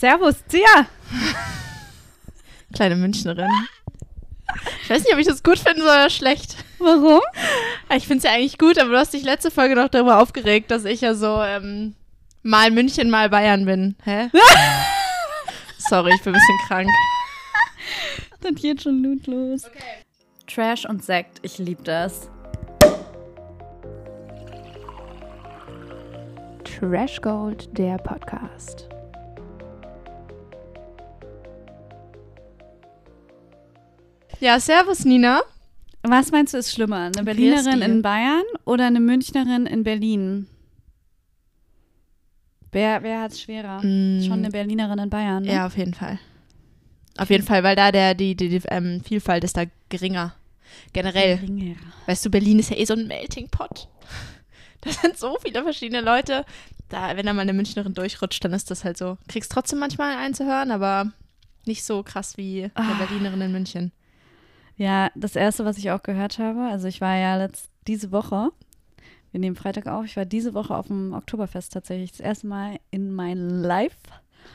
Servus, 0.00 0.42
Tia. 0.48 0.86
Kleine 2.74 2.96
Münchnerin. 2.96 3.50
Ich 4.82 4.88
weiß 4.88 5.04
nicht, 5.04 5.12
ob 5.12 5.18
ich 5.18 5.26
das 5.26 5.42
gut 5.42 5.58
finde 5.58 5.82
oder 5.82 6.08
schlecht. 6.08 6.56
Warum? 6.78 7.20
Ich 7.94 8.06
finde 8.06 8.18
es 8.18 8.22
ja 8.24 8.30
eigentlich 8.30 8.56
gut, 8.56 8.78
aber 8.78 8.90
du 8.90 8.98
hast 8.98 9.12
dich 9.12 9.24
letzte 9.24 9.50
Folge 9.50 9.74
noch 9.74 9.88
darüber 9.88 10.20
aufgeregt, 10.20 10.70
dass 10.70 10.84
ich 10.84 11.00
ja 11.00 11.14
so 11.14 11.42
ähm, 11.42 11.96
mal 12.44 12.70
München, 12.70 13.10
mal 13.10 13.28
Bayern 13.28 13.64
bin. 13.64 13.96
Hä? 14.04 14.30
Sorry, 15.78 16.14
ich 16.14 16.22
bin 16.22 16.32
ein 16.32 16.40
bisschen 16.40 16.58
krank. 16.68 16.88
Das 18.40 18.54
geht 18.54 18.80
schon 18.80 19.02
lutlos. 19.02 19.64
Okay. 19.64 20.04
Trash 20.46 20.86
und 20.86 21.04
Sekt, 21.04 21.40
ich 21.42 21.58
liebe 21.58 21.82
das. 21.82 22.30
Trash 26.64 27.20
Gold, 27.20 27.76
der 27.76 27.98
Podcast. 27.98 28.89
Ja, 34.40 34.58
servus 34.58 35.04
Nina. 35.04 35.42
Was 36.02 36.30
meinst 36.32 36.54
du 36.54 36.58
ist 36.58 36.72
schlimmer? 36.72 37.10
Eine 37.14 37.24
Berlinerin 37.24 37.82
in 37.82 38.00
Bayern 38.00 38.42
oder 38.64 38.86
eine 38.86 38.98
Münchnerin 38.98 39.66
in 39.66 39.84
Berlin? 39.84 40.46
Wer, 42.72 43.02
wer 43.02 43.20
hat 43.20 43.32
es 43.32 43.42
schwerer? 43.42 43.82
Mm. 43.82 44.22
Schon 44.22 44.38
eine 44.38 44.48
Berlinerin 44.48 44.98
in 44.98 45.10
Bayern. 45.10 45.42
Ne? 45.42 45.52
Ja, 45.52 45.66
auf 45.66 45.76
jeden 45.76 45.92
Fall. 45.92 46.18
Auf 47.18 47.28
jeden 47.28 47.44
Fall, 47.44 47.62
weil 47.64 47.76
da 47.76 47.92
der, 47.92 48.14
die, 48.14 48.34
die, 48.34 48.48
die 48.48 48.62
ähm, 48.68 49.02
Vielfalt 49.04 49.44
ist 49.44 49.58
da 49.58 49.64
geringer. 49.90 50.34
Generell. 50.94 51.36
Geringer. 51.36 51.76
Weißt 52.06 52.24
du, 52.24 52.30
Berlin 52.30 52.60
ist 52.60 52.70
ja 52.70 52.78
eh 52.78 52.86
so 52.86 52.94
ein 52.94 53.06
Melting 53.06 53.48
Pot. 53.48 53.88
Da 54.82 54.90
sind 54.90 55.18
so 55.18 55.36
viele 55.42 55.62
verschiedene 55.62 56.00
Leute. 56.00 56.46
Da, 56.88 57.14
wenn 57.14 57.26
da 57.26 57.34
mal 57.34 57.42
eine 57.42 57.52
Münchnerin 57.52 57.92
durchrutscht, 57.92 58.42
dann 58.42 58.54
ist 58.54 58.70
das 58.70 58.82
halt 58.82 58.96
so. 58.96 59.18
Kriegst 59.28 59.52
trotzdem 59.52 59.78
manchmal 59.78 60.16
einen 60.16 60.32
zu 60.32 60.46
hören, 60.46 60.70
aber 60.70 61.12
nicht 61.66 61.84
so 61.84 62.02
krass 62.02 62.38
wie 62.38 62.70
eine 62.72 62.92
oh. 62.92 62.96
Berlinerin 62.96 63.42
in 63.42 63.52
München. 63.52 63.92
Ja, 64.80 65.10
das 65.14 65.36
erste, 65.36 65.66
was 65.66 65.76
ich 65.76 65.90
auch 65.90 66.02
gehört 66.02 66.38
habe, 66.38 66.62
also 66.62 66.88
ich 66.88 67.02
war 67.02 67.14
ja 67.14 67.36
letzt, 67.36 67.68
diese 67.86 68.12
Woche, 68.12 68.48
wir 69.30 69.38
nehmen 69.38 69.54
Freitag 69.54 69.86
auf, 69.86 70.06
ich 70.06 70.16
war 70.16 70.24
diese 70.24 70.54
Woche 70.54 70.74
auf 70.74 70.86
dem 70.86 71.12
Oktoberfest 71.12 71.74
tatsächlich 71.74 72.12
das 72.12 72.20
erste 72.20 72.46
Mal 72.46 72.78
in 72.90 73.12
mein 73.12 73.60
Life. 73.60 73.98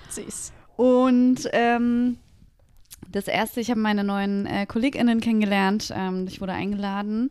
Süß. 0.10 0.52
Und 0.78 1.48
ähm, 1.54 2.18
das 3.12 3.28
erste, 3.28 3.62
ich 3.62 3.70
habe 3.70 3.80
meine 3.80 4.04
neuen 4.04 4.48
äh, 4.48 4.66
KollegInnen 4.66 5.22
kennengelernt. 5.22 5.94
Ähm, 5.96 6.26
ich 6.28 6.42
wurde 6.42 6.54
eingeladen. 6.54 7.30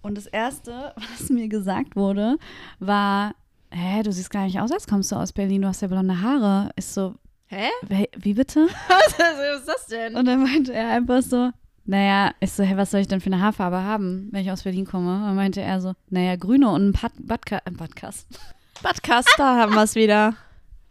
Und 0.00 0.16
das 0.16 0.24
erste, 0.24 0.94
was 1.18 1.28
mir 1.28 1.48
gesagt 1.48 1.94
wurde, 1.94 2.38
war: 2.78 3.34
Hä, 3.70 4.02
du 4.02 4.12
siehst 4.12 4.30
gar 4.30 4.44
nicht 4.44 4.58
aus, 4.58 4.72
als 4.72 4.86
kommst 4.86 5.12
du 5.12 5.16
aus 5.16 5.34
Berlin, 5.34 5.60
du 5.60 5.68
hast 5.68 5.82
ja 5.82 5.88
blonde 5.88 6.22
Haare. 6.22 6.70
Ist 6.74 6.94
so, 6.94 7.16
Hä? 7.48 7.68
Wie 8.16 8.32
bitte? 8.32 8.66
was 8.88 9.60
ist 9.60 9.68
das 9.68 9.86
denn? 9.88 10.16
Und 10.16 10.24
dann 10.24 10.42
meinte 10.42 10.72
er 10.72 10.88
einfach 10.88 11.20
so, 11.20 11.50
naja, 11.90 12.34
ich 12.38 12.52
so, 12.52 12.62
hey, 12.62 12.76
was 12.76 12.92
soll 12.92 13.00
ich 13.00 13.08
denn 13.08 13.20
für 13.20 13.32
eine 13.32 13.40
Haarfarbe 13.40 13.82
haben, 13.82 14.28
wenn 14.30 14.42
ich 14.42 14.52
aus 14.52 14.62
Berlin 14.62 14.86
komme? 14.86 15.16
Und 15.16 15.22
dann 15.22 15.34
meinte 15.34 15.60
er 15.60 15.80
so, 15.80 15.94
naja, 16.08 16.36
grüne 16.36 16.70
und 16.70 16.90
ein 16.90 16.92
Bad, 16.92 17.12
Badka 17.18 17.62
äh, 17.64 17.70
Badkast. 17.72 18.28
Badkast, 18.82 19.28
da 19.36 19.56
haben 19.56 19.74
wir 19.74 19.82
es 19.82 19.96
wieder. 19.96 20.36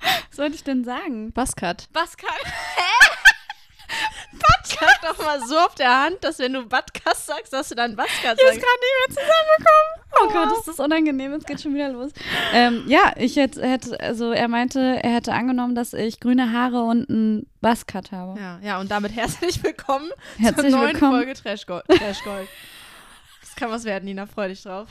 Was 0.01 0.35
sollte 0.35 0.55
ich 0.55 0.63
denn 0.65 0.83
sagen? 0.83 1.31
Buzzcut. 1.31 1.87
Buzzcut. 1.93 2.29
Hä? 2.43 3.35
Badkast 4.31 4.99
doch 5.03 5.17
mal 5.25 5.39
so 5.41 5.57
auf 5.57 5.75
der 5.75 6.03
Hand, 6.03 6.17
dass 6.21 6.39
wenn 6.39 6.53
du 6.53 6.65
Badkast 6.65 7.25
sagst, 7.25 7.51
dass 7.51 7.69
du 7.69 7.75
dann 7.75 7.95
Badkast 7.95 8.23
sagst. 8.23 8.41
Ich 8.41 8.49
ist 8.49 8.61
gerade 8.61 8.79
nicht 8.79 8.97
mehr 8.99 9.23
zusammengekommen. 9.23 9.99
Oh, 10.11 10.25
oh 10.25 10.33
Gott, 10.33 10.57
ist 10.59 10.67
das 10.67 10.79
unangenehm. 10.79 11.33
Es 11.33 11.45
geht 11.45 11.61
schon 11.61 11.73
wieder 11.73 11.89
los. 11.89 12.11
Ähm, 12.53 12.83
ja, 12.87 13.13
ich 13.15 13.35
hätte, 13.37 13.65
hätte, 13.67 13.99
also 13.99 14.31
er 14.31 14.47
meinte, 14.47 14.79
er 14.79 15.13
hätte 15.13 15.33
angenommen, 15.33 15.73
dass 15.73 15.93
ich 15.93 16.19
grüne 16.19 16.51
Haare 16.51 16.83
und 16.83 17.09
einen 17.09 17.47
Buzzcut 17.61 18.11
habe. 18.11 18.39
Ja, 18.39 18.59
ja, 18.61 18.79
und 18.79 18.91
damit 18.91 19.15
herzlich 19.15 19.63
willkommen 19.63 20.11
herzlich 20.37 20.69
zur 20.69 20.79
neuen 20.79 20.93
willkommen. 20.93 21.23
Folge 21.23 21.33
Trash 21.33 21.65
Gold. 21.65 21.85
Trash 21.87 22.23
Gold. 22.23 22.47
das 23.41 23.55
kann 23.55 23.71
was 23.71 23.83
werden, 23.85 24.05
Nina. 24.05 24.27
Freu 24.27 24.47
dich 24.47 24.61
drauf. 24.61 24.87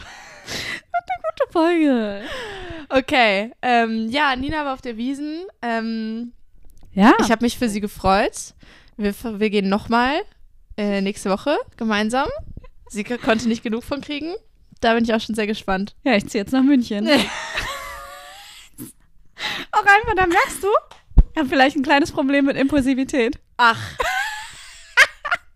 eine 0.49 1.23
gute 1.31 1.53
Folge. 1.53 2.23
Okay, 2.89 3.53
ähm, 3.63 4.09
ja, 4.11 4.35
Nina 4.35 4.65
war 4.65 4.75
auf 4.75 4.83
der 4.83 4.97
Wiesen. 4.97 5.47
Ähm, 5.63 6.33
ja. 6.93 7.13
Ich 7.21 7.31
habe 7.31 7.45
mich 7.45 7.59
für 7.59 7.69
sie 7.69 7.81
gefreut. 7.81 8.55
Wir, 8.99 9.15
wir 9.23 9.49
gehen 9.49 9.69
nochmal 9.69 10.23
äh, 10.77 11.01
nächste 11.01 11.31
Woche 11.31 11.57
gemeinsam. 11.77 12.29
Sie 12.89 13.05
konnte 13.05 13.47
nicht 13.47 13.63
genug 13.63 13.85
von 13.85 14.01
kriegen. 14.01 14.35
Da 14.81 14.95
bin 14.95 15.05
ich 15.05 15.15
auch 15.15 15.21
schon 15.21 15.37
sehr 15.37 15.47
gespannt. 15.47 15.95
Ja, 16.03 16.17
ich 16.17 16.29
ziehe 16.29 16.43
jetzt 16.43 16.51
nach 16.53 16.65
München. 16.65 17.07
auch 17.07 17.13
einfach, 19.81 20.15
da 20.17 20.27
merkst 20.27 20.65
du, 20.65 20.69
ich 21.33 21.39
habe 21.39 21.49
vielleicht 21.49 21.77
ein 21.77 21.85
kleines 21.85 22.11
Problem 22.11 22.47
mit 22.47 22.57
Impulsivität. 22.57 23.39
Ach. 23.57 23.81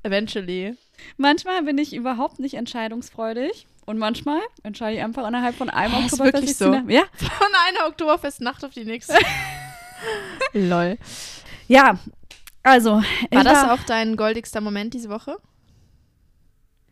Eventually. 0.04 0.76
Manchmal 1.16 1.64
bin 1.64 1.78
ich 1.78 1.94
überhaupt 1.94 2.38
nicht 2.38 2.54
entscheidungsfreudig. 2.54 3.66
Und 3.86 3.98
manchmal 3.98 4.38
entscheide 4.62 4.98
ich 4.98 5.02
einfach 5.02 5.26
innerhalb 5.26 5.56
von 5.56 5.69
einem 5.69 5.94
oh, 5.94 6.04
Oktoberfest. 6.04 6.44
Ist 6.44 6.60
so? 6.60 6.72
Ja. 6.86 7.02
Von 7.16 7.48
einer 7.69 7.88
Oktoberfestnacht 7.88 8.64
auf 8.64 8.70
die 8.70 8.84
nächste. 8.84 9.19
Lol. 10.52 10.97
Ja, 11.66 11.98
also. 12.62 13.03
War 13.31 13.45
das 13.45 13.69
auch 13.69 13.84
dein 13.84 14.17
goldigster 14.17 14.61
Moment 14.61 14.95
diese 14.95 15.09
Woche? 15.09 15.39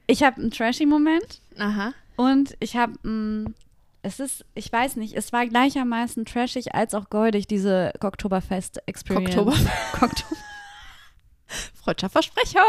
Ich 0.06 0.22
habe 0.22 0.40
einen 0.40 0.50
trashy 0.50 0.86
Moment. 0.86 1.40
Aha. 1.58 1.92
Und 2.16 2.56
ich 2.60 2.76
habe, 2.76 2.94
es 4.02 4.20
ist, 4.20 4.44
ich 4.54 4.72
weiß 4.72 4.96
nicht, 4.96 5.14
es 5.14 5.32
war 5.32 5.46
gleichermaßen 5.46 6.24
trashig 6.24 6.74
als 6.74 6.94
auch 6.94 7.10
goldig, 7.10 7.46
diese 7.46 7.92
Oktoberfest-Experience. 8.00 9.36
Oktober. 9.36 9.56
Freudscher 11.82 12.08
Versprecher. 12.08 12.64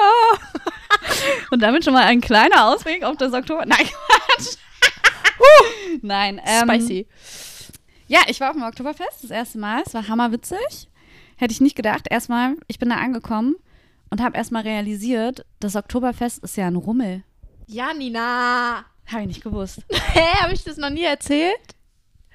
Und 1.51 1.61
damit 1.61 1.83
schon 1.83 1.93
mal 1.93 2.05
ein 2.05 2.21
kleiner 2.21 2.67
Ausweg 2.67 3.03
auf 3.03 3.17
das 3.17 3.33
Oktober. 3.33 3.65
Nein, 3.65 3.85
Quatsch. 4.07 4.57
uh, 5.39 5.99
Nein. 6.01 6.41
Ähm, 6.45 6.69
Spicy. 6.69 7.07
Ja, 8.07 8.19
ich 8.27 8.39
war 8.39 8.49
auf 8.49 8.55
dem 8.55 8.63
Oktoberfest 8.63 9.23
das 9.23 9.31
erste 9.31 9.57
Mal. 9.57 9.83
Es 9.85 9.93
war 9.93 10.07
hammerwitzig. 10.07 10.89
Hätte 11.41 11.53
ich 11.53 11.59
nicht 11.61 11.75
gedacht. 11.75 12.05
Erstmal, 12.07 12.55
ich 12.67 12.77
bin 12.77 12.89
da 12.89 12.97
angekommen 12.97 13.55
und 14.11 14.21
habe 14.21 14.37
erstmal 14.37 14.61
realisiert, 14.61 15.43
das 15.59 15.75
Oktoberfest 15.75 16.43
ist 16.43 16.55
ja 16.55 16.67
ein 16.67 16.75
Rummel. 16.75 17.23
Ja, 17.65 17.95
Nina. 17.95 18.85
Habe 19.07 19.21
ich 19.21 19.27
nicht 19.27 19.43
gewusst. 19.43 19.81
Hä, 19.89 20.21
habe 20.39 20.53
ich 20.53 20.63
das 20.63 20.77
noch 20.77 20.91
nie 20.91 21.01
erzählt? 21.01 21.57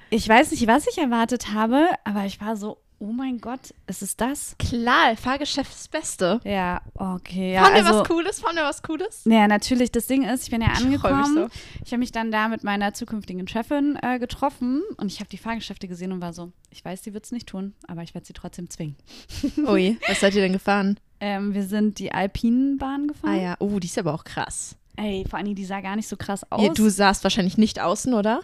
Ich 0.09 0.27
weiß 0.27 0.51
nicht, 0.51 0.67
was 0.67 0.87
ich 0.87 0.97
erwartet 0.97 1.53
habe, 1.53 1.87
aber 2.03 2.25
ich 2.25 2.41
war 2.41 2.57
so, 2.57 2.79
oh 2.99 3.11
mein 3.11 3.39
Gott, 3.39 3.73
ist 3.87 4.01
es 4.01 4.15
das? 4.15 4.55
Klar, 4.57 5.15
Fahrgeschäft 5.15 5.71
ist 5.71 5.79
das 5.79 5.87
Beste. 5.87 6.39
Ja, 6.43 6.81
okay. 6.95 7.53
Ja, 7.53 7.63
Fand 7.63 7.75
also, 7.75 7.89
ihr 7.89 7.99
was 7.99 8.07
Cooles? 8.07 8.39
Fand 8.39 8.57
ihr 8.57 8.63
was 8.63 8.81
Cooles? 8.81 9.21
Ja, 9.25 9.47
natürlich. 9.47 9.91
Das 9.91 10.07
Ding 10.07 10.23
ist, 10.23 10.43
ich 10.43 10.51
bin 10.51 10.61
ja 10.61 10.69
angekommen. 10.69 11.21
Ich, 11.21 11.33
so. 11.33 11.49
ich 11.85 11.91
habe 11.91 11.99
mich 11.99 12.11
dann 12.11 12.31
da 12.31 12.47
mit 12.47 12.63
meiner 12.63 12.93
zukünftigen 12.93 13.47
Chefin 13.47 13.97
äh, 14.01 14.19
getroffen 14.19 14.81
und 14.97 15.11
ich 15.11 15.19
habe 15.19 15.29
die 15.29 15.37
Fahrgeschäfte 15.37 15.87
gesehen 15.87 16.11
und 16.11 16.21
war 16.21 16.33
so, 16.33 16.51
ich 16.71 16.83
weiß, 16.83 17.03
sie 17.03 17.13
wird 17.13 17.25
es 17.25 17.31
nicht 17.31 17.47
tun, 17.47 17.73
aber 17.87 18.03
ich 18.03 18.13
werde 18.13 18.25
sie 18.25 18.33
trotzdem 18.33 18.69
zwingen. 18.69 18.95
Ui, 19.57 19.97
was 20.07 20.19
seid 20.19 20.35
ihr 20.35 20.41
denn 20.41 20.53
gefahren? 20.53 20.99
Ähm, 21.19 21.53
wir 21.53 21.63
sind 21.63 21.99
die 21.99 22.11
Alpinenbahn 22.11 23.07
gefahren. 23.07 23.33
Ah 23.33 23.41
ja, 23.41 23.55
oh, 23.59 23.79
die 23.79 23.87
ist 23.87 23.97
aber 23.97 24.13
auch 24.13 24.23
krass. 24.23 24.75
Ey, 24.97 25.25
vor 25.29 25.37
allem, 25.37 25.53
die 25.53 25.65
sah 25.65 25.81
gar 25.81 25.95
nicht 25.95 26.07
so 26.07 26.17
krass 26.17 26.51
aus. 26.51 26.63
Ja, 26.63 26.73
du 26.73 26.89
saßt 26.89 27.23
wahrscheinlich 27.23 27.57
nicht 27.57 27.79
außen, 27.79 28.13
oder? 28.15 28.41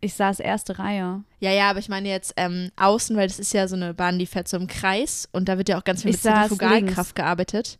Ich 0.00 0.14
saß 0.14 0.38
erste 0.40 0.78
Reihe. 0.78 1.24
Ja, 1.40 1.50
ja, 1.50 1.70
aber 1.70 1.80
ich 1.80 1.88
meine 1.88 2.08
jetzt 2.08 2.34
ähm, 2.36 2.70
außen, 2.76 3.16
weil 3.16 3.26
das 3.26 3.40
ist 3.40 3.52
ja 3.52 3.66
so 3.66 3.74
eine 3.74 3.94
Bahn, 3.94 4.18
die 4.18 4.26
fährt 4.26 4.46
so 4.46 4.56
im 4.56 4.68
Kreis 4.68 5.28
und 5.32 5.48
da 5.48 5.58
wird 5.58 5.68
ja 5.68 5.78
auch 5.78 5.84
ganz 5.84 6.02
viel 6.02 6.12
mit 6.12 6.20
Zentrifugalkraft 6.20 7.16
gearbeitet. 7.16 7.78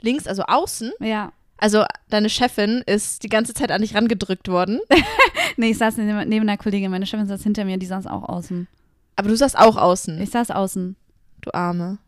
Links, 0.00 0.26
also 0.26 0.42
außen? 0.42 0.92
Ja. 0.98 1.32
Also 1.58 1.84
deine 2.08 2.30
Chefin 2.30 2.82
ist 2.86 3.22
die 3.22 3.28
ganze 3.28 3.54
Zeit 3.54 3.70
an 3.70 3.82
dich 3.82 3.94
rangedrückt 3.94 4.48
worden. 4.48 4.80
nee, 5.56 5.70
ich 5.70 5.78
saß 5.78 5.98
neben, 5.98 6.28
neben 6.28 6.48
einer 6.48 6.56
Kollegin. 6.56 6.90
Meine 6.90 7.06
Chefin 7.06 7.26
saß 7.26 7.42
hinter 7.42 7.64
mir, 7.64 7.76
die 7.76 7.86
saß 7.86 8.06
auch 8.06 8.28
außen. 8.28 8.66
Aber 9.16 9.28
du 9.28 9.36
saß 9.36 9.54
auch 9.54 9.76
außen? 9.76 10.20
Ich 10.22 10.30
saß 10.30 10.50
außen. 10.50 10.96
Du 11.42 11.50
Arme. 11.52 11.98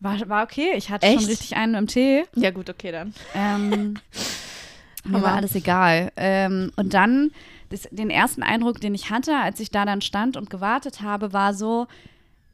War, 0.00 0.28
war 0.28 0.44
okay. 0.44 0.74
Ich 0.76 0.90
hatte 0.90 1.06
Echt? 1.06 1.20
schon 1.20 1.30
richtig 1.30 1.56
einen 1.56 1.74
im 1.74 1.86
Tee. 1.86 2.24
Ja 2.36 2.50
gut, 2.50 2.68
okay 2.68 2.92
dann. 2.92 3.14
Ähm, 3.34 3.94
mir 5.04 5.22
war 5.22 5.34
alles 5.34 5.54
egal. 5.54 6.12
Ähm, 6.16 6.72
und 6.76 6.92
dann 6.92 7.30
das, 7.72 7.88
den 7.90 8.10
ersten 8.10 8.42
Eindruck, 8.42 8.80
den 8.80 8.94
ich 8.94 9.10
hatte, 9.10 9.36
als 9.36 9.58
ich 9.60 9.70
da 9.70 9.84
dann 9.84 10.00
stand 10.00 10.36
und 10.36 10.50
gewartet 10.50 11.00
habe, 11.02 11.32
war 11.32 11.52
so, 11.54 11.86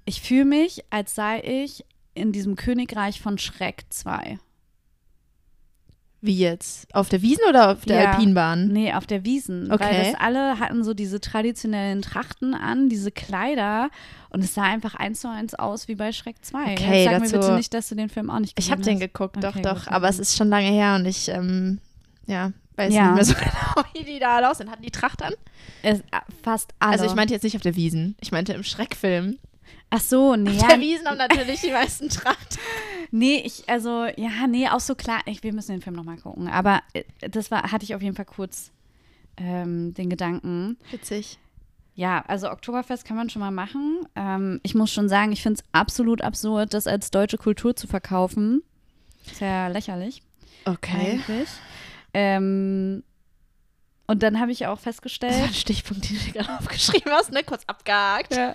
ich 0.05 0.23
fühle 0.23 0.47
mich, 0.47 0.85
als 0.91 1.15
sei 1.15 1.41
ich 1.45 1.85
in 2.15 2.33
diesem 2.33 2.57
Königreich 2.57 3.21
von 3.21 3.37
Schreck 3.39 3.85
2. 3.91 4.39
Wie 6.21 6.37
jetzt? 6.37 6.93
Auf 6.97 7.09
der 7.09 7.23
Wiesen 7.23 7.45
oder 7.49 7.71
auf 7.71 7.85
der 7.85 8.03
Ja. 8.03 8.11
Alpinbahn? 8.13 8.69
Nee, 8.69 8.93
auf 8.93 9.07
der 9.07 9.25
Wiesen. 9.25 9.71
Okay. 9.71 9.85
Weil 9.85 10.05
das 10.13 10.21
alle 10.21 10.59
hatten 10.59 10.83
so 10.83 10.93
diese 10.93 11.21
traditionellen 11.21 12.03
Trachten 12.03 12.55
an, 12.55 12.89
diese 12.89 13.13
Kleider. 13.13 13.89
Und 14.31 14.43
es 14.43 14.53
sah 14.55 14.65
einfach 14.65 14.97
eins 14.97 15.21
zu 15.21 15.31
eins 15.31 15.55
aus 15.55 15.87
wie 15.87 15.95
bei 15.95 16.11
Schreck 16.11 16.37
2. 16.45 16.73
Okay, 16.73 17.05
Jetzt 17.05 17.05
sag 17.05 17.21
dazu- 17.21 17.37
mir 17.37 17.41
bitte 17.43 17.55
nicht, 17.55 17.73
dass 17.73 17.89
du 17.89 17.95
den 17.95 18.09
Film 18.09 18.31
auch 18.31 18.41
nicht 18.41 18.59
Ich 18.59 18.65
gesehen 18.67 18.73
habe 18.73 18.83
den 18.83 18.95
hast. 18.95 19.01
geguckt, 19.01 19.37
doch, 19.45 19.51
Okay, 19.51 19.63
doch. 19.63 19.85
gut, 19.85 19.93
Aber 19.93 20.09
es 20.09 20.19
ist 20.19 20.37
schon 20.37 20.49
lange 20.49 20.67
her 20.71 20.97
und 20.97 21.07
ich, 21.07 21.29
ähm, 21.29 21.79
ja, 22.27 22.51
weiß 22.79 22.95
Ja. 22.95 23.07
nicht 23.07 23.15
mehr 23.17 23.25
so 23.25 23.35
genau, 23.39 23.89
wie 23.95 24.05
die 24.05 24.19
da 24.19 24.37
alle 24.37 24.51
aussehen. 24.51 24.71
Hatten 24.71 24.83
die 24.83 24.91
Tracht 24.91 25.23
an? 25.23 25.35
Es, 25.83 26.01
äh, 26.01 26.05
fast 26.43 26.73
alle. 26.79 26.93
Also 26.93 27.05
ich 27.07 27.15
meinte 27.15 27.35
jetzt 27.35 27.43
nicht 27.43 27.57
auf 27.57 27.63
der 27.63 27.77
Wiesen. 27.77 28.17
Ich 28.21 28.33
meinte 28.33 28.53
im 28.53 28.63
Schreckfilm. 28.63 29.39
Ach 29.91 30.01
so, 30.01 30.37
nee. 30.37 30.51
Auf 30.51 30.67
der 30.69 30.81
Wiesen 30.81 31.07
haben 31.07 31.17
natürlich 31.19 31.61
die 31.63 31.71
meisten 31.71 32.09
Tracht. 32.11 32.59
nee, 33.11 33.43
ich, 33.45 33.69
also, 33.69 34.05
ja, 34.17 34.47
nee, 34.47 34.69
auch 34.69 34.81
so 34.81 34.95
klar. 34.95 35.21
Ich, 35.27 35.43
wir 35.43 35.53
müssen 35.53 35.73
den 35.73 35.81
Film 35.83 35.97
nochmal 35.97 36.19
gucken. 36.19 36.49
Aber 36.49 36.81
äh, 36.93 37.05
das 37.21 37.51
war, 37.51 37.73
hatte 37.73 37.85
ich 37.85 37.95
auf 37.95 38.03
jeden 38.03 38.15
Fall 38.15 38.25
kurz 38.27 38.71
ähm, 39.39 39.95
den 39.95 40.11
Gedanken. 40.11 40.77
Witzig. 40.91 41.39
Ja, 41.95 42.23
also 42.29 42.51
Oktoberfest 42.51 43.05
kann 43.05 43.17
man 43.17 43.29
schon 43.31 43.41
mal 43.41 43.51
machen. 43.51 44.07
Ähm, 44.15 44.61
ich 44.63 44.75
muss 44.75 44.93
schon 44.93 45.09
sagen, 45.09 45.33
ich 45.33 45.43
finde 45.43 45.61
es 45.61 45.65
absolut 45.73 46.23
absurd, 46.23 46.73
das 46.75 46.87
als 46.87 47.11
deutsche 47.11 47.39
Kultur 47.39 47.75
zu 47.75 47.87
verkaufen. 47.89 48.63
Ist 49.27 49.41
ja 49.41 49.69
lächerlich 49.69 50.23
Okay. 50.65 51.19
eigentlich. 51.19 51.49
Ähm, 52.15 53.03
und 54.07 54.23
dann 54.23 54.41
habe 54.41 54.51
ich 54.53 54.67
auch 54.67 54.77
Das 54.77 54.87
war 54.87 54.93
festgestellt, 54.93 55.35
ein 55.49 55.55
Stichpunkt, 55.55 56.09
den 56.09 56.17
du 56.19 56.33
gerade 56.33 56.59
aufgeschrieben 56.59 57.13
hast, 57.13 57.31
ne? 57.33 57.43
Kurz 57.45 57.65
abgehakt. 57.67 58.35
Ja. 58.35 58.55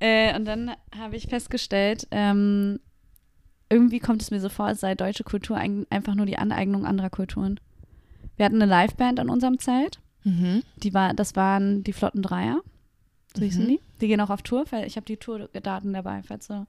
äh, 0.00 0.36
und 0.36 0.44
dann 0.44 0.72
habe 0.98 1.16
ich 1.16 1.26
festgestellt, 1.28 2.06
ähm, 2.10 2.80
irgendwie 3.70 3.98
kommt 3.98 4.20
es 4.22 4.30
mir 4.30 4.40
so 4.40 4.50
vor, 4.50 4.66
als 4.66 4.80
sei 4.80 4.94
deutsche 4.94 5.24
Kultur 5.24 5.56
ein, 5.56 5.86
einfach 5.90 6.14
nur 6.14 6.26
die 6.26 6.36
Aneignung 6.38 6.84
anderer 6.84 7.10
Kulturen. 7.10 7.58
Wir 8.36 8.44
hatten 8.44 8.60
eine 8.60 8.70
Liveband 8.70 9.18
an 9.20 9.30
unserem 9.30 9.58
Zelt. 9.58 10.00
Mhm. 10.24 10.62
Die 10.76 10.92
war, 10.92 11.14
das 11.14 11.34
waren 11.34 11.82
die 11.82 11.92
Flotten 11.92 12.22
Dreier. 12.22 12.60
So 13.36 13.42
hießen 13.42 13.64
Mhm. 13.64 13.68
die. 13.68 13.80
Die 14.00 14.08
gehen 14.08 14.20
auch 14.20 14.30
auf 14.30 14.42
Tour, 14.42 14.64
ich 14.86 14.96
habe 14.96 15.06
die 15.06 15.16
Tourdaten 15.16 15.92
dabei, 15.92 16.22
falls 16.26 16.46
du, 16.48 16.66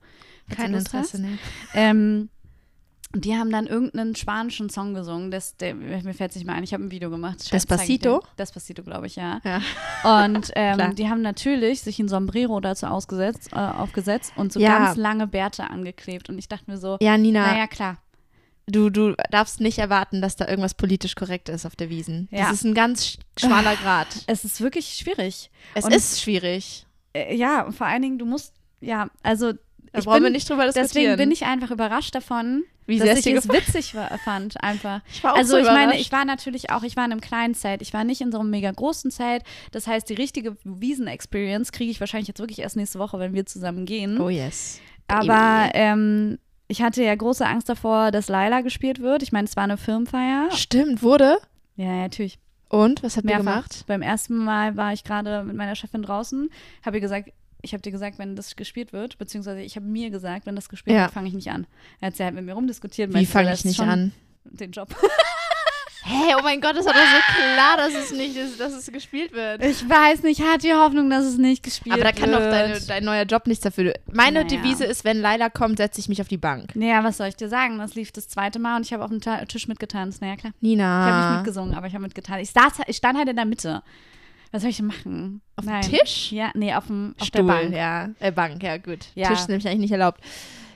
falls 0.48 0.56
Kein 0.58 0.74
Interesse, 0.74 1.20
ne? 1.20 1.38
Ähm, 1.74 2.28
und 3.14 3.24
die 3.24 3.34
haben 3.36 3.50
dann 3.50 3.66
irgendeinen 3.66 4.14
spanischen 4.16 4.68
Song 4.68 4.92
gesungen. 4.92 5.30
Das, 5.30 5.56
der, 5.56 5.74
mir 5.74 6.12
fällt 6.12 6.30
es 6.32 6.36
nicht 6.36 6.44
mehr 6.46 6.54
ein. 6.54 6.64
Ich 6.64 6.74
habe 6.74 6.84
ein 6.84 6.90
Video 6.90 7.08
gemacht. 7.08 7.50
Despacito? 7.52 8.22
Despacito, 8.38 8.82
glaube 8.82 9.06
ich, 9.06 9.16
ja. 9.16 9.40
Ja. 9.44 9.60
Und 10.24 10.50
ähm, 10.56 10.94
die 10.96 11.08
haben 11.08 11.22
natürlich 11.22 11.80
sich 11.82 11.98
ein 11.98 12.08
Sombrero 12.08 12.60
dazu 12.60 12.86
ausgesetzt, 12.86 13.50
äh, 13.52 13.56
aufgesetzt 13.56 14.32
und 14.36 14.52
so 14.52 14.60
Ja. 14.60 14.78
ganz 14.78 14.96
lange 14.98 15.26
Bärte 15.26 15.70
angeklebt. 15.70 16.28
Und 16.28 16.38
ich 16.38 16.48
dachte 16.48 16.70
mir 16.70 16.78
so, 16.78 16.98
Ja, 17.00 17.16
Nina, 17.16 17.46
naja, 17.46 17.66
klar. 17.68 17.96
du, 18.66 18.90
du 18.90 19.14
darfst 19.30 19.60
nicht 19.60 19.78
erwarten, 19.78 20.20
dass 20.20 20.36
da 20.36 20.46
irgendwas 20.48 20.74
politisch 20.74 21.14
korrekt 21.14 21.48
ist 21.48 21.64
auf 21.64 21.76
der 21.76 21.88
Wiesen. 21.88 22.28
Ja. 22.32 22.44
Das 22.48 22.54
ist 22.54 22.64
ein 22.64 22.74
ganz 22.74 23.02
sch- 23.04 23.18
schmaler 23.38 23.76
Grad. 23.76 24.08
Es 24.26 24.44
ist 24.44 24.60
wirklich 24.60 24.88
schwierig. 24.88 25.50
Es 25.74 25.84
Und- 25.84 25.94
ist 25.94 26.20
schwierig. 26.20 26.86
Äh, 27.14 27.34
ja, 27.36 27.62
und 27.62 27.72
vor 27.72 27.86
allen 27.86 28.02
Dingen, 28.02 28.18
du 28.18 28.26
musst, 28.26 28.52
ja, 28.80 29.08
also 29.22 29.52
Da 29.96 30.00
ich 30.00 30.04
brauchen 30.06 30.18
wir 30.18 30.24
bin, 30.24 30.32
nicht 30.32 30.48
drüber 30.48 30.64
diskutieren. 30.64 30.86
deswegen 30.88 31.16
bin 31.16 31.30
ich 31.30 31.44
einfach 31.44 31.70
überrascht 31.70 32.14
davon, 32.14 32.62
Wie 32.86 32.98
dass 32.98 33.18
ich 33.18 33.26
es 33.34 33.48
witzig 33.48 33.94
wa- 33.94 34.16
fand, 34.24 34.62
einfach. 34.62 35.00
Ich 35.12 35.22
war 35.24 35.32
auch 35.34 35.36
Also 35.38 35.52
so 35.52 35.58
ich 35.58 35.66
meine, 35.66 35.98
ich 35.98 36.12
war 36.12 36.24
natürlich 36.24 36.70
auch, 36.70 36.82
ich 36.82 36.96
war 36.96 37.04
in 37.04 37.12
einem 37.12 37.20
kleinen 37.20 37.54
Zelt, 37.54 37.82
ich 37.82 37.92
war 37.92 38.04
nicht 38.04 38.20
in 38.20 38.30
so 38.32 38.38
einem 38.40 38.50
mega 38.50 38.70
großen 38.70 39.10
Zelt. 39.10 39.42
Das 39.72 39.86
heißt, 39.86 40.08
die 40.08 40.14
richtige 40.14 40.56
Wiesen-Experience 40.64 41.72
kriege 41.72 41.90
ich 41.90 42.00
wahrscheinlich 42.00 42.28
jetzt 42.28 42.38
wirklich 42.40 42.60
erst 42.60 42.76
nächste 42.76 42.98
Woche, 42.98 43.18
wenn 43.18 43.34
wir 43.34 43.46
zusammen 43.46 43.86
gehen. 43.86 44.20
Oh 44.20 44.28
yes. 44.28 44.80
Aber 45.08 45.70
ähm, 45.74 46.38
ich 46.68 46.82
hatte 46.82 47.02
ja 47.02 47.14
große 47.14 47.46
Angst 47.46 47.68
davor, 47.68 48.10
dass 48.10 48.28
Laila 48.28 48.60
gespielt 48.62 49.00
wird. 49.00 49.22
Ich 49.22 49.32
meine, 49.32 49.46
es 49.46 49.56
war 49.56 49.64
eine 49.64 49.76
Firmenfeier. 49.76 50.50
Stimmt, 50.52 51.02
wurde. 51.02 51.38
Ja, 51.76 51.84
ja, 51.86 52.02
natürlich. 52.02 52.38
Und, 52.68 53.04
was 53.04 53.16
habt 53.16 53.24
ihr 53.26 53.36
Mehrfach. 53.36 53.44
gemacht? 53.44 53.84
Beim 53.86 54.02
ersten 54.02 54.36
Mal 54.38 54.76
war 54.76 54.92
ich 54.92 55.04
gerade 55.04 55.44
mit 55.44 55.54
meiner 55.54 55.76
Chefin 55.76 56.02
draußen, 56.02 56.50
habe 56.84 56.96
ihr 56.96 57.00
gesagt, 57.00 57.30
ich 57.62 57.72
habe 57.72 57.82
dir 57.82 57.90
gesagt, 57.92 58.18
wenn 58.18 58.36
das 58.36 58.56
gespielt 58.56 58.92
wird, 58.92 59.18
beziehungsweise 59.18 59.60
ich 59.60 59.76
habe 59.76 59.86
mir 59.86 60.10
gesagt, 60.10 60.46
wenn 60.46 60.56
das 60.56 60.68
gespielt 60.68 60.96
Ja. 60.96 61.04
wird, 61.04 61.12
fange 61.12 61.28
ich 61.28 61.34
nicht 61.34 61.50
an. 61.50 61.66
Dann 62.00 62.08
hat 62.08 62.16
sie 62.16 62.24
halt 62.24 62.34
mit 62.34 62.44
mir 62.44 62.52
rumdiskutiert. 62.54 63.12
Wie 63.14 63.26
fange 63.26 63.52
ich 63.52 63.64
nicht 63.64 63.80
an? 63.80 64.12
Den 64.44 64.70
Job. 64.72 64.94
Hey, 66.08 66.34
oh 66.38 66.40
mein 66.44 66.60
Gott, 66.60 66.76
das 66.76 66.86
war 66.86 66.92
doch 66.92 67.00
so 67.00 67.34
klar, 67.34 67.76
dass 67.78 67.92
es 67.92 68.12
nicht 68.12 68.36
ist, 68.36 68.60
dass 68.60 68.72
es 68.74 68.86
gespielt 68.92 69.32
wird. 69.32 69.60
Ich 69.64 69.88
weiß 69.88 70.22
nicht, 70.22 70.40
hat 70.40 70.62
die 70.62 70.72
Hoffnung, 70.72 71.10
dass 71.10 71.24
es 71.24 71.36
nicht 71.36 71.64
gespielt 71.64 71.96
Aber 71.96 72.04
da 72.04 72.12
kann 72.12 72.30
doch 72.30 72.38
wird. 72.38 72.52
deine, 72.52 72.80
dein 72.80 73.04
neuer 73.04 73.24
Job 73.24 73.48
nichts 73.48 73.64
dafür. 73.64 73.92
Meine 74.12 74.44
Naja. 74.44 74.56
Devise 74.56 74.84
ist, 74.84 75.04
wenn 75.04 75.20
Leila 75.20 75.48
kommt, 75.50 75.78
setze 75.78 75.98
ich 75.98 76.08
mich 76.08 76.20
auf 76.20 76.28
die 76.28 76.36
Bank. 76.36 76.76
Naja, 76.76 77.02
was 77.02 77.16
soll 77.16 77.26
ich 77.26 77.34
dir 77.34 77.48
sagen? 77.48 77.78
Das 77.78 77.96
lief 77.96 78.12
das 78.12 78.28
zweite 78.28 78.60
Mal 78.60 78.76
und 78.76 78.86
ich 78.86 78.92
habe 78.92 79.02
auf 79.02 79.10
dem 79.10 79.20
Tisch 79.48 79.66
mitgetanzt. 79.66 80.20
Naja, 80.22 80.36
klar. 80.36 80.52
Nina. 80.60 80.84
Ich 80.84 81.12
habe 81.12 81.26
nicht 81.26 81.36
mitgesungen, 81.38 81.74
aber 81.74 81.88
ich 81.88 81.94
habe 81.94 82.02
mitgetanzt. 82.04 82.40
Ich, 82.40 82.50
saß, 82.52 82.84
ich 82.86 82.96
stand 82.98 83.18
halt 83.18 83.28
in 83.28 83.34
der 83.34 83.44
Mitte. 83.44 83.82
Was 84.56 84.62
soll 84.62 84.70
ich 84.70 84.76
denn 84.78 84.86
machen? 84.86 85.42
Auf 85.56 85.66
dem. 85.66 85.80
Tisch? 85.82 86.32
Ja, 86.32 86.50
nee, 86.54 86.72
auf 86.74 86.86
dem 86.86 87.14
auf 87.20 87.26
Stuhl, 87.26 87.42
der 87.46 87.52
Bank. 87.52 87.74
ja. 87.74 88.08
Äh, 88.20 88.32
Bank, 88.32 88.62
ja, 88.62 88.78
gut. 88.78 89.06
Ja. 89.14 89.28
Tisch 89.28 89.40
ist 89.40 89.48
nämlich 89.48 89.66
eigentlich 89.68 89.80
nicht 89.80 89.92
erlaubt. 89.92 90.20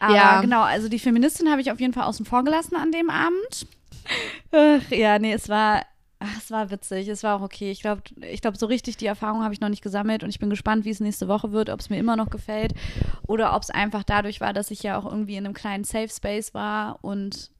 Aber 0.00 0.14
Ja. 0.14 0.40
genau, 0.42 0.62
also 0.62 0.88
die 0.88 0.98
Feministin 0.98 1.50
habe 1.50 1.60
ich 1.62 1.70
auf 1.72 1.80
jeden 1.80 1.92
Fall 1.92 2.04
außen 2.04 2.26
vor 2.26 2.44
gelassen 2.44 2.76
an 2.76 2.92
dem 2.92 3.08
Abend. 3.10 3.66
Ach, 4.52 4.90
ja, 4.90 5.18
nee, 5.18 5.32
es 5.32 5.48
war, 5.48 5.82
ach, 6.18 6.36
es 6.38 6.50
war 6.50 6.70
witzig, 6.70 7.08
es 7.08 7.22
war 7.22 7.36
auch 7.38 7.42
okay. 7.42 7.70
Ich 7.70 7.80
glaube, 7.80 8.02
ich 8.20 8.40
glaub, 8.42 8.56
so 8.56 8.66
richtig 8.66 8.96
die 8.96 9.06
Erfahrung 9.06 9.42
habe 9.44 9.54
ich 9.54 9.60
noch 9.60 9.68
nicht 9.68 9.82
gesammelt 9.82 10.22
und 10.22 10.30
ich 10.30 10.38
bin 10.38 10.50
gespannt, 10.50 10.84
wie 10.84 10.90
es 10.90 11.00
nächste 11.00 11.28
Woche 11.28 11.52
wird, 11.52 11.70
ob 11.70 11.80
es 11.80 11.88
mir 11.90 11.98
immer 11.98 12.16
noch 12.16 12.30
gefällt 12.30 12.74
oder 13.26 13.54
ob 13.54 13.62
es 13.62 13.70
einfach 13.70 14.02
dadurch 14.04 14.40
war, 14.40 14.52
dass 14.52 14.70
ich 14.70 14.82
ja 14.82 14.98
auch 14.98 15.04
irgendwie 15.06 15.36
in 15.36 15.44
einem 15.44 15.54
kleinen 15.54 15.84
Safe 15.84 16.08
Space 16.08 16.52
war 16.54 16.98
und 17.02 17.50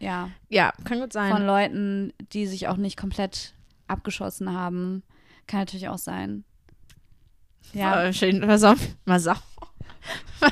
ja, 0.00 0.30
Ja, 0.48 0.72
kann 0.84 1.00
gut 1.00 1.12
sein. 1.12 1.32
von 1.32 1.44
Leuten, 1.44 2.12
die 2.32 2.46
sich 2.46 2.68
auch 2.68 2.76
nicht 2.76 2.96
komplett 2.96 3.52
abgeschossen 3.88 4.52
haben. 4.52 5.02
Kann 5.48 5.60
natürlich 5.60 5.88
auch 5.88 5.98
sein. 5.98 6.44
Ja, 7.72 8.04
Äh, 8.04 8.12
schön, 8.12 8.38
mal 8.46 8.58
so, 8.58 8.74
mal 9.04 9.18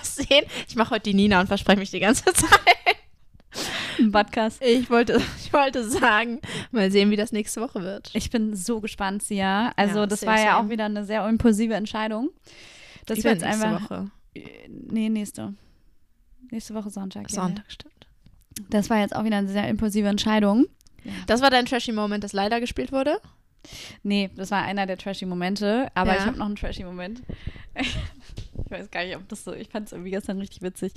sehen. 0.03 0.45
Ich 0.69 0.75
mache 0.75 0.91
heute 0.91 1.05
die 1.05 1.15
Nina 1.15 1.41
und 1.41 1.47
verspreche 1.47 1.79
mich 1.79 1.91
die 1.93 2.01
ganze 2.01 2.25
Zeit. 2.33 2.51
im 3.99 4.11
Podcast. 4.13 4.61
Ich 4.63 4.91
wollte, 4.91 5.21
ich 5.39 5.53
wollte 5.53 5.89
sagen, 5.89 6.41
mal 6.73 6.91
sehen, 6.91 7.11
wie 7.11 7.17
das 7.17 7.33
nächste 7.33 7.61
Woche 7.61 7.83
wird. 7.83 8.11
Ich 8.15 8.31
bin 8.31 8.55
so 8.57 8.81
gespannt, 8.81 9.23
Sia. 9.23 9.73
Also, 9.77 10.01
Ja, 10.01 10.07
das 10.07 10.27
war 10.27 10.37
ja 10.39 10.53
same. 10.57 10.57
auch 10.67 10.71
wieder 10.71 10.85
eine 10.87 11.05
sehr 11.05 11.27
impulsive 11.29 11.75
Entscheidung. 11.75 12.31
Das 13.07 13.19
wird 13.25 13.41
jetzt 13.41 13.45
einfach. 13.45 13.83
Woche. 13.91 14.11
Nee, 14.69 15.09
nächste. 15.09 15.55
Nächste 16.51 16.75
Woche 16.75 16.91
Sonntag. 16.91 17.31
ja, 17.31 17.43
Sonntag, 17.43 17.65
stimmt. 17.69 18.07
Ja. 18.59 18.65
Das 18.71 18.91
war 18.91 18.99
jetzt 19.01 19.15
auch 19.17 19.25
wieder 19.25 19.37
eine 19.39 19.49
sehr 19.49 19.69
impulsive 19.69 20.09
Entscheidung. 20.09 20.67
Das 21.27 21.41
war 21.41 21.51
dein 21.51 21.67
trashy 21.67 21.93
Moment, 21.93 22.25
das 22.25 22.33
leider 22.33 22.61
gespielt 22.61 22.93
wurde? 22.93 23.21
Nee, 24.03 24.31
das 24.37 24.51
war 24.51 24.63
einer 24.63 24.87
der 24.87 24.97
trashy 24.99 25.27
Momente, 25.27 25.89
aber 25.95 26.13
Ja. 26.15 26.19
ich 26.21 26.27
habe 26.27 26.39
noch 26.39 26.47
einen 26.47 26.57
trashy 26.57 26.85
Moment. 26.85 27.23
Ich 28.65 28.71
weiß 28.73 28.91
gar 28.91 29.05
nicht, 29.05 29.15
ob 29.15 29.29
das 29.29 29.45
so, 29.45 29.53
ich 29.53 29.69
fand 29.69 29.87
es 29.87 29.93
irgendwie 29.93 30.11
gestern 30.11 30.39
richtig 30.41 30.63
witzig. 30.63 30.93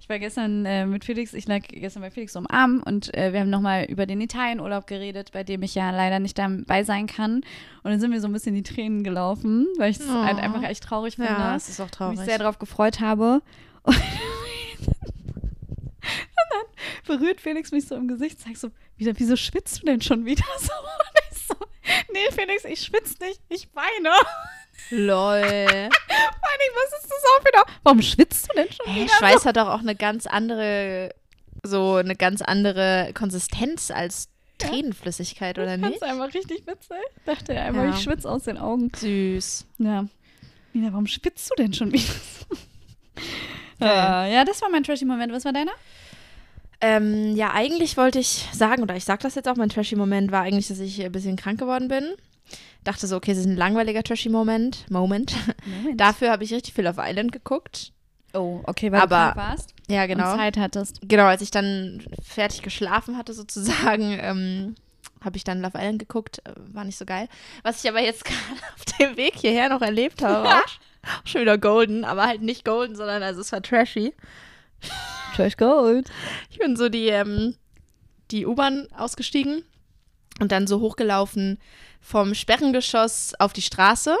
Ich 0.00 0.08
war 0.08 0.18
gestern 0.18 0.64
äh, 0.64 0.86
mit 0.86 1.04
Felix, 1.04 1.34
ich 1.34 1.46
lag 1.46 1.60
gestern 1.68 2.00
bei 2.02 2.10
Felix 2.10 2.32
so 2.32 2.38
am 2.40 2.46
Arm 2.48 2.82
und 2.84 3.14
äh, 3.14 3.32
wir 3.34 3.40
haben 3.40 3.50
nochmal 3.50 3.84
über 3.84 4.06
den 4.06 4.20
Italienurlaub 4.20 4.86
geredet, 4.86 5.30
bei 5.32 5.44
dem 5.44 5.62
ich 5.62 5.74
ja 5.74 5.90
leider 5.90 6.18
nicht 6.18 6.36
dabei 6.38 6.82
sein 6.84 7.06
kann. 7.06 7.36
Und 7.82 7.90
dann 7.90 8.00
sind 8.00 8.10
mir 8.10 8.20
so 8.20 8.26
ein 8.28 8.32
bisschen 8.32 8.54
die 8.54 8.62
Tränen 8.64 9.04
gelaufen, 9.04 9.66
weil 9.76 9.90
ich 9.90 10.00
es 10.00 10.08
Oh. 10.08 10.24
halt 10.24 10.38
einfach 10.38 10.62
echt 10.64 10.82
traurig 10.84 11.16
finde. 11.16 11.30
Ja, 11.30 11.54
es 11.54 11.68
ist 11.68 11.80
auch 11.80 11.90
traurig. 11.90 12.16
mich 12.18 12.26
sehr 12.26 12.38
darauf 12.38 12.58
gefreut 12.58 12.98
habe. 13.00 13.42
Und, 13.84 13.94
dann 16.50 17.18
berührt 17.18 17.40
Felix 17.40 17.70
mich 17.72 17.86
so 17.86 17.94
im 17.94 18.08
Gesicht, 18.08 18.40
sagt 18.40 18.58
so, 18.58 18.70
wieso 18.96 19.36
schwitzt 19.36 19.82
du 19.82 19.86
denn 19.86 20.00
schon 20.00 20.24
wieder 20.24 20.44
so? 20.58 20.72
Und 20.72 21.20
ich 21.30 21.31
so, 21.31 21.31
nee, 22.12 22.30
Felix, 22.32 22.64
ich 22.64 22.80
schwitze 22.80 23.16
nicht, 23.24 23.40
ich 23.48 23.68
weine. 23.74 24.14
Lol. 24.90 25.42
Vor 25.90 26.50
was 26.74 27.02
ist 27.02 27.10
das 27.10 27.22
auch 27.36 27.44
wieder? 27.44 27.64
Warum 27.82 28.02
schwitzt 28.02 28.48
du 28.50 28.54
denn 28.56 28.70
schon 28.72 28.86
Hey, 28.86 29.04
wieder? 29.04 29.14
Schweiß 29.14 29.44
hat 29.46 29.56
doch 29.56 29.68
auch 29.68 29.80
eine 29.80 29.94
ganz 29.94 30.26
andere, 30.26 31.14
so 31.64 31.94
eine 31.96 32.16
ganz 32.16 32.42
andere 32.42 33.10
Konsistenz 33.14 33.90
als 33.90 34.28
Tränenflüssigkeit, 34.58 35.58
oder 35.58 35.74
Ich 35.74 35.80
nicht? 35.80 35.98
fand's 35.98 36.02
einfach 36.02 36.34
richtig 36.34 36.66
witzig. 36.66 36.96
Dachte 37.24 37.54
er 37.54 37.64
einfach, 37.66 37.84
Ja. 37.84 37.90
ich 37.90 38.02
schwitze 38.02 38.30
aus 38.30 38.44
den 38.44 38.58
Augen. 38.58 38.90
Süß. 38.94 39.66
Ja. 39.78 40.06
Nina, 40.72 40.92
warum 40.92 41.06
schwitzt 41.06 41.50
du 41.50 41.54
denn 41.56 41.72
schon 41.74 41.92
wieder 41.92 42.02
so? 42.04 42.56
Äh, 43.84 44.32
ja, 44.32 44.44
das 44.44 44.62
war 44.62 44.70
mein 44.70 44.84
trashy 44.84 45.04
Moment. 45.04 45.32
Was 45.32 45.44
war 45.44 45.52
deiner? 45.52 45.72
Ähm, 46.82 47.36
ja, 47.36 47.52
eigentlich 47.54 47.96
wollte 47.96 48.18
ich 48.18 48.48
sagen, 48.52 48.82
oder 48.82 48.96
ich 48.96 49.04
sag 49.04 49.20
das 49.20 49.36
jetzt 49.36 49.48
auch, 49.48 49.56
mein 49.56 49.68
trashy 49.68 49.94
Moment 49.96 50.32
war 50.32 50.42
eigentlich, 50.42 50.66
dass 50.68 50.80
ich 50.80 51.02
ein 51.02 51.12
bisschen 51.12 51.36
krank 51.36 51.58
geworden 51.60 51.88
bin. 51.88 52.04
Dachte 52.84 53.06
so, 53.06 53.16
okay, 53.16 53.30
es 53.30 53.38
ist 53.38 53.46
ein 53.46 53.56
langweiliger 53.56 54.02
trashy 54.02 54.28
Moment. 54.28 54.84
Moment. 54.90 55.34
Dafür 55.96 56.30
habe 56.32 56.42
ich 56.44 56.52
richtig 56.52 56.74
viel 56.74 56.86
auf 56.88 56.96
Island 56.98 57.30
geguckt. 57.32 57.92
oh, 58.34 58.60
okay, 58.64 58.90
weil 58.90 59.00
Aber- 59.00 59.28
du 59.28 59.32
krank 59.34 59.36
warst 59.36 59.74
Ja, 59.88 60.02
und 60.02 60.08
genau. 60.08 60.36
Zeit 60.36 60.56
hattest. 60.56 61.00
Genau, 61.02 61.24
als 61.26 61.40
ich 61.42 61.52
dann 61.52 62.02
fertig 62.20 62.62
geschlafen 62.62 63.16
hatte, 63.16 63.32
sozusagen, 63.32 64.18
ähm, 64.20 64.74
habe 65.24 65.36
ich 65.36 65.44
dann 65.44 65.60
Love 65.62 65.78
Island 65.78 66.00
geguckt. 66.00 66.40
Äh, 66.44 66.52
War 66.72 66.84
nicht 66.84 66.98
so 66.98 67.04
geil. 67.04 67.28
Was 67.62 67.84
ich 67.84 67.88
aber 67.88 68.00
jetzt 68.02 68.24
gerade 68.24 68.60
auf 68.74 68.84
dem 68.98 69.16
Weg 69.16 69.34
hierher 69.36 69.68
noch 69.68 69.82
erlebt 69.82 70.20
habe, 70.22 70.48
auch 70.48 70.62
schon 71.24 71.42
wieder 71.42 71.58
golden, 71.58 72.04
aber 72.04 72.26
halt 72.26 72.42
nicht 72.42 72.64
golden, 72.64 72.96
sondern 72.96 73.22
also 73.22 73.40
es 73.40 73.52
war 73.52 73.62
trashy. 73.62 74.12
Trash 75.36 75.56
Gold. 75.56 76.10
Ich 76.50 76.58
bin 76.58 76.76
so 76.76 76.88
die, 76.88 77.08
ähm, 77.08 77.54
die 78.30 78.46
U-Bahn 78.46 78.88
ausgestiegen 78.96 79.64
und 80.40 80.52
dann 80.52 80.66
so 80.66 80.80
hochgelaufen 80.80 81.58
vom 82.00 82.34
Sperrengeschoss 82.34 83.34
auf 83.38 83.52
die 83.52 83.62
Straße. 83.62 84.16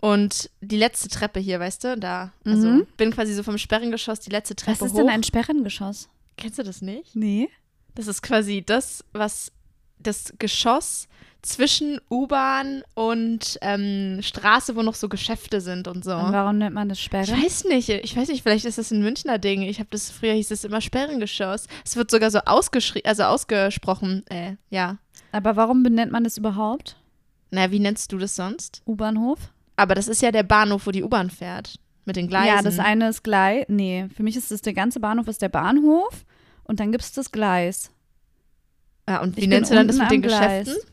Und 0.00 0.48
die 0.62 0.78
letzte 0.78 1.08
Treppe 1.08 1.40
hier, 1.40 1.60
weißt 1.60 1.84
du, 1.84 1.98
da. 1.98 2.32
Also 2.46 2.68
Mhm. 2.68 2.86
bin 2.96 3.10
quasi 3.10 3.34
so 3.34 3.42
vom 3.42 3.58
Sperrengeschoss 3.58 4.20
die 4.20 4.30
letzte 4.30 4.56
Treppe 4.56 4.80
Was 4.80 4.86
ist 4.88 4.92
hoch. 4.94 4.98
denn 5.00 5.08
ein 5.10 5.22
Sperrengeschoss? 5.22 6.08
Kennst 6.38 6.58
du 6.58 6.62
das 6.62 6.80
nicht? 6.80 7.14
Nee. 7.14 7.50
Das 7.94 8.06
ist 8.06 8.22
quasi 8.22 8.62
das, 8.64 9.04
was 9.12 9.52
das 9.98 10.32
Geschoss 10.38 11.06
zwischen 11.42 12.00
U-Bahn 12.10 12.82
und 12.94 13.58
ähm, 13.62 14.18
Straße, 14.22 14.76
wo 14.76 14.82
noch 14.82 14.94
so 14.94 15.08
Geschäfte 15.08 15.60
sind 15.60 15.88
und 15.88 16.04
so. 16.04 16.14
Und 16.14 16.32
warum 16.32 16.58
nennt 16.58 16.74
man 16.74 16.88
das 16.88 17.00
Sperre? 17.00 17.24
Ich 17.24 17.32
weiß 17.32 17.64
nicht, 17.64 17.88
ich 17.88 18.16
weiß 18.16 18.28
nicht, 18.28 18.42
vielleicht 18.42 18.64
ist 18.64 18.78
das 18.78 18.90
ein 18.90 19.02
Münchner 19.02 19.38
Ding. 19.38 19.62
Ich 19.62 19.78
habe 19.78 19.88
das, 19.90 20.10
früher 20.10 20.34
hieß 20.34 20.50
es 20.50 20.64
immer 20.64 20.80
Sperrengeschoss. 20.80 21.66
Es 21.84 21.96
wird 21.96 22.10
sogar 22.10 22.30
so 22.30 22.40
ausgeschrieben, 22.40 23.08
also 23.08 23.24
ausgesprochen, 23.24 24.24
äh, 24.28 24.56
ja. 24.70 24.98
Aber 25.32 25.56
warum 25.56 25.82
benennt 25.82 26.12
man 26.12 26.24
das 26.24 26.36
überhaupt? 26.36 26.96
Naja, 27.50 27.70
wie 27.70 27.80
nennst 27.80 28.12
du 28.12 28.18
das 28.18 28.36
sonst? 28.36 28.82
U-Bahnhof? 28.86 29.38
Aber 29.76 29.94
das 29.94 30.08
ist 30.08 30.22
ja 30.22 30.30
der 30.32 30.42
Bahnhof, 30.42 30.86
wo 30.86 30.90
die 30.90 31.02
U-Bahn 31.02 31.30
fährt. 31.30 31.78
Mit 32.04 32.16
den 32.16 32.28
Gleisen. 32.28 32.48
Ja, 32.48 32.62
das 32.62 32.78
eine 32.78 33.08
ist 33.08 33.22
Gleis. 33.22 33.66
Nee, 33.68 34.08
für 34.14 34.22
mich 34.22 34.36
ist 34.36 34.50
das 34.50 34.62
der 34.62 34.72
ganze 34.72 35.00
Bahnhof 35.00 35.28
ist 35.28 35.42
der 35.42 35.48
Bahnhof 35.48 36.24
und 36.64 36.80
dann 36.80 36.92
gibt 36.92 37.04
es 37.04 37.12
das 37.12 37.30
Gleis. 37.30 37.90
Ja, 39.08 39.20
und 39.22 39.36
wie 39.36 39.42
Ich 39.42 39.48
nennst 39.48 39.70
du 39.70 39.74
dann 39.74 39.86
das 39.86 39.98
mit 39.98 40.10
den 40.10 40.22
Gleis. 40.22 40.66
Geschäften? 40.66 40.90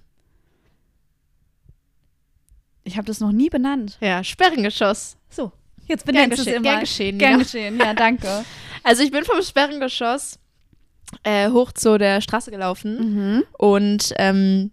Ich 2.88 2.96
habe 2.98 3.06
das 3.06 3.20
noch 3.20 3.32
nie 3.34 3.50
benannt. 3.50 3.98
Ja, 4.00 4.24
Sperrengeschoss. 4.24 5.18
So, 5.30 5.52
jetzt 5.88 6.06
benennst 6.06 6.38
du 6.38 6.42
es 6.42 6.48
immer. 6.48 6.62
gern 6.62 6.80
geschehen, 6.80 7.18
Gern 7.18 7.32
ja. 7.34 7.38
geschehen, 7.40 7.78
ja, 7.80 7.94
danke. 7.94 8.46
Also 8.84 9.04
ich 9.04 9.12
bin 9.12 9.26
vom 9.26 9.42
Sperrengeschoss 9.42 10.40
äh, 11.24 11.50
hoch 11.50 11.74
zu 11.74 11.98
der 11.98 12.22
Straße 12.22 12.52
gelaufen 12.52 12.98
Mhm. 13.36 13.44
und 13.58 14.14
ähm, 14.18 14.72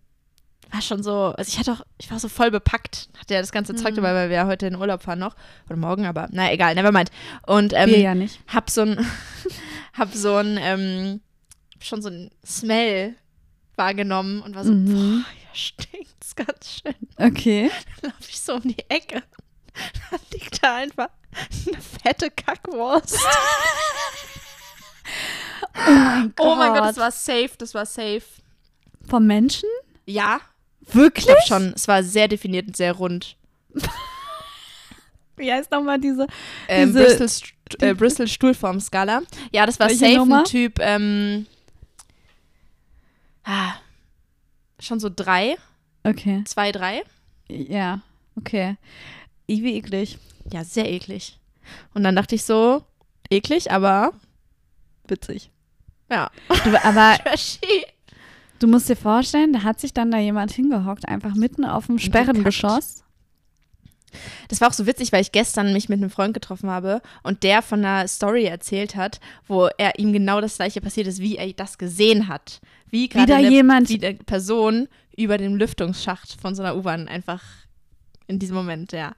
war 0.71 0.83
schon 0.83 1.03
so, 1.03 1.35
also 1.37 1.49
ich 1.49 1.59
hatte 1.59 1.73
auch, 1.73 1.81
ich 1.99 2.11
war 2.13 2.21
so 2.21 2.29
voll 2.29 2.53
bepackt, 2.53 3.09
hatte 3.19 3.35
ja 3.35 3.41
das 3.41 3.51
ganze 3.51 3.75
Zeug 3.75 3.93
Mhm. 3.93 3.97
dabei, 3.97 4.15
weil 4.15 4.29
wir 4.29 4.37
ja 4.37 4.47
heute 4.47 4.67
in 4.69 4.77
Urlaub 4.77 5.03
fahren 5.03 5.19
noch 5.19 5.35
oder 5.67 5.77
morgen, 5.77 6.07
aber 6.07 6.29
na 6.31 6.53
egal, 6.53 6.77
never 6.77 6.93
mind. 6.93 7.11
Und 7.47 7.73
ähm, 7.75 7.91
Wir 7.91 7.99
ja 8.01 8.15
nicht. 8.15 8.39
hab 8.47 8.71
so 8.71 8.83
ein, 8.83 9.05
hab 9.95 10.15
so 10.15 10.37
ein, 10.37 10.59
ähm, 10.61 11.21
schon 11.81 12.01
so 12.01 12.09
ein 12.11 12.31
Smell 12.47 13.17
wahrgenommen 13.77 14.41
und 14.43 14.55
war 14.55 14.65
so, 14.65 14.73
Mhm. 14.73 15.23
boah, 15.23 15.31
hier 15.33 15.55
stinkt's 15.55 16.35
ganz 16.37 16.81
schön. 16.83 16.95
Okay. 17.17 17.71
Dann 18.03 18.11
laufe 18.11 18.29
ich 18.31 18.41
so 18.41 18.55
um 18.55 18.63
die 18.63 18.79
Ecke. 18.89 19.23
Dann 20.11 20.21
liegt 20.33 20.63
da 20.63 20.77
einfach 20.77 21.09
eine 21.67 21.81
fette 21.81 22.31
Kackwurst. 22.31 23.19
Oh 25.77 25.91
mein 25.91 26.33
Gott. 26.37 26.47
Oh 26.47 26.55
mein 26.55 26.73
Gott, 26.73 26.85
das 26.85 26.97
war 26.97 27.11
safe, 27.11 27.51
das 27.59 27.75
war 27.75 27.85
safe. 27.87 28.23
Vom 29.09 29.27
Menschen? 29.27 29.69
Ja, 30.07 30.41
ich 30.87 30.95
Wirklich? 30.95 31.27
glaube 31.27 31.41
schon. 31.47 31.73
Es 31.75 31.89
war 31.89 32.03
sehr 32.03 32.29
definiert 32.29 32.69
und 32.69 32.77
sehr 32.77 32.93
rund. 32.93 33.37
Wie 35.37 35.53
heißt 35.53 35.71
nochmal 35.71 35.99
diese? 35.99 36.27
Ähm, 36.69 36.89
Diese- 36.95 37.05
Bristol, 37.05 37.29
St 37.29 37.55
äh, 37.83 37.93
Bristol 37.95 38.29
Stuhlform-Skala. 38.29 39.23
Ja, 39.53 39.67
das 39.67 39.81
war 39.81 39.91
safe 39.91 40.17
Nummer? 40.17 40.39
ein 40.39 40.45
Typ, 40.45 40.79
ähm, 40.81 41.47
ah, 43.45 43.75
schon 44.81 45.01
so 45.01 45.11
drei, 45.15 45.57
Okay. 46.07 46.43
zwei, 46.45 46.71
drei. 46.73 47.03
Ja, 47.49 48.01
okay. 48.37 48.77
Wie 49.47 49.75
eklig. 49.77 50.19
Ja, 50.53 50.65
sehr 50.65 50.91
eklig. 50.91 51.39
Und 51.95 52.03
dann 52.05 52.17
dachte 52.17 52.35
ich 52.35 52.45
so, 52.45 52.83
eklig, 53.31 53.71
aber 53.71 54.13
Witzig. 55.07 55.51
ja. 56.11 56.31
Du, 56.65 56.85
aber 56.85 57.17
Trashy. 57.25 57.85
du 58.59 58.67
musst 58.67 58.89
dir 58.89 58.97
vorstellen, 58.97 59.53
da 59.53 59.63
hat 59.63 59.81
sich 59.81 59.93
dann 59.95 60.11
da 60.11 60.19
jemand 60.19 60.53
hingehockt, 60.53 61.09
einfach 61.09 61.35
mitten 61.35 61.65
auf 61.65 61.87
dem 61.87 61.99
Sperrengeschoss. 61.99 63.04
Das 64.49 64.61
war 64.61 64.69
auch 64.69 64.73
so 64.73 64.87
witzig, 64.87 65.13
weil 65.13 65.21
ich 65.23 65.33
gestern 65.33 65.73
mich 65.73 65.89
mit 65.89 65.99
einem 65.99 66.11
Freund 66.11 66.35
getroffen 66.35 66.71
habe 66.71 67.01
und 67.23 67.43
der 67.43 67.63
von 67.63 67.85
einer 67.85 68.07
Story 68.09 68.45
erzählt 68.45 68.97
hat, 68.97 69.21
wo 69.47 69.69
er 69.79 69.99
ihm 69.99 70.13
genau 70.13 70.41
das 70.41 70.57
gleiche 70.57 70.81
passiert 70.81 71.07
ist, 71.07 71.21
wie 71.21 71.37
er 71.37 71.53
das 71.53 71.79
gesehen 71.79 72.29
hat. 72.29 72.61
Wie 72.91 73.09
gerade 73.09 73.35
eine, 73.35 73.49
jemand- 73.51 73.89
wie 73.89 74.05
eine 74.05 74.15
Person 74.19 74.89
über 75.17 75.39
dem 75.39 75.57
Lüftungsschacht 75.57 76.41
von 76.41 76.55
so 76.55 76.63
einer 76.63 76.77
U-Bahn 76.77 77.09
einfach 77.09 77.41
in 78.27 78.39
diesem 78.39 78.57
Moment, 78.57 78.93
ja, 78.93 79.13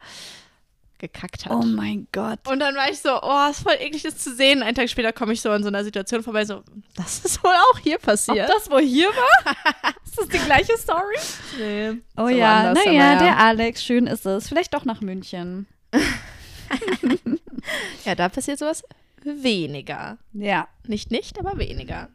gekackt 0.98 1.44
hat. 1.44 1.52
Oh 1.52 1.62
mein 1.62 2.06
Gott. 2.10 2.38
und 2.48 2.58
dann 2.58 2.74
war 2.74 2.90
ich 2.90 2.98
so, 3.00 3.10
oh, 3.22 3.50
ist 3.50 3.60
voll 3.62 3.74
eklig, 3.78 4.02
das 4.02 4.16
zu 4.16 4.34
sehen. 4.34 4.62
Einen 4.62 4.74
Tag 4.74 4.88
später 4.88 5.12
komme 5.12 5.34
ich 5.34 5.42
so 5.42 5.52
in 5.52 5.62
so 5.62 5.68
einer 5.68 5.84
Situation 5.84 6.22
vorbei, 6.22 6.44
so, 6.46 6.62
das 6.96 7.18
ist 7.24 7.44
wohl 7.44 7.52
auch 7.70 7.78
hier 7.78 7.96
Ob 7.96 8.02
passiert. 8.02 8.48
das 8.48 8.70
wohl 8.70 8.80
hier 8.82 9.08
war? 9.08 9.54
ist 10.18 10.32
das 10.32 10.40
die 10.40 10.44
gleiche 10.46 10.76
Story? 10.78 11.16
Nee, 11.58 11.90
Oh 12.16 12.24
so 12.24 12.28
ja, 12.28 12.72
naja, 12.74 12.92
ja. 12.92 13.18
der 13.18 13.38
Alex, 13.38 13.82
schön 13.82 14.06
ist 14.06 14.26
es. 14.26 14.48
Vielleicht 14.48 14.74
doch 14.74 14.84
nach 14.84 15.00
München. 15.00 15.66
Ja, 18.04 18.14
da 18.14 18.28
passiert 18.28 18.58
sowas 18.58 18.82
weniger. 19.24 20.18
Ja. 20.32 20.68
Nicht 20.86 21.10
nicht, 21.10 21.38
aber 21.38 21.58
weniger. 21.58 22.08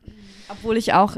Obwohl 0.48 0.78
ich 0.78 0.94
auch, 0.94 1.18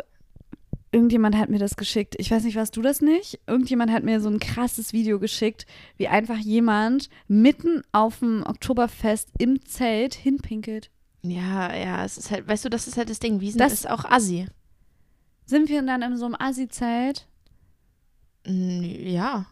irgendjemand 0.91 1.37
hat 1.37 1.49
mir 1.49 1.59
das 1.59 1.75
geschickt. 1.75 2.15
Ich 2.17 2.31
weiß 2.31 2.43
nicht, 2.43 2.55
warst 2.55 2.75
du 2.75 2.81
das 2.81 3.01
nicht? 3.01 3.39
Irgendjemand 3.45 3.91
hat 3.91 4.03
mir 4.03 4.19
so 4.19 4.29
ein 4.29 4.39
krasses 4.39 4.93
Video 4.93 5.19
geschickt, 5.19 5.65
wie 5.97 6.07
einfach 6.07 6.37
jemand 6.37 7.09
mitten 7.27 7.83
auf 7.91 8.19
dem 8.19 8.43
Oktoberfest 8.43 9.29
im 9.37 9.63
Zelt 9.65 10.15
hinpinkelt. 10.15 10.89
Ja, 11.21 11.73
ja, 11.75 12.03
es 12.03 12.17
ist 12.17 12.31
halt, 12.31 12.47
weißt 12.47 12.65
du, 12.65 12.69
das 12.69 12.87
ist 12.87 12.97
halt 12.97 13.09
das 13.09 13.19
Ding. 13.19 13.39
Wiesen 13.39 13.59
Das- 13.59 13.73
ist 13.73 13.89
auch 13.89 14.05
assi. 14.05 14.47
Sind 15.45 15.69
wir 15.69 15.81
dann 15.81 16.01
in 16.01 16.17
so 16.17 16.25
einem 16.25 16.35
Assi-Zelt? 16.39 17.25
Ja. 18.45 19.45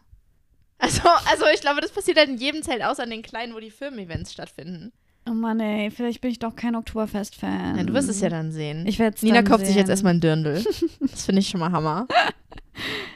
Also, 0.77 1.01
also 1.29 1.45
ich 1.53 1.62
glaube, 1.62 1.81
das 1.81 1.91
passiert 1.91 2.17
halt 2.17 2.29
in 2.29 2.38
jedem 2.38 2.63
Zelt, 2.63 2.83
außer 2.83 3.03
an 3.03 3.10
den 3.12 3.21
kleinen, 3.21 3.53
wo 3.53 3.60
die 3.60 3.71
Firmen-Events 3.71 4.33
stattfinden. 4.33 4.91
Oh 5.29 5.33
Mann, 5.33 5.60
ey, 5.60 5.91
vielleicht 5.91 6.21
bin 6.21 6.31
ich 6.31 6.39
doch 6.39 6.55
kein 6.55 6.75
Oktoberfest-Fan. 6.75 7.77
Ja, 7.77 7.83
du 7.83 7.93
wirst 7.93 8.10
es 8.10 8.21
ja 8.21 8.29
dann 8.29 8.51
sehen. 8.51 8.88
Ich 8.88 8.98
werde 8.98 9.15
Nina 9.21 9.36
dann 9.38 9.45
kauft 9.45 9.60
sich 9.60 9.69
sehen. 9.69 9.77
jetzt 9.77 9.89
erstmal 9.89 10.15
ein 10.15 10.19
Dirndl. 10.21 10.63
Das 11.00 11.25
finde 11.25 11.41
ich 11.41 11.50
schon 11.50 11.60
mal 11.60 11.71
Hammer. 11.71 12.07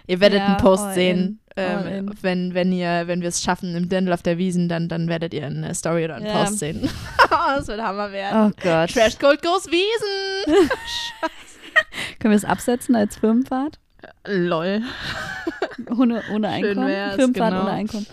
Ihr 0.05 0.19
werdet 0.19 0.39
Ja, 0.39 0.45
einen 0.45 0.57
Post 0.57 0.93
sehen, 0.93 1.39
in, 1.55 1.63
ähm, 1.63 1.87
in. 1.87 2.13
wenn, 2.21 2.53
wenn 2.53 2.71
ihr, 2.71 3.07
wenn 3.07 3.21
wir 3.21 3.29
es 3.29 3.41
schaffen 3.41 3.73
im 3.75 3.89
Dirndl 3.89 4.13
auf 4.13 4.21
der 4.21 4.37
Wiesen, 4.37 4.69
dann, 4.69 4.87
dann 4.87 5.07
werdet 5.07 5.33
ihr 5.33 5.47
eine 5.47 5.73
Story 5.73 6.05
oder 6.05 6.15
einen 6.17 6.27
Ja. 6.27 6.43
Post 6.43 6.59
sehen. 6.59 6.87
das 7.29 7.67
wird 7.67 7.81
Hammer 7.81 8.11
werden. 8.11 8.51
Oh 8.53 8.61
Gott. 8.61 8.91
Trash 8.91 9.17
Gold 9.17 9.41
Goes 9.41 9.65
Wiesen! 9.65 10.69
Können 12.19 12.31
wir 12.31 12.37
es 12.37 12.45
absetzen 12.45 12.95
als 12.95 13.17
Firmenfahrt? 13.17 13.79
Lol. 14.27 14.81
Ohne, 15.97 16.23
ohne 16.33 16.49
Einkommen? 16.49 16.87
Firmenfahrt 17.15 17.51
genau. 17.51 17.61
ohne 17.63 17.71
Einkommen. 17.71 18.07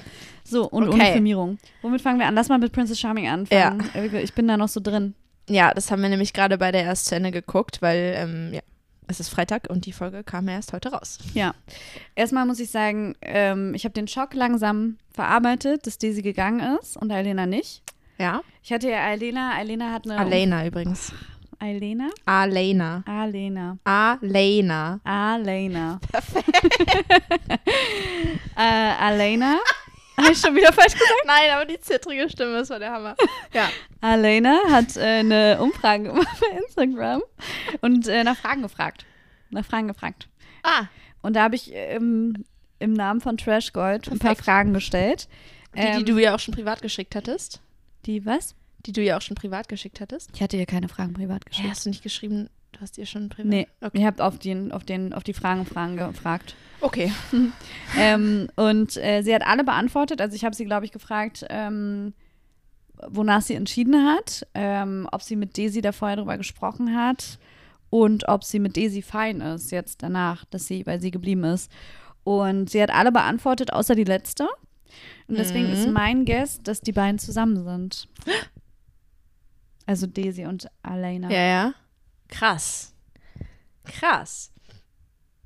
So, 0.45 0.69
und 0.69 0.89
ohne 0.89 0.95
Okay. 0.95 1.13
Firmierung. 1.13 1.59
Womit 1.83 2.01
fangen 2.01 2.19
wir 2.19 2.27
an? 2.27 2.35
Lass 2.35 2.49
mal 2.49 2.59
mit 2.59 2.73
Princess 2.73 2.99
Charming 2.99 3.29
anfangen. 3.29 3.89
Ja. 3.95 4.21
Ich 4.21 4.35
bin 4.35 4.49
da 4.49 4.57
noch 4.57 4.69
so 4.69 4.81
drin. 4.81 5.15
Ja, 5.49 5.73
das 5.75 5.91
haben 5.91 6.03
wir 6.03 6.09
nämlich 6.09 6.33
gerade 6.33 6.59
bei 6.59 6.73
der 6.73 6.85
erst 6.85 7.07
zu 7.07 7.15
Ende 7.15 7.31
geguckt, 7.31 7.83
weil 7.83 8.15
ähm, 8.17 8.55
ja, 8.55 8.61
es 9.09 9.21
ist 9.21 9.29
Freitag 9.29 9.69
und 9.69 9.87
die 9.87 9.93
Folge 9.93 10.25
kam 10.25 10.49
erst 10.49 10.73
heute 10.73 10.93
raus. 10.93 11.19
Ja. 11.35 11.55
Erstmal 12.15 12.47
muss 12.47 12.61
ich 12.61 12.71
sagen, 12.71 13.15
ähm, 13.23 13.75
ich 13.75 13.85
habe 13.85 13.93
den 13.93 14.09
Schock 14.09 14.35
langsam 14.35 14.99
verarbeitet, 15.13 15.87
dass 15.87 15.99
Daisy 15.99 16.23
gegangen 16.23 16.79
ist 16.81 16.97
und 16.97 17.11
Alena 17.11 17.47
nicht. 17.47 17.83
Ja. 18.19 18.43
Ich 18.63 18.73
hatte 18.73 18.89
ja 18.89 19.05
Alena, 19.05 19.53
Alena 19.57 19.93
hat 19.93 20.05
eine. 20.05 20.19
Alena 20.19 20.67
übrigens. 20.67 21.13
Alena? 21.63 22.11
Alena. 22.27 23.05
Alena. 23.07 23.79
Alena. 23.85 25.01
Alena. 25.05 26.01
äh, 28.57 28.93
Alena. 28.99 29.59
Habe 30.17 30.33
ich 30.33 30.39
schon 30.39 30.55
wieder 30.57 30.73
falsch 30.73 30.93
gesagt? 30.95 31.13
Nein, 31.25 31.51
aber 31.55 31.65
die 31.65 31.81
zittrige 31.81 32.29
Stimme 32.29 32.59
ist 32.59 32.71
war 32.71 32.81
der 32.81 32.91
Hammer. 32.93 33.15
Ja. 33.55 33.69
Alena 34.01 34.59
hat 34.71 34.97
äh, 34.97 35.21
eine 35.21 35.59
Umfrage 35.61 36.03
gemacht 36.05 36.27
bei 36.41 36.59
Instagram 36.59 37.23
und 37.81 38.09
äh, 38.09 38.25
nach 38.25 38.37
Fragen 38.37 38.63
gefragt. 38.63 39.07
Nach 39.51 39.65
Fragen 39.65 39.87
gefragt. 39.89 40.29
Ah, 40.65 40.87
Und 41.23 41.37
da 41.37 41.45
habe 41.45 41.55
ich 41.55 41.71
ähm, 41.73 42.45
im 42.81 42.93
Namen 42.93 43.21
von 43.21 43.37
Trash 43.37 43.73
Gold 43.73 44.09
ein 44.09 44.19
paar 44.19 44.31
Perfekt. 44.31 44.45
Fragen 44.45 44.75
gestellt. 44.75 45.29
die, 45.77 45.81
die 45.81 45.87
Ähm, 45.87 46.05
du 46.07 46.19
ja 46.19 46.35
auch 46.35 46.41
schon 46.41 46.55
privat 46.55 46.83
geschickt 46.83 47.15
hattest. 47.15 47.61
Die 48.05 48.27
was? 48.27 48.57
Die 48.87 48.93
du 48.93 49.03
ja 49.03 49.17
auch 49.17 49.23
schon 49.23 49.37
privat 49.37 49.69
geschickt 49.69 50.01
hattest. 50.01 50.31
Ich 50.35 50.43
hatte 50.43 50.57
ihr 50.57 50.67
keine 50.67 50.89
Fragen 50.89 51.13
privat 51.13 51.47
geschickt. 51.47 51.69
hast 51.69 51.85
du 51.87 51.91
nicht 51.91 52.03
geschrieben, 52.03 52.49
du 52.73 52.81
hast 52.81 52.99
ihr 52.99 53.07
schon 53.07 53.29
privat? 53.29 53.47
Nee, 53.47 53.67
Okay. 53.81 54.01
ihr 54.01 54.07
habt 54.07 54.21
auf, 54.21 54.39
den, 54.39 54.73
auf, 54.73 54.85
den, 54.85 55.13
auf 55.13 55.23
die 55.25 55.35
Fragen, 55.35 55.65
Fragen 55.67 55.97
gefragt. 55.97 56.55
okay. 56.81 57.13
ähm, 57.99 58.49
und 58.57 58.97
äh, 58.97 59.23
sie 59.23 59.35
hat 59.35 59.47
alle 59.47 59.65
beantwortet. 59.65 60.21
Also 60.21 60.35
ich 60.35 60.45
habe 60.45 60.55
sie, 60.55 60.65
glaube 60.65 60.85
ich, 60.85 60.93
gefragt, 60.93 61.45
ähm, 61.49 62.13
wonach 63.09 63.43
sie 63.43 63.55
entschieden 63.55 64.05
hat, 64.07 64.47
ähm, 64.55 65.09
ob 65.13 65.23
sie 65.23 65.37
mit 65.37 65.57
Daisy 65.59 65.81
da 65.81 65.93
vorher 65.93 66.17
drüber 66.17 66.37
gesprochen 66.39 66.97
hat 66.97 67.39
und 67.91 68.29
ob 68.29 68.45
sie 68.45 68.59
mit 68.59 68.77
Daisy 68.77 69.03
fein 69.03 69.41
ist 69.41 69.71
jetzt 69.73 70.03
danach, 70.03 70.45
dass 70.47 70.67
sie, 70.67 70.87
weil 70.87 71.01
sie 71.01 71.11
geblieben 71.11 71.45
ist. 71.45 71.71
Und 72.25 72.71
sie 72.71 72.81
hat 72.83 72.91
alle 72.91 73.11
beantwortet, 73.13 73.73
außer 73.73 73.95
die 73.97 74.05
letzte. 74.05 74.49
Und 75.27 75.39
deswegen 75.39 75.67
Mhm. 75.69 75.73
ist 75.73 75.89
mein 75.89 76.25
Guess, 76.25 76.63
dass 76.63 76.81
die 76.81 76.93
beiden 76.93 77.19
zusammen 77.19 77.65
sind. 77.65 78.09
Also 79.87 80.07
Daisy 80.07 80.47
und 80.47 80.69
Alena. 80.83 81.31
Ja, 81.31 81.41
ja. 81.43 81.75
Krass. 82.29 82.95
Krass. 83.85 84.51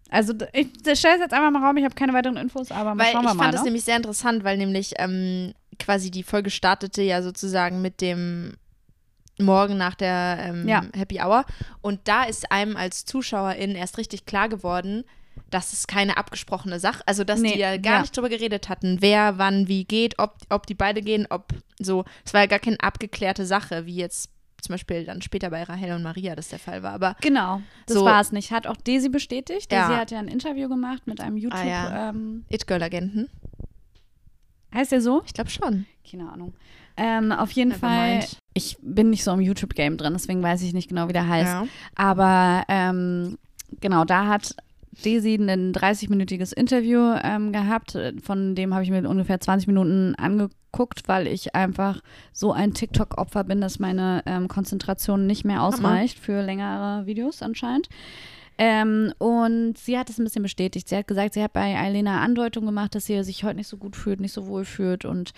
Also 0.09 0.35
ich 0.53 0.69
stelle 0.99 1.17
es 1.17 1.21
jetzt 1.21 1.33
einfach 1.33 1.51
mal 1.51 1.65
raum, 1.65 1.77
ich 1.79 1.85
habe 1.85 1.95
keine 1.95 2.13
weiteren 2.13 2.37
Infos, 2.37 2.71
aber 2.71 2.95
mal 2.95 3.05
Weil 3.05 3.13
schauen 3.13 3.25
ich 3.25 3.31
wir 3.31 3.35
mal. 3.35 3.43
fand 3.45 3.55
das 3.55 3.63
ne? 3.63 3.67
nämlich 3.67 3.85
sehr 3.85 3.97
interessant, 3.97 4.45
weil 4.45 4.57
nämlich 4.57 4.95
ähm, 4.99 5.53
quasi 5.81 6.11
die 6.11 6.23
Folge 6.23 6.51
startete 6.51 7.03
ja 7.03 7.23
sozusagen 7.23 7.83
mit 7.83 8.01
dem 8.01 8.57
Morgen 9.39 9.77
nach 9.77 9.95
der 9.95 10.39
ähm, 10.41 10.69
Ja. 10.69 10.85
Happy 10.95 11.21
Hour. 11.21 11.45
Und 11.83 12.01
da 12.05 12.25
ist 12.25 12.51
einem 12.53 12.77
als 12.77 13.05
Zuschauerin 13.05 13.73
erst 13.75 13.99
richtig 13.99 14.27
klar 14.27 14.49
geworden, 14.49 15.05
dass 15.51 15.73
es 15.73 15.87
keine 15.87 16.17
abgesprochene 16.17 16.81
Sache, 16.81 17.03
also 17.07 17.25
dass 17.25 17.41
Nee, 17.41 17.53
die 17.55 17.59
ja 17.61 17.77
gar 17.77 17.95
ja. 17.97 18.01
nicht 18.03 18.17
drüber 18.17 18.29
geredet 18.29 18.69
hatten, 18.69 18.99
wer 19.01 19.39
wann 19.39 19.69
wie 19.69 19.85
geht, 19.85 20.19
ob, 20.19 20.35
ob 20.51 20.67
die 20.67 20.75
beide 20.75 21.01
gehen, 21.03 21.27
ob 21.31 21.53
so, 21.79 22.05
es 22.25 22.35
war 22.35 22.41
ja 22.43 22.47
gar 22.47 22.59
keine 22.59 22.81
abgeklärte 22.81 23.47
Sache, 23.47 23.87
wie 23.87 23.97
jetzt 23.97 24.31
zum 24.63 24.73
Beispiel 24.73 25.05
dann 25.05 25.23
später 25.23 25.51
bei 25.51 25.63
Rahel 25.63 25.93
und 25.93 26.03
Maria 26.03 26.35
das 26.35 26.49
der 26.49 26.59
Fall 26.59 26.83
war. 26.83 26.93
Aber 26.95 27.15
Genau, 27.21 27.61
das 27.87 27.97
So. 27.99 28.05
war 28.05 28.21
es 28.21 28.33
nicht. 28.33 28.51
Hat 28.51 28.67
auch 28.67 28.77
Daisy 28.77 29.09
bestätigt. 29.11 29.71
Daisy 29.71 29.93
Ja. 29.93 29.99
hat 29.99 30.11
ja 30.11 30.19
ein 30.19 30.29
Interview 30.29 30.69
gemacht 30.69 31.07
mit 31.07 31.21
einem 31.21 31.37
YouTube. 31.37 31.65
ja. 31.65 32.09
ähm, 32.09 32.45
It-Girl-Agenten, 32.49 33.29
heißt 34.75 34.93
der 34.93 35.01
so? 35.01 35.23
ich 35.27 35.35
glaube 35.35 35.51
schon. 35.51 35.87
Keine 36.11 36.31
Ahnung. 36.31 36.55
Ähm, 36.97 37.31
auf 37.33 37.51
jeden 37.53 37.71
Never 37.71 37.81
Fall, 37.81 38.11
mind. 38.19 38.39
ich 38.55 38.79
bin 38.81 39.11
nicht 39.11 39.23
so 39.23 39.31
im 39.33 39.41
YouTube-Game 39.41 39.99
drin, 39.99 40.15
deswegen 40.15 40.43
weiß 40.43 40.63
ich 40.63 40.73
nicht 40.73 40.89
genau, 40.89 41.09
wie 41.09 41.13
der 41.13 41.29
heißt. 41.29 41.47
Ja. 41.53 41.67
Aber 41.95 42.65
ähm, 42.69 43.37
genau, 43.81 44.05
da 44.05 44.27
hat 44.27 44.57
Daisy 45.05 45.35
ein 45.35 45.73
30-minütiges 45.73 46.53
Interview 46.53 47.15
ähm, 47.23 47.53
gehabt. 47.53 47.99
Von 48.23 48.55
dem 48.55 48.75
habe 48.75 48.83
ich 48.85 48.91
mir 48.91 49.09
ungefähr 49.09 49.41
20 49.41 49.67
Minuten 49.67 50.15
angeguckt, 50.17 51.03
weil 51.07 51.27
ich 51.27 51.55
einfach 51.55 52.01
so 52.33 52.53
ein 52.53 52.75
TikTok-Opfer 52.75 53.45
bin, 53.45 53.61
dass 53.61 53.79
meine 53.79 54.23
ähm, 54.27 54.49
Konzentration 54.49 55.27
nicht 55.27 55.45
mehr 55.45 55.63
ausreicht 55.63 56.19
für 56.19 56.43
längere 56.43 57.07
Videos 57.07 57.43
anscheinend. 57.43 57.89
Ähm, 58.59 59.13
und 59.19 59.77
sie 59.77 59.99
hat 59.99 60.09
es 60.09 60.19
ein 60.19 60.25
bisschen 60.25 60.43
bestätigt. 60.43 60.89
Sie 60.89 60.97
hat 60.97 61.07
gesagt, 61.07 61.35
sie 61.35 61.43
hat 61.43 61.53
bei 61.53 61.79
Eilena 61.79 62.23
Andeutung 62.23 62.65
gemacht, 62.65 62.95
dass 62.95 63.05
sie 63.05 63.23
sich 63.23 63.45
heute 63.45 63.57
nicht 63.57 63.69
so 63.69 63.77
gut 63.77 63.97
fühlt, 63.97 64.21
nicht 64.21 64.33
so 64.33 64.47
wohl 64.47 64.65
fühlt 64.65 65.05
und 65.05 65.33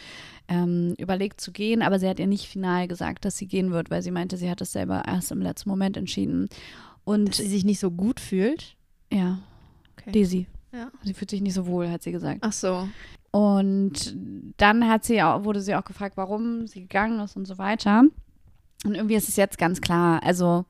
ähm, 0.46 0.94
überlegt 0.98 1.40
zu 1.40 1.50
gehen. 1.50 1.82
Aber 1.82 1.98
sie 1.98 2.08
hat 2.08 2.20
ihr 2.20 2.28
nicht 2.28 2.46
final 2.46 2.86
gesagt, 2.86 3.24
dass 3.24 3.36
sie 3.36 3.46
gehen 3.46 3.72
wird, 3.72 3.90
weil 3.90 4.02
sie 4.02 4.12
meinte, 4.12 4.36
sie 4.36 4.48
hat 4.48 4.60
es 4.60 4.72
selber 4.72 5.02
erst 5.06 5.32
im 5.32 5.42
letzten 5.42 5.68
Moment 5.68 5.96
entschieden. 5.96 6.48
Und 7.04 7.30
Dass 7.30 7.36
sie 7.38 7.48
sich 7.48 7.64
nicht 7.64 7.80
so 7.80 7.90
gut 7.90 8.20
fühlt. 8.20 8.76
Ja, 9.12 9.38
Okay. 10.08 10.12
Daisy. 10.12 10.46
Ja. 10.72 10.90
Sie 11.02 11.14
fühlt 11.14 11.30
sich 11.30 11.40
nicht 11.40 11.54
so 11.54 11.66
wohl, 11.66 11.90
hat 11.90 12.02
sie 12.02 12.12
gesagt. 12.12 12.38
Ach 12.42 12.52
so. 12.52 12.88
Und 13.30 14.16
dann 14.56 14.88
hat 14.88 15.04
sie 15.04 15.22
auch, 15.22 15.44
wurde 15.44 15.60
sie 15.60 15.74
auch 15.74 15.84
gefragt, 15.84 16.16
warum 16.16 16.66
sie 16.66 16.82
gegangen 16.82 17.20
ist 17.20 17.36
und 17.36 17.46
so 17.46 17.58
weiter. 17.58 18.04
Und 18.84 18.94
irgendwie 18.94 19.16
ist 19.16 19.28
es 19.28 19.36
jetzt 19.36 19.58
ganz 19.58 19.80
klar, 19.80 20.22
also 20.22 20.64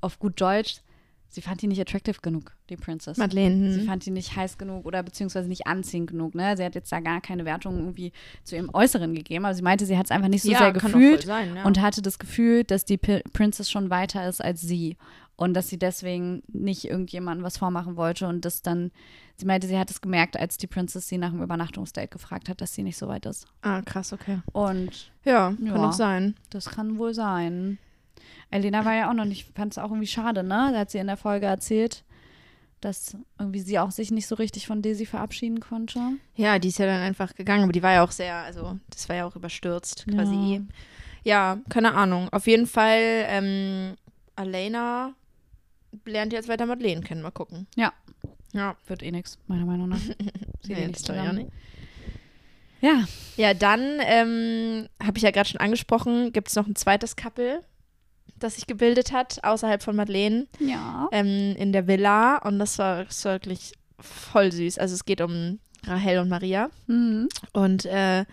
auf 0.00 0.18
gut 0.18 0.40
Deutsch, 0.40 0.80
sie 1.28 1.40
fand 1.40 1.62
die 1.62 1.66
nicht 1.66 1.80
attractive 1.80 2.20
genug, 2.20 2.52
die 2.68 2.76
Princess. 2.76 3.16
Madeleine. 3.16 3.72
Sie 3.72 3.80
hm. 3.80 3.86
fand 3.86 4.06
die 4.06 4.10
nicht 4.10 4.36
heiß 4.36 4.58
genug 4.58 4.84
oder 4.84 5.02
beziehungsweise 5.02 5.48
nicht 5.48 5.66
anziehend 5.66 6.10
genug. 6.10 6.34
Ne? 6.34 6.56
Sie 6.56 6.64
hat 6.64 6.74
jetzt 6.74 6.92
da 6.92 7.00
gar 7.00 7.20
keine 7.20 7.44
Wertung 7.44 7.78
irgendwie 7.78 8.12
zu 8.44 8.54
ihrem 8.54 8.70
Äußeren 8.72 9.14
gegeben, 9.14 9.46
aber 9.46 9.54
sie 9.54 9.62
meinte, 9.62 9.86
sie 9.86 9.96
hat 9.96 10.04
es 10.04 10.10
einfach 10.10 10.28
nicht 10.28 10.42
so 10.42 10.52
ja, 10.52 10.58
sehr 10.58 10.72
gefühlt 10.72 11.22
sein, 11.22 11.56
ja. 11.56 11.64
und 11.64 11.80
hatte 11.80 12.02
das 12.02 12.18
Gefühl, 12.18 12.62
dass 12.64 12.84
die 12.84 12.98
P 12.98 13.22
Princess 13.32 13.70
schon 13.70 13.90
weiter 13.90 14.28
ist 14.28 14.44
als 14.44 14.60
sie 14.60 14.96
und 15.36 15.54
dass 15.54 15.68
sie 15.68 15.78
deswegen 15.78 16.42
nicht 16.48 16.84
irgendjemandem 16.84 17.44
was 17.44 17.58
vormachen 17.58 17.96
wollte 17.96 18.26
und 18.28 18.44
das 18.44 18.62
dann, 18.62 18.92
sie 19.36 19.46
meinte, 19.46 19.66
sie 19.66 19.78
hat 19.78 19.90
es 19.90 20.00
gemerkt, 20.00 20.36
als 20.38 20.56
die 20.58 20.66
Princess 20.68 21.08
sie 21.08 21.18
nach 21.18 21.30
dem 21.30 21.42
Übernachtungsdate 21.42 22.08
gefragt 22.08 22.48
hat, 22.48 22.60
dass 22.60 22.72
sie 22.74 22.82
nicht 22.82 22.96
so 22.96 23.08
weit 23.08 23.26
ist. 23.26 23.46
ah, 23.62 23.82
krass, 23.82 24.12
okay. 24.12 24.40
Und 24.52 25.10
Ja, 25.24 25.54
Ja. 25.60 25.72
kann 25.72 25.84
auch 25.84 25.92
sein. 25.92 26.34
das 26.50 26.66
kann 26.70 26.98
wohl 26.98 27.14
sein. 27.14 27.78
Elena 28.50 28.84
war 28.84 28.94
ja 28.94 29.10
auch 29.10 29.14
noch 29.14 29.24
nicht, 29.24 29.48
fand 29.56 29.72
es 29.72 29.78
auch 29.78 29.90
irgendwie 29.90 30.06
schade, 30.06 30.42
ne? 30.44 30.70
Da 30.72 30.78
hat 30.80 30.90
sie 30.90 30.98
in 30.98 31.08
der 31.08 31.16
Folge 31.16 31.46
erzählt, 31.46 32.04
dass 32.80 33.16
irgendwie 33.38 33.60
sie 33.60 33.78
auch 33.78 33.90
sich 33.90 34.10
nicht 34.12 34.26
so 34.28 34.34
richtig 34.36 34.66
von 34.66 34.82
Daisy 34.82 35.06
verabschieden 35.06 35.58
konnte. 35.60 35.98
Ja, 36.36 36.58
die 36.60 36.68
ist 36.68 36.78
ja 36.78 36.86
dann 36.86 37.00
einfach 37.00 37.34
gegangen, 37.34 37.64
aber 37.64 37.72
die 37.72 37.82
war 37.82 37.92
ja 37.92 38.04
auch 38.04 38.12
sehr, 38.12 38.36
also 38.36 38.78
das 38.90 39.08
war 39.08 39.16
ja 39.16 39.24
auch 39.26 39.34
überstürzt 39.34 40.06
quasi. 40.06 40.62
Ja, 41.24 41.58
keine 41.70 41.94
Ahnung. 41.94 42.28
Auf 42.30 42.46
jeden 42.46 42.66
Fall, 42.66 43.00
ähm, 43.00 43.94
Alena 44.36 45.14
lernt 46.04 46.32
jetzt 46.32 46.48
weiter 46.48 46.66
Madeleine 46.66 47.00
kennen. 47.02 47.22
Mal 47.22 47.30
gucken. 47.30 47.66
Ja. 47.76 47.92
Ja. 48.52 48.76
Wird 48.86 49.02
eh 49.02 49.10
nix, 49.10 49.38
meiner 49.46 49.66
Meinung 49.66 49.88
nach. 49.88 49.98
Sie 49.98 50.14
Nee, 50.68 50.74
nee, 50.74 50.86
nicht 50.86 50.96
das 50.96 51.02
glaub 51.04 51.16
ich 51.16 51.22
auch 51.22 51.26
zusammen. 51.26 51.38
nicht. 51.46 51.52
Ja, 52.80 53.04
Ja, 53.36 53.54
dann 53.54 53.80
ähm, 54.00 54.88
habe 55.02 55.16
ich 55.16 55.22
ja 55.22 55.30
gerade 55.30 55.48
schon 55.48 55.60
angesprochen, 55.60 56.32
gibt 56.32 56.48
es 56.48 56.54
noch 56.54 56.66
ein 56.66 56.76
zweites 56.76 57.16
Couple, 57.16 57.62
das 58.38 58.56
sich 58.56 58.66
gebildet 58.66 59.10
hat, 59.10 59.42
außerhalb 59.42 59.82
von 59.82 59.96
Madeleine, 59.96 60.46
ja. 60.60 61.08
ähm, 61.10 61.56
in 61.56 61.72
der 61.72 61.86
Villa. 61.86 62.38
Und 62.38 62.58
das 62.58 62.78
war, 62.78 63.04
das 63.04 63.24
war 63.24 63.32
wirklich 63.34 63.72
voll 63.98 64.52
süß. 64.52 64.78
Also 64.78 64.94
es 64.94 65.04
geht 65.06 65.22
um 65.22 65.60
Rahel 65.86 66.18
und 66.18 66.28
Maria. 66.28 66.68
Mhm. 66.86 67.28
Und 67.52 67.86
äh, 67.86 68.24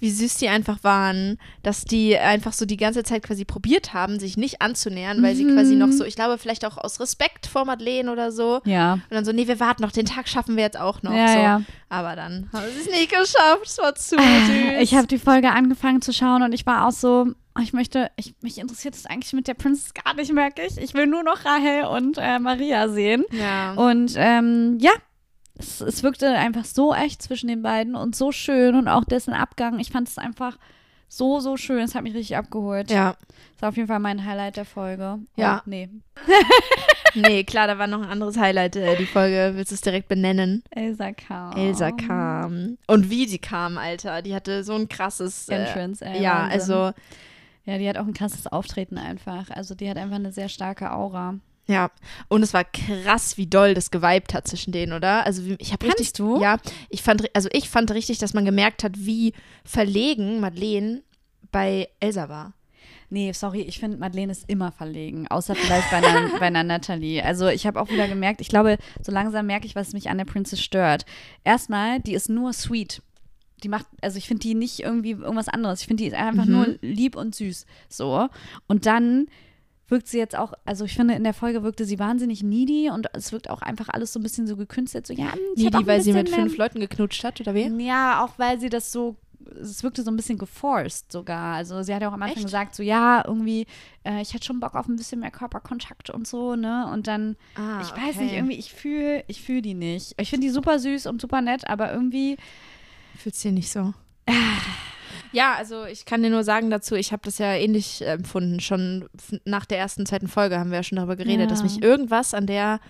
wie 0.00 0.10
süß 0.10 0.36
die 0.36 0.48
einfach 0.48 0.82
waren, 0.82 1.38
dass 1.62 1.84
die 1.84 2.16
einfach 2.18 2.52
so 2.52 2.64
die 2.66 2.76
ganze 2.76 3.02
Zeit 3.02 3.22
quasi 3.22 3.44
probiert 3.44 3.94
haben, 3.94 4.18
sich 4.18 4.36
nicht 4.36 4.60
anzunähern, 4.62 5.22
weil 5.22 5.34
sie 5.36 5.44
Mhm. 5.44 5.54
quasi 5.54 5.74
noch 5.76 5.92
so, 5.92 6.04
ich 6.04 6.16
glaube, 6.16 6.38
vielleicht 6.38 6.64
auch 6.64 6.76
aus 6.78 6.98
Respekt 7.00 7.46
vor 7.46 7.64
Madeleine 7.64 8.10
oder 8.10 8.32
so. 8.32 8.60
Ja. 8.64 8.94
Und 8.94 9.02
dann 9.10 9.24
so, 9.24 9.32
nee, 9.32 9.46
wir 9.46 9.60
warten 9.60 9.82
noch, 9.82 9.92
den 9.92 10.06
Tag 10.06 10.28
schaffen 10.28 10.56
wir 10.56 10.64
jetzt 10.64 10.78
auch 10.80 11.02
noch. 11.02 11.12
ja, 11.14 11.28
so. 11.28 11.38
ja. 11.38 11.62
Aber 11.88 12.16
dann 12.16 12.48
haben 12.52 12.64
sie 12.74 12.80
es 12.88 12.98
nicht 12.98 13.10
geschafft. 13.10 13.64
Es 13.64 13.78
war 13.78 13.94
zu 13.94 14.16
Ah, 14.18 14.46
süß. 14.46 14.80
Ich 14.82 14.94
habe 14.94 15.06
die 15.06 15.18
Folge 15.18 15.50
angefangen 15.50 16.00
zu 16.02 16.12
schauen 16.12 16.42
und 16.42 16.52
ich 16.52 16.64
war 16.66 16.86
auch 16.86 16.92
so, 16.92 17.26
oh, 17.58 17.60
ich 17.62 17.72
möchte, 17.72 18.10
ich, 18.16 18.34
mich 18.42 18.58
interessiert 18.58 18.94
es 18.94 19.06
eigentlich 19.06 19.32
mit 19.32 19.48
der 19.48 19.54
Princess 19.54 19.92
gar 19.94 20.14
nicht, 20.14 20.32
merke 20.32 20.62
ich. 20.64 20.78
Ich 20.78 20.94
will 20.94 21.06
nur 21.06 21.22
noch 21.24 21.44
Rahel 21.44 21.84
und 21.86 22.16
äh, 22.18 22.38
Maria 22.38 22.88
sehen. 22.88 23.24
ja. 23.32 23.72
Und 23.72 24.14
ähm, 24.16 24.78
ja, 24.80 24.92
es, 25.60 25.80
es 25.80 26.02
wirkte 26.02 26.28
einfach 26.30 26.64
so 26.64 26.92
echt 26.94 27.22
zwischen 27.22 27.48
den 27.48 27.62
beiden 27.62 27.94
und 27.94 28.16
so 28.16 28.32
schön 28.32 28.74
und 28.74 28.88
auch 28.88 29.04
dessen 29.04 29.32
Abgang. 29.32 29.78
Ich 29.78 29.90
fand 29.90 30.08
es 30.08 30.18
einfach 30.18 30.58
so, 31.08 31.40
so 31.40 31.56
schön. 31.56 31.80
Es 31.80 31.94
hat 31.94 32.02
mich 32.02 32.14
richtig 32.14 32.36
abgeholt. 32.36 32.90
ja. 32.90 33.16
Das 33.54 33.62
war 33.62 33.68
auf 33.70 33.76
jeden 33.76 33.88
Fall 33.88 33.98
mein 34.00 34.24
Highlight 34.24 34.56
der 34.56 34.64
Folge. 34.64 35.18
Ja. 35.36 35.58
Oh, 35.58 35.68
nee. 35.68 35.88
Nee, 37.14 37.42
klar, 37.42 37.66
da 37.66 37.76
war 37.76 37.88
noch 37.88 38.02
ein 38.02 38.08
anderes 38.08 38.38
Highlight. 38.38 38.76
Äh, 38.76 38.96
die 38.96 39.04
Folge 39.06 39.52
willst 39.56 39.72
du 39.72 39.74
es 39.74 39.80
direkt 39.80 40.06
benennen. 40.06 40.62
Elsa 40.70 41.10
kam. 41.12 41.56
Elsa 41.56 41.90
kam. 41.90 42.78
Und 42.86 43.10
wie 43.10 43.26
sie 43.26 43.38
kam, 43.40 43.78
Alter. 43.78 44.22
Die 44.22 44.32
hatte 44.34 44.62
so 44.62 44.74
ein 44.74 44.88
krasses. 44.88 45.48
Äh, 45.48 45.56
Entrance, 45.56 46.04
ey, 46.04 46.22
ja, 46.22 46.42
Wahnsinn. 46.42 46.52
also, 46.52 46.92
Ja, 47.64 47.78
die 47.78 47.88
hat 47.88 47.98
auch 47.98 48.06
ein 48.06 48.14
krasses 48.14 48.46
Auftreten 48.46 48.96
einfach. 48.96 49.50
Also 49.50 49.74
die 49.74 49.90
hat 49.90 49.96
einfach 49.96 50.16
eine 50.16 50.30
sehr 50.32 50.48
starke 50.48 50.92
Aura. 50.92 51.34
Ja. 51.70 51.90
Und 52.28 52.42
es 52.42 52.52
war 52.52 52.64
krass, 52.64 53.36
wie 53.36 53.46
doll 53.46 53.74
das 53.74 53.90
geweibt 53.90 54.34
hat 54.34 54.46
zwischen 54.48 54.72
denen, 54.72 54.92
oder? 54.92 55.24
Also, 55.26 55.42
ich 55.58 55.72
habe 55.72 55.86
richtig. 55.86 56.12
du? 56.14 56.40
Ja, 56.40 56.58
ich 56.88 57.02
fand, 57.02 57.24
also 57.34 57.48
ich 57.52 57.68
fand 57.70 57.90
richtig, 57.92 58.18
dass 58.18 58.34
man 58.34 58.44
gemerkt 58.44 58.84
hat, 58.84 58.92
wie 58.96 59.32
verlegen 59.64 60.40
Madeleine 60.40 61.02
bei 61.52 61.88
Elsa 62.00 62.28
war. 62.28 62.52
Nee, 63.12 63.32
sorry, 63.32 63.62
ich 63.62 63.80
finde, 63.80 63.96
Madeleine 63.98 64.30
ist 64.30 64.48
immer 64.48 64.70
verlegen, 64.70 65.26
außer 65.28 65.56
vielleicht 65.56 65.90
bei 65.90 65.96
einer, 65.96 66.28
bei 66.38 66.46
einer 66.46 66.62
Natalie. 66.62 67.24
Also 67.24 67.48
ich 67.48 67.66
habe 67.66 67.80
auch 67.80 67.88
wieder 67.90 68.06
gemerkt, 68.06 68.40
ich 68.40 68.48
glaube, 68.48 68.78
so 69.02 69.10
langsam 69.10 69.46
merke 69.46 69.66
ich, 69.66 69.74
was 69.74 69.92
mich 69.92 70.10
an 70.10 70.18
der 70.18 70.24
Princess 70.26 70.60
stört. 70.62 71.04
Erstmal, 71.42 71.98
die 72.00 72.14
ist 72.14 72.28
nur 72.28 72.52
sweet. 72.52 73.02
Die 73.64 73.68
macht, 73.68 73.86
also 74.00 74.16
ich 74.16 74.28
finde 74.28 74.42
die 74.42 74.54
nicht 74.54 74.80
irgendwie 74.80 75.10
irgendwas 75.10 75.48
anderes. 75.48 75.80
Ich 75.80 75.88
finde, 75.88 76.04
die 76.04 76.08
ist 76.08 76.14
einfach 76.14 76.44
Mhm. 76.46 76.52
nur 76.52 76.66
lieb 76.82 77.16
und 77.16 77.34
süß. 77.34 77.66
So. 77.88 78.28
Und 78.68 78.86
dann 78.86 79.26
wirkt 79.90 80.08
sie 80.08 80.18
jetzt 80.18 80.36
auch, 80.36 80.52
also 80.64 80.84
ich 80.84 80.94
finde, 80.94 81.14
in 81.14 81.24
der 81.24 81.34
Folge 81.34 81.62
wirkte 81.62 81.84
sie 81.84 81.98
wahnsinnig 81.98 82.42
needy 82.42 82.90
und 82.90 83.08
es 83.12 83.32
wirkt 83.32 83.50
auch 83.50 83.62
einfach 83.62 83.88
alles 83.88 84.12
so 84.12 84.20
ein 84.20 84.22
bisschen 84.22 84.46
so 84.46 84.56
gekünstelt. 84.56 85.06
So, 85.06 85.12
ja, 85.12 85.30
auch 85.30 85.56
Needy, 85.56 85.86
weil 85.86 86.00
sie 86.00 86.12
mit 86.12 86.28
fünf 86.28 86.56
Leuten 86.56 86.80
geknutscht 86.80 87.24
hat, 87.24 87.40
oder 87.40 87.54
wie? 87.54 87.66
ja, 87.84 88.24
auch 88.24 88.38
weil 88.38 88.60
sie 88.60 88.68
das 88.68 88.92
so, 88.92 89.16
es 89.60 89.82
wirkte 89.82 90.02
so 90.02 90.10
ein 90.10 90.16
bisschen 90.16 90.38
geforced 90.38 91.10
sogar. 91.10 91.56
Also 91.56 91.82
sie 91.82 91.92
hat 91.94 92.02
ja 92.02 92.08
auch 92.08 92.12
am 92.12 92.22
Anfang 92.22 92.36
Echt? 92.36 92.46
gesagt, 92.46 92.74
so 92.74 92.82
ja, 92.82 93.24
irgendwie, 93.26 93.66
äh, 94.04 94.20
ich 94.22 94.32
hätte 94.32 94.44
schon 94.44 94.60
Bock 94.60 94.74
auf 94.74 94.86
ein 94.86 94.96
bisschen 94.96 95.20
mehr 95.20 95.30
Körperkontakt 95.32 96.10
und 96.10 96.26
so, 96.26 96.54
ne? 96.56 96.88
Und 96.92 97.06
dann, 97.06 97.36
Ah, 97.56 97.80
ich 97.82 97.90
weiß 97.90 98.20
nicht, 98.20 98.34
irgendwie, 98.34 98.56
ich 98.56 98.72
fühle 98.72 99.24
ich 99.26 99.42
fühl 99.42 99.60
die 99.62 99.74
nicht. 99.74 100.14
Ich 100.20 100.30
finde 100.30 100.46
die 100.46 100.52
super 100.52 100.78
süß 100.78 101.06
und 101.06 101.20
super 101.20 101.40
nett, 101.40 101.66
aber 101.68 101.92
irgendwie, 101.92 102.36
Fühlst 103.16 103.42
dir 103.44 103.52
nicht 103.52 103.70
so? 103.70 103.92
Ja, 105.32 105.54
also 105.54 105.84
ich 105.84 106.04
kann 106.04 106.22
dir 106.22 106.30
nur 106.30 106.44
sagen 106.44 106.70
dazu, 106.70 106.94
ich 106.96 107.12
habe 107.12 107.22
das 107.24 107.38
ja 107.38 107.52
ähnlich 107.54 108.02
äh, 108.02 108.06
empfunden. 108.12 108.60
Schon 108.60 109.08
nach 109.44 109.64
der 109.64 109.78
ersten, 109.78 110.04
zweiten 110.06 110.28
Folge 110.28 110.58
haben 110.58 110.70
wir 110.70 110.78
ja 110.78 110.82
schon 110.82 110.96
darüber 110.96 111.16
geredet, 111.16 111.42
Ja. 111.42 111.46
dass 111.46 111.62
mich 111.62 111.82
irgendwas 111.82 112.34
an 112.34 112.46
der, 112.46 112.80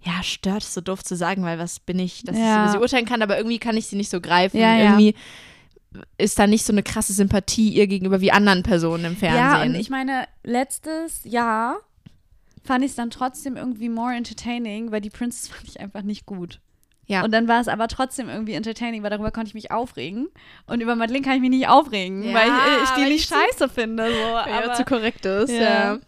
ja, 0.00 0.22
stört, 0.22 0.62
ist 0.64 0.74
so 0.74 0.80
doof 0.80 1.04
zu 1.04 1.14
sagen, 1.16 1.44
weil 1.44 1.58
was 1.58 1.78
bin 1.80 1.98
ich, 1.98 2.24
dass 2.24 2.36
ich 2.36 2.42
Ja. 2.42 2.64
über 2.64 2.72
sie 2.72 2.78
urteilen 2.78 3.06
kann, 3.06 3.22
aber 3.22 3.36
irgendwie 3.36 3.58
kann 3.58 3.76
ich 3.76 3.86
sie 3.86 3.96
nicht 3.96 4.10
so 4.10 4.20
greifen. 4.20 4.58
Ja, 4.58 4.74
ja. 4.76 4.84
irgendwie 4.98 5.14
ist 6.18 6.38
da 6.38 6.46
nicht 6.46 6.64
so 6.64 6.72
eine 6.72 6.82
krasse 6.82 7.12
Sympathie 7.12 7.68
ihr 7.68 7.86
gegenüber 7.86 8.20
wie 8.20 8.32
anderen 8.32 8.62
Personen 8.62 9.04
im 9.04 9.16
Fernsehen. 9.16 9.42
ja, 9.44 9.62
und 9.62 9.74
ich 9.74 9.90
meine, 9.90 10.26
letztes 10.42 11.20
Jahr 11.24 11.76
fand 12.64 12.82
ich 12.84 12.92
es 12.92 12.96
dann 12.96 13.10
trotzdem 13.10 13.56
irgendwie 13.56 13.88
more 13.88 14.14
entertaining, 14.14 14.90
weil 14.90 15.00
die 15.02 15.10
Princess 15.10 15.48
fand 15.54 15.68
ich 15.68 15.80
einfach 15.80 16.02
nicht 16.02 16.24
gut. 16.26 16.60
Ja. 17.12 17.24
Und 17.24 17.32
dann 17.32 17.46
war 17.48 17.60
es 17.60 17.68
aber 17.68 17.88
trotzdem 17.88 18.28
irgendwie 18.28 18.54
entertaining, 18.54 19.02
weil 19.02 19.10
darüber 19.10 19.30
konnte 19.30 19.48
ich 19.48 19.54
mich 19.54 19.70
aufregen. 19.70 20.28
Und 20.66 20.80
über 20.80 20.96
Madeleine 20.96 21.24
kann 21.24 21.34
ich 21.34 21.40
mich 21.40 21.50
nicht 21.50 21.68
aufregen, 21.68 22.22
Ja, 22.24 22.34
weil 22.34 22.48
ich, 22.48 22.84
ich 22.84 22.90
die 22.90 23.12
nicht 23.12 23.28
scheiße 23.28 23.68
finde. 23.68 24.06
So. 24.10 24.18
Weil 24.34 24.48
er 24.52 24.64
Aber, 24.64 24.74
zu 24.74 24.84
korrekt 24.84 25.24
ist. 25.26 25.50
Ja. 25.52 25.60
Ja. 25.94 25.98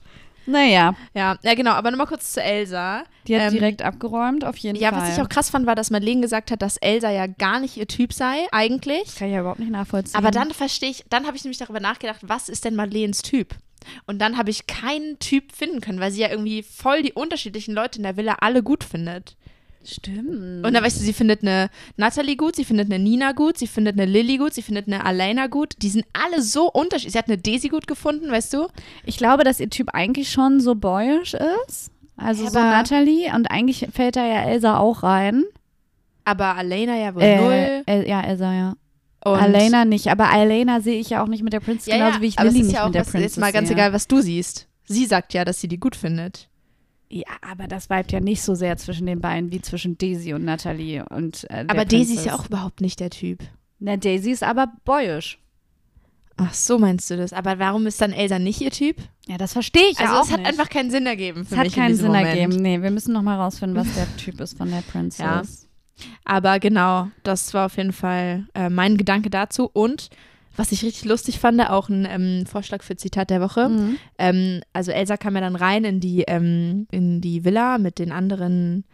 naja, 0.46 0.94
Ja, 1.14 1.36
ja 1.42 1.54
genau. 1.54 1.72
Aber 1.72 1.90
nochmal 1.90 2.06
kurz 2.06 2.32
zu 2.32 2.42
Elsa. 2.42 3.04
die 3.26 3.36
hat 3.36 3.44
Ähm, 3.48 3.52
direkt 3.52 3.82
abgeräumt, 3.82 4.44
auf 4.44 4.56
jeden 4.58 4.78
Ja, 4.78 4.90
Fall. 4.90 5.02
was 5.02 5.16
ich 5.16 5.22
auch 5.22 5.28
krass 5.28 5.50
fand, 5.50 5.66
war, 5.66 5.74
dass 5.74 5.90
Madeleine 5.90 6.20
gesagt 6.20 6.50
hat, 6.50 6.60
dass 6.62 6.76
Elsa 6.76 7.10
ja 7.10 7.26
gar 7.26 7.60
nicht 7.60 7.76
ihr 7.76 7.86
Typ 7.86 8.12
sei, 8.12 8.46
eigentlich. 8.52 9.14
kann 9.16 9.28
ich 9.28 9.34
ja 9.34 9.40
überhaupt 9.40 9.60
nicht 9.60 9.70
nachvollziehen. 9.72 10.16
Aber 10.18 10.30
dann 10.30 10.50
verstehe 10.52 10.90
ich, 10.90 11.04
dann 11.10 11.26
habe 11.26 11.36
ich 11.36 11.44
nämlich 11.44 11.58
darüber 11.58 11.80
nachgedacht, 11.80 12.20
was 12.22 12.48
ist 12.48 12.64
denn 12.64 12.74
Madeleines 12.76 13.22
Typ? 13.22 13.54
Und 14.06 14.18
dann 14.20 14.38
habe 14.38 14.48
ich 14.50 14.66
keinen 14.66 15.18
Typ 15.18 15.52
finden 15.52 15.80
können, 15.82 16.00
weil 16.00 16.10
sie 16.10 16.22
ja 16.22 16.30
irgendwie 16.30 16.62
voll 16.62 17.02
die 17.02 17.12
unterschiedlichen 17.12 17.74
Leute 17.74 17.98
in 17.98 18.02
der 18.04 18.16
Villa 18.16 18.36
alle 18.40 18.62
gut 18.62 18.82
findet. 18.82 19.36
Stimmt. 19.84 20.64
Und 20.64 20.72
dann 20.72 20.82
weißt 20.82 20.98
du, 20.98 21.04
sie 21.04 21.12
findet 21.12 21.42
eine 21.42 21.68
Natalie 21.96 22.36
gut, 22.36 22.56
sie 22.56 22.64
findet 22.64 22.90
eine 22.92 23.02
Nina 23.02 23.32
gut, 23.32 23.58
sie 23.58 23.66
findet 23.66 23.98
eine 24.00 24.10
Lilly 24.10 24.38
gut, 24.38 24.54
sie 24.54 24.62
findet 24.62 24.86
eine 24.86 25.04
Alena 25.04 25.46
gut. 25.46 25.74
Die 25.82 25.90
sind 25.90 26.04
alle 26.12 26.40
so 26.42 26.70
unterschiedlich. 26.70 27.12
Sie 27.12 27.18
hat 27.18 27.28
eine 27.28 27.38
Daisy 27.38 27.68
gut 27.68 27.86
gefunden, 27.86 28.30
weißt 28.30 28.52
du? 28.54 28.68
Ich 29.04 29.18
glaube, 29.18 29.44
dass 29.44 29.60
ihr 29.60 29.68
Typ 29.70 29.90
eigentlich 29.92 30.30
schon 30.30 30.60
so 30.60 30.74
boyish 30.74 31.34
ist. 31.68 31.90
Also 32.16 32.44
so 32.48 32.58
Aber- 32.58 32.70
Natalie. 32.70 33.32
Und 33.34 33.46
eigentlich 33.50 33.86
fällt 33.92 34.16
da 34.16 34.26
ja 34.26 34.42
Elsa 34.44 34.78
auch 34.78 35.02
rein. 35.02 35.44
Aber 36.24 36.56
Alena 36.56 36.96
ja 36.96 37.14
wohl 37.14 37.22
Äh, 37.22 37.40
null. 37.40 37.82
El 37.86 38.08
ja, 38.08 38.22
Elsa, 38.22 38.52
ja. 38.54 38.74
Und 39.24 39.38
Alena 39.38 39.84
nicht. 39.84 40.08
Aber 40.08 40.30
Alena 40.30 40.80
sehe 40.80 40.98
ich 40.98 41.10
ja 41.10 41.22
auch 41.22 41.28
nicht 41.28 41.42
mit 41.42 41.52
der 41.52 41.60
Princess, 41.60 41.86
ja, 41.86 41.96
genauso 41.96 42.20
wie 42.20 42.26
ich 42.26 42.38
Lilly 42.38 42.60
ist 42.60 42.66
nicht 42.66 42.74
ja 42.74 42.82
auch 42.82 42.86
mit 42.86 42.94
der 42.94 43.02
was, 43.02 43.10
Princess 43.10 43.32
jetzt 43.36 43.40
mal 43.40 43.52
ganz 43.52 43.70
egal, 43.70 43.92
was 43.92 44.06
du 44.06 44.20
siehst. 44.20 44.66
Sie 44.86 45.06
sagt 45.06 45.32
ja, 45.34 45.44
dass 45.44 45.60
sie 45.60 45.68
die 45.68 45.78
gut 45.80 45.96
findet. 45.96 46.48
Ja, 47.14 47.28
aber 47.48 47.68
das 47.68 47.88
vibet 47.88 48.10
ja 48.10 48.18
nicht 48.18 48.42
so 48.42 48.56
sehr 48.56 48.76
zwischen 48.76 49.06
den 49.06 49.20
beiden 49.20 49.52
wie 49.52 49.60
zwischen 49.62 49.96
Daisy 49.96 50.34
und 50.34 50.44
Natalie. 50.44 51.04
Und, 51.10 51.48
äh, 51.48 51.64
Aber 51.68 51.84
Daisy 51.84 52.14
ist 52.14 52.26
ja 52.26 52.34
auch 52.34 52.46
überhaupt 52.46 52.80
nicht 52.80 52.98
der 52.98 53.10
Typ. 53.10 53.38
Na, 53.78 53.96
Daisy 53.96 54.32
ist 54.32 54.42
aber 54.42 54.72
boyish. 54.84 55.38
Ach, 56.36 56.52
so 56.52 56.76
meinst 56.76 57.08
du 57.08 57.16
das. 57.16 57.32
Aber 57.32 57.60
warum 57.60 57.86
ist 57.86 58.00
dann 58.00 58.10
Elsa 58.12 58.40
nicht 58.40 58.60
ihr 58.60 58.72
Typ? 58.72 58.96
Ja, 59.28 59.38
das 59.38 59.52
verstehe 59.52 59.90
ich 59.92 59.98
also 60.00 60.12
ja 60.12 60.18
auch 60.18 60.24
es 60.24 60.32
hat 60.32 60.40
nicht. 60.40 60.48
einfach 60.48 60.68
keinen 60.68 60.90
Sinn 60.90 61.06
ergeben 61.06 61.44
für 61.44 61.54
es 61.54 61.58
hat 61.58 61.66
mich 61.66 61.76
in 61.76 61.82
keinen 61.84 61.94
Sinn 61.94 62.06
Moment. 62.08 62.26
ergeben. 62.26 62.56
Nee, 62.60 62.82
wir 62.82 62.90
müssen 62.90 63.12
noch 63.12 63.22
mal 63.22 63.36
rausfinden, 63.36 63.78
was 63.78 63.94
der 63.94 64.08
Typ 64.16 64.40
ist 64.40 64.58
von 64.58 64.68
der 64.68 64.80
Princess. 64.92 65.68
Ja. 65.96 66.04
Aber 66.24 66.58
genau, 66.58 67.10
das 67.22 67.54
war 67.54 67.66
auf 67.66 67.76
jeden 67.76 67.92
Fall 67.92 68.48
äh, 68.54 68.68
mein 68.70 68.96
Gedanke 68.96 69.30
dazu. 69.30 69.70
Und 69.72 70.08
was 70.56 70.72
ich 70.72 70.84
richtig 70.84 71.04
lustig 71.04 71.38
fand, 71.38 71.60
auch 71.68 71.88
ein 71.88 72.06
ähm, 72.08 72.46
Vorschlag 72.46 72.82
für 72.82 72.96
Zitat 72.96 73.30
der 73.30 73.40
Woche. 73.40 73.68
Mhm. 73.68 73.96
Ähm, 74.18 74.60
also 74.72 74.92
Elsa 74.92 75.16
kam 75.16 75.34
ja 75.34 75.40
dann 75.40 75.56
rein 75.56 75.84
in 75.84 76.00
die, 76.00 76.22
ähm, 76.22 76.86
in 76.90 77.20
die 77.20 77.44
Villa 77.44 77.78
mit 77.78 77.98
den 77.98 78.12
anderen 78.12 78.84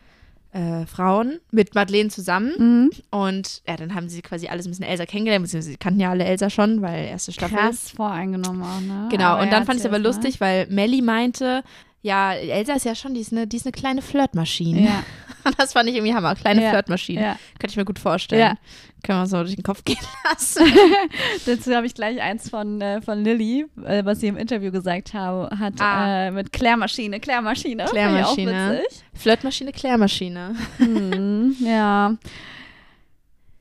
äh, 0.53 0.87
Frauen, 0.87 1.39
mit 1.51 1.75
Madeleine 1.75 2.09
zusammen. 2.09 2.53
Mhm. 2.59 2.91
Und 3.11 3.63
ja, 3.69 3.77
dann 3.77 3.95
haben 3.95 4.09
sie 4.09 4.23
quasi 4.23 4.49
alles 4.49 4.67
ein 4.67 4.71
bisschen 4.71 4.87
Elsa 4.87 5.07
kennengelernt, 5.07 5.45
beziehungsweise 5.45 5.73
sie 5.73 5.77
kannten 5.77 6.01
ja 6.01 6.11
alle 6.11 6.25
Elsa 6.25 6.51
schon, 6.51 6.83
weil 6.83 7.07
erste 7.07 7.33
Staffel. 7.33 7.57
Krass 7.57 7.91
voreingenommen 7.91 8.63
auch, 8.63 8.81
ne? 8.81 9.09
Genau, 9.11 9.25
Aber 9.27 9.43
und 9.43 9.47
ja, 9.47 9.53
dann 9.53 9.65
fand 9.65 9.79
ich 9.79 9.85
es 9.85 9.87
aber 9.87 9.99
mal. 9.99 10.05
lustig, 10.07 10.41
weil 10.41 10.67
Melly 10.69 11.03
meinte, 11.03 11.63
ja, 12.03 12.33
Elsa 12.33 12.75
ist 12.75 12.85
ja 12.85 12.95
schon, 12.95 13.15
die 13.15 13.21
ist 13.21 13.33
eine, 13.33 13.47
die 13.47 13.57
ist 13.57 13.67
eine 13.67 13.73
kleine 13.73 14.03
Flirtmaschine. 14.03 14.83
Ja, 14.83 15.03
Das 15.59 15.73
fand 15.73 15.89
ich 15.89 15.95
irgendwie 15.97 16.15
Hammer, 16.15 16.35
kleine 16.35 16.63
Ja, 16.63 16.71
Flirtmaschine. 16.71 17.21
ja. 17.23 17.39
Könnte 17.59 17.73
ich 17.73 17.77
mir 17.77 17.85
gut 17.85 17.99
vorstellen. 17.99 18.41
Ja. 18.41 18.55
Können 19.03 19.21
wir 19.21 19.27
so 19.27 19.39
durch 19.39 19.55
den 19.55 19.63
Kopf 19.65 19.83
gehen 19.85 19.97
lassen. 20.31 20.65
Dazu 21.47 21.75
habe 21.75 21.87
ich 21.87 21.95
gleich 21.95 22.21
eins 22.21 22.51
von, 22.51 22.81
äh, 22.81 23.01
von 23.01 23.23
Lilly, 23.25 23.65
äh, 23.85 24.05
was 24.05 24.21
sie 24.21 24.27
im 24.29 24.37
Interview 24.37 24.71
gesagt 24.71 25.15
habe, 25.15 25.59
hat 25.59 25.81
Ah. 25.81 26.27
äh, 26.27 26.31
mit 26.31 26.53
Klärmaschine, 26.53 27.19
Klärmaschine. 27.21 27.85
Klärmaschine. 27.87 28.83
Flirtmaschine, 29.15 29.73
Klärmaschine. 29.73 30.55
Hm, 30.79 31.57
ja. 31.61 32.15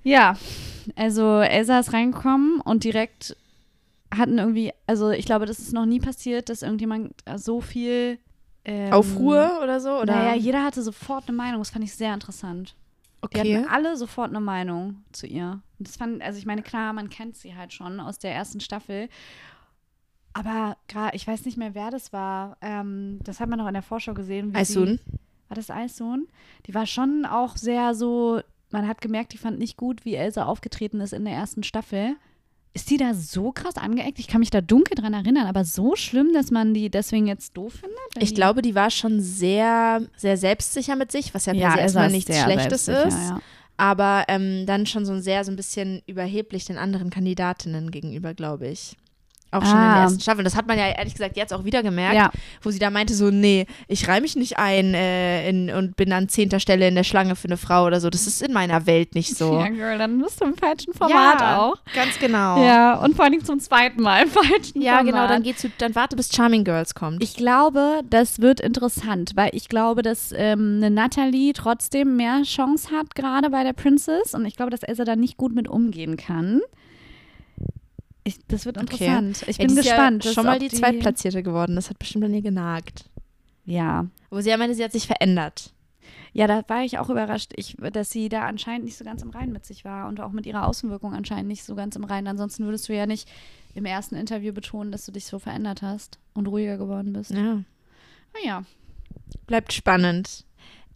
Ja, 0.03 0.37
also 0.95 1.39
Elsa 1.39 1.79
ist 1.79 1.93
reingekommen 1.93 2.61
und 2.61 2.83
direkt 2.83 3.35
hatten 4.17 4.39
irgendwie, 4.39 4.71
also 4.87 5.11
ich 5.11 5.25
glaube, 5.25 5.45
das 5.45 5.59
ist 5.59 5.73
noch 5.73 5.85
nie 5.85 5.99
passiert, 5.99 6.49
dass 6.49 6.63
irgendjemand 6.63 7.13
so 7.35 7.61
viel 7.61 8.17
ähm, 8.65 8.93
Aufruhr 8.93 9.59
oder 9.63 9.79
so? 9.79 9.99
Oder? 9.99 10.15
Naja, 10.15 10.35
jeder 10.35 10.63
hatte 10.63 10.81
sofort 10.81 11.27
eine 11.27 11.35
Meinung. 11.37 11.59
Das 11.61 11.69
fand 11.71 11.83
ich 11.85 11.93
sehr 11.95 12.13
interessant. 12.13 12.75
Die 13.21 13.25
okay. 13.25 13.57
hatten 13.57 13.67
alle 13.69 13.97
sofort 13.97 14.29
eine 14.29 14.39
Meinung 14.39 15.03
zu 15.11 15.27
ihr. 15.27 15.61
Und 15.77 15.87
das 15.87 15.97
fand, 15.97 16.21
also 16.21 16.37
ich 16.39 16.45
meine, 16.45 16.61
klar, 16.61 16.93
man 16.93 17.09
kennt 17.09 17.35
sie 17.35 17.55
halt 17.55 17.73
schon 17.73 17.99
aus 17.99 18.17
der 18.19 18.33
ersten 18.33 18.59
Staffel. 18.61 19.09
Aber 20.33 20.77
gerade, 20.87 21.15
ich 21.15 21.27
weiß 21.27 21.45
nicht 21.45 21.57
mehr, 21.57 21.73
wer 21.75 21.91
das 21.91 22.13
war. 22.13 22.57
Ähm, 22.61 23.19
das 23.23 23.39
hat 23.39 23.49
man 23.49 23.59
noch 23.59 23.67
in 23.67 23.73
der 23.73 23.81
Vorschau 23.83 24.13
gesehen. 24.13 24.53
sie- 24.53 24.99
War 25.47 25.55
das 25.55 25.69
Aisun? 25.71 26.27
Die 26.67 26.73
war 26.75 26.85
schon 26.85 27.25
auch 27.25 27.57
sehr 27.57 27.95
so, 27.95 28.41
man 28.71 28.87
hat 28.87 29.01
gemerkt, 29.01 29.33
die 29.33 29.37
fand 29.37 29.57
nicht 29.57 29.77
gut, 29.77 30.05
wie 30.05 30.13
Elsa 30.15 30.45
aufgetreten 30.45 31.01
ist 31.01 31.11
in 31.13 31.25
der 31.25 31.33
ersten 31.33 31.63
Staffel. 31.63 32.15
Ist 32.73 32.89
die 32.91 32.97
da 32.97 33.13
so 33.15 33.51
krass 33.51 33.77
angeeckt? 33.77 34.19
Ich 34.19 34.27
kann 34.27 34.39
mich 34.39 34.51
da 34.51 34.61
dunkel 34.61 34.95
dran 34.95 35.13
erinnern, 35.13 35.47
aber 35.47 35.65
so 35.65 35.95
schlimm, 35.95 36.33
dass 36.33 36.51
man 36.51 36.73
die 36.73 36.89
deswegen 36.89 37.25
jetzt 37.27 37.57
doof 37.57 37.73
findet? 37.73 37.97
Ich 38.19 38.29
die- 38.29 38.35
glaube, 38.35 38.61
die 38.61 38.75
war 38.75 38.91
schon 38.91 39.21
sehr, 39.21 40.01
sehr 40.15 40.37
selbstsicher 40.37 40.95
mit 40.95 41.11
sich, 41.11 41.33
was 41.33 41.45
ja, 41.45 41.53
ja, 41.53 41.75
erstmal 41.77 42.11
nichts 42.11 42.37
Schlechtes 42.37 42.87
ist. 42.87 43.17
Ja. 43.17 43.39
Aber 43.77 44.25
ähm, 44.27 44.65
dann 44.65 44.85
schon 44.85 45.05
so 45.05 45.13
ein 45.13 45.21
sehr, 45.21 45.43
so 45.45 45.51
ein 45.51 45.55
bisschen 45.55 46.01
überheblich 46.05 46.65
den 46.65 46.77
anderen 46.77 47.09
Kandidatinnen 47.09 47.91
gegenüber, 47.91 48.33
glaube 48.33 48.67
ich. 48.67 48.97
Auch 49.51 49.61
schon 49.63 49.71
in 49.71 49.77
der 49.77 49.95
Ah. 49.95 50.01
ersten 50.03 50.19
Staffel. 50.19 50.43
Das 50.43 50.55
hat 50.55 50.67
man 50.67 50.77
ja 50.77 50.87
ehrlich 50.89 51.13
gesagt 51.13 51.35
jetzt 51.35 51.53
auch 51.53 51.63
wieder 51.65 51.81
gemerkt, 51.81 52.15
Ja. 52.15 52.31
wo 52.61 52.69
sie 52.69 52.77
da 52.79 52.89
meinte 52.91 53.15
so, 53.15 53.31
nee, 53.31 53.65
ich 53.87 54.07
reihe 54.07 54.21
mich 54.21 54.35
nicht 54.35 54.59
ein 54.59 54.93
äh, 54.93 55.49
in, 55.49 55.71
und 55.71 55.95
bin 55.95 56.13
an 56.13 56.29
zehnter 56.29 56.59
Stelle 56.59 56.87
in 56.87 56.93
der 56.95 57.03
Schlange 57.03 57.35
für 57.35 57.47
eine 57.47 57.57
Frau 57.57 57.85
oder 57.85 57.99
so. 57.99 58.09
Das 58.11 58.27
ist 58.27 58.41
in 58.43 58.53
meiner 58.53 58.85
Welt 58.85 59.15
nicht 59.15 59.35
so. 59.35 59.53
Ja, 59.59 59.67
Girl, 59.69 59.97
dann 59.97 60.21
bist 60.21 60.39
du 60.39 60.45
im 60.45 60.55
falschen 60.55 60.93
Format 60.93 61.41
Ja, 61.41 61.57
auch. 61.61 61.77
Ganz 61.95 62.19
genau. 62.19 62.63
Ja, 62.63 62.93
und 62.95 63.15
vor 63.15 63.25
allem 63.25 63.43
zum 63.43 63.59
zweiten 63.59 64.01
Mal 64.03 64.23
im 64.23 64.29
falschen 64.29 64.81
Ja, 64.81 64.97
Format. 64.97 65.05
genau, 65.13 65.27
dann 65.27 65.41
geht's 65.43 65.61
zu, 65.61 65.71
dann 65.79 65.95
warte 65.95 66.15
bis 66.15 66.33
Charming 66.33 66.63
Girls 66.63 66.93
kommt. 66.93 67.23
Ich 67.23 67.35
glaube, 67.35 68.01
das 68.09 68.39
wird 68.41 68.59
interessant, 68.59 69.31
weil 69.35 69.49
ich 69.53 69.67
glaube, 69.69 70.01
dass 70.03 70.31
ähm, 70.35 70.75
eine 70.77 70.91
Natalie 70.91 71.53
trotzdem 71.53 72.15
mehr 72.17 72.43
Chance 72.43 72.89
hat, 72.91 73.15
gerade 73.15 73.49
bei 73.49 73.63
der 73.63 73.73
Princess. 73.73 74.33
Und 74.35 74.45
ich 74.45 74.55
glaube, 74.55 74.69
dass 74.71 74.83
Elsa 74.83 75.05
da 75.05 75.15
nicht 75.15 75.37
gut 75.37 75.55
mit 75.55 75.67
umgehen 75.67 76.15
kann. 76.17 76.61
Ich, 78.29 78.45
das 78.47 78.65
wird 78.65 78.77
Okay. 78.77 79.05
interessant. 79.05 79.43
Ich 79.47 79.57
Ja, 79.57 79.65
bin 79.65 79.75
die 79.75 79.79
ist 79.79 79.85
gespannt. 79.87 80.25
Ja 80.25 80.33
schon 80.33 80.45
mal 80.45 80.53
ob 80.55 80.59
die, 80.59 80.69
Zweitplatzierte 80.69 81.41
geworden. 81.43 81.75
Das 81.75 81.89
hat 81.89 81.97
bestimmt 81.99 82.23
an 82.25 82.33
ihr 82.33 82.41
genagt. 82.41 83.09
Ja. 83.65 84.05
Wo 84.29 84.39
sie 84.41 84.49
ja 84.49 84.57
meinte, 84.57 84.75
sie 84.75 84.83
hat 84.83 84.91
sich 84.91 85.07
verändert. 85.07 85.73
Ja, 86.31 86.45
da 86.47 86.63
war 86.67 86.83
ich 86.83 86.99
auch 86.99 87.09
überrascht, 87.09 87.53
ich, 87.55 87.75
dass 87.91 88.11
sie 88.11 88.29
da 88.29 88.41
anscheinend 88.43 88.85
nicht 88.85 88.97
so 88.97 89.03
ganz 89.03 89.23
im 89.23 89.31
Reinen 89.31 89.51
mit 89.51 89.65
sich 89.65 89.83
war 89.83 90.07
und 90.07 90.19
auch 90.21 90.31
mit 90.31 90.45
ihrer 90.45 90.67
Außenwirkung 90.67 91.13
anscheinend 91.13 91.47
nicht 91.47 91.63
so 91.63 91.73
ganz 91.75 91.95
im 91.95 92.03
Reinen. 92.03 92.27
Ansonsten 92.27 92.65
würdest 92.65 92.87
du 92.87 92.93
ja 92.95 93.05
nicht 93.07 93.27
im 93.73 93.85
ersten 93.85 94.15
Interview 94.15 94.53
betonen, 94.53 94.91
dass 94.91 95.05
du 95.05 95.11
dich 95.11 95.25
so 95.25 95.39
verändert 95.39 95.81
hast 95.81 96.19
und 96.33 96.47
ruhiger 96.47 96.77
geworden 96.77 97.13
bist. 97.13 97.31
Ja. 97.31 97.63
Naja. 98.35 98.63
Bleibt 99.47 99.73
spannend. 99.73 100.45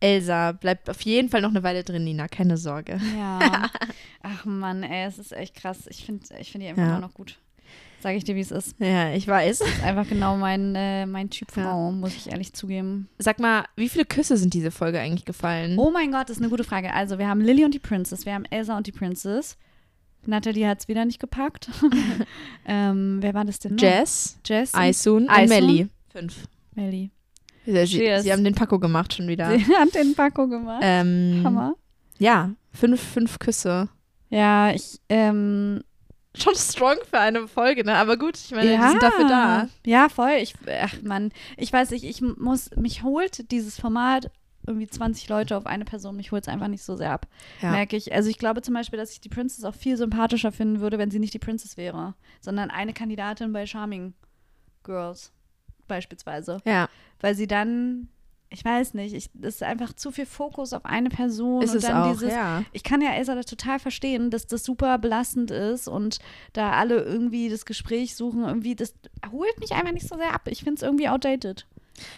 Elsa 0.04 0.52
bleibt 0.52 0.89
auf 0.89 1.02
jeden 1.02 1.30
Fall 1.30 1.42
noch 1.42 1.50
eine 1.50 1.63
Weile 1.63 1.84
drin, 1.84 2.04
Nina, 2.04 2.28
keine 2.28 2.58
Sorge. 2.58 3.00
Ja. 3.18 3.70
Ach 4.22 4.46
Mann, 4.46 4.84
ey, 4.84 5.08
es 5.08 5.18
ist 5.18 5.32
echt 5.32 5.56
krass. 5.56 5.88
Ich 5.89 6.06
finde 6.06 6.26
ich 6.39 6.52
find 6.52 6.63
die 6.63 6.68
einfach 6.68 6.82
Ja. 6.84 6.89
immer 6.89 7.00
noch 7.00 7.13
gut. 7.13 7.39
Sage 8.02 8.18
ich 8.18 8.26
dir, 8.26 8.36
wie 8.36 8.42
es 8.42 8.52
ist. 8.52 8.76
Ja, 8.80 9.13
ich 9.13 9.26
weiß. 9.26 9.62
Ist 9.62 9.82
einfach 9.84 10.06
genau 10.10 10.36
mein, 10.36 10.76
äh, 10.76 11.06
mein 11.06 11.30
Typ 11.30 11.48
Ja. 11.56 11.63
Frau, 11.63 11.92
muss 11.94 12.13
ich 12.18 12.30
ehrlich 12.30 12.52
zugeben. 12.52 13.08
Sag 13.18 13.39
mal, 13.39 13.63
wie 13.78 13.88
viele 13.88 14.04
Küsse 14.04 14.36
sind 14.36 14.54
diese 14.54 14.72
Folge 14.72 15.00
eigentlich 15.00 15.24
gefallen? 15.24 15.80
Oh 15.80 15.89
mein 15.89 16.12
Gott, 16.12 16.24
das 16.30 16.36
ist 16.36 16.42
eine 16.42 16.50
gute 16.50 16.66
Frage. 16.66 16.94
Also, 16.94 17.18
wir 17.18 17.30
haben 17.30 17.39
Lily 17.39 17.63
und 17.63 17.74
die 17.74 17.80
Princess, 17.80 18.26
wir 18.26 18.34
haben 18.34 18.44
Elsa 18.50 18.76
und 18.76 18.88
die 18.88 18.92
Princess. 18.92 19.58
Natalie 20.26 20.68
hat 20.68 20.82
es 20.82 20.88
wieder 20.89 21.06
nicht 21.06 21.22
gepackt. 21.22 21.70
ähm, 22.66 23.20
wer 23.22 23.34
war 23.34 23.46
das 23.46 23.60
denn 23.60 23.76
noch? 23.76 23.82
Jess, 23.82 24.38
Jess. 24.46 24.74
und 24.74 24.80
Aisun 24.82 25.28
und? 25.30 25.48
Melly. 25.50 25.88
Fünf. 26.10 26.44
Melly. 26.76 27.10
Sie, 27.65 28.21
sie 28.21 28.32
haben 28.32 28.43
den 28.43 28.56
Paco 28.56 28.80
gemacht 28.80 29.13
schon 29.13 29.28
wieder. 29.28 29.58
Sie 29.58 29.65
hat 29.78 29.93
den 29.95 30.15
Paco 30.15 30.47
gemacht. 30.47 30.82
Ähm, 30.84 31.41
Hammer. 31.43 31.76
Ja, 32.19 32.52
fünf, 32.71 33.02
fünf 33.02 33.39
Küsse. 33.39 33.89
Ja, 34.30 34.71
ich, 34.71 34.99
ähm, 35.10 35.84
Schon 36.36 36.56
strong 36.56 36.97
für 37.08 37.19
eine 37.19 37.47
Folge, 37.47 37.84
ne? 37.84 37.95
Aber 37.95 38.17
gut, 38.17 38.36
ich 38.38 38.52
meine, 38.52 38.76
die 38.76 38.88
sind 38.89 39.04
dafür 39.04 39.28
da. 39.28 39.67
Ja, 39.86 40.10
voll. 40.10 40.32
Ich, 40.41 40.56
ach 40.82 40.95
Mann, 41.04 41.32
ich 41.58 41.71
weiß 41.71 41.91
nicht, 41.91 42.04
ich 42.04 42.21
muss, 42.21 42.71
mich 42.76 43.04
holt 43.04 43.52
dieses 43.52 43.80
Format 43.80 44.32
irgendwie 44.65 44.88
20 44.88 45.30
Leute 45.30 45.56
auf 45.56 45.67
eine 45.67 45.86
Person, 45.86 46.15
mich 46.15 46.32
holt 46.32 46.43
es 46.43 46.47
einfach 46.52 46.69
nicht 46.69 46.84
so 46.84 46.95
sehr 46.95 47.12
ab, 47.12 47.28
Ja. 47.62 47.71
merke 47.71 47.95
ich. 47.97 48.13
Also 48.13 48.30
ich 48.30 48.38
glaube 48.39 48.62
zum 48.63 48.73
Beispiel, 48.73 48.97
dass 48.97 49.12
ich 49.12 49.21
die 49.21 49.30
Princess 49.30 49.63
auch 49.63 49.76
viel 49.76 49.95
sympathischer 49.97 50.52
finden 50.52 50.80
würde, 50.80 50.97
wenn 50.97 51.12
sie 51.12 51.19
nicht 51.19 51.34
die 51.34 51.39
Princess 51.39 51.78
wäre, 51.78 52.15
sondern 52.41 52.71
eine 52.71 52.93
Kandidatin 52.93 53.52
bei 53.54 53.65
Charming 53.67 54.13
Girls 54.84 55.32
beispielsweise. 55.93 56.58
Ja, 56.65 56.89
Weil 57.21 57.36
sie 57.36 57.47
dann, 57.47 58.08
ich 58.49 58.63
weiß 58.65 58.93
nicht, 58.93 59.13
ich, 59.15 59.29
das 59.34 59.56
ist 59.56 59.63
einfach 59.63 59.93
zu 59.93 60.12
viel 60.12 60.25
Fokus 60.25 60.73
auf 60.73 60.86
eine 60.86 61.10
Person 61.10 61.62
ist 61.63 61.71
und 61.71 61.77
es 61.77 61.84
dann 61.86 62.03
auch, 62.03 62.12
dieses, 62.12 62.32
ja. 62.32 62.63
ich 62.71 62.84
kann 62.84 63.01
ja 63.01 63.12
Elsa 63.13 63.36
das 63.36 63.45
total 63.45 63.79
verstehen, 63.79 64.29
dass 64.29 64.45
das 64.47 64.63
super 64.63 64.97
belastend 64.97 65.51
ist 65.51 65.88
und 65.88 66.19
da 66.53 66.71
alle 66.71 67.01
irgendwie 67.01 67.49
das 67.49 67.65
Gespräch 67.65 68.15
suchen, 68.15 68.43
irgendwie, 68.43 68.75
das 68.75 68.93
holt 69.32 69.60
mich 69.60 69.71
einfach 69.71 69.91
nicht 69.93 70.08
so 70.08 70.17
sehr 70.17 70.34
ab. 70.34 70.41
Ich 70.47 70.60
finde 70.63 70.75
es 70.75 70.82
irgendwie 70.84 71.10
outdated. 71.10 71.65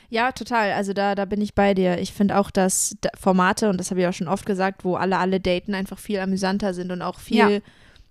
Ja, 0.10 0.32
total. 0.32 0.72
Also 0.72 0.94
da, 0.94 1.16
da 1.16 1.26
bin 1.26 1.42
ich 1.42 1.54
bei 1.54 1.74
dir. 1.74 1.98
Ich 2.00 2.14
finde 2.14 2.38
auch, 2.38 2.50
dass 2.50 2.96
da- 3.02 3.10
Formate, 3.20 3.70
und 3.70 3.78
das 3.78 3.92
habe 3.92 4.00
ich 4.00 4.08
auch 4.08 4.14
schon 4.14 4.30
oft 4.30 4.46
gesagt, 4.46 4.86
wo 4.86 4.96
alle 4.96 5.18
alle 5.18 5.42
daten, 5.42 5.74
einfach 5.74 6.00
viel 6.00 6.20
amüsanter 6.20 6.74
sind 6.74 6.92
und 6.94 7.02
auch 7.02 7.20
viel, 7.20 7.38
Ja. 7.38 7.60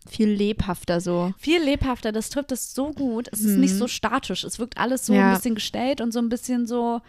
Viel 0.08 0.28
lebhafter 0.28 1.00
so. 1.00 1.32
Viel 1.38 1.62
lebhafter, 1.62 2.12
das 2.12 2.30
trifft 2.30 2.52
es 2.52 2.74
so 2.74 2.90
gut. 2.92 3.28
Es 3.32 3.40
ist 3.40 3.54
Mhm. 3.54 3.60
nicht 3.60 3.74
so 3.74 3.88
statisch. 3.88 4.44
Es 4.44 4.58
wirkt 4.58 4.78
alles 4.78 5.06
so 5.06 5.14
Ja. 5.14 5.28
ein 5.30 5.34
bisschen 5.36 5.54
gestellt 5.54 6.00
und 6.00 6.12
so 6.12 6.18
ein 6.18 6.28
bisschen 6.28 6.66
so, 6.66 7.00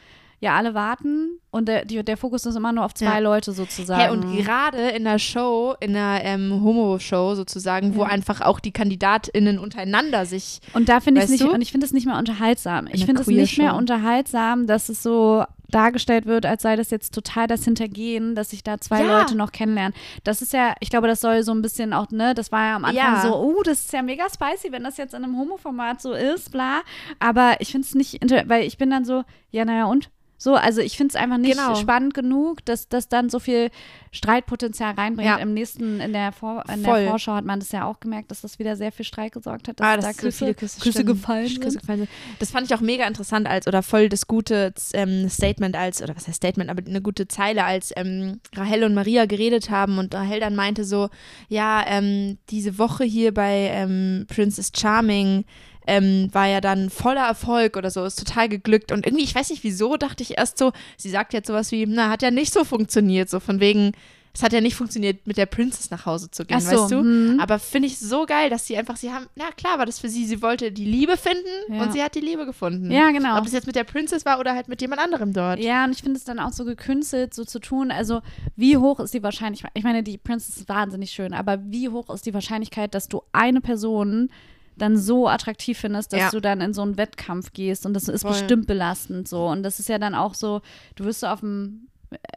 ja 0.41 0.55
alle 0.57 0.73
warten 0.73 1.39
und 1.49 1.67
der, 1.67 1.85
die, 1.85 2.03
der 2.03 2.17
Fokus 2.17 2.45
ist 2.45 2.55
immer 2.55 2.71
nur 2.73 2.83
auf 2.85 2.93
zwei 2.93 3.05
Ja. 3.15 3.19
Leute 3.19 3.53
sozusagen. 3.53 4.01
Hä, 4.01 4.09
und 4.09 4.43
gerade 4.43 4.89
in 4.89 5.05
der 5.05 5.17
Show, 5.17 5.75
in 5.79 5.93
der 5.93 6.19
ähm, 6.23 6.61
Homo-Show 6.61 7.35
sozusagen, 7.35 7.95
wo 7.95 8.01
Ja. 8.01 8.07
einfach 8.09 8.41
auch 8.41 8.59
die 8.59 8.71
KandidatInnen 8.71 9.57
untereinander 9.59 10.25
sich. 10.25 10.59
Und 10.73 10.89
da 10.89 10.99
finde 10.99 11.21
ich 11.23 11.29
Weißt 11.31 11.41
nicht, 11.41 11.51
und 11.53 11.61
ich 11.61 11.71
finde 11.71 11.85
es 11.87 11.93
nicht 11.93 12.05
mehr 12.05 12.17
unterhaltsam. 12.17 12.87
Ich 12.87 12.95
Eine 12.95 13.05
finde 13.05 13.21
es 13.21 13.27
nicht 13.27 13.57
mehr 13.57 13.75
unterhaltsam, 13.75 14.67
dass 14.67 14.89
es 14.89 15.01
so 15.01 15.45
dargestellt 15.75 16.25
wird, 16.25 16.45
als 16.45 16.61
sei 16.63 16.75
das 16.75 16.89
jetzt 16.89 17.13
total 17.13 17.47
das 17.47 17.65
Hintergehen, 17.65 18.33
dass 18.35 18.51
sich 18.51 18.63
da 18.63 18.77
zwei 18.79 19.01
Ja. 19.03 19.19
Leute 19.19 19.35
noch 19.35 19.51
kennenlernen. 19.51 19.93
Das 20.23 20.41
ist 20.41 20.53
ja, 20.53 20.73
ich 20.79 20.89
glaube, 20.89 21.07
das 21.07 21.19
soll 21.21 21.43
so 21.43 21.51
ein 21.53 21.61
bisschen 21.61 21.91
auch, 21.93 22.09
ne, 22.11 22.33
das 22.33 22.51
war 22.51 22.65
ja 22.65 22.75
am 22.77 22.85
Anfang 22.85 23.15
Ja. 23.15 23.21
so, 23.21 23.35
oh, 23.35 23.61
das 23.63 23.81
ist 23.81 23.93
ja 23.93 24.01
mega 24.01 24.25
spicy, 24.29 24.71
wenn 24.71 24.83
das 24.83 24.97
jetzt 24.97 25.13
in 25.13 25.23
einem 25.23 25.37
Homo-Format 25.37 26.01
so 26.01 26.13
ist, 26.13 26.51
bla. 26.51 26.81
Aber 27.19 27.55
ich 27.59 27.71
finde 27.71 27.85
es 27.85 27.95
nicht, 27.95 28.19
weil 28.47 28.63
ich 28.63 28.77
bin 28.77 28.89
dann 28.89 29.03
so, 29.05 29.23
ja, 29.51 29.65
naja, 29.65 29.85
und? 29.85 30.09
So, 30.37 30.55
also 30.55 30.81
ich 30.81 30.97
finde 30.97 31.11
es 31.11 31.15
einfach 31.15 31.37
nicht 31.37 31.57
Genau. 31.57 31.75
spannend 31.75 32.13
genug, 32.13 32.63
dass 32.65 32.89
das 32.89 33.07
dann 33.07 33.29
so 33.29 33.39
viel 33.39 33.69
Streitpotenzial 34.11 34.93
reinbringt. 34.93 35.29
Ja. 35.29 35.37
Im 35.37 35.53
nächsten, 35.53 35.99
in 35.99 36.13
der, 36.13 36.31
Vor 36.31 36.63
in 36.73 36.83
der 36.83 37.07
Vorschau 37.07 37.33
hat 37.33 37.45
man 37.45 37.59
das 37.59 37.71
ja 37.71 37.85
auch 37.85 37.99
gemerkt, 37.99 38.31
dass 38.31 38.41
das 38.41 38.59
wieder 38.59 38.75
sehr 38.75 38.91
viel 38.91 39.05
Streit 39.05 39.31
gesorgt 39.33 39.67
hat, 39.67 39.79
dass 39.79 39.87
Ah, 39.87 39.95
da 39.97 40.01
dass 40.07 40.17
so 40.17 40.21
Küsse, 40.21 40.37
viele 40.37 40.53
Küsse, 40.55 40.79
Küsse 40.81 41.05
gefallen 41.05 41.59
Küsse 41.59 41.79
gefallen 41.79 41.99
sind. 41.99 42.09
Das 42.39 42.51
fand 42.51 42.67
ich 42.67 42.75
auch 42.75 42.81
mega 42.81 43.05
interessant 43.07 43.47
als, 43.47 43.67
oder 43.67 43.83
voll 43.83 44.09
das 44.09 44.27
gute 44.27 44.73
ähm, 44.93 45.29
Statement 45.29 45.75
als, 45.75 46.01
oder 46.01 46.15
was 46.15 46.27
heißt 46.27 46.37
Statement, 46.37 46.69
aber 46.69 46.83
eine 46.85 47.01
gute 47.01 47.27
Zeile, 47.27 47.63
als 47.63 47.91
ähm, 47.95 48.39
Rahel 48.55 48.83
und 48.83 48.93
Maria 48.93 49.25
geredet 49.25 49.69
haben 49.69 49.97
und 49.97 50.13
Rahel 50.13 50.39
dann 50.39 50.55
meinte 50.55 50.83
so, 50.85 51.09
ja, 51.49 51.83
ähm, 51.87 52.37
diese 52.49 52.77
Woche 52.77 53.03
hier 53.03 53.33
bei 53.33 53.69
ähm, 53.71 54.25
Princess 54.27 54.71
Charming 54.75 55.45
ähm, 55.87 56.29
war 56.31 56.47
ja 56.47 56.61
dann 56.61 56.89
voller 56.89 57.25
Erfolg 57.25 57.77
oder 57.77 57.89
so, 57.91 58.03
ist 58.05 58.19
total 58.19 58.49
geglückt. 58.49 58.91
Und 58.91 59.05
irgendwie, 59.05 59.23
ich 59.23 59.35
weiß 59.35 59.49
nicht 59.49 59.63
wieso, 59.63 59.97
dachte 59.97 60.23
ich 60.23 60.37
erst 60.37 60.57
so, 60.57 60.71
sie 60.97 61.09
sagt 61.09 61.33
jetzt 61.33 61.47
sowas 61.47 61.71
wie, 61.71 61.85
na, 61.85 62.09
hat 62.09 62.21
ja 62.21 62.31
nicht 62.31 62.53
so 62.53 62.63
funktioniert, 62.63 63.29
so 63.29 63.39
von 63.39 63.59
wegen, 63.59 63.91
es 64.33 64.43
hat 64.43 64.51
ja 64.51 64.59
nicht 64.59 64.75
funktioniert, 64.75 65.25
mit 65.25 65.37
der 65.37 65.45
Princess 65.45 65.91
nach 65.91 66.05
Hause 66.05 66.29
zu 66.29 66.43
gehen, 66.43 66.59
so, 66.59 66.71
weißt 66.83 66.91
du? 66.91 66.99
hm. 66.99 67.39
Aber 67.39 67.57
finde 67.57 67.87
ich 67.87 67.97
so 67.97 68.25
geil, 68.25 68.49
dass 68.49 68.67
sie 68.67 68.75
einfach, 68.75 68.97
sie 68.97 69.09
haben, 69.09 69.27
na 69.35 69.45
klar 69.55 69.77
war 69.77 69.85
das 69.85 69.99
für 69.99 70.09
sie, 70.09 70.25
sie 70.25 70.41
wollte 70.41 70.73
die 70.73 70.83
Liebe 70.83 71.15
finden 71.15 71.73
Ja. 71.73 71.83
und 71.83 71.93
sie 71.93 72.03
hat 72.03 72.15
die 72.15 72.19
Liebe 72.19 72.45
gefunden. 72.45 72.91
Ja, 72.91 73.11
genau. 73.11 73.37
Ob 73.37 73.45
es 73.45 73.53
jetzt 73.53 73.65
mit 73.65 73.77
der 73.77 73.85
Princess 73.85 74.25
war 74.25 74.39
oder 74.41 74.53
halt 74.53 74.67
mit 74.67 74.81
jemand 74.81 74.99
anderem 75.01 75.31
dort. 75.31 75.59
Ja, 75.59 75.85
und 75.85 75.91
ich 75.91 76.01
finde 76.03 76.17
es 76.17 76.25
dann 76.25 76.39
auch 76.39 76.51
so 76.51 76.65
gekünstelt, 76.65 77.33
so 77.33 77.45
zu 77.45 77.59
tun. 77.59 77.91
Also, 77.91 78.21
wie 78.57 78.75
hoch 78.75 78.99
ist 78.99 79.13
die 79.13 79.23
Wahrscheinlichkeit? 79.23 79.71
Ich 79.73 79.85
meine, 79.85 80.03
die 80.03 80.17
Princess 80.17 80.57
ist 80.57 80.67
wahnsinnig 80.67 81.11
schön, 81.11 81.33
aber 81.33 81.59
wie 81.67 81.87
hoch 81.87 82.09
ist 82.13 82.25
die 82.25 82.33
Wahrscheinlichkeit, 82.33 82.93
dass 82.93 83.07
du 83.07 83.21
eine 83.31 83.61
Person 83.61 84.29
dann 84.77 84.97
so 84.97 85.27
attraktiv 85.27 85.77
findest, 85.77 86.11
dass 86.13 86.19
Ja. 86.19 86.29
du 86.31 86.39
dann 86.41 86.61
in 86.61 86.73
so 86.73 86.81
einen 86.81 86.97
Wettkampf 86.97 87.53
gehst 87.53 87.85
und 87.85 87.93
das 87.93 88.07
ist 88.07 88.21
Voll. 88.23 88.31
bestimmt 88.31 88.67
belastend 88.67 89.27
so. 89.27 89.47
Und 89.47 89.63
das 89.63 89.79
ist 89.79 89.89
ja 89.89 89.97
dann 89.99 90.15
auch 90.15 90.33
so, 90.33 90.61
du 90.95 91.05
wirst 91.05 91.21
so 91.21 91.27
auf 91.27 91.39
dem 91.39 91.87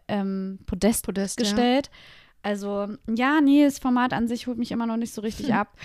ähm, 0.09 0.59
Podest, 0.67 1.05
Podest, 1.05 1.39
ja. 1.41 1.45
gestellt. 1.45 1.91
Also, 2.43 2.89
ja, 3.15 3.41
nee, 3.41 3.65
das 3.65 3.79
Format 3.79 4.13
an 4.13 4.29
sich 4.29 4.47
holt 4.47 4.59
mich 4.59 4.71
immer 4.71 4.87
noch 4.87 4.97
nicht 4.97 5.13
so 5.13 5.21
richtig 5.21 5.49
Hm. 5.49 5.55
ab. 5.57 5.77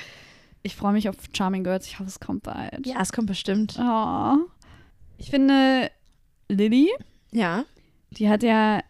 Ich 0.62 0.76
freue 0.76 0.94
mich 0.94 1.10
auf 1.10 1.16
Charming 1.36 1.64
Girls. 1.64 1.88
Ich 1.88 2.00
hoffe, 2.00 2.08
es 2.08 2.20
kommt 2.20 2.44
bald. 2.44 2.86
Ja, 2.88 3.02
es 3.02 3.12
kommt 3.12 3.28
bestimmt. 3.28 3.78
Oh. 3.80 4.36
Ich 5.18 5.30
finde, 5.30 5.92
Lilly, 6.48 6.90
Ja. 7.32 7.66
die 8.12 8.30
hat 8.30 8.44
ja 8.44 8.82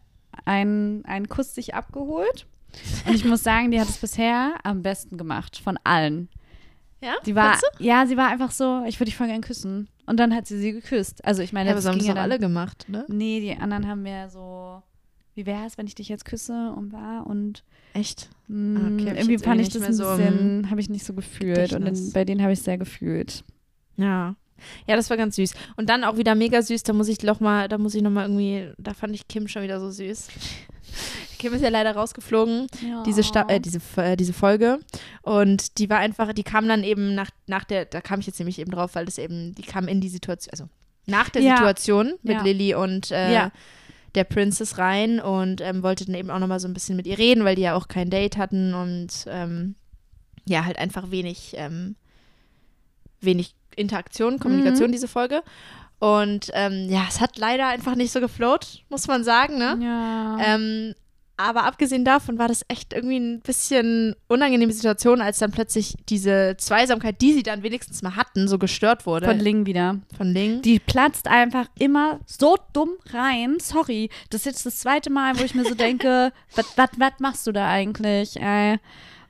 einen, 0.46 1.04
einen 1.06 1.30
Kuss 1.30 1.56
sich 1.56 1.74
abgeholt. 1.74 2.46
Und 3.08 3.16
ich 3.16 3.26
muss 3.26 3.44
sagen, 3.44 3.72
die 3.72 3.80
hat 3.80 3.88
es 3.90 3.98
bisher 3.98 4.56
am 4.64 4.82
besten 4.84 5.18
gemacht 5.18 5.58
von 5.58 5.78
allen. 5.84 6.30
Ja? 7.04 7.16
Die 7.26 7.36
war, 7.36 7.60
ja, 7.80 8.06
sie 8.08 8.16
war 8.18 8.30
einfach 8.30 8.52
so, 8.52 8.84
ich 8.88 9.00
würde 9.00 9.06
dich 9.10 9.18
voll 9.18 9.28
gern 9.28 9.42
küssen. 9.42 9.90
Und 10.06 10.18
dann 10.20 10.34
hat 10.34 10.48
sie 10.48 10.58
sie 10.58 10.72
geküsst. 10.72 11.24
Also 11.26 11.42
ich 11.42 11.52
meine, 11.54 11.70
Ja, 11.70 11.76
das 11.76 11.86
haben 11.86 11.98
das 11.98 12.08
ja 12.08 12.14
dann, 12.14 12.24
alle 12.24 12.40
gemacht, 12.40 12.86
ne? 12.88 13.06
Nee, 13.10 13.40
die 13.42 13.52
anderen 13.56 13.88
haben 13.88 14.02
mehr 14.04 14.30
so, 14.30 14.82
wie 15.36 15.46
wäre 15.46 15.66
es, 15.66 15.78
wenn 15.78 15.88
ich 15.88 15.96
dich 15.96 16.10
jetzt 16.10 16.26
küsse 16.26 16.74
und 16.76 16.92
war 16.94 17.26
und 17.28 17.64
Echt? 17.94 18.30
mh, 18.48 18.80
Ah, 18.80 18.84
okay, 18.94 19.18
irgendwie 19.18 19.38
fand 19.38 19.62
ich 19.62 19.70
das 19.70 19.82
ein 19.84 19.94
so 19.94 20.04
bisschen, 20.16 20.70
habe 20.70 20.80
ich 20.82 20.90
nicht 20.90 21.06
so 21.06 21.14
gefühlt. 21.14 21.74
Und 21.74 21.80
Gedächtnis. 21.86 22.08
in, 22.08 22.14
bei 22.14 22.26
denen 22.26 22.42
habe 22.42 22.54
ich 22.54 22.60
es 22.60 22.66
sehr 22.66 22.78
gefühlt. 22.78 23.44
Ja. 23.98 24.36
Ja, 24.88 24.96
das 24.96 25.10
war 25.10 25.18
ganz 25.18 25.36
süß. 25.36 25.54
Und 25.76 25.90
dann 25.90 26.04
auch 26.06 26.16
wieder 26.18 26.36
mega 26.36 26.62
süß, 26.62 26.84
da 26.84 26.94
muss 26.94 27.08
ich 27.10 27.22
noch 27.24 27.40
mal, 27.42 27.68
da 27.68 27.78
muss 27.78 27.96
ich 27.96 28.02
noch 28.02 28.12
mal 28.12 28.24
irgendwie, 28.24 28.72
da 28.78 28.94
fand 28.94 29.14
ich 29.14 29.28
Kim 29.28 29.48
schon 29.50 29.64
wieder 29.64 29.80
so 29.80 29.90
süß. 29.92 30.28
Kim 31.44 31.54
ist 31.54 31.62
ja 31.62 31.70
leider 31.70 31.94
rausgeflogen, 31.94 32.68
diese, 33.06 33.22
Sta 33.22 33.46
äh, 33.50 33.60
diese, 33.60 33.80
äh, 33.98 34.16
diese 34.16 34.32
Folge. 34.34 34.80
Und 35.22 35.78
die 35.78 35.90
war 35.90 36.00
einfach, 36.00 36.32
die 36.32 36.44
kam 36.44 36.68
dann 36.70 36.84
eben 36.86 37.16
nach, 37.16 37.30
nach 37.48 37.66
der, 37.66 37.84
da 37.86 38.00
kam 38.02 38.22
ich 38.22 38.28
jetzt 38.28 38.40
nämlich 38.40 38.60
eben 38.60 38.72
drauf, 38.72 38.96
weil 38.96 39.04
das 39.06 39.18
eben, 39.18 39.54
die 39.56 39.62
kam 39.64 39.88
in 39.90 40.00
die 40.00 40.08
Situation, 40.10 40.52
also 40.52 40.70
nach 41.06 41.30
der 41.30 41.42
Ja. 41.42 41.58
Situation 41.58 42.14
mit 42.24 42.38
Ja. 42.38 42.44
Lilly 42.44 42.76
und 42.76 43.12
äh, 43.12 43.34
Ja. 43.34 43.52
der 44.16 44.24
Princess 44.24 44.78
rein 44.78 45.20
und 45.20 45.60
ähm, 45.60 45.84
wollte 45.84 46.06
dann 46.06 46.16
eben 46.16 46.30
auch 46.32 46.40
nochmal 46.40 46.62
so 46.62 46.68
ein 46.70 46.74
bisschen 46.74 46.96
mit 46.96 47.06
ihr 47.08 47.18
reden, 47.18 47.44
weil 47.44 47.56
die 47.58 47.64
ja 47.64 47.76
auch 47.76 47.90
kein 47.90 48.10
Date 48.10 48.38
hatten 48.38 48.74
und 48.74 49.10
ähm, 49.28 49.76
ja, 50.46 50.64
halt 50.64 50.78
einfach 50.80 51.12
wenig, 51.12 51.56
ähm, 51.58 51.96
wenig 53.22 53.54
Interaktion, 53.76 54.40
Kommunikation, 54.40 54.92
diese 54.92 55.08
Folge. 55.08 55.42
Und 56.00 56.50
ähm, 56.54 56.88
ja, 56.90 57.06
es 57.08 57.22
hat 57.22 57.38
leider 57.38 57.68
einfach 57.70 57.96
nicht 57.96 58.12
so 58.12 58.20
geflowt, 58.20 58.84
muss 58.90 59.08
man 59.08 59.24
sagen, 59.24 59.58
ne? 59.58 59.78
Ja. 59.82 60.38
Ähm, 60.56 60.96
aber 61.38 61.64
abgesehen 61.64 62.06
davon 62.06 62.38
war 62.38 62.48
das 62.48 62.64
echt 62.68 62.94
irgendwie 62.94 63.18
ein 63.18 63.42
bisschen 63.42 64.16
unangenehme 64.28 64.72
Situation, 64.72 65.20
als 65.20 65.40
dann 65.40 65.52
plötzlich 65.52 65.96
diese 66.10 66.56
Zweisamkeit, 66.58 67.22
die 67.22 67.34
sie 67.34 67.44
dann 67.44 67.64
wenigstens 67.64 68.04
mal 68.04 68.16
hatten, 68.16 68.48
so 68.48 68.60
gestört 68.60 69.06
wurde. 69.06 69.26
von 69.26 69.40
Ling 69.40 69.66
wieder. 69.66 70.00
Von 70.16 70.28
Ling. 70.28 70.62
Die 70.62 70.80
platzt 70.80 71.28
einfach 71.28 71.68
immer 71.80 72.20
so 72.26 72.58
dumm 72.74 72.92
rein. 73.12 73.58
Sorry, 73.60 74.10
das 74.30 74.42
ist 74.42 74.46
jetzt 74.46 74.66
das 74.66 74.80
zweite 74.80 75.10
Mal, 75.10 75.40
wo 75.40 75.44
ich 75.44 75.56
mir 75.56 75.66
so 75.66 75.76
denke, 75.76 76.32
was 76.56 77.20
machst 77.20 77.48
du 77.48 77.52
da 77.52 77.68
eigentlich? 77.68 78.38
Äh, 78.38 78.78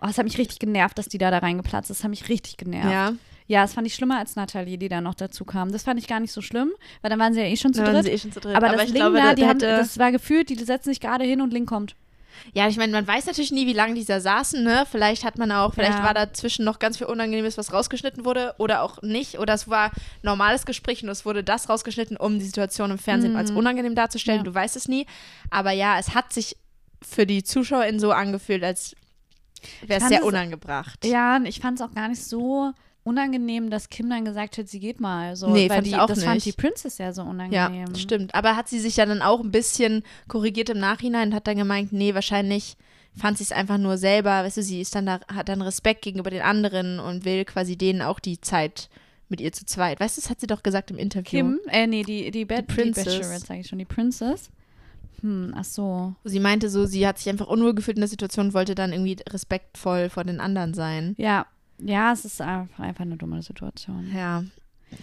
oh, 0.02 0.08
es 0.10 0.18
hat 0.18 0.26
mich 0.26 0.38
richtig 0.38 0.60
genervt, 0.60 0.98
dass 0.98 1.08
die 1.08 1.18
da 1.18 1.32
da 1.32 1.38
reingeplatzt 1.38 1.90
ist. 1.90 2.00
Das 2.00 2.04
hat 2.04 2.10
mich 2.10 2.28
richtig 2.28 2.58
genervt. 2.58 2.92
ja, 2.92 3.14
Ja, 3.48 3.62
das 3.62 3.74
fand 3.74 3.86
ich 3.88 3.96
schlimmer 3.96 4.20
als 4.20 4.36
Nathalie, 4.36 4.78
die 4.78 4.88
da 4.90 5.02
noch 5.02 5.16
dazu 5.16 5.44
kam. 5.46 5.72
Das 5.72 5.84
fand 5.84 6.00
ich 6.00 6.08
gar 6.08 6.20
nicht 6.20 6.32
so 6.32 6.42
schlimm, 6.42 6.72
weil 7.02 7.10
dann 7.10 7.20
waren 7.20 7.34
sie 7.34 7.42
ja 7.42 7.46
eh 7.48 7.58
schon 7.58 7.74
zu 7.74 7.84
dritt. 7.84 8.04
sie 8.06 8.12
eh 8.12 8.18
schon 8.18 8.32
zu 8.32 8.40
dritt. 8.40 8.56
aber, 8.56 8.70
das 8.70 8.84
ich 8.84 8.88
Ling 8.94 8.96
glaube, 9.02 9.18
da, 9.18 9.34
die 9.36 9.46
haben, 9.46 9.60
das 9.60 9.98
war 10.00 10.12
gefühlt, 10.12 10.50
die 10.50 10.56
setzen 10.56 10.90
sich 10.90 11.00
gerade 11.00 11.24
hin 11.26 11.42
und 11.42 11.52
Ling 11.54 11.66
kommt. 11.66 11.96
Ja, 12.54 12.68
ich 12.68 12.78
meine, 12.78 12.92
man 12.92 13.06
weiß 13.08 13.28
natürlich 13.28 13.52
nie, 13.52 13.68
wie 13.68 13.74
lange 13.74 13.94
die 13.94 14.04
da 14.06 14.20
saßen, 14.20 14.64
ne? 14.64 14.86
Vielleicht 14.90 15.24
hat 15.24 15.38
man 15.38 15.52
auch, 15.52 15.74
vielleicht 15.76 16.00
Ja. 16.00 16.04
war 16.04 16.16
dazwischen 16.16 16.66
noch 16.66 16.80
ganz 16.80 16.98
viel 16.98 17.06
Unangenehmes, 17.06 17.60
was 17.60 17.72
rausgeschnitten 17.72 18.26
wurde 18.26 18.56
oder 18.58 18.82
auch 18.82 19.02
nicht. 19.04 19.38
Oder 19.38 19.54
es 19.54 19.70
war 19.70 19.92
normales 20.24 20.66
Gespräch 20.66 21.04
und 21.04 21.10
es 21.10 21.26
wurde 21.26 21.44
das 21.44 21.70
rausgeschnitten, 21.70 22.18
um 22.18 22.40
die 22.40 22.46
Situation 22.46 22.90
im 22.90 22.98
Fernsehen 22.98 23.34
Mhm. 23.34 23.38
als 23.38 23.52
unangenehm 23.52 23.94
darzustellen. 23.94 24.40
Ja. 24.40 24.44
Du 24.46 24.54
weißt 24.54 24.76
es 24.76 24.88
nie. 24.88 25.06
Aber 25.52 25.72
ja, 25.72 26.00
es 26.00 26.16
hat 26.16 26.34
sich 26.34 26.58
für 27.04 27.28
die 27.28 27.44
ZuschauerInnen 27.44 28.00
so 28.00 28.12
angefühlt, 28.12 28.64
als 28.64 28.96
wäre 29.86 30.02
es 30.02 30.08
sehr 30.08 30.26
unangebracht. 30.26 31.06
Ja, 31.06 31.36
und 31.36 31.46
ich 31.46 31.60
fand 31.60 31.80
es 31.80 31.86
auch 31.86 31.94
gar 31.94 32.08
nicht 32.08 32.24
so 32.24 32.72
unangenehm, 33.04 33.70
dass 33.70 33.90
Kim 33.90 34.10
dann 34.10 34.26
gesagt 34.26 34.58
hat, 34.58 34.68
sie 34.70 34.80
geht 34.80 35.00
mal. 35.02 35.36
So, 35.36 35.50
Nee, 35.50 35.70
weil 35.70 35.78
fand 35.78 35.88
die, 35.88 35.92
ich 35.92 35.98
auch 35.98 36.08
das 36.08 36.24
fand 36.24 36.36
nicht. 36.36 36.46
die 36.46 36.52
Princess 36.62 36.98
ja 36.98 37.12
so 37.14 37.24
Ja, 37.24 37.30
unangenehm. 37.30 37.96
stimmt. 37.96 38.34
Aber 38.34 38.56
hat 38.56 38.70
sie 38.70 38.80
sich 38.80 38.98
ja 38.98 39.06
dann 39.06 39.22
auch 39.22 39.42
ein 39.42 39.52
bisschen 39.52 40.04
korrigiert 40.28 40.70
im 40.70 40.80
Nachhinein 40.80 41.30
und 41.30 41.36
hat 41.36 41.48
dann 41.48 41.58
gemeint, 41.58 41.92
nee, 41.92 42.14
wahrscheinlich 42.14 42.78
fand 43.16 43.38
sie 43.38 43.44
es 43.44 43.52
einfach 43.52 43.78
nur 43.78 43.98
selber, 43.98 44.44
weißt 44.44 44.58
du, 44.58 44.64
sie 44.64 44.82
ist 44.82 44.96
dann 44.96 45.06
da, 45.06 45.20
hat 45.28 45.50
dann 45.50 45.62
Respekt 45.62 46.02
gegenüber 46.02 46.30
den 46.32 46.42
anderen 46.42 47.00
und 47.00 47.26
will 47.26 47.46
quasi 47.46 47.76
denen 47.78 48.02
auch 48.02 48.20
die 48.20 48.42
Zeit 48.42 48.90
mit 49.30 49.40
ihr 49.42 49.52
zu 49.52 49.66
zweit. 49.66 50.00
Weißt 50.00 50.18
du, 50.18 50.22
das 50.22 50.30
hat 50.30 50.40
sie 50.40 50.48
doch 50.48 50.64
gesagt 50.64 50.90
im 50.92 50.98
Interview. 50.98 51.30
Kim, 51.30 51.60
äh, 51.68 51.86
nee, 51.88 52.04
die, 52.04 52.32
die, 52.32 52.46
Bad, 52.46 52.70
die, 52.70 52.74
Princess. 52.76 53.06
Bachelorette, 53.06 53.46
sage 53.46 53.60
ich 53.60 53.68
schon, 53.68 53.80
die 53.80 53.86
Princess. 53.86 54.50
Hm, 55.22 55.54
ach 55.56 55.64
so. 55.64 56.16
Sie 56.24 56.40
meinte 56.40 56.70
so, 56.70 56.86
sie 56.86 57.08
hat 57.08 57.18
sich 57.18 57.30
einfach 57.30 57.48
unwohl 57.48 57.74
gefühlt 57.74 57.98
in 57.98 58.02
der 58.02 58.08
Situation 58.10 58.48
und 58.48 58.54
wollte 58.54 58.76
dann 58.76 58.92
irgendwie 58.92 59.18
respektvoll 59.30 60.10
vor 60.10 60.24
den 60.24 60.40
anderen 60.40 60.74
sein. 60.74 61.16
Ja, 61.18 61.46
ja, 61.80 62.12
es 62.12 62.26
ist 62.26 62.42
einfach, 62.42 63.02
eine 63.02 63.18
dumme 63.18 63.42
Situation. 63.42 64.12
Ja. 64.16 64.44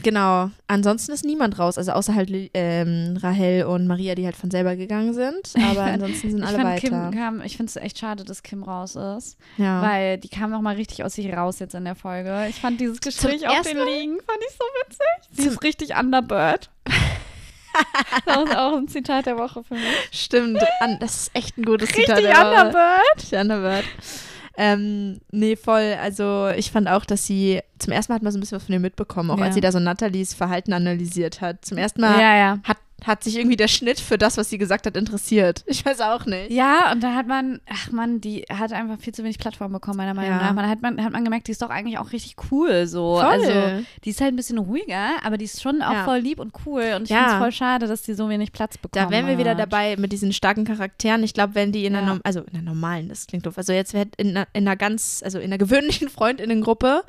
Genau. 0.03 0.51
Ansonsten 0.67 1.13
ist 1.13 1.25
niemand 1.25 1.59
raus, 1.59 1.79
also 1.79 1.93
außer 1.93 2.15
halt 2.15 2.31
ähm, 2.55 3.19
Rahel 3.21 3.65
und 3.65 3.87
Maria, 3.87 4.15
die 4.15 4.25
halt 4.25 4.37
von 4.37 4.51
selber 4.51 4.77
gegangen 4.77 5.15
sind. 5.15 5.53
Aber 5.71 5.83
ansonsten 5.85 6.31
sind 6.31 6.39
Ich 6.39 6.47
alle 6.47 6.57
fand, 6.57 6.69
weiter. 6.69 6.81
Kim 6.81 7.11
kam, 7.11 7.41
ich 7.43 7.57
finde 7.57 7.71
es 7.71 7.77
echt 7.77 7.99
schade, 7.99 8.25
dass 8.25 8.43
Kim 8.43 8.63
raus 8.63 8.97
ist, 8.97 9.37
ja. 9.57 9.83
weil 9.83 10.19
die 10.19 10.29
kam 10.29 10.51
noch 10.51 10.61
mal 10.61 10.77
richtig 10.77 11.05
aus 11.05 11.15
sich 11.15 11.33
raus 11.33 11.59
jetzt 11.59 11.75
in 11.75 11.85
der 11.85 11.95
Folge. 11.95 12.47
Ich 12.49 12.61
fand 12.61 12.81
dieses 12.81 13.01
Gespräch 13.01 13.47
auf 13.49 13.63
den 13.63 13.79
Liegen, 13.79 14.19
fand 14.21 14.39
ich 14.49 14.57
so 14.57 14.65
witzig. 14.85 15.29
Sie 15.33 15.49
ist 15.49 15.63
richtig 15.63 15.97
Underbird. 15.97 16.71
das 18.27 18.45
ist 18.45 18.57
auch 18.57 18.77
ein 18.77 18.89
Zitat 18.89 19.27
der 19.27 19.39
Woche 19.39 19.63
für 19.63 19.75
mich. 19.75 20.09
Stimmt, 20.13 20.63
an, 20.81 20.99
das 21.01 21.23
ist 21.23 21.31
echt 21.35 21.57
ein 21.59 21.65
gutes 21.65 21.91
Zitat. 21.91 22.19
Richtig 22.19 22.37
Underbird. 22.37 23.17
Richtig 23.17 23.39
Underbird. 23.39 23.85
Ähm, 24.57 25.21
nee, 25.31 25.57
voll. 25.57 25.97
Also 26.03 26.49
ich 26.57 26.71
fand 26.71 26.89
auch, 26.89 27.05
dass 27.05 27.27
sie 27.27 27.61
zum 27.79 27.93
ersten 27.93 28.13
Mal 28.13 28.17
hat 28.17 28.23
man 28.23 28.33
so 28.33 28.39
ein 28.39 28.41
bisschen 28.41 28.57
was 28.57 28.65
von 28.65 28.73
ihr 28.73 28.81
mitbekommen, 28.81 29.31
auch 29.31 29.39
Ja. 29.39 29.45
als 29.47 29.55
sie 29.55 29.61
da 29.61 29.73
so 29.73 29.79
Nathalies 29.79 30.35
Verhalten 30.35 30.73
analysiert 30.73 31.41
hat. 31.41 31.65
Zum 31.65 31.79
ersten 31.79 32.01
Mal 32.01 32.21
Ja, 32.21 32.37
ja. 32.37 32.59
hat 32.65 32.77
hat 33.07 33.25
sich 33.25 33.37
irgendwie 33.37 33.57
der 33.57 33.69
Schnitt 33.69 33.99
für 34.01 34.19
das, 34.19 34.37
was 34.37 34.51
sie 34.51 34.59
gesagt 34.59 34.87
hat, 34.87 34.97
interessiert. 34.97 35.65
Ich 35.71 35.85
weiß 35.85 36.01
auch 36.03 36.27
nicht. 36.27 36.51
Ja, 36.51 36.93
und 36.93 37.03
da 37.03 37.15
hat 37.15 37.27
man, 37.27 37.61
ach 37.69 37.91
man, 37.93 38.21
die 38.21 38.43
hat 38.51 38.73
einfach 38.73 39.01
viel 39.01 39.15
zu 39.15 39.23
wenig 39.25 39.39
Plattform 39.39 39.73
bekommen, 39.73 39.97
meiner 39.97 40.15
Meinung 40.15 40.33
Ja. 40.39 40.43
nach. 40.43 40.53
Man 40.55 40.69
hat, 40.69 40.83
man 40.83 41.03
hat 41.03 41.13
man 41.13 41.25
gemerkt, 41.25 41.47
die 41.47 41.53
ist 41.53 41.63
doch 41.63 41.71
eigentlich 41.71 41.99
auch 41.99 42.13
richtig 42.13 42.37
cool 42.51 42.87
so. 42.87 43.17
Voll. 43.17 43.25
Also, 43.25 43.85
die 44.05 44.11
ist 44.11 44.21
halt 44.21 44.33
ein 44.33 44.37
bisschen 44.37 44.59
ruhiger, 44.59 45.11
aber 45.25 45.39
die 45.39 45.45
ist 45.47 45.63
schon 45.63 45.81
auch 45.83 45.93
Ja. 45.93 46.05
voll 46.05 46.19
lieb 46.19 46.39
und 46.41 46.53
cool. 46.67 46.93
Und 46.97 47.05
ich 47.05 47.11
Ja. 47.11 47.19
finde 47.19 47.33
es 47.33 47.39
voll 47.39 47.53
schade, 47.53 47.87
dass 47.87 48.03
die 48.03 48.15
so 48.15 48.29
wenig 48.29 48.53
Platz 48.53 48.77
bekommen 48.79 49.07
Da 49.07 49.11
wären 49.11 49.27
wir 49.27 49.39
wieder 49.39 49.53
hat. 49.53 49.59
dabei 49.59 49.97
mit 49.97 50.13
diesen 50.13 50.33
starken 50.33 50.65
Charakteren. 50.65 51.23
Ich 51.23 51.33
glaube, 51.35 51.55
wenn 51.55 51.73
die 51.73 51.87
in 51.87 51.97
einer, 51.97 52.21
also 52.25 52.41
in 52.41 52.55
einer 52.55 52.63
normalen, 52.63 53.09
das 53.09 53.27
klingt 53.27 53.47
doof, 53.47 53.57
also 53.57 53.73
jetzt 53.73 53.95
in 53.95 54.05
einer, 54.19 54.47
in 54.53 54.67
einer 54.69 54.77
ganz, 54.77 55.23
also 55.25 55.39
in 55.39 55.45
einer 55.47 55.59
gewöhnlichen 55.59 56.09
Freundinnengruppe 56.11 57.03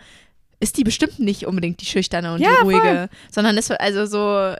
ist 0.59 0.77
die 0.77 0.83
bestimmt 0.83 1.19
nicht 1.19 1.47
unbedingt 1.47 1.81
die 1.81 1.85
schüchterne 1.85 2.33
und 2.35 2.39
Ja, 2.41 2.49
die 2.61 2.63
ruhige, 2.65 3.09
sondern 3.31 3.57
ist 3.57 3.71
also 3.71 4.05
so, 4.05 4.55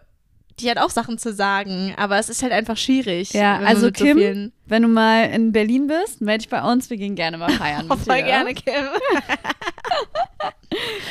die 0.59 0.69
hat 0.69 0.77
auch 0.77 0.89
Sachen 0.89 1.17
zu 1.17 1.33
sagen, 1.33 1.93
aber 1.97 2.19
es 2.19 2.29
ist 2.29 2.43
halt 2.43 2.51
einfach 2.53 2.77
schwierig. 2.77 3.33
Ja, 3.33 3.57
also 3.59 3.87
so 3.87 3.91
Kim, 3.91 4.17
vielen- 4.17 4.51
Wenn 4.65 4.83
du 4.83 4.87
mal 4.87 5.29
in 5.31 5.51
Berlin 5.51 5.87
bist, 5.87 6.21
melde 6.21 6.39
dich 6.43 6.49
bei 6.49 6.61
uns. 6.61 6.89
Wir 6.89 6.97
gehen 6.97 7.15
gerne 7.15 7.37
mal 7.37 7.49
feiern. 7.51 7.87
Oh, 7.89 7.95
voll 7.95 8.17
dir. 8.17 8.23
gerne, 8.23 8.53
Kim. 8.53 8.73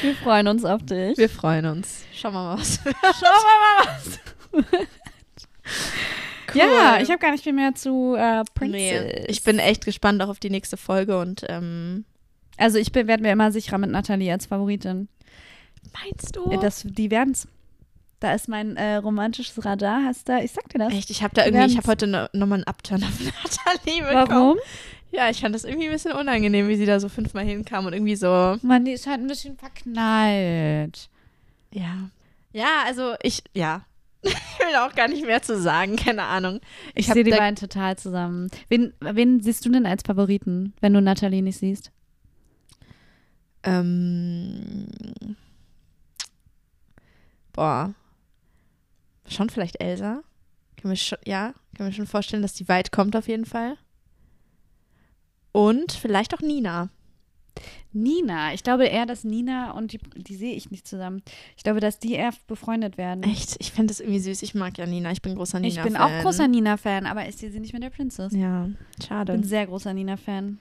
Wir 0.03 0.15
freuen 0.17 0.49
uns 0.49 0.65
auf 0.65 0.83
dich. 0.85 1.19
Wir 1.19 1.29
freuen 1.29 1.67
uns. 1.67 2.05
Schauen 2.15 2.33
wir 2.33 2.41
mal, 2.43 2.59
was 2.59 2.77
Schauen 2.83 2.95
wir 3.03 3.85
mal 3.85 3.87
was. 3.87 4.19
Ja, 6.55 6.65
Cool. 6.97 7.03
ich 7.03 7.11
habe 7.11 7.19
gar 7.19 7.31
nicht 7.31 7.45
viel 7.45 7.53
mehr 7.53 7.75
zu 7.75 8.15
äh, 8.17 8.43
Princess. 8.55 8.73
Nee, 9.05 9.25
ich 9.29 9.43
bin 9.45 9.59
echt 9.59 9.85
gespannt 9.85 10.21
auch 10.23 10.29
auf 10.29 10.41
die 10.41 10.51
nächste 10.51 10.77
Folge 10.77 11.19
und 11.19 11.45
ähm, 11.49 12.05
Also 12.57 12.79
ich 12.79 12.93
werde 12.95 13.23
mir 13.23 13.33
immer 13.33 13.53
sicherer 13.53 13.79
mit 13.79 13.91
Nathalie 13.91 14.33
als 14.33 14.47
Favoritin. 14.47 15.09
meinst 15.93 16.35
du? 16.35 16.51
Äh, 16.51 16.59
Das, 16.59 16.83
die 16.85 17.11
werden's. 17.11 17.47
Da 18.21 18.35
ist 18.35 18.49
mein 18.49 18.77
äh, 18.77 18.97
romantisches 18.97 19.65
Radar. 19.65 20.05
Hast 20.05 20.29
da, 20.29 20.39
ich 20.39 20.53
sag 20.53 20.69
dir 20.69 20.79
das. 20.79 20.93
Echt, 20.93 21.11
ich 21.11 21.23
habe 21.23 21.35
da 21.35 21.47
irgendwie, 21.47 21.67
ich 21.67 21.77
habe 21.79 21.89
heute 21.89 22.07
no, 22.07 22.27
nochmal 22.33 22.59
einen 22.59 22.67
Upturn 22.67 23.03
auf 23.03 23.19
Nathalie 23.21 24.03
bekommen. 24.03 24.29
Warum? 24.29 24.59
Ja, 25.11 25.29
ich 25.31 25.41
fand 25.41 25.55
das 25.55 25.65
irgendwie 25.65 25.87
ein 25.87 25.93
bisschen 25.93 26.13
unangenehm, 26.13 26.69
wie 26.69 26.77
sie 26.77 26.87
da 26.87 27.01
so 27.01 27.09
fünfmal 27.09 27.45
hinkam 27.45 27.87
und 27.87 27.95
irgendwie 27.95 28.15
so, 28.15 28.57
Mann, 28.63 28.85
die 28.85 28.93
ist 28.93 29.07
halt 29.07 29.21
ein 29.21 29.27
bisschen 29.27 29.57
verknallt. 29.57 31.09
ja. 31.73 32.11
Ja, 32.53 32.83
also 32.85 33.15
ich, 33.23 33.45
ja. 33.55 33.83
ich 34.23 34.33
will 34.33 34.75
auch 34.77 34.95
gar 34.95 35.09
nicht 35.09 35.25
mehr 35.25 35.41
zu 35.41 35.59
sagen, 35.59 35.97
keine 35.97 36.25
Ahnung. 36.25 36.61
Ich, 36.95 37.09
hab 37.09 37.15
sehe 37.15 37.25
die 37.25 37.31
beiden 37.31 37.57
total 37.57 37.97
zusammen. 37.97 38.51
Wen, 38.69 38.93
wen 39.01 39.41
siehst 39.41 39.65
du 39.65 39.71
denn 39.71 39.87
als 39.87 40.03
Favoriten, 40.07 40.75
wenn 40.81 40.93
du 40.93 41.01
Nathalie 41.01 41.43
nicht 41.43 41.59
siehst? 41.59 41.91
Ähm, 43.63 44.89
boah. 47.53 47.95
Schon 49.31 49.49
vielleicht 49.51 49.81
Elsa? 49.81 50.23
Kann 50.77 50.91
mir 50.91 50.97
schon, 50.97 51.19
ja, 51.25 51.55
kann 51.77 51.87
mir 51.87 51.93
schon 51.93 52.07
vorstellen, 52.07 52.43
dass 52.43 52.53
die 52.55 52.69
weit 52.69 52.93
kommt 52.93 53.15
auf 53.17 53.29
jeden 53.29 53.45
Fall. 53.47 53.77
Und 55.53 55.93
vielleicht 55.93 56.35
auch 56.35 56.41
Nina. 56.41 56.89
Nina. 57.93 58.55
Ich 58.55 58.63
glaube 58.63 58.87
eher, 58.87 59.05
dass 59.05 59.25
Nina 59.25 59.73
und 59.73 59.93
die, 59.93 59.99
die 59.99 60.37
sehe 60.37 60.55
ich 60.55 60.71
nicht 60.71 60.87
zusammen. 60.87 61.23
Ich 61.57 61.65
glaube, 61.65 61.81
dass 61.81 61.99
die 61.99 62.13
eher 62.13 62.31
befreundet 62.47 62.97
werden. 62.97 63.25
Echt, 63.25 63.57
ich 63.59 63.73
finde 63.73 63.89
das 63.89 64.01
irgendwie 64.01 64.21
süß. 64.21 64.43
Ich 64.43 64.55
mag 64.55 64.79
ja 64.79 64.87
Nina. 64.87 65.11
Ich 65.11 65.23
bin 65.23 65.35
großer 65.35 65.59
Nina. 65.59 65.75
ich 65.75 65.83
bin 65.83 65.97
auch 65.97 66.23
großer 66.23 66.47
Nina-Fan, 66.47 67.07
aber 67.07 67.29
ich 67.29 67.37
sehe 67.37 67.51
sie 67.51 67.59
nicht 67.59 67.73
mit 67.73 67.83
der 67.83 67.91
Princess. 67.91 68.33
Ja, 68.33 68.69
Ich 68.99 69.07
schade. 69.07 69.33
bin 69.33 69.43
sehr 69.43 69.67
großer 69.67 69.93
Nina-Fan. 69.93 70.59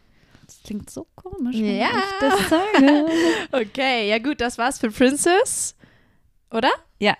Das 0.48 0.62
klingt 0.64 0.90
so 0.90 1.06
komisch, 1.16 1.56
wenn 1.58 1.78
Ja. 1.78 1.90
ich 1.90 2.20
das 2.20 2.50
sage. 2.50 3.06
Okay, 3.52 4.10
ja 4.10 4.18
gut, 4.18 4.42
das 4.42 4.58
war's 4.58 4.80
für 4.80 4.90
Princess. 4.90 5.76
Oder? 6.50 6.72
Ja. 7.00 7.16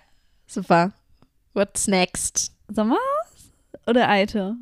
Super. 0.48 0.92
What's 1.54 1.86
next? 1.88 2.52
Sommerhaus 2.68 3.00
oder 3.86 4.08
Aite? 4.08 4.56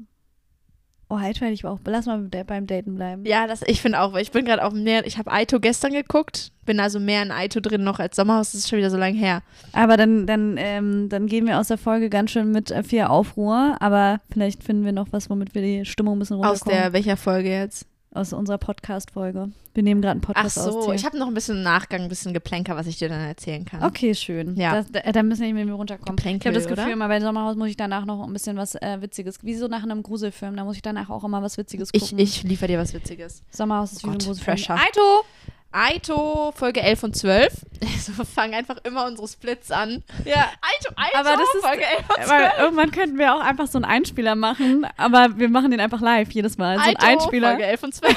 Oh, 1.10 1.16
Aite 1.16 1.40
hätte 1.40 1.54
ich 1.54 1.64
auch. 1.64 1.78
Lass 1.86 2.06
mal 2.06 2.18
beim 2.18 2.66
Daten 2.66 2.94
bleiben. 2.94 3.24
Ja, 3.24 3.46
das, 3.46 3.62
ich 3.66 3.80
finde 3.80 4.00
auch, 4.00 4.12
weil 4.12 4.22
ich 4.22 4.30
bin 4.30 4.44
gerade 4.44 4.62
auf 4.62 4.74
mehr, 4.74 5.06
ich 5.06 5.16
habe 5.16 5.32
Aito 5.32 5.58
gestern 5.58 5.92
geguckt, 5.92 6.52
bin 6.66 6.80
also 6.80 7.00
mehr 7.00 7.22
in 7.22 7.30
Aito 7.30 7.60
drin 7.60 7.82
noch 7.82 7.98
als 7.98 8.16
Sommerhaus, 8.16 8.52
das 8.52 8.60
ist 8.60 8.68
schon 8.68 8.78
wieder 8.78 8.90
so 8.90 8.98
lange 8.98 9.16
her. 9.16 9.42
Aber 9.72 9.96
dann, 9.96 10.26
dann, 10.26 10.56
ähm, 10.58 11.08
dann 11.08 11.26
gehen 11.26 11.46
wir 11.46 11.58
aus 11.58 11.68
der 11.68 11.78
Folge 11.78 12.10
ganz 12.10 12.30
schön 12.30 12.52
mit 12.52 12.70
äh, 12.70 12.82
viel 12.82 13.02
Aufruhr. 13.04 13.76
Aber 13.80 14.20
vielleicht 14.30 14.62
finden 14.62 14.84
wir 14.84 14.92
noch 14.92 15.08
was, 15.10 15.30
womit 15.30 15.54
wir 15.54 15.62
die 15.62 15.86
Stimmung 15.86 16.16
ein 16.16 16.18
bisschen 16.18 16.36
Aus 16.36 16.60
runterkommen. 16.60 16.78
der, 16.78 16.92
welcher 16.92 17.16
Folge 17.16 17.50
jetzt? 17.50 17.86
Aus 18.12 18.32
unserer 18.32 18.58
Podcast-Folge. 18.58 19.50
Wir 19.74 19.82
nehmen 19.82 20.00
gerade 20.00 20.12
einen 20.12 20.20
Ach 20.24 20.34
Podcast 20.34 20.58
aus. 20.58 20.72
so, 20.84 20.90
Tee. 20.90 20.96
ich 20.96 21.04
habe 21.04 21.18
noch 21.18 21.28
ein 21.28 21.34
bisschen 21.34 21.62
Nachgang, 21.62 22.02
ein 22.02 22.08
bisschen 22.08 22.32
Geplänker, 22.32 22.74
was 22.74 22.86
ich 22.86 22.98
dir 22.98 23.08
dann 23.08 23.20
erzählen 23.20 23.64
kann. 23.64 23.84
Okay, 23.84 24.14
schön. 24.14 24.56
Ja. 24.56 24.72
Das, 24.82 24.90
da, 24.90 25.12
da 25.12 25.22
müssen 25.22 25.42
wir 25.42 25.54
mit 25.54 25.66
mir 25.66 25.72
runterkommen. 25.74 26.14
Ich 26.18 26.22
Geplänkel, 26.24 26.50
habe 26.50 26.58
das 26.58 26.66
Gefühl, 26.68 26.84
oder? 26.84 26.92
immer 26.92 27.08
bei 27.08 27.20
Sommerhaus 27.20 27.54
muss 27.56 27.68
ich 27.68 27.76
danach 27.76 28.04
noch 28.06 28.26
ein 28.26 28.32
bisschen 28.32 28.56
was 28.56 28.74
äh, 28.76 28.98
Witziges. 29.00 29.38
Wie 29.42 29.54
so 29.54 29.68
nach 29.68 29.82
einem 29.82 30.02
Gruselfilm, 30.02 30.56
da 30.56 30.64
muss 30.64 30.76
ich 30.76 30.82
danach 30.82 31.10
auch 31.10 31.22
immer 31.22 31.42
was 31.42 31.58
Witziges 31.58 31.90
Ich, 31.92 32.02
gucken. 32.02 32.18
ich 32.18 32.42
liefere 32.42 32.68
dir 32.68 32.78
was 32.78 32.92
Witziges. 32.94 33.42
Sommerhaus 33.50 33.92
ist 33.92 34.04
Oh 34.04 34.08
wie 34.08 34.12
Gott, 34.12 34.22
ein 34.22 34.26
Gruselfilm. 34.26 34.56
fresher. 34.56 34.74
Aito! 34.74 35.24
Aito, 35.70 36.52
Folge 36.56 36.80
11 36.80 37.02
und 37.04 37.16
12. 37.16 37.52
Also 37.80 38.16
wir 38.18 38.24
fangen 38.24 38.54
einfach 38.54 38.76
immer 38.84 39.06
unsere 39.06 39.28
Splits 39.28 39.70
an. 39.70 40.02
Ja, 40.24 40.48
Aito, 40.62 40.92
Aito, 40.96 41.18
Aber 41.18 41.30
das 41.36 41.54
ist- 41.54 41.64
Folge 41.64 41.84
11 41.84 41.98
und 42.08 42.14
12. 42.24 42.28
weil 42.30 42.52
irgendwann 42.58 42.90
könnten 42.90 43.18
wir 43.18 43.34
auch 43.34 43.40
einfach 43.40 43.66
so 43.66 43.78
einen 43.78 43.84
Einspieler 43.84 44.34
machen, 44.34 44.86
aber 44.96 45.38
wir 45.38 45.48
machen 45.48 45.70
den 45.70 45.78
einfach 45.80 46.00
live 46.00 46.30
jedes 46.32 46.58
Mal. 46.58 46.76
So 46.78 46.82
ein 46.84 46.96
Aito, 46.96 47.06
Einspieler. 47.06 47.48
Folge 47.50 47.64
11 47.66 47.82
und 47.84 47.94
12. 47.94 48.14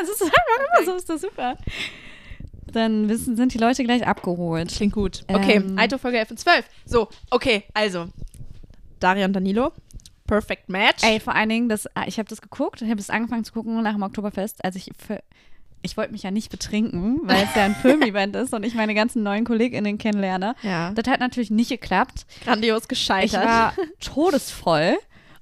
Das 0.00 0.08
ist 0.10 0.22
einfach 0.22 0.34
immer 0.78 0.84
so, 0.86 0.94
ist 0.96 1.08
das 1.08 1.20
super. 1.22 1.56
Dann 2.72 3.08
wissen, 3.08 3.36
sind 3.36 3.54
die 3.54 3.58
Leute 3.58 3.82
gleich 3.84 4.06
abgeholt. 4.06 4.68
Klingt 4.70 4.92
gut. 4.92 5.24
Okay, 5.28 5.56
Ähm. 5.56 5.78
Aito, 5.78 5.96
Folge 5.98 6.18
11 6.18 6.30
und 6.32 6.40
12. 6.40 6.64
So, 6.84 7.08
okay, 7.30 7.64
also. 7.74 8.08
Daria 9.00 9.24
und 9.26 9.32
Danilo. 9.34 9.72
Perfect 10.26 10.68
Match. 10.68 11.02
Ey, 11.02 11.20
vor 11.20 11.34
allen 11.34 11.48
Dingen, 11.48 11.68
das, 11.70 11.86
ah, 11.96 12.04
ich 12.06 12.18
habe 12.18 12.28
das 12.28 12.42
geguckt, 12.42 12.82
ich 12.82 12.90
habe 12.90 13.00
es 13.00 13.08
angefangen 13.08 13.44
zu 13.44 13.52
gucken 13.54 13.80
nach 13.82 13.92
dem 13.94 14.02
Oktoberfest, 14.02 14.62
als 14.64 14.76
ich 14.76 14.90
ich 15.82 15.96
wollte 15.96 16.12
mich 16.12 16.22
ja 16.22 16.30
nicht 16.30 16.50
betrinken, 16.50 17.20
weil 17.24 17.44
es 17.44 17.54
ja 17.54 17.64
ein 17.64 17.74
Filmevent 17.82 18.34
ist 18.36 18.52
und 18.54 18.64
ich 18.64 18.74
meine 18.74 18.94
ganzen 18.94 19.22
neuen 19.22 19.44
KollegInnen 19.44 19.98
kennenlerne. 19.98 20.54
Ja, 20.62 20.90
Das 20.92 21.06
hat 21.08 21.20
natürlich 21.20 21.50
nicht 21.50 21.68
geklappt. 21.70 22.26
grandios 22.44 22.82
Ich 22.82 22.88
gescheitert. 22.88 23.44
war 23.44 23.74
todesvoll 24.00 24.96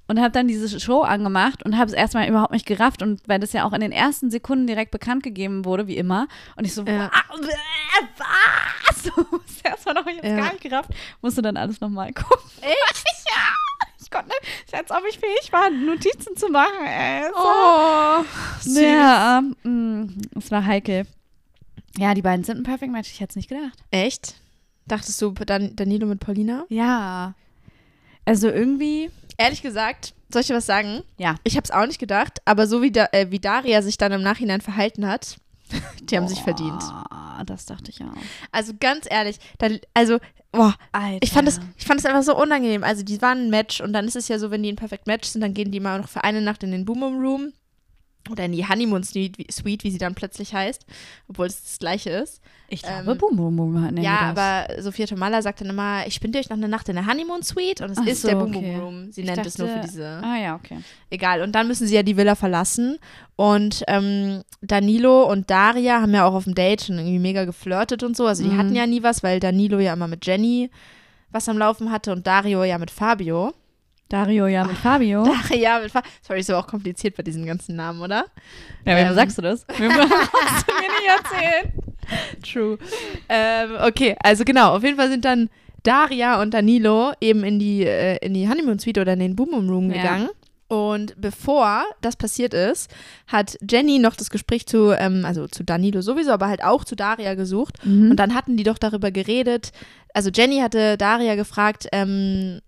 und 0.07 0.19
habe 0.21 0.31
dann 0.31 0.47
diese 0.47 0.79
Show 0.79 1.01
angemacht 1.01 1.63
und 1.65 1.77
habe 1.77 1.87
es 1.87 1.93
erstmal 1.93 2.29
überhaupt 2.29 2.53
nicht 2.53 2.65
gerafft 2.65 3.01
und 3.01 3.21
weil 3.27 3.39
das 3.39 3.51
ja 3.53 3.65
auch 3.65 3.73
in 3.73 3.81
den 3.81 3.91
ersten 3.91 4.31
Sekunden 4.31 4.65
direkt 4.67 4.91
bekannt 4.91 5.23
gegeben 5.23 5.65
wurde, 5.65 5.87
wie 5.87 5.97
immer. 5.97 6.27
Und 6.55 6.65
ich 6.65 6.73
so, 6.73 6.83
Ja. 6.83 7.11
"Wa- 7.11 7.11
äh, 7.35 8.05
was? 8.17 9.03
Das 9.63 9.71
erstmal 9.73 9.95
noch 9.95 10.05
ich 10.07 10.23
Ja. 10.23 10.37
gar 10.37 10.51
nicht 10.53 10.61
gerafft. 10.61 10.91
Musste 11.21 11.41
dann 11.41 11.57
alles 11.57 11.81
nochmal 11.81 12.13
gucken. 12.13 12.49
Echt? 12.61 13.03
ja. 13.29 13.53
Ich 14.07 14.11
konnte 14.11 14.29
nicht, 14.29 14.73
als 14.73 14.89
ob 14.89 15.03
ich 15.09 15.19
fähig 15.19 15.51
war, 15.51 15.69
Notizen 15.69 16.37
zu 16.37 16.47
machen. 16.47 16.85
Ey. 16.85 17.23
So. 17.23 17.43
Oh, 17.43 18.23
süß. 18.61 18.79
Ja, 18.79 19.39
ähm, 19.39 19.55
mh, 19.63 20.13
es 20.39 20.49
war 20.49 20.65
heikel. 20.65 21.05
Ja, 21.97 22.13
die 22.13 22.21
beiden 22.21 22.45
sind 22.45 22.59
ein 22.59 22.63
Perfect 22.63 22.89
Match. 22.89 23.11
Ich 23.11 23.19
hätte 23.19 23.31
es 23.31 23.35
nicht 23.35 23.49
gedacht. 23.49 23.77
Echt? 23.91 24.35
Dachtest 24.87 25.21
du 25.21 25.31
Dan 25.31 25.75
Danilo 25.75 26.07
mit 26.07 26.21
Paulina? 26.21 26.63
Ja. 26.69 27.33
Also 28.23 28.47
irgendwie, 28.47 29.09
Ehrlich 29.37 29.61
gesagt, 29.61 30.13
soll 30.31 30.39
ich 30.41 30.47
dir 30.47 30.55
was 30.55 30.65
sagen? 30.65 31.03
ja. 31.17 31.35
Ich 31.43 31.57
habe 31.57 31.65
es 31.65 31.71
auch 31.71 31.85
nicht 31.85 31.99
gedacht, 31.99 32.39
aber 32.45 32.65
so 32.65 32.81
wie, 32.81 32.91
da, 32.91 33.09
äh, 33.11 33.29
wie 33.29 33.39
Daria 33.39 33.81
sich 33.81 33.97
dann 33.97 34.13
im 34.13 34.21
Nachhinein 34.23 34.61
verhalten 34.61 35.05
hat, 35.05 35.35
die 36.01 36.17
haben 36.17 36.27
sich 36.27 36.41
verdient. 36.41 36.81
Ah, 37.09 37.43
das 37.45 37.65
dachte 37.65 37.91
ich 37.91 38.01
auch. 38.01 38.11
Also 38.51 38.73
ganz 38.79 39.05
ehrlich, 39.09 39.37
da, 39.57 39.67
also, 39.93 40.19
boah, 40.51 40.75
ich 41.21 41.31
fand 41.31 41.47
es, 41.47 41.59
ich 41.77 41.85
fand 41.85 41.99
es 41.99 42.05
einfach 42.05 42.23
so 42.23 42.35
unangenehm. 42.35 42.83
Also 42.83 43.03
die 43.03 43.21
waren 43.21 43.45
ein 43.45 43.49
Match 43.49 43.81
und 43.81 43.93
dann 43.93 44.05
ist 44.05 44.15
es 44.15 44.27
ja 44.27 44.39
so, 44.39 44.51
wenn 44.51 44.63
die 44.63 44.71
ein 44.71 44.75
Perfect 44.77 45.07
Match 45.07 45.27
sind, 45.27 45.41
dann 45.41 45.53
gehen 45.53 45.71
die 45.71 45.79
mal 45.79 45.99
noch 45.99 46.09
für 46.09 46.23
eine 46.23 46.41
Nacht 46.41 46.63
in 46.63 46.71
den 46.71 46.85
Boom 46.85 46.99
Boom 46.99 47.19
Room 47.19 47.53
oder 48.31 48.45
in 48.45 48.51
die 48.51 48.67
Honeymoon 48.67 49.03
Suite, 49.03 49.37
wie- 49.37 49.91
sie 49.91 49.97
dann 49.97 50.15
plötzlich 50.15 50.53
heißt, 50.53 50.85
obwohl 51.27 51.47
es 51.47 51.63
das 51.63 51.79
gleiche 51.79 52.09
ist. 52.09 52.41
Ich 52.69 52.83
Ähm, 52.83 53.03
glaube, 53.05 53.15
Boom 53.19 53.35
Boom 53.37 53.55
Boom 53.55 53.81
hatten 53.81 53.97
ja, 54.01 54.33
das. 54.33 54.43
aber 54.43 54.81
Sophia 54.81 55.05
Tomala 55.05 55.41
sagt 55.41 55.61
dann 55.61 55.69
immer, 55.69 56.05
ich 56.05 56.19
bin 56.19 56.35
euch 56.35 56.49
noch 56.49 56.57
eine 56.57 56.67
Nacht 56.67 56.89
in 56.89 56.95
der 56.95 57.07
Honeymoon 57.07 57.41
Suite 57.41 57.79
und 57.81 57.91
es 57.91 57.97
Ach 58.01 58.05
ist 58.05 58.21
so, 58.23 58.27
der 58.27 58.35
Boom 58.35 58.55
okay. 58.55 58.73
Boom 58.73 58.79
Room. 58.81 59.11
Sie 59.11 59.21
Ich 59.21 59.27
nennt 59.27 59.45
es 59.45 59.57
nur 59.57 59.67
für 59.69 59.75
dachte- 59.75 59.87
diese. 59.87 60.21
Ah 60.23 60.37
ja, 60.37 60.55
okay. 60.55 60.79
Egal. 61.09 61.41
Und 61.41 61.53
dann 61.53 61.67
müssen 61.67 61.87
sie 61.87 61.95
ja 61.95 62.03
die 62.03 62.17
Villa 62.17 62.35
verlassen. 62.35 62.97
Und 63.37 63.83
ähm, 63.87 64.43
Danilo 64.61 65.23
und 65.31 65.49
Daria 65.49 66.01
haben 66.01 66.13
ja 66.13 66.25
auch 66.25 66.33
auf 66.33 66.43
dem 66.43 66.55
Date 66.55 66.81
schon 66.83 66.97
irgendwie 66.97 67.19
mega 67.19 67.45
geflirtet 67.45 68.03
und 68.03 68.17
so. 68.17 68.25
Also 68.27 68.43
die 68.43 68.49
Mhm. 68.49 68.57
hatten 68.57 68.75
ja 68.75 68.85
nie 68.85 69.01
was, 69.03 69.23
weil 69.23 69.39
Danilo 69.39 69.79
ja 69.79 69.93
immer 69.93 70.07
mit 70.07 70.25
Jenny 70.25 70.69
was 71.31 71.47
am 71.49 71.57
Laufen 71.57 71.91
hatte 71.91 72.11
und 72.11 72.25
Dario 72.27 72.63
ja 72.63 72.77
mit 72.77 72.91
Fabio. 72.91 73.53
Dario 74.09 74.47
ja 74.47 74.63
mit 74.63 74.77
Fabio. 74.77 75.23
Daria 75.49 75.79
mit 75.79 75.91
Fabio. 75.91 76.09
Sorry, 76.21 76.39
ist 76.39 76.49
aber 76.49 76.59
auch 76.59 76.67
kompliziert 76.67 77.15
bei 77.17 77.23
diesen 77.23 77.45
ganzen 77.45 77.75
Namen, 77.75 78.01
oder? 78.01 78.25
Ja, 78.85 78.95
wem 78.97 79.07
Ähm. 79.07 79.15
sagst 79.15 79.37
du 79.37 79.41
das? 79.41 79.65
Wem 79.77 79.87
musst 79.91 80.09
du 80.09 80.73
mir 80.73 80.81
nicht 80.81 81.09
erzählen? 81.23 81.73
True. 82.41 82.77
ähm, 83.27 83.71
okay, 83.85 84.15
also 84.23 84.45
genau. 84.45 84.75
Auf 84.75 84.83
jeden 84.83 84.95
Fall 84.97 85.09
sind 85.09 85.25
dann 85.25 85.49
Daria 85.83 86.41
und 86.41 86.53
Danilo 86.53 87.11
eben 87.19 87.43
in 87.43 87.59
die, 87.59 87.83
äh, 87.85 88.17
in 88.25 88.33
die 88.33 88.47
Honeymoon 88.47 88.79
Suite 88.79 88.97
oder 88.99 89.13
in 89.13 89.19
den 89.19 89.35
Boom 89.35 89.49
Boom 89.51 89.69
Room 89.69 89.89
Ja. 89.91 89.97
gegangen. 89.97 90.29
Und 90.69 91.13
bevor 91.19 91.83
das 92.01 92.17
passiert 92.17 92.53
ist, 92.53 92.91
hat 93.27 93.57
Jenny 93.69 93.99
noch 93.99 94.17
das 94.17 94.29
Gespräch 94.29 94.65
zu, 94.67 94.91
ähm, 94.91 95.23
also 95.23 95.47
zu 95.47 95.63
Danilo 95.63 96.01
sowieso, 96.01 96.31
aber 96.31 96.47
halt 96.47 96.61
auch 96.61 96.83
zu 96.83 96.95
Daria 96.97 97.35
gesucht. 97.35 97.75
Mhm. 97.85 98.11
Und 98.11 98.17
dann 98.17 98.33
hatten 98.35 98.57
die 98.57 98.63
doch 98.63 98.77
darüber 98.77 99.09
geredet. 99.11 99.71
Also 100.13 100.29
Jenny 100.29 100.59
hatte 100.59 100.97
Daria 100.97 101.35
gefragt, 101.35 101.87
ähm, 101.93 102.59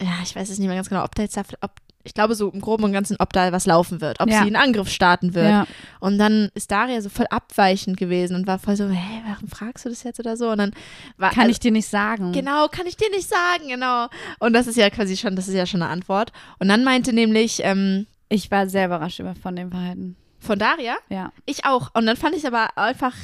ja, 0.00 0.12
ich 0.22 0.34
weiß 0.36 0.48
es 0.50 0.58
nicht 0.58 0.68
mehr 0.68 0.76
ganz 0.76 0.88
genau, 0.88 1.04
ob 1.04 1.14
da 1.14 1.22
jetzt, 1.22 1.36
da, 1.36 1.42
ob, 1.60 1.72
ich 2.04 2.14
glaube 2.14 2.34
so 2.34 2.48
im 2.50 2.60
Groben 2.60 2.84
und 2.84 2.92
Ganzen, 2.92 3.16
ob 3.18 3.32
da 3.32 3.52
was 3.52 3.66
laufen 3.66 4.00
wird, 4.00 4.20
ob 4.20 4.28
Ja. 4.28 4.36
sie 4.40 4.46
einen 4.46 4.56
Angriff 4.56 4.88
starten 4.90 5.34
wird. 5.34 5.50
Ja. 5.50 5.66
Und 6.00 6.16
dann 6.18 6.50
ist 6.54 6.70
Daria 6.70 7.00
so 7.02 7.08
voll 7.08 7.26
abweichend 7.28 7.96
gewesen 7.98 8.34
und 8.36 8.46
war 8.46 8.58
voll 8.58 8.76
so, 8.76 8.88
hä, 8.88 9.22
warum 9.28 9.48
fragst 9.48 9.84
du 9.84 9.88
das 9.90 10.04
jetzt 10.04 10.18
oder 10.20 10.36
so? 10.36 10.50
Und 10.50 10.58
dann 10.58 10.72
war 11.16 11.30
Kann 11.30 11.40
also, 11.42 11.50
ich 11.50 11.60
dir 11.60 11.72
nicht 11.72 11.88
sagen. 11.88 12.32
Genau, 12.32 12.68
kann 12.68 12.86
ich 12.86 12.96
dir 12.96 13.10
nicht 13.10 13.28
sagen, 13.28 13.68
genau. 13.68 14.06
Und 14.38 14.52
das 14.54 14.66
ist 14.66 14.76
ja 14.76 14.88
quasi 14.90 15.16
schon, 15.16 15.36
das 15.36 15.48
ist 15.48 15.54
ja 15.54 15.66
schon 15.66 15.82
eine 15.82 15.90
Antwort. 15.90 16.32
Und 16.58 16.68
dann 16.68 16.84
meinte 16.84 17.12
nämlich 17.12 17.60
ähm, 17.64 18.06
Ich 18.30 18.50
war 18.50 18.68
sehr 18.68 18.86
überrascht 18.86 19.18
über 19.20 19.34
von 19.34 19.56
dem 19.56 19.70
Verhalten. 19.70 20.16
von 20.38 20.58
Daria, 20.58 20.96
Ja. 21.10 21.32
ich 21.44 21.64
auch. 21.66 21.90
Und 21.94 22.06
dann 22.06 22.16
fand 22.16 22.36
ich 22.36 22.46
aber 22.46 22.78
einfach 22.78 23.14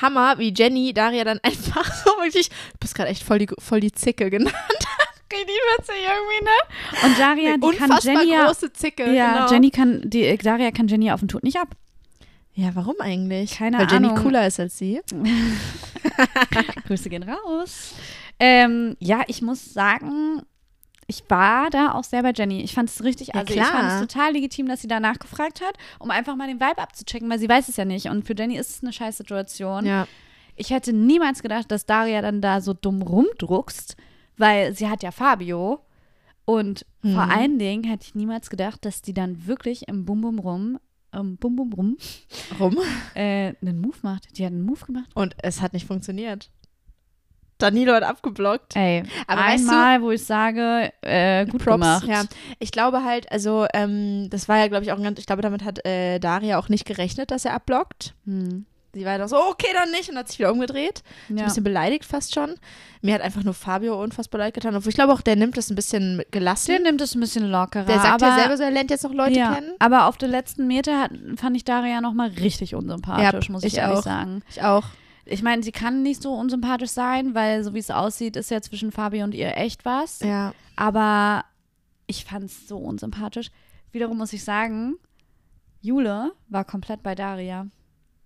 Hammer, 0.00 0.38
wie 0.38 0.52
Jenny 0.54 0.92
Daria 0.92 1.24
dann 1.24 1.38
einfach 1.42 1.86
so 1.94 2.10
wirklich, 2.22 2.48
du 2.48 2.78
bist 2.80 2.94
gerade 2.94 3.08
echt 3.10 3.22
voll 3.22 3.38
die, 3.38 3.48
voll 3.58 3.80
die 3.80 3.92
Zicke 3.92 4.28
genannt. 4.28 4.54
Richtig 5.32 5.56
witzig 5.78 5.96
irgendwie, 5.96 6.44
ne? 6.44 7.06
Und 7.06 7.18
Daria, 7.18 7.56
die 7.56 7.76
kann 7.76 7.98
Jenny 8.00 8.32
ja. 8.32 8.46
große 8.46 8.72
Zicke. 8.72 9.12
Ja, 9.12 9.34
genau. 9.34 9.50
Jenny 9.50 9.70
kann, 9.70 10.02
die 10.04 10.22
äh, 10.24 10.36
Daria 10.36 10.70
kann 10.70 10.86
Jenny 10.86 11.10
auf 11.10 11.20
den 11.20 11.28
Tod 11.28 11.42
nicht 11.42 11.56
ab. 11.58 11.68
Ja, 12.54 12.70
warum 12.74 12.94
eigentlich? 13.00 13.56
Keine 13.58 13.78
Weil 13.78 13.90
Jenny 13.90 14.08
Ahnung. 14.08 14.22
cooler 14.22 14.46
ist 14.46 14.60
als 14.60 14.78
sie. 14.78 15.00
Grüße 16.86 17.08
gehen 17.08 17.24
raus. 17.24 17.94
Ähm, 18.38 18.96
ja, 19.00 19.22
ich 19.26 19.42
muss 19.42 19.72
sagen, 19.72 20.42
ich 21.08 21.22
war 21.28 21.70
da 21.70 21.92
auch 21.92 22.04
sehr 22.04 22.22
bei 22.22 22.32
Jenny. 22.34 22.62
Ich 22.62 22.74
fand 22.74 22.88
es 22.88 23.02
richtig, 23.02 23.28
Ja, 23.28 23.34
also 23.40 23.52
ich 23.52 23.60
klar. 23.60 23.72
fand 23.72 23.92
es 23.92 24.00
total 24.00 24.32
legitim, 24.32 24.68
dass 24.68 24.82
sie 24.82 24.88
da 24.88 25.00
nachgefragt 25.00 25.60
hat, 25.62 25.76
um 25.98 26.10
einfach 26.10 26.36
mal 26.36 26.46
den 26.46 26.60
Vibe 26.60 26.78
abzuchecken, 26.78 27.28
weil 27.28 27.38
sie 27.40 27.48
weiß 27.48 27.68
es 27.68 27.76
ja 27.76 27.84
nicht. 27.84 28.06
Und 28.06 28.24
für 28.24 28.34
Jenny 28.36 28.56
ist 28.56 28.70
es 28.70 28.82
eine 28.82 28.92
scheiß 28.92 29.16
Situation. 29.16 29.84
Ja. 29.84 30.06
Ich 30.56 30.70
hätte 30.70 30.92
niemals 30.92 31.42
gedacht, 31.42 31.70
dass 31.72 31.86
Daria 31.86 32.22
dann 32.22 32.40
da 32.40 32.60
so 32.60 32.72
dumm 32.72 33.02
rumdruckst, 33.02 33.96
weil 34.36 34.74
sie 34.74 34.88
hat 34.88 35.02
ja 35.02 35.10
Fabio. 35.10 35.80
Und 36.46 36.84
vor 37.00 37.10
Mhm. 37.10 37.18
allen 37.30 37.58
Dingen 37.58 37.84
hätte 37.84 38.04
ich 38.06 38.14
niemals 38.14 38.50
gedacht, 38.50 38.84
dass 38.84 39.00
die 39.02 39.14
dann 39.14 39.46
wirklich 39.46 39.88
im 39.88 40.04
Bum 40.04 40.20
Bum 40.20 40.38
Rum, 40.38 40.78
ähm, 41.14 41.36
Bum 41.38 41.56
Bum 41.56 41.72
Rum, 41.72 41.96
Rum. 42.60 42.76
äh, 43.14 43.54
einen 43.62 43.80
Move 43.80 43.96
macht. 44.02 44.36
Die 44.36 44.44
hat 44.44 44.52
einen 44.52 44.62
Move 44.62 44.84
gemacht. 44.84 45.08
Und 45.14 45.34
es 45.42 45.62
hat 45.62 45.72
nicht 45.72 45.86
funktioniert. 45.86 46.50
Danilo 47.58 47.92
hat 47.94 48.02
abgeblockt. 48.02 48.74
Ey, 48.76 49.04
Aber 49.28 49.40
weißt 49.42 49.64
du- 49.64 49.70
einmal, 49.70 50.02
wo 50.02 50.10
ich 50.10 50.24
sage, 50.24 50.92
äh, 51.02 51.46
gut 51.46 51.62
Props, 51.64 51.74
gemacht. 51.76 52.06
ja. 52.08 52.24
Ich 52.58 52.72
glaube 52.72 53.04
halt, 53.04 53.30
also, 53.30 53.66
ähm, 53.72 54.28
das 54.28 54.48
war 54.48 54.58
ja, 54.58 54.66
glaube 54.66 54.84
ich, 54.84 54.92
auch 54.92 54.96
ein 54.98 55.04
ganz, 55.04 55.18
ich 55.20 55.26
glaube, 55.26 55.40
damit 55.40 55.64
hat 55.64 55.82
äh, 55.86 56.18
Daria 56.18 56.58
auch 56.58 56.68
nicht 56.68 56.84
gerechnet, 56.84 57.30
dass 57.30 57.44
er 57.44 57.54
abblockt. 57.54 58.14
Hm. 58.26 58.66
Sie 58.94 59.04
war 59.04 59.18
doch 59.18 59.28
so, 59.28 59.36
okay, 59.36 59.66
dann 59.74 59.90
nicht 59.90 60.08
und 60.08 60.16
hat 60.16 60.28
sich 60.28 60.38
wieder 60.38 60.52
umgedreht. 60.52 61.02
Ein 61.28 61.38
Ja. 61.38 61.44
bisschen 61.44 61.64
beleidigt 61.64 62.04
fast 62.04 62.34
schon. 62.34 62.54
Mir 63.02 63.14
hat 63.14 63.20
einfach 63.20 63.42
nur 63.44 63.54
Fabio 63.54 64.02
unfassbar 64.02 64.38
leid 64.38 64.54
getan. 64.54 64.74
Obwohl 64.76 64.88
ich 64.90 64.94
glaube 64.94 65.12
auch, 65.12 65.20
der 65.20 65.36
nimmt 65.36 65.56
das 65.56 65.68
ein 65.70 65.74
bisschen 65.74 66.22
gelassen. 66.30 66.68
Der 66.68 66.80
nimmt 66.80 67.00
es 67.00 67.14
ein 67.14 67.20
bisschen 67.20 67.50
lockerer. 67.50 67.84
der 67.84 68.00
sagt 68.00 68.22
aber, 68.22 68.28
ja 68.28 68.38
selber 68.38 68.56
so, 68.56 68.62
er 68.62 68.70
lernt 68.70 68.90
jetzt 68.90 69.04
noch 69.04 69.12
Leute 69.12 69.38
ja, 69.38 69.54
kennen. 69.54 69.72
aber 69.78 70.06
auf 70.06 70.16
den 70.16 70.30
letzten 70.30 70.66
Meter 70.66 71.00
hat, 71.02 71.10
fand 71.36 71.56
ich 71.56 71.64
Daria 71.64 72.00
noch 72.00 72.14
mal 72.14 72.28
richtig 72.28 72.74
unsympathisch, 72.74 73.46
Ja, 73.48 73.52
muss 73.52 73.64
ich, 73.64 73.74
ich 73.74 73.78
ehrlich 73.80 73.98
auch. 73.98 74.02
sagen. 74.02 74.42
Ich 74.48 74.62
auch. 74.62 74.84
Ich 75.26 75.42
meine, 75.42 75.62
sie 75.62 75.72
kann 75.72 76.02
nicht 76.02 76.22
so 76.22 76.34
unsympathisch 76.34 76.90
sein, 76.90 77.34
weil 77.34 77.64
so 77.64 77.72
wie 77.74 77.78
es 77.78 77.90
aussieht, 77.90 78.36
ist 78.36 78.50
ja 78.50 78.60
zwischen 78.60 78.92
Fabi 78.92 79.22
und 79.22 79.34
ihr 79.34 79.56
echt 79.56 79.84
was. 79.84 80.20
Ja. 80.20 80.52
Aber 80.76 81.44
ich 82.06 82.24
fand 82.26 82.44
es 82.44 82.68
so 82.68 82.76
unsympathisch. 82.76 83.50
Wiederum 83.90 84.18
muss 84.18 84.32
ich 84.34 84.44
sagen, 84.44 84.96
Jule 85.80 86.32
war 86.48 86.64
komplett 86.64 87.02
bei 87.02 87.14
Daria. 87.14 87.66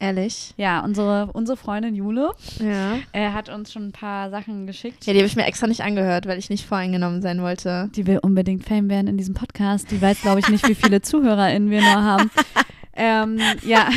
Ehrlich. 0.01 0.55
Ja, 0.57 0.84
unsere, 0.84 1.28
unsere 1.32 1.57
Freundin 1.57 1.96
Jule 1.96 2.30
Ja. 2.61 2.99
äh, 3.12 3.30
hat 3.32 3.49
uns 3.49 3.72
schon 3.72 3.88
ein 3.88 3.92
paar 3.92 4.30
Sachen 4.30 4.66
geschickt. 4.66 5.05
Ja, 5.07 5.12
die 5.12 5.18
habe 5.18 5.26
ich 5.26 5.34
mir 5.34 5.44
extra 5.44 5.66
nicht 5.66 5.82
angehört, 5.82 6.26
weil 6.26 6.38
ich 6.38 6.51
nicht 6.51 6.66
voreingenommen 6.66 7.20
sein 7.20 7.42
wollte. 7.42 7.90
Die 7.96 8.07
will 8.07 8.18
unbedingt 8.22 8.64
Fame 8.64 8.88
werden 8.88 9.09
in 9.09 9.16
diesem 9.16 9.34
Podcast. 9.34 9.90
Die 9.90 10.01
weiß, 10.01 10.22
glaube 10.22 10.38
ich, 10.38 10.49
nicht, 10.49 10.68
wie 10.68 10.76
viele 10.76 11.03
ZuhörerInnen 11.03 11.70
wir 11.70 11.80
nur 11.80 12.03
haben. 12.05 12.30
ähm, 12.94 13.40
ja. 13.64 13.88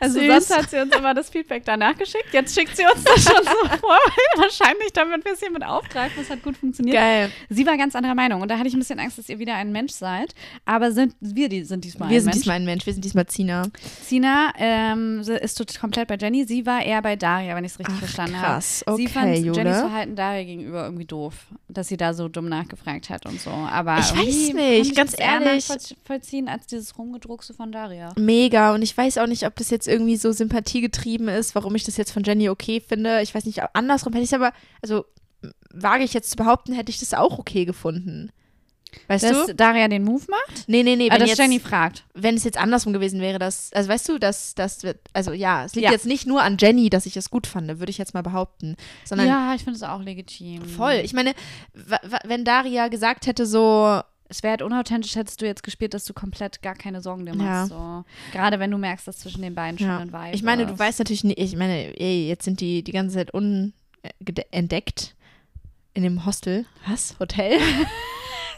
Also 0.00 0.18
Süß. 0.18 0.28
sonst 0.48 0.56
hat 0.56 0.70
sie 0.70 0.78
uns 0.78 0.94
immer 0.96 1.14
das 1.14 1.30
Feedback 1.30 1.62
danach 1.64 1.96
geschickt. 1.96 2.28
Jetzt 2.32 2.54
schickt 2.58 2.76
sie 2.76 2.84
uns 2.84 3.04
das 3.04 3.22
schon 3.22 3.44
so 3.44 3.68
vor. 3.78 3.98
Wahrscheinlich, 4.36 4.92
damit 4.94 5.24
wir 5.24 5.32
es 5.32 5.40
hier 5.40 5.50
mit 5.50 5.62
aufgreifen. 5.64 6.16
Das 6.18 6.30
hat 6.30 6.42
gut 6.42 6.56
funktioniert. 6.56 6.96
Geil. 6.96 7.30
Sie 7.50 7.66
war 7.66 7.76
ganz 7.76 7.94
anderer 7.94 8.14
Meinung. 8.14 8.40
Und 8.42 8.50
da 8.50 8.58
hatte 8.58 8.68
ich 8.68 8.74
ein 8.74 8.78
bisschen 8.80 8.98
Angst, 8.98 9.18
dass 9.18 9.28
ihr 9.28 9.38
wieder 9.38 9.54
ein 9.54 9.72
Mensch 9.72 9.92
seid. 9.92 10.34
Aber 10.64 10.90
sind 10.92 11.14
wir 11.20 11.48
die 11.48 11.64
sind 11.64 11.84
diesmal 11.84 12.08
wir 12.08 12.16
ein 12.16 12.20
sind 12.22 12.26
Mensch. 12.30 12.38
diesmal 12.38 12.56
ein 12.56 12.64
Mensch, 12.64 12.86
wir 12.86 12.92
sind 12.92 13.04
diesmal 13.04 13.26
Zina. 13.26 13.62
Sina 14.02 14.52
ähm, 14.58 15.22
sie 15.22 15.34
ist 15.34 15.78
komplett 15.80 16.08
bei 16.08 16.16
Jenny. 16.16 16.44
Sie 16.44 16.64
war 16.66 16.82
eher 16.82 17.02
bei 17.02 17.16
Daria, 17.16 17.54
wenn 17.54 17.64
ich 17.64 17.72
es 17.72 17.78
richtig 17.78 17.94
Ach, 17.96 18.00
verstanden 18.00 18.36
krass. 18.36 18.82
habe. 18.86 18.96
Sie 18.96 19.04
Okay, 19.04 19.12
fand 19.12 19.36
Jule. 19.38 19.52
Jennys 19.56 19.78
Verhalten 19.80 20.16
Daria 20.16 20.44
gegenüber 20.44 20.84
irgendwie 20.84 21.04
doof, 21.04 21.34
dass 21.68 21.88
sie 21.88 21.96
da 21.96 22.14
so 22.14 22.28
dumm 22.28 22.48
nachgefragt 22.48 23.10
hat 23.10 23.26
und 23.26 23.40
so. 23.40 23.50
Aber 23.50 23.98
Ich 23.98 24.16
weiß 24.16 24.54
nicht, 24.54 24.96
ganz 24.96 25.14
ehrlich. 25.18 25.68
nachvollziehen 25.68 26.48
als 26.48 26.66
dieses 26.66 26.96
Rumgedruckse 26.96 27.52
von 27.54 27.70
Daria. 27.72 28.12
Mega. 28.18 28.74
Und 28.74 28.82
ich 28.82 28.96
weiß 28.96 29.18
auch 29.18 29.26
nicht, 29.26 29.46
ob 29.46 29.56
das 29.56 29.70
jetzt 29.70 29.88
irgendwie 29.90 30.16
so 30.16 30.32
sympathiegetrieben 30.32 31.28
ist, 31.28 31.54
warum 31.54 31.74
ich 31.74 31.84
das 31.84 31.96
jetzt 31.96 32.12
von 32.12 32.22
Jenny 32.22 32.48
okay 32.48 32.80
finde. 32.80 33.20
Ich 33.22 33.34
weiß 33.34 33.44
nicht, 33.44 33.60
andersrum 33.74 34.12
hätte 34.12 34.22
ich 34.24 34.30
es 34.30 34.34
aber, 34.34 34.52
also 34.82 35.04
wage 35.72 36.04
ich 36.04 36.14
jetzt 36.14 36.30
zu 36.30 36.36
behaupten, 36.36 36.72
hätte 36.72 36.90
ich 36.90 37.00
das 37.00 37.14
auch 37.14 37.38
okay 37.38 37.64
gefunden. 37.64 38.30
Weißt 39.06 39.22
Dass 39.22 39.46
du? 39.46 39.54
Daria 39.54 39.86
den 39.86 40.02
Move 40.02 40.24
macht? 40.28 40.64
Nee, 40.66 40.82
nee, 40.82 40.96
nee. 40.96 41.08
Ah, 41.10 41.12
Wenn, 41.14 41.20
dass 41.20 41.28
jetzt, 41.30 41.38
Jenny 41.38 41.60
fragt. 41.60 42.04
wenn 42.12 42.34
es 42.34 42.42
jetzt 42.42 42.58
andersrum 42.58 42.92
gewesen 42.92 43.20
wäre, 43.20 43.38
dass, 43.38 43.72
also 43.72 43.88
weißt 43.88 44.08
du, 44.08 44.18
dass 44.18 44.56
das 44.56 44.82
wird, 44.82 44.98
also 45.12 45.32
ja, 45.32 45.64
es 45.64 45.76
liegt 45.76 45.84
Ja. 45.86 45.92
jetzt 45.92 46.06
nicht 46.06 46.26
nur 46.26 46.42
an 46.42 46.56
Jenny, 46.58 46.90
dass 46.90 47.06
ich 47.06 47.16
es 47.16 47.30
gut 47.30 47.46
fand, 47.46 47.68
würde 47.78 47.90
ich 47.90 47.98
jetzt 47.98 48.14
mal 48.14 48.22
behaupten, 48.22 48.74
sondern 49.04 49.28
Ja, 49.28 49.54
ich 49.54 49.62
finde 49.62 49.76
es 49.76 49.84
auch 49.84 50.02
legitim. 50.02 50.64
voll. 50.64 51.00
Ich 51.04 51.12
meine, 51.12 51.34
wenn 52.24 52.44
Daria 52.44 52.88
gesagt 52.88 53.28
hätte 53.28 53.46
so, 53.46 54.00
Es 54.30 54.42
wäre 54.44 54.52
halt 54.52 54.62
unauthentisch, 54.62 55.16
hättest 55.16 55.42
du 55.42 55.46
jetzt 55.46 55.64
gespielt, 55.64 55.92
dass 55.92 56.04
du 56.04 56.14
komplett 56.14 56.62
gar 56.62 56.76
keine 56.76 57.00
Sorgen 57.02 57.26
dir 57.26 57.34
machst. 57.34 57.70
So. 57.70 58.04
Gerade 58.32 58.60
wenn 58.60 58.70
du 58.70 58.78
merkst, 58.78 59.08
dass 59.08 59.18
zwischen 59.18 59.42
den 59.42 59.54
beiden 59.56 59.76
schon 59.78 59.88
Ja. 59.88 59.98
ein 59.98 60.12
Vibe 60.12 60.30
Ich 60.36 60.42
meine, 60.44 60.66
du 60.66 60.72
ist. 60.74 60.78
weißt 60.78 61.00
natürlich 61.00 61.24
nicht, 61.24 61.38
ich 61.38 61.56
meine, 61.56 61.98
ey, 61.98 62.28
jetzt 62.28 62.44
sind 62.44 62.60
die 62.60 62.84
die 62.84 62.92
ganze 62.92 63.16
Zeit 63.16 63.32
unentdeckt 63.32 65.16
in 65.94 66.02
dem 66.04 66.24
Hostel. 66.24 66.64
Was? 66.86 67.16
Hotel? 67.18 67.58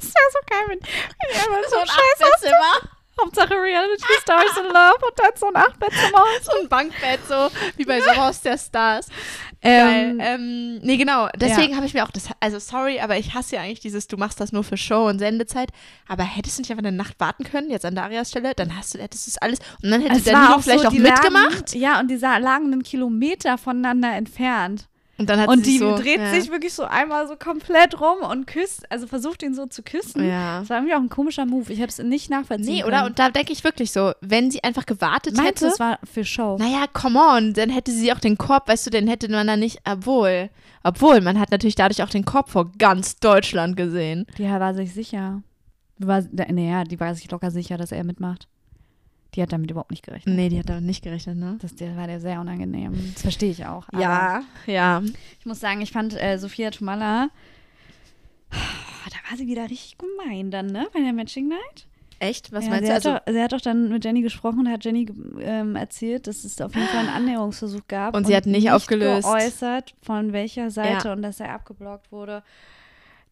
Das 0.03 0.09
ist 0.09 0.17
ja 0.17 0.21
so 0.33 0.39
geil, 0.51 0.65
wenn 0.67 0.81
ja, 0.81 1.47
immer 1.47 1.69
so 1.71 1.77
ein 1.79 1.87
Scheiß 1.87 2.21
Achterzimmer. 2.21 2.91
Hauptsache 3.21 3.55
Reality 3.55 4.05
Stories 4.23 4.57
in 4.57 4.67
Love 4.67 5.07
und 5.07 5.19
dann 5.19 5.31
so 5.37 5.47
ein 5.47 5.57
Achtbettzimmer. 5.57 6.25
So 6.43 6.61
ein 6.61 6.69
Bankbett, 6.69 7.21
so 7.29 7.49
wie 7.77 7.85
bei 7.85 8.01
Haus 8.17 8.41
der 8.41 8.59
Stars. 8.59 9.09
Geil. 9.63 10.17
Ähm, 10.19 10.43
Ähm, 10.43 10.79
nee, 10.83 10.97
genau. 10.97 11.29
Deswegen 11.37 11.77
habe 11.77 11.87
ich 11.87 11.95
mir 11.95 12.05
auch 12.05 12.11
das, 12.11 12.29
also 12.41 12.59
sorry, 12.59 13.01
aber 13.01 13.17
ich 13.17 13.35
hasse 13.35 13.57
ja 13.57 13.63
eigentlich 13.63 13.81
dieses, 13.81 14.09
du 14.09 14.17
machst 14.17 14.41
das 14.41 14.53
nur 14.53 14.65
für 14.65 14.77
Show 14.77 15.07
und 15.09 15.19
Sendezeit. 15.19 15.71
Aber 16.09 16.25
hättest 16.25 16.59
du 16.59 16.63
nicht 16.63 16.71
einfach 16.71 16.85
eine 16.85 16.97
Nacht 16.97 17.19
warten 17.21 17.45
können, 17.45 17.71
jetzt 17.71 17.85
an 17.85 17.95
Darias 17.95 18.31
Stelle, 18.31 18.55
dann 18.55 18.77
hast 18.77 18.95
du, 18.95 18.99
hättest 18.99 19.27
du 19.27 19.31
das 19.31 19.39
alles. 19.39 19.59
Und 19.83 19.91
dann 19.91 20.03
hätte 20.03 20.17
es 20.17 20.25
der 20.25 20.35
war 20.35 20.43
Nilo 20.43 20.55
auch 20.57 20.63
vielleicht 20.63 20.83
so, 20.83 20.89
auch 20.89 20.93
mitgemacht. 20.93 21.73
Lagen, 21.73 21.81
ja, 21.81 22.01
und 22.01 22.09
die 22.11 22.17
lagen 22.17 22.73
einen 22.73 22.83
Kilometer 22.83 23.59
voneinander 23.59 24.13
entfernt. 24.15 24.89
Und 25.23 25.31
dann 25.31 25.41
hat 25.41 25.49
Und 25.49 25.65
sie 25.65 25.73
die 25.73 25.79
so, 25.79 25.97
dreht 25.97 26.19
ja. 26.19 26.31
sich 26.33 26.51
wirklich 26.51 26.75
so 26.75 26.85
einmal 26.85 27.27
so 27.29 27.37
komplett 27.37 28.01
rum 28.01 28.19
und 28.29 28.47
küsst, 28.47 28.91
also 28.91 29.07
versucht 29.07 29.43
ihn 29.43 29.55
so 29.55 29.67
zu 29.67 29.83
küssen. 29.83 30.29
Ja. 30.29 30.61
Das 30.61 30.71
war 30.71 30.79
irgendwie 30.79 30.95
auch 30.95 31.01
ein 31.01 31.09
komischer 31.09 31.47
Move. 31.47 31.73
Ich 31.73 31.81
habe 31.81 31.89
es 31.89 31.99
nicht 31.99 32.29
nachvollziehen 32.31 32.67
Nee, 32.75 32.81
können. 32.83 32.95
oder? 32.95 33.07
Und 33.07 33.19
da 33.19 33.31
denke 33.31 33.53
ich 33.53 33.63
wirklich 33.65 33.93
so, 33.93 34.13
wenn 34.21 34.51
sie 34.51 34.63
einfach 34.65 34.85
gewartet 34.85 35.37
Meinst 35.37 35.63
du, 35.63 35.67
hätte. 35.67 35.75
es 35.75 35.81
war 35.81 35.99
für 36.05 36.25
Show? 36.25 36.57
Naja, 36.59 36.87
come 36.93 37.19
on, 37.19 37.53
dann 37.55 37.71
hätte 37.71 37.93
sie 37.93 38.13
auch 38.13 38.19
den 38.19 38.37
Korb, 38.37 38.69
weißt 38.69 38.87
du, 38.87 38.91
dann 38.91 39.07
hätte 39.07 39.29
man 39.31 39.47
da 39.47 39.57
nicht, 39.57 39.79
obwohl, 39.89 40.51
obwohl, 40.83 41.21
man 41.21 41.39
hat 41.39 41.51
natürlich 41.51 41.77
dadurch 41.77 42.03
auch 42.03 42.11
den 42.11 42.25
Korb 42.25 42.51
vor 42.51 42.73
ganz 42.79 43.17
Deutschland 43.17 43.77
gesehen. 43.77 44.27
Die 44.39 44.45
war 44.45 44.75
sich 44.75 44.93
sicher. 44.93 45.43
War, 45.99 46.23
naja, 46.33 46.85
die 46.85 46.99
war 46.99 47.15
sich 47.15 47.31
locker 47.31 47.51
sicher, 47.53 47.77
dass 47.77 47.93
er 47.93 48.03
mitmacht. 48.03 48.49
Die 49.35 49.43
hat 49.43 49.53
damit 49.53 49.71
überhaupt 49.71 49.91
nicht 49.91 50.05
gerechnet. 50.05 50.35
Nee, 50.37 50.49
die 50.51 50.59
hat 50.59 50.69
damit 50.69 50.85
nicht 50.85 51.03
gerechnet, 51.03 51.39
ne? 51.39 51.57
Das 51.63 51.75
der 51.75 51.97
war 51.97 52.07
der 52.07 52.21
sehr 52.21 52.41
unangenehm. 52.41 53.13
Das 53.15 53.23
verstehe 53.23 53.51
ich 53.51 53.65
auch. 53.65 53.87
Ja, 53.99 54.43
ja. 54.67 55.03
Ich 55.41 55.47
muss 55.47 55.59
sagen, 55.61 55.81
ich 55.81 55.91
fand 55.91 56.21
äh, 56.21 56.37
Sophia 56.39 56.71
Tomalla, 56.71 57.31
da 58.51 59.31
war 59.31 59.37
sie 59.39 59.47
wieder 59.47 59.65
richtig 59.71 59.97
gemein 59.99 60.51
dann, 60.51 60.67
ne? 60.67 60.87
Bei 60.93 61.01
der 61.01 61.13
Matching 61.13 61.49
Night. 61.49 61.87
Echt? 62.19 62.53
Was 62.53 62.65
ja, 62.67 62.71
meinst 62.71 62.89
du? 62.89 62.95
Hat 62.95 63.05
Also, 63.07 63.11
doch, 63.27 63.33
sie 63.33 63.43
hat 63.43 63.53
doch 63.53 63.61
dann 63.61 63.89
mit 63.89 64.05
Jenny 64.05 64.23
gesprochen 64.23 64.61
und 64.61 64.69
hat 64.71 64.85
Jenny 64.85 65.09
ähm, 65.41 65.75
erzählt, 65.75 66.27
dass 66.29 66.45
es 66.45 66.61
auf 66.61 66.75
jeden 66.75 66.87
Fall 66.87 67.01
einen 67.01 67.09
Annäherungsversuch 67.09 67.89
gab. 67.89 68.15
Und 68.15 68.27
sie 68.29 68.37
hat 68.37 68.47
nicht 68.47 68.71
aufgelöst. 68.71 69.27
geäußert, 69.27 69.95
von 70.03 70.33
welcher 70.33 70.71
Seite 70.71 71.09
Ja. 71.09 71.13
und 71.15 71.23
dass 71.23 71.41
er 71.41 71.53
abgeblockt 71.53 72.13
wurde. 72.13 72.45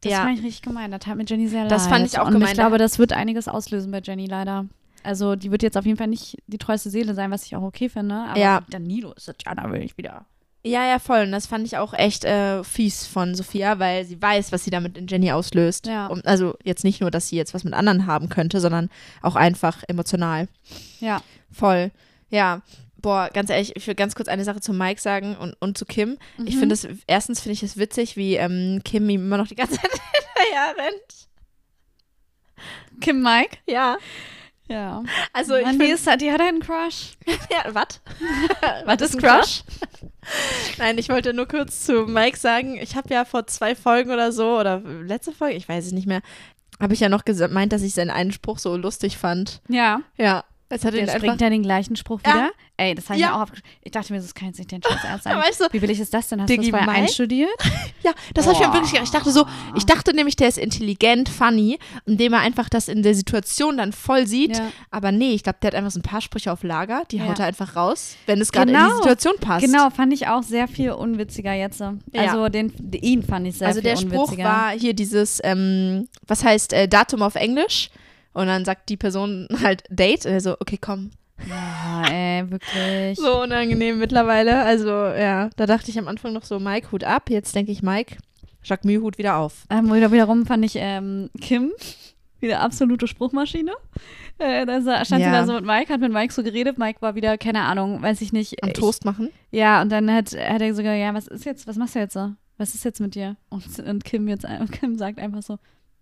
Das 0.00 0.12
Ja. 0.12 0.22
fand 0.22 0.38
ich 0.38 0.44
richtig 0.44 0.62
gemein. 0.62 0.90
Das 0.90 1.00
tat 1.00 1.16
mir 1.16 1.24
Jenny 1.24 1.46
sehr 1.46 1.62
leid. 1.62 1.70
Das 1.70 1.86
fand 1.86 2.04
ich 2.06 2.18
auch 2.18 2.26
und 2.26 2.32
gemein. 2.32 2.48
ich 2.48 2.54
glaube, 2.54 2.78
das 2.78 2.98
wird 2.98 3.12
einiges 3.12 3.46
auslösen 3.46 3.92
bei 3.92 4.00
Jenny 4.02 4.26
leider. 4.26 4.66
Also 5.02 5.34
die 5.36 5.50
wird 5.50 5.62
jetzt 5.62 5.76
auf 5.76 5.86
jeden 5.86 5.96
Fall 5.98 6.06
nicht 6.08 6.36
die 6.46 6.58
treueste 6.58 6.90
Seele 6.90 7.14
sein, 7.14 7.30
was 7.30 7.44
ich 7.46 7.56
auch 7.56 7.62
okay 7.62 7.88
finde. 7.88 8.14
Aber 8.14 8.38
Ja. 8.38 8.62
Danilo 8.70 9.12
ist 9.12 9.28
das 9.28 9.36
ja, 9.46 9.54
da 9.54 9.70
will 9.70 9.82
ich 9.82 9.96
wieder. 9.96 10.26
ja, 10.62 10.86
ja, 10.86 10.98
voll. 10.98 11.20
Und 11.22 11.32
das 11.32 11.46
fand 11.46 11.66
ich 11.66 11.78
auch 11.78 11.94
echt 11.94 12.24
äh, 12.24 12.62
fies 12.64 13.06
von 13.06 13.34
Sophia, 13.34 13.78
weil 13.78 14.04
sie 14.04 14.20
weiß, 14.20 14.52
was 14.52 14.64
sie 14.64 14.70
damit 14.70 14.98
in 14.98 15.06
Jenny 15.06 15.32
auslöst. 15.32 15.86
Ja. 15.86 16.06
Und, 16.08 16.26
also 16.26 16.54
jetzt 16.64 16.84
nicht 16.84 17.00
nur, 17.00 17.10
dass 17.10 17.28
sie 17.28 17.36
jetzt 17.36 17.54
was 17.54 17.64
mit 17.64 17.72
anderen 17.74 18.06
haben 18.06 18.28
könnte, 18.28 18.60
sondern 18.60 18.90
auch 19.22 19.36
einfach 19.36 19.82
emotional. 19.88 20.48
Ja. 21.00 21.22
Voll. 21.50 21.90
Ja. 22.28 22.60
Boah, 23.02 23.30
ganz 23.32 23.48
ehrlich, 23.48 23.74
ich 23.76 23.86
will 23.86 23.94
ganz 23.94 24.14
kurz 24.14 24.28
eine 24.28 24.44
Sache 24.44 24.60
zu 24.60 24.74
Mike 24.74 25.00
sagen 25.00 25.34
und, 25.34 25.54
und 25.60 25.78
zu 25.78 25.86
Kim. 25.86 26.18
Ich 26.44 26.56
Mhm. 26.56 26.58
finde 26.60 26.74
es, 26.74 26.86
erstens 27.06 27.40
finde 27.40 27.54
ich 27.54 27.62
es 27.62 27.78
witzig, 27.78 28.14
wie 28.16 28.34
ähm, 28.34 28.82
Kim 28.84 29.08
ihm 29.08 29.24
immer 29.24 29.38
noch 29.38 29.48
die 29.48 29.54
ganze 29.54 29.76
Zeit 29.80 29.90
hinterher 29.90 30.74
rennt. 30.76 31.28
Kim 33.00 33.22
Mike? 33.22 33.56
Ja. 33.66 33.96
Ja. 34.70 35.02
Also 35.32 35.56
ich 35.56 35.64
Mann, 35.64 35.80
die, 35.80 35.86
ist, 35.86 36.06
die 36.20 36.30
hat 36.30 36.40
einen 36.40 36.60
Crush. 36.60 37.14
ja, 37.26 37.74
was? 37.74 38.00
Was 38.84 39.00
ist 39.02 39.18
Crush? 39.18 39.64
Nein, 40.78 40.96
ich 40.96 41.08
wollte 41.08 41.34
nur 41.34 41.48
kurz 41.48 41.84
zu 41.84 42.06
Mike 42.06 42.38
sagen, 42.38 42.78
ich 42.80 42.94
habe 42.94 43.12
ja 43.12 43.24
vor 43.24 43.48
zwei 43.48 43.74
Folgen 43.74 44.12
oder 44.12 44.30
so, 44.30 44.58
oder 44.58 44.78
letzte 44.78 45.32
Folge, 45.32 45.56
ich 45.56 45.68
weiß 45.68 45.86
es 45.86 45.92
nicht 45.92 46.06
mehr, 46.06 46.20
habe 46.80 46.94
ich 46.94 47.00
ja 47.00 47.08
noch 47.08 47.24
gemeint, 47.24 47.72
dass 47.72 47.82
ich 47.82 47.94
seinen 47.94 48.10
einen 48.10 48.30
Spruch 48.30 48.60
so 48.60 48.76
lustig 48.76 49.18
fand. 49.18 49.60
Ja. 49.68 50.02
Ja. 50.16 50.44
Jetzt 50.70 50.84
hat 50.84 50.92
er 50.94 50.98
Der 50.98 51.00
ihn 51.02 51.08
einfach. 51.08 51.18
springt 51.18 51.40
ja 51.40 51.50
den 51.50 51.62
gleichen 51.62 51.96
Spruch 51.96 52.20
Ja. 52.24 52.32
wieder. 52.34 52.50
Ey, 52.76 52.94
das 52.94 53.06
habe 53.06 53.16
ich 53.16 53.20
Ja. 53.20 53.30
mir 53.30 53.36
auch 53.36 53.40
aufgeschrieben. 53.42 53.70
Ich 53.82 53.90
dachte 53.92 54.12
mir, 54.12 54.20
das 54.20 54.34
kann 54.34 54.48
jetzt 54.48 54.58
nicht 54.58 54.72
dein 54.72 54.82
Scheiß 54.82 55.04
ernst 55.04 55.24
sein. 55.24 55.34
Aber 55.34 55.42
weißt 55.46 55.60
du, 55.60 55.64
Wie 55.72 55.80
billig 55.80 56.00
ist 56.00 56.14
das 56.14 56.28
denn? 56.28 56.40
Hast 56.40 56.48
du 56.48 56.56
das 56.56 56.68
vorher 56.68 56.88
einstudiert? 56.88 57.50
Ja, 58.02 58.12
das 58.32 58.46
habe 58.46 58.54
ich 58.54 58.60
mir 58.66 58.72
wirklich 58.72 58.92
gedacht. 58.92 59.04
Ich 59.04 59.10
dachte 59.10 59.30
so, 59.30 59.44
ich 59.76 59.84
dachte 59.84 60.14
nämlich, 60.14 60.34
der 60.34 60.48
ist 60.48 60.56
intelligent, 60.56 61.28
funny, 61.28 61.78
indem 62.06 62.32
er 62.32 62.38
einfach 62.40 62.70
das 62.70 62.88
in 62.88 63.02
der 63.02 63.14
Situation 63.14 63.76
dann 63.76 63.92
voll 63.92 64.26
sieht. 64.26 64.56
Ja. 64.56 64.68
Aber 64.90 65.12
nee, 65.12 65.32
ich 65.32 65.42
glaube, 65.42 65.58
der 65.60 65.68
hat 65.68 65.74
einfach 65.74 65.90
so 65.90 65.98
ein 65.98 66.02
paar 66.02 66.22
Sprüche 66.22 66.50
auf 66.50 66.62
Lager, 66.62 67.02
die 67.10 67.18
Ja. 67.18 67.26
haut 67.28 67.38
er 67.40 67.44
einfach 67.46 67.76
raus, 67.76 68.16
wenn 68.24 68.40
es 68.40 68.52
gerade 68.52 68.70
in 68.72 68.76
Genau. 68.78 68.88
die 68.88 68.96
Situation 69.02 69.34
passt. 69.38 69.66
Genau, 69.66 69.90
fand 69.90 70.14
ich 70.14 70.28
auch 70.28 70.42
sehr 70.42 70.66
viel 70.66 70.92
unwitziger 70.92 71.52
jetzt. 71.52 71.82
Also 71.82 72.48
den, 72.48 72.72
ihn 73.02 73.22
fand 73.22 73.46
ich 73.48 73.58
sehr 73.58 73.68
also 73.68 73.80
viel 73.82 73.90
der 73.90 73.96
Spruch 73.96 74.22
unwitziger. 74.30 74.44
war 74.44 74.70
hier 74.70 74.94
dieses, 74.94 75.40
ähm, 75.44 76.08
was 76.26 76.42
heißt 76.42 76.72
äh, 76.72 76.88
Datum 76.88 77.20
auf 77.22 77.34
Englisch? 77.34 77.90
Und 78.32 78.46
dann 78.46 78.64
sagt 78.64 78.88
die 78.88 78.96
Person 78.96 79.48
halt 79.62 79.84
Date. 79.90 80.26
Also, 80.26 80.56
okay, 80.60 80.78
komm. 80.80 81.10
Ja, 81.48 82.04
ey, 82.10 82.50
wirklich. 82.50 83.18
So 83.18 83.42
unangenehm 83.42 83.98
mittlerweile. 83.98 84.62
Also, 84.62 84.88
ja, 84.90 85.50
da 85.56 85.66
dachte 85.66 85.90
ich 85.90 85.98
am 85.98 86.08
Anfang 86.08 86.32
noch 86.32 86.44
so, 86.44 86.60
Mike, 86.60 86.92
Hut 86.92 87.04
ab. 87.04 87.30
Jetzt 87.30 87.54
denke 87.54 87.72
ich, 87.72 87.82
Mike, 87.82 88.18
Jacques 88.62 88.90
Hut 89.00 89.18
wieder 89.18 89.36
auf. 89.36 89.64
Ähm, 89.70 89.92
wieder, 89.92 90.12
wiederum 90.12 90.46
fand 90.46 90.64
ich 90.64 90.74
ähm, 90.76 91.30
Kim 91.40 91.72
wieder 92.40 92.60
absolute 92.60 93.06
Spruchmaschine. 93.06 93.72
Äh, 94.38 94.64
da 94.66 94.80
stand 95.04 95.22
sie 95.22 95.28
Ja. 95.28 95.32
da 95.32 95.46
so 95.46 95.52
mit 95.54 95.64
Mike, 95.64 95.92
hat 95.92 96.00
mit 96.00 96.12
Mike 96.12 96.32
so 96.32 96.42
geredet. 96.42 96.78
Mike 96.78 97.02
war 97.02 97.14
wieder, 97.14 97.36
keine 97.38 97.62
Ahnung, 97.62 98.00
weiß 98.00 98.20
ich 98.22 98.32
nicht. 98.32 98.62
Am 98.62 98.70
ich, 98.70 98.74
Toast 98.74 99.04
machen. 99.04 99.28
Ja, 99.50 99.82
und 99.82 99.90
dann 99.90 100.10
hat, 100.10 100.32
hat 100.32 100.62
er 100.62 100.74
sogar, 100.74 100.94
ja, 100.94 101.12
was 101.14 101.26
ist 101.26 101.44
jetzt, 101.44 101.66
was 101.66 101.76
machst 101.76 101.94
du 101.94 101.98
jetzt 101.98 102.14
so? 102.14 102.32
Was 102.56 102.74
ist 102.74 102.84
jetzt 102.84 103.00
mit 103.00 103.14
dir? 103.14 103.36
Und, 103.50 103.78
und 103.80 104.04
Kim 104.04 104.28
jetzt 104.28 104.46
Kim 104.72 104.96
sagt 104.96 105.18
einfach 105.18 105.42
so, 105.42 105.58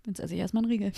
jetzt 0.06 0.20
esse 0.20 0.34
ich 0.34 0.40
erstmal 0.40 0.62
einen 0.62 0.70
Riegel. 0.70 0.92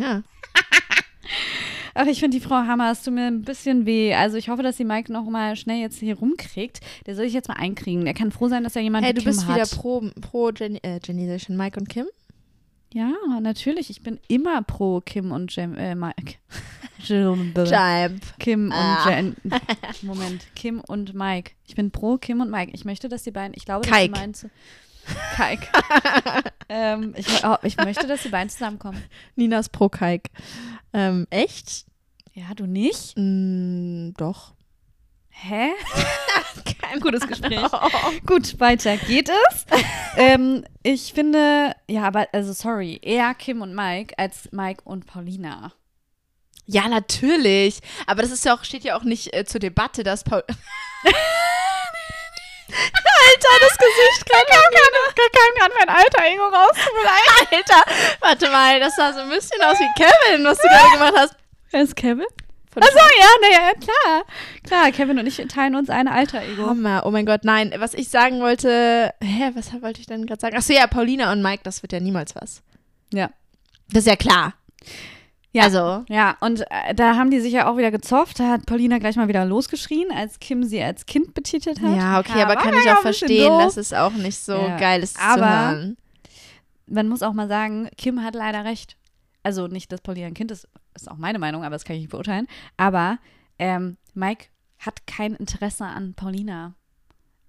Ja. 0.00 0.22
Ach, 1.94 2.06
ich 2.06 2.20
finde 2.20 2.38
die 2.38 2.42
Frau 2.44 2.54
Hammer, 2.54 2.92
es 2.92 3.02
tut 3.02 3.14
mir 3.14 3.26
ein 3.26 3.42
bisschen 3.42 3.84
weh. 3.84 4.14
Also 4.14 4.36
ich 4.36 4.48
hoffe, 4.48 4.62
dass 4.62 4.76
sie 4.76 4.84
Mike 4.84 5.12
noch 5.12 5.24
mal 5.24 5.56
schnell 5.56 5.80
jetzt 5.80 5.98
hier 5.98 6.16
rumkriegt. 6.16 6.80
Der 7.06 7.14
soll 7.16 7.24
ich 7.24 7.32
jetzt 7.32 7.48
mal 7.48 7.56
einkriegen. 7.56 8.04
Der 8.04 8.14
kann 8.14 8.30
froh 8.30 8.48
sein, 8.48 8.62
dass 8.64 8.76
er 8.76 8.82
jemanden 8.82 9.04
Hey, 9.06 9.14
du 9.14 9.20
Kim 9.22 9.30
bist 9.30 9.46
hat. 9.46 9.56
wieder 9.56 9.66
pro, 9.66 10.04
pro 10.20 10.50
Jenny, 10.50 10.78
äh, 10.82 11.00
Jenny, 11.04 11.26
sag 11.26 11.36
ich 11.36 11.42
schon, 11.42 11.56
Mike 11.56 11.78
und 11.78 11.88
Kim? 11.88 12.06
Ja, 12.92 13.12
natürlich. 13.40 13.90
Ich 13.90 14.02
bin 14.02 14.18
immer 14.28 14.62
pro 14.62 15.00
Kim 15.00 15.30
und 15.32 15.54
Jem, 15.54 15.76
äh, 15.76 15.94
Mike. 15.94 16.36
Jim- 17.04 17.52
Jump. 17.56 18.38
Kim 18.38 18.72
Ah. 18.72 19.04
und 19.04 19.10
Jen. 19.10 19.36
Moment, 20.02 20.46
Kim 20.54 20.80
und 20.80 21.14
Mike. 21.14 21.52
Ich 21.66 21.74
bin 21.74 21.90
pro 21.90 22.18
Kim 22.18 22.40
und 22.40 22.50
Mike. 22.50 22.72
Ich 22.74 22.84
möchte, 22.84 23.08
dass 23.08 23.22
die 23.24 23.30
beiden, 23.30 23.52
ich 23.56 23.64
glaube, 23.64 23.86
dass 23.86 23.90
Kaik. 23.96 24.12
die 24.14 24.20
zu, 25.10 25.36
Kaik. 25.36 25.68
ähm, 26.68 27.14
ich, 27.16 27.44
oh, 27.44 27.56
ich 27.62 27.76
möchte, 27.76 28.06
dass 28.06 28.22
die 28.22 28.28
beiden 28.28 28.48
zusammenkommen. 28.48 29.02
Ninas 29.36 29.68
pro 29.68 29.88
Kaik. 29.88 30.30
Ähm, 30.92 31.26
echt? 31.30 31.86
Ja, 32.32 32.54
du 32.54 32.66
nicht? 32.66 33.14
Mm, 33.16 34.12
doch. 34.16 34.54
Hä? 35.30 35.70
Kein 36.80 37.00
gutes 37.00 37.26
Gespräch. 37.26 37.60
Gut, 38.26 38.58
weiter 38.60 38.96
geht 38.96 39.28
es. 39.28 39.66
ähm, 40.16 40.64
ich 40.82 41.12
finde, 41.12 41.74
ja, 41.88 42.02
aber, 42.02 42.28
also 42.32 42.52
sorry, 42.52 42.98
eher 43.02 43.34
Kim 43.34 43.62
und 43.62 43.74
Mike 43.74 44.14
als 44.18 44.50
Mike 44.52 44.82
und 44.84 45.06
Paulina. 45.06 45.72
Ja, 46.66 46.88
natürlich. 46.88 47.80
Aber 48.06 48.22
das 48.22 48.30
ist 48.30 48.44
ja 48.44 48.54
auch, 48.54 48.64
steht 48.64 48.84
ja 48.84 48.96
auch 48.96 49.02
nicht 49.02 49.34
äh, 49.34 49.44
zur 49.44 49.60
Debatte, 49.60 50.04
dass 50.04 50.24
Paul. 50.24 50.44
Alter, 52.72 53.54
das 53.60 53.76
Gesicht. 53.78 54.24
Da 54.28 54.38
kam 54.38 54.62
gerade 55.54 55.74
mein 55.78 55.88
alter 55.88 56.24
Ego 56.26 56.44
raus. 56.44 56.76
Alter, 57.50 57.82
warte 58.20 58.50
mal, 58.50 58.80
das 58.80 58.96
sah 58.96 59.12
so 59.12 59.20
ein 59.20 59.28
bisschen 59.28 59.62
aus 59.62 59.78
wie 59.78 59.88
Kevin, 59.96 60.44
was 60.44 60.58
du 60.58 60.68
gerade 60.68 60.92
gemacht 60.92 61.14
hast. 61.16 61.34
Wer 61.70 61.82
ist 61.82 61.96
Kevin? 61.96 62.26
Von 62.72 62.82
Achso, 62.82 62.96
ja, 62.96 63.26
naja, 63.40 63.72
klar. 63.74 64.24
Klar, 64.64 64.92
Kevin 64.92 65.18
und 65.18 65.26
ich 65.26 65.36
teilen 65.48 65.74
uns 65.74 65.90
eine 65.90 66.12
alter 66.12 66.42
Ego. 66.42 66.66
Hammer, 66.66 67.02
oh 67.04 67.10
mein 67.10 67.26
Gott, 67.26 67.44
nein. 67.44 67.74
Was 67.78 67.94
ich 67.94 68.08
sagen 68.08 68.40
wollte, 68.40 69.12
hä, 69.20 69.50
was 69.54 69.72
wollte 69.82 70.00
ich 70.00 70.06
denn 70.06 70.24
gerade 70.26 70.40
sagen? 70.40 70.56
Achso, 70.56 70.72
ja, 70.72 70.86
Paulina 70.86 71.32
und 71.32 71.42
Mike, 71.42 71.62
das 71.64 71.82
wird 71.82 71.92
ja 71.92 72.00
niemals 72.00 72.36
was. 72.36 72.62
Ja. 73.12 73.30
Das 73.88 74.04
ist 74.04 74.06
ja 74.06 74.16
klar. 74.16 74.54
Ja. 75.52 75.64
Also, 75.64 76.04
Ja, 76.08 76.36
und 76.40 76.60
äh, 76.70 76.94
da 76.94 77.16
haben 77.16 77.30
die 77.30 77.40
sich 77.40 77.52
ja 77.52 77.68
auch 77.68 77.76
wieder 77.76 77.90
gezofft. 77.90 78.38
Da 78.38 78.48
hat 78.50 78.66
Paulina 78.66 78.98
gleich 78.98 79.16
mal 79.16 79.26
wieder 79.28 79.44
losgeschrien, 79.44 80.12
als 80.12 80.38
Kim 80.38 80.62
sie 80.62 80.80
als 80.82 81.06
Kind 81.06 81.34
betitelt 81.34 81.80
hat. 81.80 81.96
ja, 81.96 82.20
okay, 82.20 82.42
aber 82.42 82.54
war 82.54 82.62
kann 82.62 82.74
ja 82.74 82.80
ich 82.80 82.90
auch 82.92 83.00
verstehen, 83.02 83.58
dass 83.58 83.76
es 83.76 83.92
auch 83.92 84.12
nicht 84.12 84.38
so 84.38 84.52
Ja. 84.54 84.76
geil 84.76 85.02
ist 85.02 85.16
zu 85.16 85.22
Aber- 85.22 85.70
hören. 85.70 85.96
Man 86.86 87.08
muss 87.08 87.22
auch 87.22 87.32
mal 87.32 87.48
sagen, 87.48 87.88
Kim 87.96 88.22
hat 88.24 88.34
leider 88.34 88.64
recht. 88.64 88.96
Also 89.42 89.66
nicht, 89.68 89.90
dass 89.92 90.00
Paulina 90.00 90.26
ein 90.26 90.34
Kind 90.34 90.50
ist, 90.50 90.68
ist 90.94 91.10
auch 91.10 91.16
meine 91.16 91.38
Meinung, 91.38 91.62
aber 91.64 91.74
das 91.74 91.84
kann 91.84 91.96
ich 91.96 92.02
nicht 92.02 92.10
beurteilen. 92.10 92.46
Aber 92.76 93.18
ähm, 93.58 93.96
Mike 94.14 94.46
hat 94.78 95.06
kein 95.06 95.34
Interesse 95.34 95.84
an 95.84 96.14
Paulina. 96.14 96.74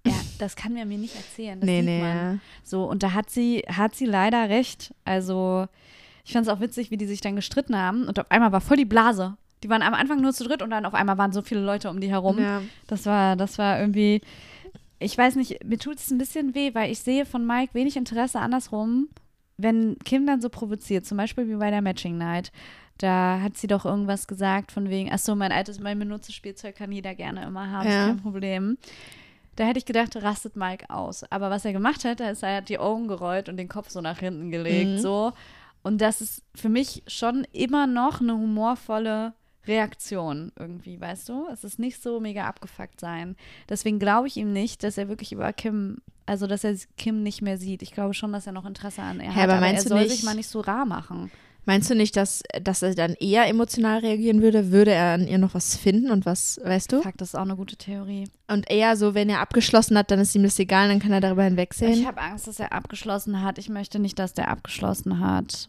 Ja, 0.06 0.14
das 0.38 0.56
kann 0.56 0.76
er 0.76 0.86
mir 0.86 0.98
nicht 0.98 1.14
erzählen. 1.16 1.60
Das 1.60 1.66
Nee, 1.66 1.78
sieht 1.80 1.84
nee. 1.86 2.00
man. 2.02 2.40
So, 2.64 2.84
und 2.84 3.02
da 3.02 3.12
hat 3.12 3.30
sie, 3.30 3.58
hat 3.68 3.94
sie 3.94 4.06
leider 4.06 4.48
recht. 4.48 4.94
Also, 5.04 5.66
ich 6.24 6.32
fand 6.32 6.46
es 6.46 6.52
auch 6.52 6.60
witzig, 6.60 6.90
wie 6.90 6.96
die 6.96 7.06
sich 7.06 7.20
dann 7.20 7.36
gestritten 7.36 7.76
haben. 7.76 8.06
Und 8.06 8.18
auf 8.18 8.30
einmal 8.30 8.52
war 8.52 8.60
voll 8.60 8.76
die 8.76 8.84
Blase. 8.84 9.36
Die 9.62 9.68
waren 9.68 9.82
am 9.82 9.94
Anfang 9.94 10.20
nur 10.20 10.32
zu 10.32 10.44
dritt 10.44 10.62
und 10.62 10.70
dann 10.70 10.84
auf 10.86 10.94
einmal 10.94 11.18
waren 11.18 11.32
so 11.32 11.42
viele 11.42 11.60
Leute 11.60 11.88
um 11.90 12.00
die 12.00 12.10
herum. 12.10 12.38
Ja. 12.38 12.62
Das 12.88 13.06
war, 13.06 13.36
das 13.36 13.58
war 13.58 13.78
irgendwie, 13.80 14.20
ich 14.98 15.16
weiß 15.16 15.36
nicht, 15.36 15.64
mir 15.64 15.78
tut 15.78 15.96
es 15.98 16.10
ein 16.10 16.18
bisschen 16.18 16.54
weh, 16.54 16.74
weil 16.74 16.90
ich 16.90 17.00
sehe 17.00 17.24
von 17.26 17.46
Mike 17.46 17.74
wenig 17.74 17.96
Interesse 17.96 18.40
andersrum, 18.40 19.08
wenn 19.58 19.96
Kim 20.04 20.26
dann 20.26 20.40
so 20.40 20.48
provoziert, 20.48 21.06
zum 21.06 21.16
Beispiel 21.18 21.48
wie 21.48 21.54
bei 21.56 21.70
der 21.70 21.82
Matching 21.82 22.18
Night. 22.18 22.50
Da 22.98 23.40
hat 23.40 23.56
sie 23.56 23.66
doch 23.68 23.84
irgendwas 23.84 24.26
gesagt 24.26 24.70
von 24.72 24.88
wegen, 24.88 25.10
ach 25.12 25.18
so, 25.18 25.34
mein 25.34 25.52
altes, 25.52 25.80
mein 25.80 25.98
benutztes 25.98 26.34
Spielzeug 26.34 26.76
kann 26.76 26.92
jeder 26.92 27.14
gerne 27.14 27.44
immer 27.44 27.70
haben, 27.70 27.88
Ja. 27.88 28.00
ist 28.02 28.06
kein 28.08 28.22
Problem. 28.22 28.78
Da 29.56 29.64
hätte 29.64 29.78
ich 29.78 29.84
gedacht, 29.84 30.16
rastet 30.16 30.56
Mike 30.56 30.88
aus. 30.90 31.24
Aber 31.30 31.50
was 31.50 31.64
er 31.64 31.72
gemacht 31.72 32.04
hat, 32.04 32.20
da 32.20 32.30
ist 32.30 32.42
er 32.42 32.56
hat 32.56 32.68
die 32.68 32.78
Augen 32.78 33.06
gerollt 33.06 33.48
und 33.48 33.56
den 33.58 33.68
Kopf 33.68 33.90
so 33.90 34.00
nach 34.00 34.18
hinten 34.18 34.50
gelegt, 34.50 34.90
Mhm. 34.92 34.98
so. 34.98 35.32
Und 35.82 36.00
das 36.00 36.20
ist 36.20 36.42
für 36.54 36.68
mich 36.68 37.02
schon 37.06 37.44
immer 37.52 37.86
noch 37.86 38.20
eine 38.20 38.34
humorvolle 38.34 39.34
Reaktion 39.66 40.52
irgendwie, 40.58 41.00
weißt 41.00 41.28
du? 41.28 41.46
Es 41.52 41.64
ist 41.64 41.78
nicht 41.78 42.02
so 42.02 42.20
mega 42.20 42.44
abgefuckt 42.46 43.00
sein. 43.00 43.36
Deswegen 43.68 43.98
glaube 43.98 44.26
ich 44.28 44.36
ihm 44.36 44.52
nicht, 44.52 44.82
dass 44.82 44.98
er 44.98 45.08
wirklich 45.08 45.32
über 45.32 45.52
Kim, 45.52 45.98
also 46.26 46.46
dass 46.46 46.64
er 46.64 46.76
Kim 46.96 47.22
nicht 47.22 47.42
mehr 47.42 47.58
sieht. 47.58 47.82
Ich 47.82 47.92
glaube 47.92 48.14
schon, 48.14 48.32
dass 48.32 48.46
er 48.46 48.52
noch 48.52 48.64
Interesse 48.66 49.02
an 49.02 49.20
ihr 49.20 49.30
Hä, 49.30 49.34
hat, 49.34 49.44
aber 49.44 49.54
aber, 49.54 49.54
er 49.54 49.60
meinst 49.72 49.84
du 49.84 49.90
soll 49.90 50.02
nicht- 50.02 50.10
sich 50.10 50.22
mal 50.24 50.34
nicht 50.34 50.48
so 50.48 50.60
rar 50.60 50.84
machen. 50.84 51.30
Meinst 51.64 51.88
du 51.90 51.94
nicht, 51.94 52.16
dass, 52.16 52.42
dass 52.60 52.82
er 52.82 52.94
dann 52.96 53.14
eher 53.14 53.46
emotional 53.46 54.00
reagieren 54.00 54.42
würde? 54.42 54.72
Würde 54.72 54.90
er 54.90 55.14
an 55.14 55.28
ihr 55.28 55.38
noch 55.38 55.54
was 55.54 55.76
finden 55.76 56.10
und 56.10 56.26
was, 56.26 56.60
weißt 56.64 56.90
du? 56.92 57.02
Fuck, 57.02 57.16
das 57.18 57.28
ist 57.28 57.34
auch 57.36 57.42
eine 57.42 57.54
gute 57.54 57.76
Theorie. 57.76 58.24
Und 58.48 58.68
eher 58.68 58.96
so, 58.96 59.14
wenn 59.14 59.28
er 59.30 59.38
abgeschlossen 59.40 59.96
hat, 59.96 60.10
dann 60.10 60.18
ist 60.18 60.34
ihm 60.34 60.42
das 60.42 60.58
egal, 60.58 60.88
dann 60.88 60.98
kann 60.98 61.12
er 61.12 61.20
darüber 61.20 61.42
Ich 61.42 61.48
hinwegsehen. 61.50 62.04
habe 62.06 62.20
Angst, 62.20 62.48
dass 62.48 62.58
er 62.58 62.72
abgeschlossen 62.72 63.42
hat. 63.42 63.58
Ich 63.58 63.68
möchte 63.68 64.00
nicht, 64.00 64.18
dass 64.18 64.34
der 64.34 64.48
abgeschlossen 64.48 65.20
hat. 65.20 65.68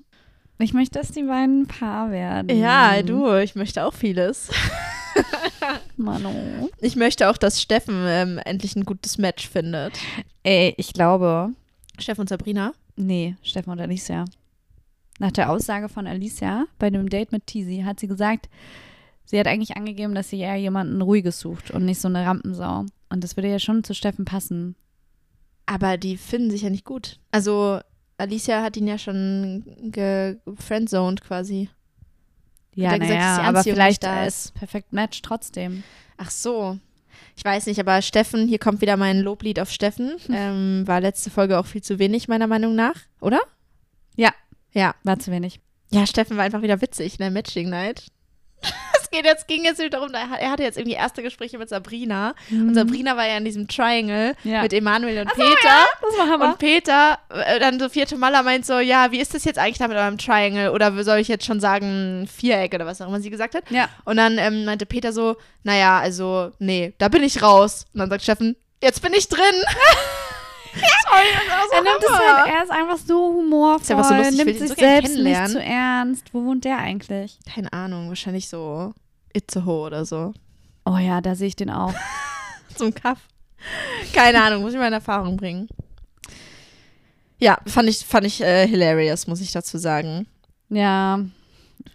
Ich 0.57 0.73
möchte, 0.73 0.97
dass 0.99 1.11
die 1.11 1.23
beiden 1.23 1.63
ein 1.63 1.67
Paar 1.67 2.09
werden. 2.11 2.57
Ja, 2.57 3.01
du, 3.03 3.31
ich 3.37 3.53
möchte 3.55 3.85
auch 3.85 3.93
vieles. 3.93 4.49
Manu. 5.97 6.69
Ich 6.79 6.95
möchte 6.95 7.29
auch, 7.29 7.37
dass 7.37 7.61
Steffen 7.61 7.95
ähm, 8.07 8.39
endlich 8.45 8.75
ein 8.75 8.83
gutes 8.85 9.17
Match 9.17 9.47
findet. 9.47 9.93
Ey, 10.43 10.73
ich 10.77 10.93
glaube, 10.93 11.51
Steffen 11.99 12.21
und 12.21 12.29
Sabrina? 12.29 12.73
Nee, 12.95 13.35
Stefan 13.43 13.73
und 13.73 13.81
Alicia. 13.81 14.25
Nach 15.19 15.31
der 15.31 15.49
Aussage 15.51 15.89
von 15.89 16.07
Alicia 16.07 16.65
bei 16.79 16.89
dem 16.89 17.09
Date 17.09 17.31
mit 17.31 17.47
Tizi 17.47 17.83
hat 17.85 17.99
sie 17.99 18.07
gesagt, 18.07 18.49
sie 19.25 19.39
hat 19.39 19.47
eigentlich 19.47 19.77
angegeben, 19.77 20.15
dass 20.15 20.29
sie 20.29 20.39
eher 20.39 20.55
jemanden 20.55 21.01
Ruhiges 21.01 21.39
sucht 21.39 21.71
und 21.71 21.85
nicht 21.85 22.01
so 22.01 22.07
eine 22.07 22.25
Rampensau. 22.25 22.85
Und 23.09 23.23
das 23.23 23.37
würde 23.37 23.49
ja 23.49 23.59
schon 23.59 23.83
zu 23.83 23.93
Steffen 23.93 24.25
passen. 24.25 24.75
Aber 25.65 25.97
die 25.97 26.17
finden 26.17 26.51
sich 26.51 26.63
ja 26.63 26.69
nicht 26.69 26.85
gut. 26.85 27.19
Also, 27.31 27.79
Alicia 28.17 28.61
hat 28.63 28.75
ihn 28.75 28.87
ja 28.87 28.97
schon 28.97 29.63
gefriendzoned 29.91 31.21
quasi. 31.21 31.69
Ja, 32.75 32.97
gesagt, 32.97 33.11
naja, 33.11 33.37
die 33.37 33.43
aber 33.43 33.63
vielleicht 33.63 34.03
da 34.03 34.25
ist 34.25 34.53
perfekt 34.55 34.93
Match 34.93 35.21
trotzdem. 35.21 35.83
Ach 36.17 36.31
so. 36.31 36.79
Ich 37.35 37.45
weiß 37.45 37.67
nicht, 37.67 37.79
aber 37.79 38.01
Steffen, 38.01 38.47
hier 38.47 38.59
kommt 38.59 38.81
wieder 38.81 38.97
mein 38.97 39.19
Loblied 39.19 39.59
auf 39.59 39.71
Steffen. 39.71 40.17
Ähm, 40.29 40.87
war 40.87 40.99
letzte 40.99 41.29
Folge 41.29 41.59
auch 41.59 41.65
viel 41.65 41.83
zu 41.83 41.99
wenig, 41.99 42.27
meiner 42.27 42.47
Meinung 42.47 42.75
nach, 42.75 42.95
oder? 43.21 43.39
Ja. 44.15 44.33
Ja. 44.73 44.95
War 45.03 45.19
zu 45.19 45.31
wenig. 45.31 45.59
Ja, 45.91 46.07
Steffen 46.07 46.37
war 46.37 46.43
einfach 46.43 46.61
wieder 46.61 46.81
witzig 46.81 47.13
in 47.13 47.19
der 47.19 47.31
Matching 47.31 47.69
Night. 47.69 48.05
Das 48.93 49.09
geht 49.19 49.25
jetzt, 49.25 49.47
ging 49.47 49.63
jetzt 49.63 49.79
darum, 49.93 50.11
er 50.11 50.49
hatte 50.49 50.63
jetzt 50.63 50.75
irgendwie 50.75 50.95
erste 50.95 51.21
Gespräche 51.21 51.59
mit 51.59 51.69
Sabrina. 51.69 52.33
Mhm. 52.49 52.69
Und 52.69 52.73
Sabrina 52.73 53.15
war 53.15 53.27
ja 53.27 53.37
in 53.37 53.45
diesem 53.45 53.67
Triangle 53.67 54.33
ja. 54.43 54.63
mit 54.63 54.73
Emanuel 54.73 55.21
und 55.21 55.27
Ach 55.27 55.35
Peter. 55.35 55.49
ja, 55.63 55.85
das 56.01 56.17
war 56.17 56.27
Hammer. 56.29 56.45
Und 56.45 56.57
Peter, 56.57 57.19
äh, 57.29 57.59
dann 57.59 57.79
so 57.79 57.89
vierte 57.89 58.17
Maler 58.17 58.41
meint 58.41 58.65
so, 58.65 58.79
ja, 58.79 59.11
wie 59.11 59.19
ist 59.19 59.35
das 59.35 59.43
jetzt 59.43 59.59
eigentlich 59.59 59.77
da 59.77 59.87
mit 59.87 59.97
eurem 59.97 60.17
Triangle? 60.17 60.71
Oder 60.71 61.03
soll 61.03 61.19
ich 61.19 61.27
jetzt 61.27 61.45
schon 61.45 61.59
sagen 61.59 62.27
Viereck 62.27 62.73
oder 62.73 62.87
was 62.87 63.01
auch 63.01 63.07
immer 63.07 63.19
sie 63.19 63.29
gesagt 63.29 63.53
hat? 63.53 63.69
Ja. 63.69 63.87
Und 64.05 64.17
dann 64.17 64.39
ähm, 64.39 64.65
meinte 64.65 64.87
Peter 64.87 65.13
so, 65.13 65.35
naja, 65.61 65.99
also, 65.99 66.51
nee, 66.57 66.93
da 66.97 67.07
bin 67.07 67.21
ich 67.21 67.43
raus. 67.43 67.85
Und 67.93 67.99
dann 67.99 68.09
sagt 68.09 68.23
Steffen, 68.23 68.55
jetzt 68.81 69.03
bin 69.03 69.13
ich 69.13 69.27
drin. 69.29 69.41
Sorry, 71.05 71.27
so 71.69 71.75
er 71.75 71.83
nimmt 71.83 72.03
es 72.03 72.09
halt, 72.09 72.53
er 72.53 72.63
ist 72.63 72.71
einfach 72.71 72.97
so 72.97 73.33
humorvoll, 73.33 73.81
ist 73.81 73.91
einfach 73.91 74.09
so 74.09 74.15
lustig, 74.15 74.45
nimmt 74.45 74.59
sich 74.59 74.69
so 74.69 74.75
selbst 74.75 75.17
nicht 75.17 75.47
zu 75.49 75.61
ernst. 75.61 76.33
Wo 76.33 76.45
wohnt 76.45 76.65
der 76.65 76.77
eigentlich? 76.79 77.37
Keine 77.53 77.71
Ahnung, 77.71 78.09
wahrscheinlich 78.09 78.49
so 78.49 78.93
Itzehoe 79.33 79.85
oder 79.85 80.05
so. 80.05 80.33
Oh 80.85 80.97
ja, 80.97 81.21
da 81.21 81.35
sehe 81.35 81.47
ich 81.47 81.55
den 81.55 81.69
auch. 81.69 81.93
Zum 82.75 82.93
Kaff. 82.93 83.19
Keine 84.13 84.41
Ahnung, 84.41 84.63
muss 84.63 84.73
ich 84.73 84.79
mal 84.79 84.87
in 84.87 84.93
Erfahrung 84.93 85.37
bringen. 85.37 85.69
Ja, 87.37 87.57
fand 87.65 87.89
ich, 87.89 87.99
fand 87.99 88.25
ich 88.25 88.41
äh, 88.41 88.67
hilarious, 88.67 89.27
muss 89.27 89.41
ich 89.41 89.51
dazu 89.51 89.77
sagen. 89.77 90.27
Ja. 90.69 91.19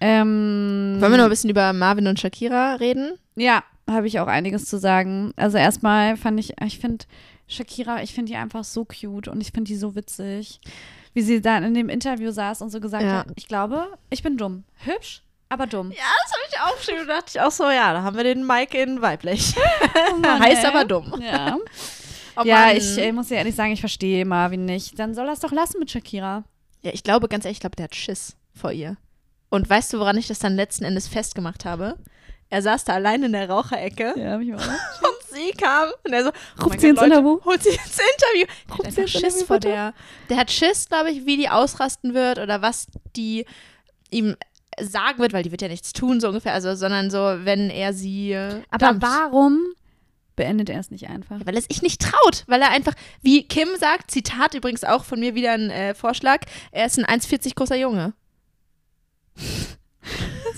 Ähm, 0.00 0.96
Wollen 1.00 1.12
wir 1.12 1.18
noch 1.18 1.24
ein 1.24 1.30
bisschen 1.30 1.50
über 1.50 1.72
Marvin 1.72 2.06
und 2.06 2.20
Shakira 2.20 2.74
reden? 2.74 3.18
Ja, 3.34 3.64
habe 3.88 4.06
ich 4.06 4.20
auch 4.20 4.26
einiges 4.26 4.66
zu 4.66 4.78
sagen. 4.78 5.32
Also 5.36 5.58
erstmal 5.58 6.16
fand 6.16 6.38
ich, 6.38 6.60
ich 6.62 6.78
finde 6.78 7.06
Shakira, 7.48 8.02
ich 8.02 8.14
finde 8.14 8.30
die 8.30 8.36
einfach 8.36 8.62
so 8.62 8.84
cute 8.84 9.28
und 9.28 9.40
ich 9.40 9.52
finde 9.52 9.68
die 9.68 9.76
so 9.76 9.94
witzig. 9.94 10.60
Wie 11.14 11.22
sie 11.22 11.40
da 11.40 11.58
in 11.58 11.74
dem 11.74 11.88
Interview 11.88 12.30
saß 12.30 12.62
und 12.62 12.70
so 12.70 12.78
gesagt 12.80 13.02
ja. 13.02 13.20
hat, 13.20 13.28
ich 13.34 13.48
glaube, 13.48 13.98
ich 14.10 14.22
bin 14.22 14.36
dumm. 14.36 14.64
Hübsch, 14.84 15.22
aber 15.48 15.66
dumm. 15.66 15.90
Ja, 15.90 15.96
das 16.22 16.32
habe 16.32 16.42
ich 16.48 16.60
auch 16.60 16.82
schon 16.82 17.00
gedacht. 17.00 17.24
Ich 17.30 17.40
auch 17.40 17.50
so, 17.50 17.64
ja, 17.64 17.92
da 17.92 18.02
haben 18.02 18.16
wir 18.16 18.24
den 18.24 18.46
Mike 18.46 18.80
in 18.80 19.00
weiblich. 19.02 19.54
Oh 20.12 20.18
Mann, 20.18 20.40
heißt 20.42 20.64
aber 20.64 20.84
dumm. 20.84 21.20
Ja. 21.20 21.56
Oh 22.40 22.44
ja, 22.44 22.70
ich, 22.70 22.96
ich 22.96 23.12
muss 23.12 23.30
ja 23.30 23.38
ehrlich 23.38 23.56
sagen, 23.56 23.72
ich 23.72 23.80
verstehe 23.80 24.24
Marvin 24.24 24.64
nicht. 24.64 24.96
Dann 24.96 25.12
soll 25.12 25.26
er 25.26 25.32
es 25.32 25.40
doch 25.40 25.50
lassen 25.50 25.80
mit 25.80 25.90
Shakira. 25.90 26.44
Ja, 26.82 26.92
ich 26.92 27.02
glaube, 27.02 27.26
ganz 27.26 27.44
ehrlich, 27.44 27.56
ich 27.56 27.60
glaube, 27.60 27.74
der 27.74 27.84
hat 27.84 27.96
Schiss 27.96 28.36
vor 28.54 28.70
ihr. 28.70 28.96
Und 29.50 29.68
weißt 29.68 29.92
du, 29.92 29.98
woran 29.98 30.16
ich 30.16 30.28
das 30.28 30.38
dann 30.38 30.54
letzten 30.54 30.84
Endes 30.84 31.08
festgemacht 31.08 31.64
habe? 31.64 31.96
Er 32.48 32.62
saß 32.62 32.84
da 32.84 32.94
allein 32.94 33.24
in 33.24 33.32
der 33.32 33.50
Raucherecke. 33.50 34.14
Ja, 34.16 34.34
hab 34.34 34.40
ich 34.40 34.54
auch. 34.54 34.60
Und 34.60 35.17
sie 35.38 35.52
kam 35.52 35.88
und 36.04 36.12
er 36.12 36.24
so, 36.24 36.30
oh 36.30 36.64
ruft 36.64 36.80
sie 36.80 36.88
ins 36.88 37.02
Interview. 37.02 37.40
Holt 37.44 37.62
sie 37.62 37.70
ins 37.70 37.98
Interview. 38.14 38.46
Der 38.68 38.76
hat 38.76 38.86
einfach 38.86 39.08
Schiss 39.08 39.42
vor 39.42 39.58
der. 39.58 39.94
Der 40.28 40.36
hat 40.36 40.50
Schiss, 40.50 40.88
glaube 40.88 41.10
ich, 41.10 41.26
wie 41.26 41.36
die 41.36 41.48
ausrasten 41.48 42.14
wird 42.14 42.38
oder 42.38 42.62
was 42.62 42.88
die 43.16 43.46
ihm 44.10 44.36
sagen 44.80 45.18
wird, 45.18 45.32
weil 45.32 45.42
die 45.42 45.50
wird 45.50 45.62
ja 45.62 45.68
nichts 45.68 45.92
tun, 45.92 46.20
so 46.20 46.28
ungefähr, 46.28 46.52
also, 46.52 46.74
sondern 46.74 47.10
so, 47.10 47.18
wenn 47.18 47.70
er 47.70 47.92
sie. 47.92 48.34
Aber 48.70 48.78
dampft. 48.78 49.02
warum 49.02 49.60
beendet 50.36 50.70
er 50.70 50.80
es 50.80 50.90
nicht 50.90 51.08
einfach? 51.08 51.40
Ja, 51.40 51.46
weil 51.46 51.56
er 51.56 51.62
sich 51.62 51.82
nicht 51.82 52.00
traut, 52.00 52.44
weil 52.46 52.62
er 52.62 52.70
einfach, 52.70 52.94
wie 53.22 53.46
Kim 53.46 53.68
sagt, 53.78 54.10
Zitat 54.10 54.54
übrigens 54.54 54.84
auch 54.84 55.04
von 55.04 55.20
mir 55.20 55.34
wieder 55.34 55.52
ein 55.52 55.70
äh, 55.70 55.94
Vorschlag, 55.94 56.42
er 56.70 56.86
ist 56.86 56.98
ein 56.98 57.04
1,40 57.04 57.54
großer 57.54 57.76
Junge. 57.76 58.14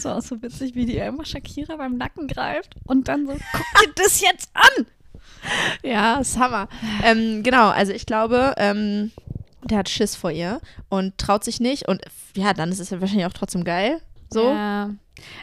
Das 0.01 0.07
war 0.07 0.17
auch 0.17 0.23
so 0.23 0.41
witzig, 0.41 0.75
wie 0.75 0.87
die 0.87 0.99
einfach 0.99 1.27
Shakira 1.27 1.77
beim 1.77 1.99
Nacken 1.99 2.27
greift 2.27 2.75
und 2.87 3.09
dann 3.09 3.27
so, 3.27 3.35
guck 3.35 3.85
dir 3.85 3.93
das 3.97 4.23
jetzt 4.23 4.49
an! 4.55 4.87
Ja, 5.83 6.21
ist 6.21 6.39
Hammer. 6.39 6.69
Ähm, 7.05 7.43
genau, 7.43 7.69
also 7.69 7.93
ich 7.93 8.07
glaube, 8.07 8.55
ähm, 8.57 9.11
der 9.63 9.77
hat 9.77 9.91
Schiss 9.91 10.17
vor 10.17 10.31
ihr 10.31 10.63
und 10.89 11.19
traut 11.19 11.45
sich 11.45 11.61
nicht 11.61 11.87
und 11.87 12.01
ja, 12.35 12.55
dann 12.55 12.73
ist 12.73 12.79
es 12.79 12.89
ja 12.89 13.03
wahrscheinlich 13.03 13.27
auch 13.27 13.35
trotzdem 13.35 13.63
geil. 13.63 14.01
So. 14.31 14.49
Ja. 14.49 14.89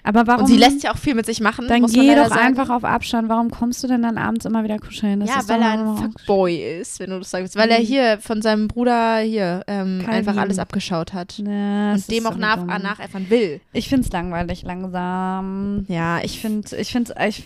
Aber 0.03 0.27
warum? 0.27 0.43
Und 0.43 0.47
sie 0.47 0.57
lässt 0.57 0.83
ja 0.83 0.93
auch 0.93 0.97
viel 0.97 1.15
mit 1.15 1.25
sich 1.25 1.39
machen. 1.41 1.67
Dann 1.67 1.85
geh 1.85 2.15
doch 2.15 2.29
sagen. 2.29 2.39
einfach 2.39 2.69
auf 2.69 2.83
Abstand. 2.83 3.29
Warum 3.29 3.49
kommst 3.49 3.83
du 3.83 3.87
denn 3.87 4.01
dann 4.01 4.17
abends 4.17 4.45
immer 4.45 4.63
wieder 4.63 4.79
kuscheln? 4.79 5.19
Das 5.19 5.29
ja, 5.29 5.47
weil 5.47 5.61
er 5.61 5.71
ein 5.71 5.97
Fuckboy 5.97 6.79
ist, 6.79 6.99
wenn 6.99 7.09
du 7.09 7.19
das 7.19 7.31
sagst. 7.31 7.55
Weil 7.55 7.67
mhm. 7.67 7.73
er 7.73 7.79
hier 7.79 8.17
von 8.19 8.41
seinem 8.41 8.67
Bruder 8.67 9.19
hier 9.19 9.63
ähm, 9.67 10.05
einfach 10.07 10.37
alles 10.37 10.59
abgeschaut 10.59 11.13
hat. 11.13 11.37
Ja, 11.39 11.93
und 11.93 12.11
dem 12.11 12.25
auch 12.25 12.37
nach, 12.37 12.63
nacheifern 12.65 13.29
will. 13.29 13.61
Ich 13.73 13.89
finde 13.89 14.05
es 14.05 14.11
langweilig 14.11 14.63
langsam. 14.63 15.85
Ja, 15.87 16.19
ich 16.23 16.39
finde, 16.39 16.75
ich 16.75 16.91
finde 16.91 17.13
ich, 17.27 17.43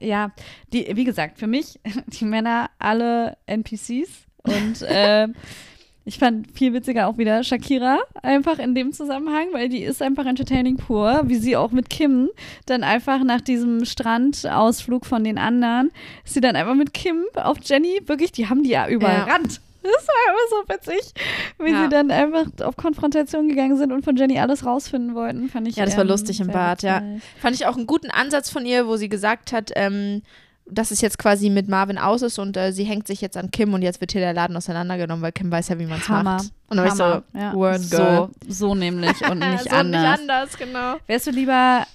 ja, 0.00 0.30
die, 0.72 0.90
wie 0.94 1.04
gesagt, 1.04 1.38
für 1.38 1.46
mich, 1.46 1.80
die 2.06 2.24
Männer 2.24 2.70
alle 2.78 3.36
NPCs 3.46 4.08
und 4.42 4.82
äh, 4.82 5.28
Ich 6.08 6.18
fand 6.18 6.50
viel 6.52 6.72
witziger 6.72 7.06
auch 7.06 7.18
wieder 7.18 7.44
Shakira 7.44 7.98
einfach 8.22 8.58
in 8.58 8.74
dem 8.74 8.94
Zusammenhang, 8.94 9.48
weil 9.52 9.68
die 9.68 9.82
ist 9.82 10.00
einfach 10.00 10.24
entertaining 10.24 10.78
pur, 10.78 11.20
wie 11.26 11.36
sie 11.36 11.54
auch 11.54 11.70
mit 11.70 11.90
Kim 11.90 12.30
dann 12.64 12.82
einfach 12.82 13.22
nach 13.24 13.42
diesem 13.42 13.84
Strandausflug 13.84 15.04
von 15.04 15.22
den 15.22 15.36
anderen, 15.36 15.90
ist 16.24 16.32
sie 16.32 16.40
dann 16.40 16.56
einfach 16.56 16.74
mit 16.74 16.94
Kim 16.94 17.24
auf 17.34 17.58
Jenny, 17.62 18.00
wirklich, 18.06 18.32
die 18.32 18.48
haben 18.48 18.62
die 18.62 18.70
ja 18.70 18.88
überrannt. 18.88 19.52
Ja. 19.52 19.58
Das 19.80 20.06
war 20.08 20.14
immer 20.34 20.48
so 20.50 20.74
witzig, 20.74 21.12
wie 21.60 21.70
ja. 21.70 21.84
sie 21.84 21.88
dann 21.88 22.10
einfach 22.10 22.46
auf 22.64 22.76
Konfrontation 22.76 23.48
gegangen 23.48 23.78
sind 23.78 23.92
und 23.92 24.04
von 24.04 24.16
Jenny 24.16 24.38
alles 24.38 24.66
rausfinden 24.66 25.14
wollten, 25.14 25.48
fand 25.48 25.68
ich. 25.68 25.76
Ja, 25.76 25.84
das 25.84 25.96
war 25.96 26.02
ähm, 26.02 26.08
lustig 26.08 26.40
im 26.40 26.48
Bad, 26.48 26.82
ja. 26.82 27.00
Fand 27.40 27.54
ich 27.54 27.64
auch 27.64 27.76
einen 27.76 27.86
guten 27.86 28.10
Ansatz 28.10 28.50
von 28.50 28.66
ihr, 28.66 28.88
wo 28.88 28.96
sie 28.96 29.08
gesagt 29.08 29.52
hat, 29.52 29.70
ähm, 29.76 30.22
dass 30.70 30.90
es 30.90 31.00
jetzt 31.00 31.18
quasi 31.18 31.50
mit 31.50 31.68
Marvin 31.68 31.98
aus 31.98 32.22
ist 32.22 32.38
und 32.38 32.56
äh, 32.56 32.72
sie 32.72 32.84
hängt 32.84 33.06
sich 33.06 33.20
jetzt 33.20 33.36
an 33.36 33.50
Kim 33.50 33.74
und 33.74 33.82
jetzt 33.82 34.00
wird 34.00 34.12
hier 34.12 34.20
der 34.20 34.34
Laden 34.34 34.56
auseinandergenommen, 34.56 35.22
weil 35.22 35.32
Kim 35.32 35.50
weiß 35.50 35.68
ja, 35.68 35.78
wie 35.78 35.86
man 35.86 36.00
es 36.00 36.08
macht. 36.08 36.50
Und 36.68 36.76
dann 36.76 36.78
war 36.78 36.86
ich 36.86 36.92
so, 36.94 37.38
ja. 37.38 37.54
Word. 37.54 37.80
So, 37.80 38.30
so 38.46 38.74
nämlich 38.74 39.20
und 39.28 39.38
nicht 39.50 39.64
so 39.64 39.70
anders. 39.70 40.02
nicht 40.02 40.20
anders, 40.20 40.58
genau. 40.58 40.96
Wärst 41.06 41.26
du 41.26 41.30
lieber 41.30 41.86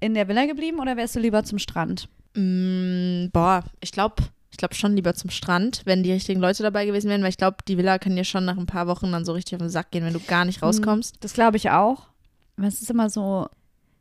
in 0.00 0.14
der 0.14 0.28
Villa 0.28 0.46
geblieben 0.46 0.78
oder 0.80 0.96
wärst 0.96 1.16
du 1.16 1.20
lieber 1.20 1.44
zum 1.44 1.58
Strand? 1.58 2.08
Mm, 2.34 3.26
boah, 3.32 3.64
ich 3.80 3.92
glaube 3.92 4.16
ich 4.50 4.56
glaube 4.56 4.74
schon 4.74 4.96
lieber 4.96 5.14
zum 5.14 5.30
Strand, 5.30 5.82
wenn 5.84 6.02
die 6.02 6.12
richtigen 6.12 6.40
Leute 6.40 6.62
dabei 6.62 6.86
gewesen 6.86 7.08
wären, 7.08 7.22
weil 7.22 7.30
ich 7.30 7.36
glaube, 7.36 7.58
die 7.68 7.78
Villa 7.78 7.98
kann 7.98 8.16
dir 8.16 8.24
schon 8.24 8.44
nach 8.44 8.56
ein 8.56 8.66
paar 8.66 8.86
Wochen 8.86 9.12
dann 9.12 9.24
so 9.24 9.32
richtig 9.32 9.54
auf 9.54 9.60
den 9.60 9.70
Sack 9.70 9.90
gehen, 9.90 10.04
wenn 10.04 10.12
du 10.12 10.20
gar 10.20 10.44
nicht 10.44 10.60
mm, 10.60 10.64
rauskommst. 10.64 11.16
Das 11.20 11.32
glaube 11.32 11.56
ich 11.56 11.70
auch. 11.70 12.08
Aber 12.56 12.66
es 12.66 12.82
ist 12.82 12.90
immer 12.90 13.08
so, 13.08 13.48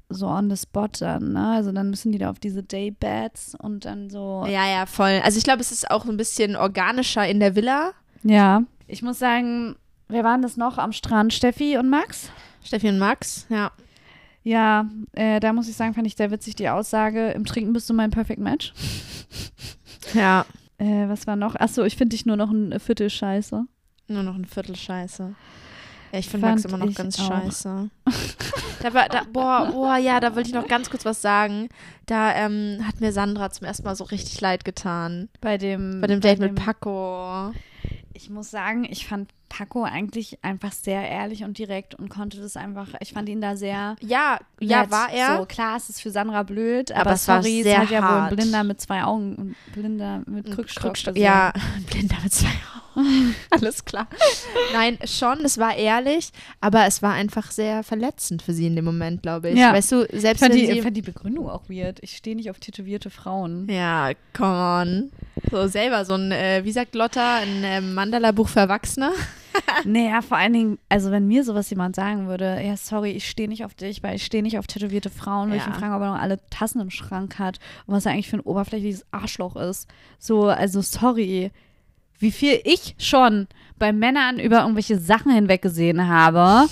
so 0.10 0.28
on 0.28 0.49
the 0.49 0.58
spot 0.58 0.89
dann, 0.99 1.34
ne? 1.34 1.53
Also 1.55 1.72
dann 1.72 1.89
müssen 1.89 2.12
die 2.12 2.18
da 2.18 2.30
auf 2.30 2.39
diese 2.39 2.64
Daybeds 2.64 3.55
und 3.55 3.86
dann 3.86 4.10
so. 4.10 4.45
Ja, 4.47 4.68
ja, 4.68 4.86
voll. 4.86 5.22
Also 5.24 5.38
ich 5.38 5.43
glaube, 5.43 5.62
es 5.62 5.72
ist 5.72 5.89
auch 5.91 6.05
ein 6.05 6.18
bisschen 6.18 6.55
organischer 6.55 7.28
in 7.28 7.39
der 7.39 7.55
Villa. 7.55 7.91
Ja. 8.24 8.64
Ich 8.88 9.01
muss 9.01 9.20
sagen, 9.20 9.76
wer 10.08 10.24
waren 10.24 10.41
das 10.41 10.58
noch 10.58 10.78
am 10.78 10.91
Strand? 10.91 11.34
Steffi 11.34 11.78
und 11.78 11.89
Max? 11.89 12.32
Steffi 12.64 12.89
und 12.89 12.99
Max, 12.99 13.45
ja. 13.49 13.72
Ja, 14.43 14.89
äh, 15.12 15.41
da 15.41 15.51
muss 15.51 15.68
ich 15.68 15.76
sagen, 15.76 15.93
fand 15.93 16.08
ich 16.08 16.16
sehr 16.16 16.32
witzig 16.32 16.55
die 16.55 16.70
Aussage, 16.70 17.32
im 17.32 17.43
Trinken 17.43 17.74
bist 17.74 17.89
du 17.89 17.93
mein 17.93 18.12
Perfect 18.12 18.39
Match. 18.39 18.74
ja. 20.14 20.45
Äh, 20.78 21.10
was 21.10 21.28
war 21.28 21.36
noch? 21.36 21.55
Achso, 21.55 21.84
ich 21.84 21.97
finde 21.97 22.16
dich 22.16 22.26
nur 22.26 22.38
noch 22.38 22.51
ein 22.51 22.80
Viertel 22.80 23.10
scheiße. 23.10 23.66
Nur 24.08 24.24
noch 24.24 24.36
ein 24.36 24.45
Viertel 24.45 24.76
scheiße. 24.76 25.36
Ja, 26.18 26.22
ich 26.22 26.30
finde 26.30 26.47
Max 26.47 26.65
immer 26.65 26.78
noch 26.80 26.95
ganz 26.95 27.20
auch. 27.20 27.28
scheiße. 27.28 27.89
da 28.82 28.93
war, 28.95 29.07
da, 29.07 29.22
boah, 29.32 29.70
boah, 29.72 29.97
ja, 29.97 30.20
da 30.20 30.36
wollte 30.36 30.49
ich 30.49 30.55
noch 30.55 30.68
ganz 30.68 30.89
kurz 30.89 31.05
was 31.05 31.22
sagen. 31.22 31.70
Da 32.07 32.34
ähm, 32.34 32.80
hat 32.88 32.99
mir 32.99 33.11
Sandra 33.11 33.51
zum 33.51 33.68
ersten 33.68 33.84
Mal 33.84 33.95
so 33.95 34.03
richtig 34.05 34.41
leid 34.41 34.65
getan. 34.65 35.30
Bei 35.41 35.59
dem, 35.59 36.01
bei 36.01 36.07
dem 36.07 36.20
Date 36.20 36.39
bei 36.39 36.47
dem, 36.47 36.55
mit 36.55 36.65
Paco. 36.65 37.53
Ich 38.13 38.32
muss 38.32 38.49
sagen, 38.49 38.84
ich 38.89 39.05
fand 39.05 39.30
Paco 39.50 39.84
eigentlich 39.84 40.38
einfach 40.43 40.72
sehr 40.72 41.08
ehrlich 41.10 41.43
und 41.43 41.58
direkt 41.58 41.95
und 41.95 42.10
konnte 42.10 42.39
das 42.39 42.58
einfach, 42.58 42.89
ich 43.00 43.14
fand 43.14 43.30
ihn 43.30 43.41
da 43.41 43.56
sehr. 43.56 43.95
Ja, 44.02 44.39
ja, 44.60 44.89
war 44.91 45.12
er. 45.12 45.38
So, 45.38 45.45
klar, 45.45 45.78
es 45.78 45.89
ist 45.89 46.02
für 46.02 46.12
Sandra 46.12 46.43
blöd, 46.43 46.91
aber, 46.91 47.12
aber 47.12 47.18
sorry, 47.18 47.62
es 47.62 47.78
hat 47.78 47.89
ja 47.89 48.02
wohl 48.02 48.22
ein 48.22 48.36
Blinder 48.36 48.64
mit 48.64 48.82
zwei 48.82 49.04
Augen 49.04 49.36
und 49.36 49.56
Blinder 49.74 50.22
mit 50.26 50.52
Krückstock. 50.52 50.84
Krückstock 50.84 51.18
ja, 51.18 51.54
Blinder 51.89 52.18
mit 52.24 52.34
zwei 52.34 52.48
Augen. 52.48 52.88
Alles 53.50 53.86
klar. 53.86 54.08
Nein, 54.74 54.98
schon, 55.06 55.45
es 55.45 55.58
war 55.58 55.76
ehrlich, 55.76 56.32
aber 56.62 56.86
es 56.86 57.02
war 57.02 57.14
einfach 57.14 57.52
sehr 57.52 57.84
verletzend 57.84 58.41
für 58.41 58.54
sie 58.54 58.68
in 58.68 58.76
dem 58.76 58.86
Moment, 58.86 59.22
glaube 59.22 59.50
ich. 59.50 59.58
Ja. 59.58 59.74
Weißt 59.74 59.91
du, 59.91 60.08
selbst 60.12 60.24
ich 60.24 60.39
fand, 60.39 60.54
wenn 60.54 60.60
die, 60.60 60.74
sie 60.74 60.82
fand 60.82 60.98
die 60.98 61.02
Begründung 61.02 61.50
auch 61.50 61.70
weird. 61.70 62.00
Ich 62.02 62.18
stehe 62.18 62.36
nicht 62.36 62.50
auf 62.50 62.60
tätowierte 62.60 63.10
Frauen. 63.10 63.68
Ja, 63.70 64.12
come 64.36 64.82
on. 64.82 65.12
So 65.52 65.68
selber 65.68 66.06
so 66.06 66.16
ein, 66.16 66.32
äh, 66.32 66.62
wie 66.64 66.72
sagt 66.72 66.95
Lotta, 66.95 67.38
ein 67.38 67.64
äh, 67.64 67.82
Mandala-Buch 67.82 68.50
für 68.50 68.62
Erwachsene. 68.62 69.12
naja, 69.86 70.22
vor 70.22 70.38
allen 70.38 70.54
Dingen, 70.54 70.80
also 70.89 71.12
wenn 71.12 71.28
mir 71.28 71.43
sowas 71.43 71.70
jemand 71.70 71.95
sagen 71.95 72.28
würde, 72.28 72.62
ja, 72.64 72.78
sorry, 72.78 73.12
ich 73.12 73.30
stehe 73.30 73.50
nicht 73.50 73.66
auf 73.66 73.74
dich, 73.74 74.04
weil 74.04 74.16
ich 74.16 74.26
stehe 74.26 74.43
nicht 74.43 74.58
auf 74.60 74.68
tätowierte 74.68 75.10
Frauen, 75.10 75.50
würde 75.50 75.58
ja. 75.58 75.64
ich 75.64 75.68
ihn 75.68 75.80
fragen, 75.80 75.93
ob 75.93 76.02
er 76.02 76.12
noch 76.12 76.22
alle 76.22 76.39
Tassen 76.50 76.82
im 76.82 76.89
Schrank 76.89 77.39
hat 77.39 77.60
und 77.86 77.95
was 77.95 78.06
er 78.06 78.12
eigentlich 78.12 78.30
für 78.30 78.38
ein 78.38 78.41
oberflächliches 78.41 79.06
Arschloch 79.12 79.56
ist. 79.56 79.88
So, 80.20 80.45
also 80.45 80.82
sorry, 80.82 81.52
wie 82.20 82.32
viel 82.32 82.60
ich 82.64 82.95
schon 82.98 83.48
bei 83.78 83.93
Männern 83.93 84.39
über 84.39 84.62
irgendwelche 84.62 85.00
Sachen 85.00 85.32
hinweggesehen 85.32 86.08
habe. 86.08 86.68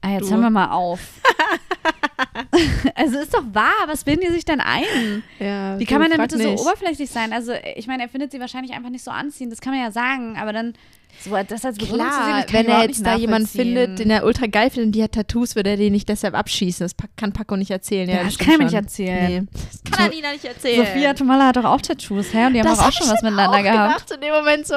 Ah, 0.00 0.10
jetzt 0.10 0.26
du. 0.26 0.32
hören 0.32 0.42
wir 0.42 0.50
mal 0.50 0.70
auf. 0.70 1.00
also 2.94 3.18
ist 3.18 3.34
doch 3.34 3.44
wahr, 3.52 3.72
was 3.86 4.04
bilden 4.04 4.22
die 4.26 4.32
sich 4.32 4.44
denn 4.44 4.60
ein? 4.60 5.22
Ja, 5.38 5.78
Wie 5.78 5.84
kann 5.84 6.00
man 6.00 6.10
denn 6.10 6.20
bitte 6.20 6.36
nicht. 6.36 6.58
so 6.58 6.64
oberflächlich 6.64 7.10
sein? 7.10 7.32
Also 7.32 7.52
ich 7.74 7.86
meine, 7.86 8.04
er 8.04 8.08
findet 8.08 8.32
sie 8.32 8.40
wahrscheinlich 8.40 8.74
einfach 8.74 8.90
nicht 8.90 9.04
so 9.04 9.10
anziehend, 9.10 9.52
das 9.52 9.60
kann 9.60 9.72
man 9.72 9.82
ja 9.82 9.90
sagen, 9.90 10.36
aber 10.36 10.52
dann 10.52 10.74
So, 11.18 11.30
das 11.48 11.64
als 11.64 11.76
sehen, 11.76 11.88
Klar, 11.88 12.44
ich 12.46 12.52
wenn 12.52 12.66
er 12.68 12.82
jetzt 12.82 13.04
da 13.04 13.16
jemanden 13.16 13.48
findet, 13.48 13.98
den 13.98 14.10
er 14.10 14.24
ultra 14.24 14.46
geil 14.46 14.70
findet 14.70 14.86
und 14.88 14.92
die 14.92 15.02
hat 15.02 15.12
Tattoos, 15.12 15.56
würde 15.56 15.70
er 15.70 15.76
den 15.76 15.92
nicht 15.92 16.08
deshalb 16.08 16.34
abschießen. 16.34 16.84
Das 16.84 16.94
kann 17.16 17.32
Paco 17.32 17.56
nicht 17.56 17.70
erzählen. 17.70 18.08
Ja, 18.08 18.16
Ja, 18.18 18.24
das 18.24 18.38
kann 18.38 18.52
er 18.52 18.58
mir 18.58 18.64
nicht 18.64 18.74
erzählen. 18.74 19.48
Nee. 19.50 19.58
Das 19.82 19.92
kann 19.92 20.06
er 20.06 20.14
Nina 20.14 20.32
nicht 20.32 20.44
erzählen. 20.44 20.86
Sophia 20.86 21.14
Tomala 21.14 21.46
hat 21.48 21.56
doch 21.56 21.64
auch 21.64 21.80
Tattoos, 21.80 22.32
hä? 22.34 22.46
Und 22.46 22.52
die 22.52 22.60
haben 22.60 22.66
das 22.68 22.78
doch 22.78 22.88
auch 22.88 22.92
schon 22.92 23.08
was 23.08 23.22
miteinander 23.22 23.58
auch 23.58 23.62
gehabt. 23.62 24.10
in 24.12 24.20
dem 24.20 24.34
Moment 24.34 24.66
so, 24.66 24.74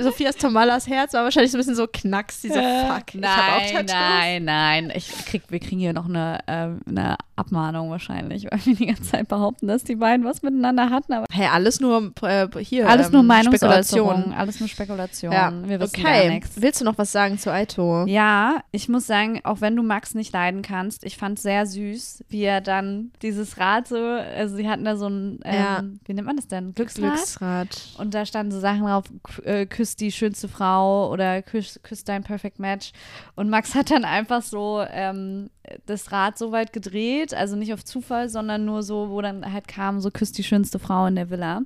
Sophias 0.00 0.36
Tomalas 0.36 0.86
Herz 0.86 1.12
war 1.14 1.24
wahrscheinlich 1.24 1.50
so 1.50 1.58
ein 1.58 1.60
bisschen 1.60 1.74
so 1.74 1.86
knacks, 1.86 2.40
dieser 2.42 2.62
Fuck. 2.62 3.14
ich 3.14 3.22
hab 3.22 3.56
auch 3.56 3.60
Nein, 3.60 3.72
Tattoos. 3.72 3.92
nein, 3.92 4.44
nein. 4.44 4.92
Ich 4.94 5.08
krieg, 5.26 5.42
wir 5.48 5.58
kriegen 5.58 5.80
hier 5.80 5.92
noch 5.92 6.08
eine, 6.08 6.38
ähm, 6.46 6.80
eine 6.88 7.16
Abmahnung 7.36 7.90
wahrscheinlich, 7.90 8.46
weil 8.50 8.60
wir 8.64 8.76
die 8.76 8.86
ganze 8.86 9.02
Zeit 9.02 9.28
behaupten, 9.28 9.66
dass 9.66 9.84
die 9.84 9.96
beiden 9.96 10.24
was 10.24 10.42
miteinander 10.42 10.90
hatten. 10.90 11.12
Aber 11.12 11.26
Hey, 11.30 11.48
alles 11.52 11.80
nur 11.80 12.12
äh, 12.22 12.46
hier. 12.60 12.88
alles 12.88 13.10
nur 13.10 13.20
ähm, 13.22 13.26
Meinungsäußerung, 13.26 13.82
Spekulation. 13.82 14.32
alles 14.34 14.60
nur 14.60 14.68
Spekulation. 14.68 15.32
Ja, 15.32 15.52
Wir 15.68 15.80
wissen 15.80 16.00
okay. 16.00 16.24
gar 16.26 16.28
nichts. 16.34 16.60
Willst 16.60 16.80
du 16.80 16.84
noch 16.84 16.98
was 16.98 17.12
sagen 17.12 17.38
zu 17.38 17.52
Aito? 17.52 18.04
Ja, 18.06 18.62
ich 18.70 18.88
muss 18.88 19.06
sagen, 19.06 19.40
auch 19.44 19.60
wenn 19.60 19.76
du 19.76 19.82
Max 19.82 20.14
nicht 20.14 20.32
leiden 20.32 20.62
kannst, 20.62 21.04
ich 21.04 21.16
fand 21.16 21.38
sehr 21.38 21.66
süß, 21.66 22.24
wie 22.28 22.42
er 22.42 22.60
dann 22.60 23.12
dieses 23.22 23.58
Rad 23.58 23.88
so, 23.88 23.96
also 23.96 24.56
sie 24.56 24.68
hatten 24.68 24.84
da 24.84 24.96
so 24.96 25.08
ein, 25.08 25.40
ähm, 25.44 25.54
Ja. 25.54 25.84
wie 26.04 26.14
nennt 26.14 26.26
man 26.26 26.36
das 26.36 26.48
denn? 26.48 26.74
Glücksrad? 26.74 27.14
Glücksrad. 27.14 27.88
Und 27.98 28.14
da 28.14 28.26
standen 28.26 28.52
so 28.52 28.60
Sachen 28.60 28.82
drauf, 28.82 29.04
äh, 29.44 29.66
küsst 29.66 30.00
die 30.00 30.12
schönste 30.12 30.48
Frau 30.48 31.10
oder 31.10 31.42
küsst, 31.42 31.82
küsst 31.82 32.08
dein 32.08 32.22
Perfect 32.22 32.58
Match. 32.58 32.92
Und 33.34 33.50
Max 33.50 33.74
hat 33.74 33.90
dann 33.90 34.04
einfach 34.04 34.42
so 34.42 34.84
ähm, 34.90 35.50
das 35.86 36.10
Rad 36.10 36.38
so 36.38 36.50
weit 36.50 36.72
gedreht, 36.72 37.34
also 37.34 37.54
nicht 37.56 37.72
auf 37.72 37.84
Zufall, 37.84 38.28
sondern 38.28 38.64
nur 38.64 38.82
so, 38.82 39.10
wo 39.10 39.20
dann 39.20 39.52
halt 39.52 39.68
kam, 39.68 40.00
so 40.00 40.10
küsst 40.10 40.36
die 40.36 40.42
schönste 40.42 40.78
Frau 40.78 41.06
in 41.06 41.14
der 41.14 41.30
Villa. 41.30 41.62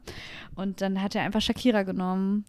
Und 0.55 0.81
dann 0.81 1.03
hat 1.03 1.15
er 1.15 1.23
einfach 1.23 1.41
Shakira 1.41 1.83
genommen. 1.83 2.45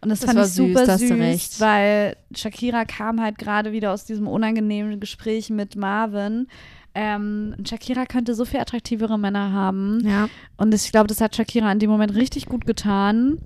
Und 0.00 0.10
das, 0.10 0.20
Das 0.20 0.26
fand 0.26 0.38
war 0.38 0.46
ich 0.46 0.52
super 0.52 0.98
süß, 0.98 1.08
süß, 1.08 1.60
weil 1.60 2.16
Shakira 2.34 2.84
kam 2.84 3.20
halt 3.20 3.38
gerade 3.38 3.72
wieder 3.72 3.92
aus 3.92 4.04
diesem 4.04 4.28
unangenehmen 4.28 5.00
Gespräch 5.00 5.50
mit 5.50 5.74
Marvin. 5.76 6.46
Ähm, 6.94 7.56
Shakira 7.66 8.06
könnte 8.06 8.34
so 8.34 8.44
viel 8.44 8.60
attraktivere 8.60 9.18
Männer 9.18 9.52
haben. 9.52 10.00
Ja. 10.04 10.28
Und 10.56 10.72
ich 10.74 10.92
glaube, 10.92 11.08
das 11.08 11.20
hat 11.20 11.34
Shakira 11.34 11.72
in 11.72 11.78
dem 11.78 11.90
Moment 11.90 12.14
richtig 12.14 12.46
gut 12.46 12.66
getan. 12.66 13.38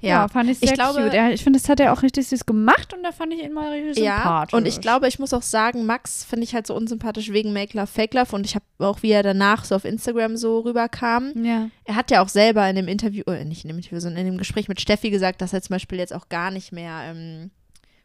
Ja, 0.00 0.28
fand 0.28 0.48
ich 0.48 0.62
Ich 0.62 0.68
sehr 0.68 0.76
glaube- 0.76 1.02
cute. 1.02 1.14
Ich 1.34 1.42
finde, 1.44 1.58
das 1.58 1.68
hat 1.68 1.78
er 1.80 1.92
auch 1.92 2.02
richtig 2.02 2.26
süß 2.28 2.46
gemacht 2.46 2.94
und 2.94 3.02
da 3.02 3.12
fand 3.12 3.34
ich 3.34 3.42
ihn 3.42 3.52
mal 3.52 3.70
richtig 3.72 4.02
Ja, 4.02 4.16
sympathisch. 4.16 4.54
und 4.54 4.66
ich 4.66 4.80
glaube, 4.80 5.08
ich 5.08 5.18
muss 5.18 5.34
auch 5.34 5.42
sagen, 5.42 5.84
Max 5.84 6.24
finde 6.24 6.44
ich 6.44 6.54
halt 6.54 6.66
so 6.66 6.74
unsympathisch 6.74 7.30
wegen 7.32 7.52
Make 7.52 7.76
Love, 7.76 7.86
Fake 7.86 8.14
Love 8.14 8.34
und 8.34 8.46
ich 8.46 8.54
habe 8.54 8.64
auch, 8.78 9.02
wie 9.02 9.10
er 9.10 9.22
danach 9.22 9.64
so 9.64 9.74
auf 9.74 9.84
Instagram 9.84 10.36
so 10.36 10.60
rüberkam. 10.60 11.32
Ja. 11.44 11.68
Er 11.84 11.96
hat 11.96 12.10
ja 12.10 12.22
auch 12.22 12.28
selber 12.28 12.68
in 12.70 12.76
dem 12.76 12.88
Interview, 12.88 13.24
äh, 13.26 13.44
nicht 13.44 13.64
in 13.64 13.68
dem 13.68 13.76
Interview, 13.76 14.00
sondern 14.00 14.20
in 14.24 14.32
dem 14.32 14.38
Gespräch 14.38 14.68
mit 14.68 14.80
Steffi 14.80 15.10
gesagt, 15.10 15.42
dass 15.42 15.52
er 15.52 15.60
zum 15.60 15.74
Beispiel 15.74 15.98
jetzt 15.98 16.14
auch 16.14 16.28
gar 16.30 16.50
nicht 16.50 16.72
mehr 16.72 17.00
ähm, 17.04 17.50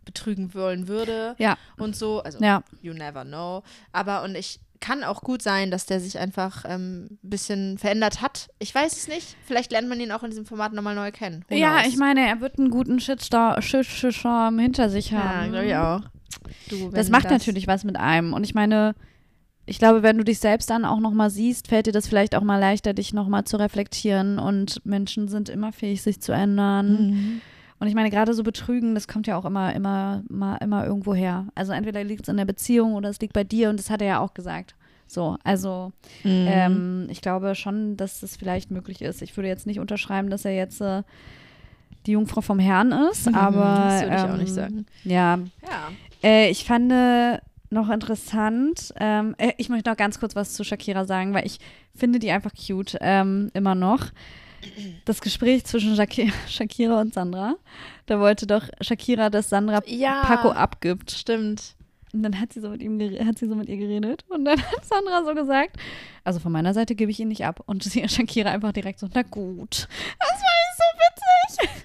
betrügen 0.04 0.54
wollen 0.54 0.88
würde 0.88 1.36
Ja. 1.40 1.58
und 1.78 1.96
so. 1.96 2.22
Also, 2.22 2.40
Ja. 2.44 2.62
you 2.82 2.94
never 2.94 3.24
know. 3.24 3.64
Aber 3.92 4.24
und 4.24 4.36
ich 4.36 4.60
kann 4.80 5.04
auch 5.04 5.22
gut 5.22 5.42
sein, 5.42 5.72
dass 5.72 5.86
der 5.86 6.00
sich 6.00 6.20
einfach 6.20 6.66
ein 6.66 7.08
ähm, 7.12 7.18
bisschen 7.22 7.78
verändert 7.78 8.22
hat. 8.22 8.50
Ich 8.60 8.74
weiß 8.74 8.96
es 8.98 9.08
nicht. 9.08 9.36
Vielleicht 9.46 9.72
lernt 9.72 9.88
man 9.90 10.00
ihn 10.00 10.12
auch 10.12 10.24
in 10.24 10.30
diesem 10.30 10.46
Format 10.46 10.74
nochmal 10.74 10.96
neu 10.96 11.12
kennen. 11.12 11.44
Who 11.50 11.56
Ja, 11.56 11.80
knows? 11.80 11.88
ich 11.94 11.98
meine, 11.98 12.28
er 12.28 12.42
wird 12.42 12.58
einen 12.60 12.70
guten 12.70 13.00
Shitstorm, 13.00 13.62
Shitstorm 13.62 14.60
hinter 14.60 14.90
sich 14.90 15.12
Ja, 15.12 15.24
haben. 15.24 15.52
glaube 15.52 15.66
ich 15.66 15.76
auch. 15.76 16.02
Du, 16.70 16.90
Das 16.92 17.10
macht 17.10 17.30
natürlich 17.30 17.68
was 17.68 17.84
mit 17.84 17.98
einem. 17.98 18.34
Und 18.34 18.44
ich 18.44 18.54
meine, 18.54 18.94
ich 19.66 19.80
glaube, 19.80 20.04
wenn 20.04 20.18
du 20.18 20.24
dich 20.24 20.40
selbst 20.40 20.70
dann 20.70 20.86
auch 20.86 21.00
nochmal 21.00 21.30
siehst, 21.30 21.68
fällt 21.68 21.88
dir 21.88 21.92
das 21.92 22.08
vielleicht 22.08 22.36
auch 22.36 22.44
mal 22.44 22.60
leichter, 22.60 22.94
dich 22.94 23.14
nochmal 23.14 23.46
zu 23.46 23.58
reflektieren. 23.58 24.38
Und 24.38 24.86
Menschen 24.86 25.28
sind 25.28 25.50
immer 25.50 25.72
fähig, 25.72 26.02
sich 26.04 26.22
zu 26.22 26.32
ändern. 26.34 26.92
Mhm. 27.10 27.42
Und 27.80 27.88
ich 27.88 27.94
meine, 27.96 28.10
gerade 28.10 28.34
so 28.34 28.44
Betrügen, 28.44 28.96
das 28.96 29.08
kommt 29.08 29.28
ja 29.28 29.38
auch 29.38 29.46
immer, 29.46 29.74
immer, 29.76 30.24
immer, 30.30 30.62
immer 30.62 30.86
irgendwo 30.86 31.14
her. 31.14 31.48
Also 31.56 31.74
entweder 31.74 32.04
liegt 32.04 32.24
es 32.24 32.30
in 32.30 32.38
der 32.38 32.46
Beziehung 32.46 32.94
oder 32.94 33.10
es 33.10 33.20
liegt 33.20 33.34
bei 33.34 33.44
dir 33.44 33.70
und 33.70 33.78
das 33.78 33.90
hat 33.90 34.02
er 34.02 34.08
ja 34.08 34.20
auch 34.20 34.34
gesagt. 34.34 34.76
So, 35.08 35.38
also 35.44 35.92
Mhm. 36.24 36.46
ähm, 36.48 37.08
ich 37.10 37.22
glaube 37.22 37.54
schon, 37.54 37.96
dass 37.98 38.22
das 38.22 38.38
vielleicht 38.38 38.72
möglich 38.72 39.02
ist. 39.02 39.22
Ich 39.22 39.36
würde 39.38 39.50
jetzt 39.50 39.68
nicht 39.68 39.80
unterschreiben, 39.80 40.30
dass 40.30 40.46
er 40.46 40.56
jetzt 40.56 40.82
äh, 40.82 41.04
die 42.06 42.12
Jungfrau 42.12 42.42
vom 42.42 42.60
Herrn 42.60 42.92
ist, 43.12 43.28
aber 43.34 43.76
Mhm, 43.76 43.86
das 43.90 44.02
würde 44.02 44.16
ich 44.16 44.22
auch 44.24 44.34
ähm, 44.34 44.38
nicht 44.40 44.54
sagen. 44.54 44.86
Ja, 45.04 45.40
Ja. 45.62 45.92
äh, 46.24 46.50
ich 46.50 46.64
fand 46.66 46.92
äh, 46.92 47.40
noch 47.70 47.90
interessant, 47.90 48.94
ähm, 49.00 49.36
äh, 49.38 49.52
ich 49.58 49.70
möchte 49.70 49.90
noch 49.90 49.98
ganz 49.98 50.20
kurz 50.20 50.36
was 50.36 50.54
zu 50.54 50.64
Shakira 50.64 51.06
sagen, 51.06 51.34
weil 51.34 51.46
ich 51.46 51.60
finde 51.94 52.20
die 52.20 52.32
einfach 52.32 52.52
cute, 52.54 52.98
ähm, 53.02 53.50
immer 53.54 53.76
noch. 53.76 54.08
Das 55.06 55.22
Gespräch 55.22 55.66
zwischen 55.66 55.96
Shaki 55.96 56.32
Shakira 56.48 57.02
und 57.02 57.14
Sandra, 57.14 57.56
da 58.06 58.20
wollte 58.20 58.48
doch 58.48 58.64
Shakira, 58.82 59.30
dass 59.30 59.50
Sandra 59.50 59.82
Ja. 59.86 60.22
Paco 60.24 60.50
abgibt. 60.52 61.12
Stimmt. 61.12 61.76
Und 62.14 62.24
dann 62.24 62.40
hat 62.40 62.54
sie 62.54 62.62
so 62.62 62.70
mit 62.70 62.82
ihm 62.82 62.98
hat 63.26 63.38
sie 63.38 63.48
so 63.48 63.56
mit 63.56 63.68
ihr 63.68 63.76
geredet 63.76 64.24
und 64.30 64.46
dann 64.46 64.58
hat 64.62 64.86
Sandra 64.86 65.26
so 65.26 65.34
gesagt, 65.36 65.76
also 66.24 66.40
von 66.40 66.52
meiner 66.52 66.74
Seite 66.74 66.96
gebe 66.96 67.12
ich 67.12 67.20
ihn 67.20 67.28
nicht 67.28 67.46
ab. 67.46 67.62
Und 67.66 67.84
sie 67.84 68.08
Shakira 68.08 68.52
einfach 68.52 68.72
direkt 68.72 69.00
so, 69.00 69.08
na 69.14 69.22
gut. 69.24 69.88
Das 70.20 70.30
war 70.30 70.66
so 70.78 71.68
witzig. 71.68 71.84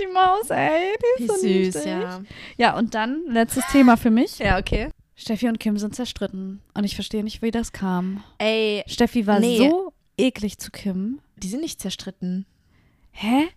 Die 0.00 0.06
Maus, 0.12 0.48
ey, 0.50 0.94
die 1.18 1.22
Wie 1.22 1.26
ist 1.26 1.72
so 1.72 1.80
süß, 1.80 1.84
ja. 1.84 2.20
Ja, 2.56 2.76
und 2.78 2.94
dann 2.94 3.24
letztes 3.28 3.64
Thema 3.72 3.96
für 3.96 4.10
mich. 4.10 4.38
Ja, 4.38 4.58
okay. 4.58 4.90
Steffi 5.14 5.48
und 5.48 5.58
Kim 5.58 5.76
sind 5.78 5.94
zerstritten. 5.94 6.60
Und 6.74 6.84
ich 6.84 6.94
verstehe 6.94 7.24
nicht, 7.24 7.42
wie 7.42 7.50
das 7.50 7.72
kam. 7.72 8.22
Ey, 8.38 8.82
Steffi 8.86 9.26
war 9.26 9.40
Nee. 9.40 9.58
so 9.58 9.92
eklig 10.18 10.58
zu 10.58 10.70
Kim. 10.70 11.20
Die 11.36 11.48
sind 11.48 11.60
nicht 11.60 11.80
zerstritten. 11.80 12.46
Hä? 13.12 13.48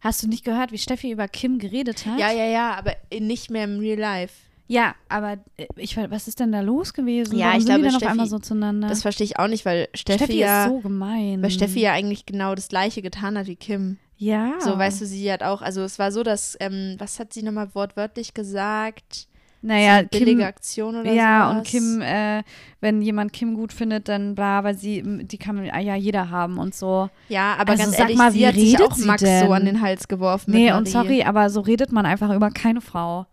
Hast 0.00 0.22
du 0.22 0.28
nicht 0.28 0.44
gehört, 0.44 0.72
wie 0.72 0.78
Steffi 0.78 1.10
über 1.10 1.26
Kim 1.28 1.58
geredet 1.58 2.06
hat? 2.06 2.18
Ja, 2.18 2.30
ja, 2.30 2.44
ja, 2.44 2.74
aber 2.74 2.94
nicht 3.18 3.50
mehr 3.50 3.64
im 3.64 3.78
Real 3.78 3.98
Life. 3.98 4.34
Ja, 4.68 4.94
aber 5.08 5.38
äh, 5.56 5.66
ich, 5.76 5.96
was 5.96 6.26
ist 6.28 6.40
denn 6.40 6.50
da 6.52 6.60
los 6.60 6.92
gewesen? 6.92 7.38
Ja, 7.38 7.46
Warum 7.46 7.58
ich 7.58 7.64
sind 7.66 7.76
die 7.76 7.80
glaube, 7.82 7.92
dann 7.92 8.00
Steffi- 8.00 8.04
auf 8.04 8.10
einmal 8.10 8.26
so 8.26 8.38
zueinander? 8.40 8.88
Das 8.88 9.02
verstehe 9.02 9.24
ich 9.24 9.38
auch 9.38 9.48
nicht, 9.48 9.64
weil 9.64 9.88
Steffi, 9.94 10.24
Steffi 10.24 10.38
ja, 10.40 10.64
ist 10.64 10.70
so 10.70 10.80
gemein. 10.80 11.40
weil 11.42 11.50
Steffi 11.50 11.80
ja 11.80 11.92
eigentlich 11.92 12.26
genau 12.26 12.54
das 12.54 12.68
gleiche 12.68 13.00
getan 13.00 13.38
hat 13.38 13.46
wie 13.46 13.56
Kim. 13.56 13.98
Ja. 14.18 14.54
So, 14.60 14.76
weißt 14.76 15.00
du, 15.02 15.06
sie 15.06 15.30
hat 15.30 15.42
auch, 15.42 15.62
also 15.62 15.82
es 15.82 15.98
war 15.98 16.10
so, 16.10 16.22
dass, 16.22 16.56
ähm, 16.60 16.96
was 16.98 17.20
hat 17.20 17.32
sie 17.32 17.42
nochmal 17.42 17.74
wortwörtlich 17.74 18.34
gesagt? 18.34 19.28
Naja, 19.66 20.02
So 20.02 20.18
billige 20.18 20.38
Kim. 20.38 20.46
Aktion 20.46 20.96
oder 20.96 21.12
Ja, 21.12 21.48
sowas? 21.48 21.56
und 21.58 21.66
Kim, 21.66 22.00
äh, 22.00 22.42
wenn 22.80 23.02
jemand 23.02 23.32
Kim 23.32 23.54
gut 23.54 23.72
findet, 23.72 24.08
dann 24.08 24.34
bla, 24.36 24.62
weil 24.62 24.76
sie, 24.76 25.02
die 25.26 25.38
kann 25.38 25.64
ja 25.64 25.96
jeder 25.96 26.30
haben 26.30 26.58
und 26.58 26.72
so. 26.74 27.10
Ja, 27.28 27.54
aber 27.58 27.72
Also 27.72 27.82
ganz 27.82 27.96
sag 27.96 28.04
ehrlich, 28.04 28.16
mal, 28.16 28.30
sie 28.30 28.38
wie 28.40 28.46
hat 28.46 28.54
sich 28.54 28.74
redet 28.78 28.92
auch 28.92 28.96
Max 28.98 29.22
denn? 29.22 29.46
so 29.46 29.52
an 29.52 29.64
den 29.64 29.80
Hals 29.80 30.06
geworfen. 30.06 30.52
Nee, 30.52 30.72
und 30.72 30.88
sorry, 30.88 31.24
aber 31.24 31.50
so 31.50 31.60
redet 31.60 31.90
man 31.90 32.06
einfach 32.06 32.32
über 32.34 32.50
keine 32.50 32.80
Frau. 32.80 33.26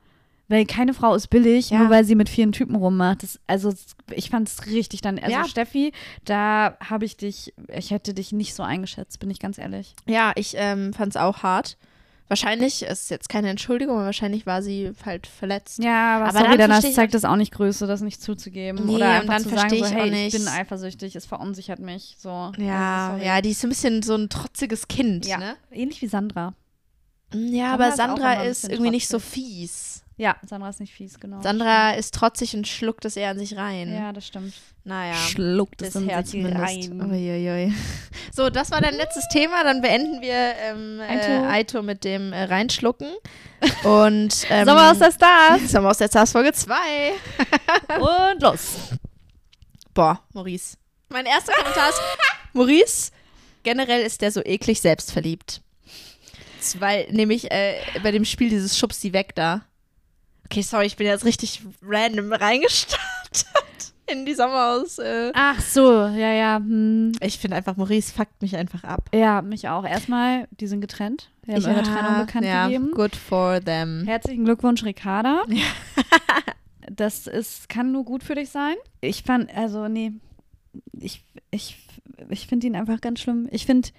Weil 0.49 0.65
keine 0.65 0.93
Frau 0.93 1.15
ist 1.15 1.27
billig, 1.29 1.69
Ja. 1.69 1.79
nur 1.79 1.89
weil 1.89 2.03
sie 2.03 2.15
mit 2.15 2.29
vielen 2.29 2.51
Typen 2.51 2.75
rummacht. 2.75 3.23
Das, 3.23 3.39
also 3.47 3.71
ich 4.11 4.29
fand 4.29 4.49
es 4.49 4.65
richtig 4.65 5.01
dann. 5.01 5.17
Also 5.17 5.31
Ja. 5.31 5.45
Steffi, 5.45 5.93
da 6.25 6.77
habe 6.83 7.05
ich 7.05 7.15
dich, 7.15 7.53
ich 7.73 7.91
hätte 7.91 8.13
dich 8.13 8.31
nicht 8.33 8.53
so 8.53 8.61
eingeschätzt, 8.63 9.19
bin 9.19 9.29
ich 9.31 9.39
ganz 9.39 9.57
ehrlich. 9.57 9.95
Ja, 10.07 10.31
ich 10.35 10.55
ähm, 10.57 10.93
fand 10.93 11.11
es 11.11 11.17
auch 11.17 11.43
hart. 11.43 11.77
Wahrscheinlich 12.29 12.81
ist 12.83 13.09
jetzt 13.11 13.29
keine 13.29 13.49
Entschuldigung, 13.49 13.95
aber 13.97 14.05
wahrscheinlich 14.05 14.45
war 14.45 14.61
sie 14.63 14.91
halt 15.05 15.27
verletzt. 15.27 15.83
Ja, 15.83 16.15
aber, 16.17 16.29
Aber 16.29 16.39
sorry, 16.39 16.57
dann 16.57 16.71
ich 16.83 16.93
zeigt 16.95 17.13
das 17.13 17.25
auch 17.25 17.35
nicht 17.35 17.51
Größe, 17.53 17.85
das 17.85 18.01
nicht 18.01 18.21
zuzugeben. 18.21 18.85
Nee, 18.85 18.95
Oder 18.95 19.09
einfach 19.09 19.33
dann 19.35 19.43
zu 19.43 19.49
sagen, 19.49 19.69
so, 19.69 19.75
ich 19.75 19.91
hey, 19.91 20.01
auch 20.01 20.05
nicht- 20.11 20.33
ich 20.33 20.39
bin 20.43 20.47
eifersüchtig, 20.47 21.15
es 21.15 21.25
verunsichert 21.25 21.79
mich. 21.79 22.15
So. 22.17 22.51
Ja, 22.57 23.11
Also, 23.13 23.25
ja, 23.25 23.41
die 23.41 23.51
ist 23.51 23.61
so 23.61 23.67
ein 23.67 23.69
bisschen 23.69 24.01
so 24.01 24.15
ein 24.15 24.29
trotziges 24.29 24.87
Kind, 24.87 25.25
Ja. 25.27 25.37
ne? 25.37 25.55
Ähnlich 25.71 26.01
wie 26.01 26.07
Sandra. 26.07 26.53
Ja, 27.33 27.71
Sandra 27.71 27.73
aber 27.73 27.91
Sandra 27.95 28.33
ist 28.43 28.69
irgendwie 28.69 28.91
nicht 28.91 29.07
so 29.07 29.17
trotzig. 29.17 29.33
fies. 29.33 29.92
Ja, 30.15 30.35
Sandra 30.45 30.69
ist 30.69 30.79
nicht 30.79 30.93
fies, 30.93 31.19
genau. 31.19 31.41
Sandra 31.41 31.91
ist 31.91 32.13
trotzig 32.13 32.55
und 32.55 32.67
schluckt 32.67 33.03
es 33.05 33.17
eher 33.17 33.29
an 33.31 33.39
sich 33.39 33.57
rein. 33.57 33.91
Ja, 33.93 34.13
das 34.13 34.27
stimmt. 34.27 34.53
Naja. 34.83 35.15
Schluckt 35.15 35.81
Das 35.81 35.89
es 35.89 35.95
in 35.95 36.09
Herz 36.09 36.31
sich 36.31 36.45
rein. 36.45 37.01
Uiuiui. 37.01 37.73
So, 38.31 38.49
das 38.49 38.69
war 38.69 38.81
dein 38.81 38.95
letztes 38.95 39.27
Thema. 39.29 39.63
Dann 39.63 39.81
beenden 39.81 40.21
wir 40.21 40.33
ähm, 40.35 40.99
Aito. 41.01 41.31
äh, 41.31 41.47
Aito 41.47 41.81
mit 41.81 42.03
dem 42.03 42.31
äh, 42.31 42.43
Reinschlucken. 42.43 43.07
Und 43.83 44.45
ähm, 44.49 44.65
Sommer 44.67 44.91
aus 44.91 44.99
der 44.99 45.11
Stars. 45.11 45.71
Sommer 45.71 45.89
aus 45.89 45.97
der 45.97 46.07
Stars 46.09 46.31
Folge 46.31 46.53
2. 46.53 46.75
Und 48.33 48.41
los. 48.41 48.75
Boah, 49.93 50.21
Maurice. 50.33 50.77
Mein 51.09 51.25
erster 51.25 51.53
Kommentar 51.53 51.89
ist, 51.89 52.01
Maurice, 52.53 53.11
generell 53.63 54.01
ist 54.03 54.21
der 54.21 54.31
so 54.31 54.41
eklig 54.43 54.81
selbstverliebt. 54.81 55.61
Weil 56.79 57.07
nämlich 57.11 57.51
äh, 57.51 57.75
bei 58.01 58.11
dem 58.11 58.25
Spiel 58.25 58.49
dieses 58.49 58.77
Schubs 58.77 58.99
die 58.99 59.13
weg 59.13 59.33
da. 59.35 59.61
Okay, 60.45 60.61
sorry, 60.61 60.85
ich 60.85 60.97
bin 60.97 61.07
jetzt 61.07 61.25
richtig 61.25 61.61
random 61.81 62.31
reingestartet 62.31 63.93
in 64.11 64.25
die 64.25 64.33
Sommer 64.33 64.73
aus. 64.73 64.99
Äh. 64.99 65.31
Ach 65.33 65.59
so, 65.59 66.05
ja, 66.05 66.33
ja. 66.33 66.57
Hm. 66.57 67.13
Ich 67.21 67.39
finde 67.39 67.57
einfach, 67.57 67.77
Maurice 67.77 68.13
fuckt 68.13 68.41
mich 68.41 68.55
einfach 68.55 68.83
ab. 68.83 69.09
Ja, 69.13 69.41
mich 69.41 69.67
auch. 69.67 69.85
Erstmal, 69.85 70.47
die 70.51 70.67
sind 70.67 70.81
getrennt. 70.81 71.29
Die 71.45 71.53
haben 71.53 71.61
ihre 71.61 71.83
Trennung 71.83 72.25
bekannt 72.25 72.45
ja, 72.45 72.67
gegeben. 72.67 72.91
Good 72.91 73.15
for 73.15 73.59
them. 73.63 74.03
Herzlichen 74.05 74.45
Glückwunsch, 74.45 74.83
Ricarda. 74.83 75.43
das 76.91 77.27
ist, 77.27 77.69
kann 77.69 77.91
nur 77.91 78.05
gut 78.05 78.23
für 78.23 78.35
dich 78.35 78.49
sein. 78.49 78.75
Ich 79.01 79.23
fand, 79.23 79.53
also, 79.55 79.87
nee, 79.87 80.13
ich, 80.99 81.23
ich, 81.51 81.77
ich 82.29 82.47
finde 82.47 82.67
ihn 82.67 82.75
einfach 82.75 83.01
ganz 83.01 83.21
schlimm. 83.21 83.47
Ich 83.51 83.65
finde, 83.65 83.89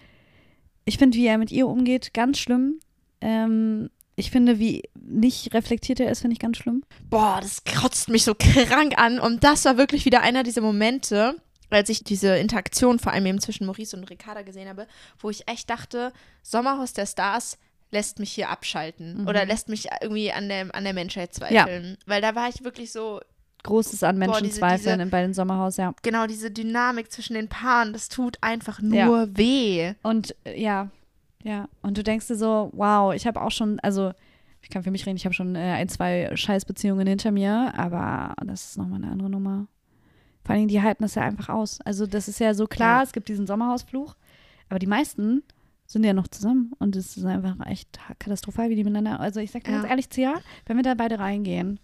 ich 0.85 0.99
finde, 0.99 1.17
wie 1.17 1.27
er 1.27 1.39
mit 1.39 1.51
ihr 1.51 1.67
umgeht, 1.67 2.15
ganz 2.15 2.39
schlimm. 2.39 2.81
Ähm, 3.21 3.91
ich 4.17 4.31
finde, 4.31 4.59
wie 4.59 4.83
nicht 4.95 5.53
reflektiert 5.55 6.01
er 6.01 6.11
ist, 6.11 6.21
finde 6.21 6.35
ich 6.35 6.41
ganz 6.41 6.57
schlimm. 6.59 6.85
Boah, 7.11 7.39
das 7.41 7.63
kotzt 7.65 8.09
mich 8.09 8.25
so 8.25 8.35
krank 8.35 8.99
an. 8.99 9.19
Und 9.19 9.45
das 9.45 9.65
war 9.65 9.77
wirklich 9.77 10.05
wieder 10.05 10.21
einer 10.23 10.43
dieser 10.43 10.61
Momente, 10.61 11.37
als 11.71 11.89
ich 11.89 12.05
diese 12.05 12.37
Interaktion 12.37 12.99
vor 12.99 13.13
allem 13.13 13.27
eben 13.27 13.41
zwischen 13.41 13.67
Maurice 13.67 13.97
und 13.97 14.05
Ricarda 14.11 14.43
gesehen 14.43 14.69
habe, 14.69 14.87
wo 15.19 15.31
ich 15.31 15.49
echt 15.49 15.69
dachte, 15.71 16.13
Sommerhaus 16.43 16.93
der 16.93 17.07
Stars 17.07 17.59
lässt 17.91 18.19
mich 18.19 18.33
hier 18.33 18.49
abschalten 18.51 19.23
Mhm. 19.23 19.29
oder 19.29 19.45
lässt 19.45 19.69
mich 19.69 19.87
irgendwie 20.01 20.33
an 20.33 20.49
der, 20.49 20.75
an 20.75 20.85
der 20.85 20.93
Menschheit 20.95 21.33
zweifeln. 21.35 21.97
Weil 22.07 22.21
da 22.23 22.35
war 22.35 22.49
ich 22.49 22.63
wirklich 22.65 22.93
so, 22.93 23.21
Großes 23.63 24.03
an 24.03 24.17
Boah, 24.19 24.27
Menschen 24.27 24.45
diese- 24.45 24.59
zweifeln 24.59 24.99
diese- 24.99 25.11
bei 25.11 25.23
den 25.23 25.33
Sommerhaus, 25.33 25.77
ja. 25.79 25.95
genau 26.03 26.27
diese 26.27 26.51
Dynamik 26.51 27.11
zwischen 27.11 27.33
den 27.35 27.49
Paaren, 27.49 27.93
das 27.95 28.09
tut 28.11 28.37
einfach 28.43 28.81
nur 28.83 28.97
Ja. 28.99 29.27
weh. 29.37 29.95
Und 30.03 30.35
äh, 30.45 30.61
ja, 30.61 30.91
ja. 31.45 31.69
Und 31.83 31.97
du 31.97 32.03
denkst 32.03 32.27
dir 32.27 32.35
so, 32.35 32.71
wow, 32.75 33.15
ich 33.15 33.27
habe 33.27 33.41
auch 33.41 33.51
schon, 33.53 33.79
also 33.81 34.13
ich 34.63 34.71
kann 34.71 34.83
für 34.83 34.91
mich 34.91 35.07
reden, 35.07 35.17
ich 35.17 35.25
habe 35.27 35.35
schon 35.35 35.55
äh, 35.55 35.59
ein, 35.79 35.89
zwei 35.89 36.31
Scheißbeziehungen 36.35 37.07
hinter 37.07 37.31
mir, 37.31 37.73
aber 37.77 38.35
das 38.45 38.71
ist 38.71 38.79
nochmal 38.79 39.01
eine 39.03 39.13
andere 39.13 39.31
Nummer. 39.31 39.67
Vor 40.43 40.51
allen 40.55 40.61
Dingen, 40.61 40.69
die 40.69 40.83
halten 40.83 41.03
das 41.05 41.15
ja 41.15 41.23
einfach 41.23 41.49
aus. 41.51 41.81
Also 41.83 42.07
das 42.07 42.29
ist 42.29 42.41
ja 42.41 42.53
so 42.55 42.67
klar, 42.67 42.99
Ja. 42.99 43.03
es 43.05 43.13
gibt 43.13 43.29
diesen 43.29 43.47
Sommerhausfluch, 43.47 44.15
aber 44.69 44.79
die 44.79 44.87
meisten 44.87 45.43
sind 45.87 46.03
ja 46.05 46.15
noch 46.15 46.29
zusammen 46.29 46.73
und 46.79 46.97
es 46.97 47.17
ist 47.17 47.25
einfach 47.27 47.57
echt 47.67 47.99
katastrophal, 48.19 48.71
wie 48.71 48.75
die 48.77 48.85
miteinander. 48.85 49.21
Also 49.21 49.41
ich 49.41 49.51
sag 49.53 49.65
dir 49.65 49.71
Ja. 49.73 49.79
ganz 49.79 49.91
ehrlich, 49.91 50.11
Zia, 50.11 50.35
wenn 50.67 50.77
wir 50.77 50.83
da 50.83 50.95
beide 50.95 51.19
reingehen, 51.19 51.79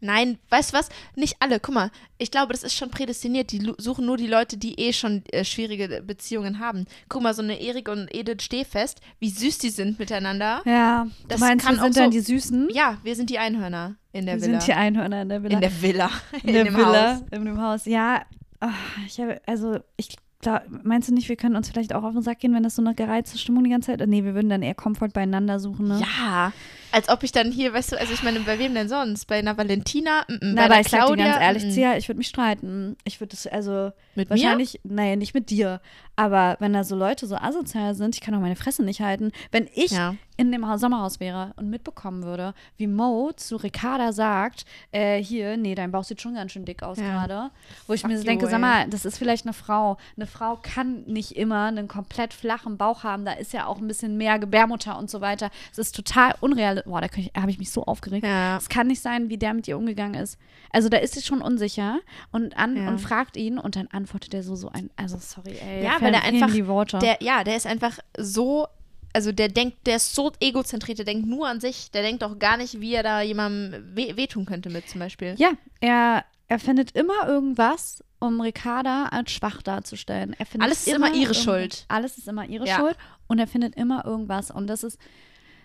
Nein, 0.00 0.38
weißt 0.50 0.72
du 0.72 0.76
was? 0.78 0.88
Nicht 1.14 1.36
alle. 1.40 1.58
Guck 1.58 1.74
mal, 1.74 1.90
ich 2.18 2.30
glaube, 2.30 2.52
das 2.52 2.62
ist 2.62 2.74
schon 2.74 2.90
prädestiniert. 2.90 3.50
Die 3.52 3.72
suchen 3.78 4.04
nur 4.06 4.16
die 4.16 4.26
Leute, 4.26 4.56
die 4.58 4.78
eh 4.78 4.92
schon 4.92 5.22
äh, 5.32 5.44
schwierige 5.44 6.02
Beziehungen 6.06 6.58
haben. 6.58 6.84
Guck 7.08 7.22
mal, 7.22 7.32
so 7.34 7.42
eine 7.42 7.60
Erik 7.60 7.88
und 7.88 8.08
Edith 8.14 8.42
Stehfest, 8.42 9.00
wie 9.20 9.30
süß 9.30 9.58
die 9.58 9.70
sind 9.70 9.98
miteinander. 9.98 10.62
ja, 10.66 11.06
Das 11.28 11.40
du 11.40 11.46
meinst, 11.46 11.64
kann 11.64 11.76
wir 11.76 11.82
sind 11.82 11.96
dann 11.96 12.04
so- 12.12 12.18
die 12.18 12.20
Süßen? 12.20 12.68
Ja, 12.72 12.98
wir 13.02 13.16
sind 13.16 13.30
die 13.30 13.38
Einhörner 13.38 13.96
in 14.12 14.26
der 14.26 14.36
wir 14.36 14.42
Villa. 14.48 14.60
sind 14.60 14.68
die 14.68 14.72
Einhörner 14.74 15.22
in 15.22 15.28
der 15.28 15.42
Villa. 15.42 15.54
in 15.54 15.60
der 15.60 15.82
Villa. 15.82 16.10
in 16.42 16.52
der 16.52 16.64
dem 16.64 16.76
Villa, 16.76 17.14
Haus. 17.16 17.22
in 17.30 17.44
dem 17.44 17.60
Haus. 17.62 17.84
Ja, 17.86 18.22
ah, 18.60 18.70
ich 19.06 19.18
habe, 19.20 19.40
also 19.46 19.78
ich 19.96 20.08
glaub, 20.40 20.62
meinst 20.84 21.08
du 21.08 21.14
nicht, 21.14 21.28
wir 21.28 21.36
können 21.36 21.56
uns 21.56 21.68
vielleicht 21.68 21.94
auch 21.94 22.02
auf 22.04 22.12
den 22.12 22.22
Sack 22.22 22.40
gehen, 22.40 22.54
wenn 22.54 22.62
das 22.62 22.76
so 22.76 22.82
eine 22.82 22.94
gereizte 22.94 23.36
Stimmung 23.38 23.64
die 23.64 23.70
ganze 23.70 23.90
Zeit 23.90 24.00
ist? 24.00 24.08
Nee, 24.08 24.24
wir 24.24 24.34
würden 24.34 24.48
dann 24.50 24.62
eher 24.62 24.74
Komfort 24.74 25.08
beieinander 25.12 25.58
suchen, 25.60 25.88
ne? 25.88 26.00
Ja, 26.00 26.52
als 26.92 27.08
ob 27.08 27.22
ich 27.22 27.32
dann 27.32 27.50
hier, 27.52 27.72
weißt 27.72 27.92
du, 27.92 27.98
also 28.00 28.12
ich 28.12 28.22
meine, 28.22 28.40
bei 28.40 28.58
wem 28.58 28.74
denn 28.74 28.88
sonst? 28.88 29.26
Bei 29.26 29.38
einer 29.38 29.56
Valentina? 29.56 30.22
Mm, 30.28 30.32
mm, 30.34 30.54
Na, 30.54 30.64
aber 30.66 30.80
ich 30.80 30.88
sag 30.88 31.00
dir 31.00 31.06
Claudia? 31.06 31.24
ganz 31.32 31.40
ehrlich, 31.42 31.64
Mm, 31.64 31.68
mm. 31.68 31.70
Zia, 31.70 31.96
ich 31.96 32.08
würde 32.08 32.18
mich 32.18 32.28
streiten. 32.28 32.96
Ich 33.04 33.20
würde 33.20 33.30
das, 33.30 33.46
also 33.46 33.92
Mit 34.14 34.30
wahrscheinlich, 34.30 34.80
naja, 34.84 35.16
nicht 35.16 35.34
mit 35.34 35.50
dir, 35.50 35.80
aber 36.16 36.56
wenn 36.60 36.72
da 36.72 36.84
so 36.84 36.96
Leute 36.96 37.26
so 37.26 37.36
asozial 37.36 37.94
sind, 37.94 38.14
ich 38.14 38.20
kann 38.20 38.34
auch 38.34 38.40
meine 38.40 38.56
Fresse 38.56 38.82
nicht 38.84 39.00
halten. 39.00 39.32
Wenn 39.50 39.68
ich 39.74 39.90
Ja. 39.92 40.14
In 40.36 40.52
dem 40.52 40.66
Ha- 40.66 40.78
Sommerhaus 40.78 41.20
wäre 41.20 41.52
und 41.56 41.70
mitbekommen 41.70 42.22
würde, 42.24 42.54
wie 42.76 42.86
Mo 42.86 43.32
zu 43.36 43.56
Ricarda 43.56 44.12
sagt, 44.12 44.64
äh, 44.92 45.22
hier, 45.22 45.56
nee, 45.56 45.74
dein 45.74 45.90
Bauch 45.92 46.04
sieht 46.04 46.20
schon 46.20 46.34
ganz 46.34 46.52
schön 46.52 46.64
dick 46.64 46.82
aus 46.82 46.98
Ja. 46.98 47.04
gerade. 47.24 47.50
Wo 47.86 47.94
ich 47.94 48.02
Fuck 48.02 48.10
mir 48.10 48.18
so 48.18 48.24
denke, 48.24 48.46
sag 48.48 48.60
mal, 48.60 48.88
das 48.88 49.04
ist 49.04 49.18
vielleicht 49.18 49.46
eine 49.46 49.52
Frau. 49.54 49.96
Eine 50.16 50.26
Frau 50.26 50.58
kann 50.60 51.04
nicht 51.04 51.36
immer 51.36 51.64
einen 51.66 51.88
komplett 51.88 52.34
flachen 52.34 52.76
Bauch 52.76 53.02
haben. 53.02 53.24
Da 53.24 53.32
ist 53.32 53.52
ja 53.52 53.66
auch 53.66 53.78
ein 53.78 53.88
bisschen 53.88 54.16
mehr 54.16 54.38
Gebärmutter 54.38 54.98
und 54.98 55.10
so 55.10 55.20
weiter. 55.20 55.50
Es 55.72 55.78
ist 55.78 55.94
total 55.96 56.34
unreal. 56.40 56.82
Boah, 56.86 57.00
da 57.00 57.08
habe 57.40 57.50
ich 57.50 57.58
mich 57.58 57.70
so 57.70 57.84
aufgeregt. 57.84 58.26
Ja. 58.26 58.56
Es 58.56 58.68
kann 58.68 58.86
nicht 58.88 59.00
sein, 59.02 59.28
wie 59.30 59.38
der 59.38 59.54
mit 59.54 59.66
ihr 59.68 59.78
umgegangen 59.78 60.20
ist. 60.20 60.38
Also 60.70 60.88
da 60.88 60.98
ist 60.98 61.14
sie 61.14 61.22
schon 61.22 61.40
unsicher 61.40 61.98
und 62.32 62.56
an 62.56 62.76
Ja. 62.76 62.88
und 62.88 63.00
fragt 63.00 63.36
ihn 63.36 63.58
und 63.58 63.76
dann 63.76 63.86
antwortet 63.88 64.34
er 64.34 64.42
so 64.42 64.54
so 64.56 64.68
ein, 64.68 64.90
also 64.96 65.16
sorry, 65.18 65.56
ey. 65.56 65.82
Ja, 65.82 65.92
weil 66.00 66.12
fehlen 66.12 66.14
einfach, 66.16 66.52
die 66.52 66.66
Worte. 66.66 66.98
der, 66.98 67.16
ja, 67.20 67.42
der 67.44 67.56
ist 67.56 67.66
einfach 67.66 67.98
so, 68.18 68.66
also 69.16 69.32
der 69.32 69.48
denkt, 69.48 69.86
der 69.86 69.96
ist 69.96 70.14
so 70.14 70.30
egozentriert, 70.40 70.98
der 70.98 71.06
denkt 71.06 71.26
nur 71.26 71.48
an 71.48 71.58
sich, 71.60 71.90
der 71.90 72.02
denkt 72.02 72.22
auch 72.22 72.38
gar 72.38 72.56
nicht, 72.58 72.80
wie 72.80 72.92
er 72.94 73.02
da 73.02 73.22
jemandem 73.22 73.96
weh, 73.96 74.14
wehtun 74.16 74.44
könnte 74.44 74.68
mit 74.70 74.88
zum 74.88 75.00
Beispiel. 75.00 75.34
Ja, 75.38 75.52
er, 75.80 76.24
er 76.48 76.58
findet 76.58 76.90
immer 76.92 77.26
irgendwas, 77.26 78.04
um 78.18 78.40
Ricarda 78.40 79.06
als 79.06 79.30
schwach 79.32 79.62
darzustellen. 79.62 80.34
Er 80.38 80.44
findet 80.46 80.66
Alles 80.68 80.86
ist 80.86 80.94
immer 80.94 81.08
ihre 81.08 81.32
irgend- 81.32 81.36
Schuld. 81.36 81.84
Alles 81.88 82.18
ist 82.18 82.28
immer 82.28 82.46
ihre 82.46 82.66
Ja. 82.66 82.76
Schuld 82.76 82.96
und 83.26 83.38
er 83.38 83.46
findet 83.46 83.74
immer 83.76 84.04
irgendwas. 84.04 84.50
Und 84.50 84.66
das 84.66 84.82
ist, 84.84 84.98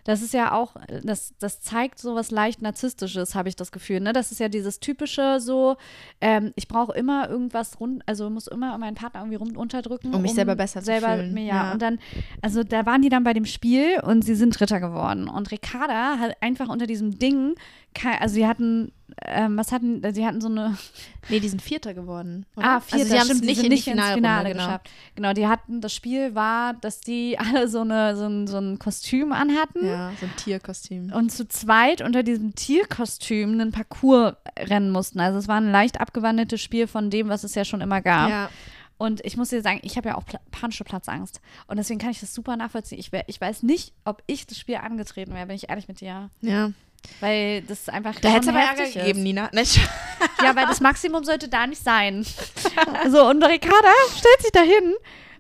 das 0.04 0.22
ist 0.22 0.34
ja 0.34 0.54
auch, 0.54 0.76
das, 1.04 1.34
das 1.40 1.62
zeigt 1.62 2.00
so 2.00 2.16
was 2.16 2.32
leicht 2.32 2.62
Narzisstisches, 2.62 3.36
habe 3.36 3.50
ich 3.50 3.56
das 3.56 3.72
Gefühl. 3.72 4.00
Ne? 4.00 4.14
Das 4.14 4.32
ist 4.32 4.40
ja 4.40 4.50
dieses 4.50 4.80
typische 4.80 5.40
so, 5.40 5.78
ähm, 6.20 6.54
ich 6.56 6.68
brauche 6.68 6.94
immer 6.94 7.30
irgendwas 7.30 7.80
rund, 7.80 8.04
also 8.06 8.30
muss 8.30 8.48
immer 8.48 8.78
meinen 8.78 8.96
Partner 8.96 9.22
irgendwie 9.22 9.38
rund 9.38 9.58
unterdrücken. 9.58 10.14
Um 10.14 10.22
mich 10.22 10.34
selber 10.34 10.56
besser 10.56 10.80
zu 10.80 10.86
selber, 10.86 11.16
fühlen. 11.16 11.34
Mir, 11.34 11.46
ja. 11.46 11.56
Ja. 11.56 11.72
Und 11.74 11.82
dann, 11.82 12.00
also 12.42 12.64
da 12.64 12.86
waren 12.86 13.02
die 13.02 13.10
dann 13.10 13.24
bei 13.24 13.34
dem 13.34 13.46
Spiel 13.46 14.00
und 14.02 14.24
sie 14.24 14.36
sind 14.36 14.60
Dritter 14.60 14.80
geworden. 14.80 15.28
Und 15.28 15.52
Ricarda 15.52 16.18
hat 16.20 16.38
einfach 16.42 16.70
unter 16.70 16.88
diesem 16.88 17.18
Ding, 17.20 17.56
also 18.20 18.34
sie 18.36 18.48
hatten, 18.48 18.92
ähm, 19.26 19.58
was 19.58 19.72
hatten, 19.72 20.02
sie 20.14 20.26
hatten 20.26 20.42
so 20.42 20.48
eine 20.48 20.78
Nee, 21.30 21.40
die 21.40 21.50
sind 21.50 21.62
Vierter 21.62 21.94
geworden. 21.94 22.46
oder? 22.56 22.68
Ah, 22.78 22.80
Vierter, 22.80 23.04
also 23.04 23.14
sie 23.14 23.20
haben 23.20 23.30
es 23.32 23.42
nicht 23.42 23.56
sind 23.58 23.66
in 23.66 23.70
die 23.70 23.76
nicht 23.76 23.88
ins 23.88 23.96
Finalrunde, 23.96 24.28
Finale 24.28 24.50
genau. 24.50 24.66
geschafft. 24.66 24.90
Genau, 25.16 25.34
die 25.34 25.48
hatten, 25.48 25.82
das 25.82 25.94
Spiel 25.94 26.34
war, 26.36 26.74
dass 26.74 27.02
die 27.02 27.38
alle 27.40 27.68
so, 27.68 27.82
eine, 27.82 28.16
so, 28.16 28.26
ein, 28.26 28.48
so 28.48 28.58
ein 28.58 28.80
Kostüm 28.80 29.32
anhatten 29.32 29.86
Ja, 29.86 30.12
so 30.20 30.26
ein 30.26 30.36
Tierkostüm. 30.38 31.12
und 31.14 31.32
zu 31.32 31.48
zweit 31.48 32.02
unter 32.02 32.24
diesem 32.24 32.56
Tierkostüm 32.56 33.52
einen 33.52 33.72
Parcours 33.72 34.36
rennen 34.58 34.92
mussten. 34.92 35.20
Also 35.20 35.38
es 35.38 35.48
war 35.48 35.58
ein 35.58 35.72
leicht 35.72 36.00
abgewandeltes 36.02 36.62
Spiel 36.62 36.88
von 36.88 37.10
dem, 37.10 37.30
was 37.30 37.44
es 37.44 37.56
ja 37.56 37.66
schon 37.66 37.82
immer 37.82 38.02
gab. 38.02 38.30
Ja. 38.30 38.50
Und 38.98 39.26
ich 39.26 39.36
muss 39.36 39.50
dir 39.50 39.64
sagen, 39.64 39.80
ich 39.82 39.98
habe 39.98 40.10
ja 40.10 40.16
auch 40.16 40.26
Pla 40.26 40.40
panische 40.52 40.84
Platzangst. 40.84 41.42
Und 41.66 41.78
deswegen 41.78 42.00
kann 42.00 42.12
ich 42.12 42.20
das 42.20 42.36
super 42.36 42.56
nachvollziehen. 42.56 43.00
Ich, 43.00 43.12
wär, 43.12 43.24
ich 43.26 43.42
weiß 43.42 43.64
nicht, 43.64 43.94
ob 44.06 44.22
ich 44.28 44.46
das 44.46 44.60
Spiel 44.60 44.76
angetreten 44.76 45.34
wäre, 45.34 45.48
bin 45.48 45.56
ich 45.56 45.70
ehrlich 45.70 45.88
mit 45.88 46.02
dir. 46.02 46.30
ja. 46.42 46.72
Weil 47.20 47.62
das 47.64 47.88
einfach 47.90 48.16
Da 48.20 48.30
hätte 48.30 48.42
es 48.42 48.48
aber 48.48 48.60
Ärger 48.60 48.86
gegeben. 48.90 49.24
Nina. 49.24 49.50
Nicht? 49.54 49.80
Ja, 50.44 50.56
weil 50.56 50.66
das 50.66 50.80
Maximum 50.82 51.24
sollte 51.24 51.48
da 51.50 51.68
nicht 51.68 51.84
sein. 51.84 52.26
So, 53.10 53.28
und 53.28 53.44
Ricarda 53.44 53.90
stellt 54.18 54.42
sich 54.42 54.52
dahin 54.52 54.94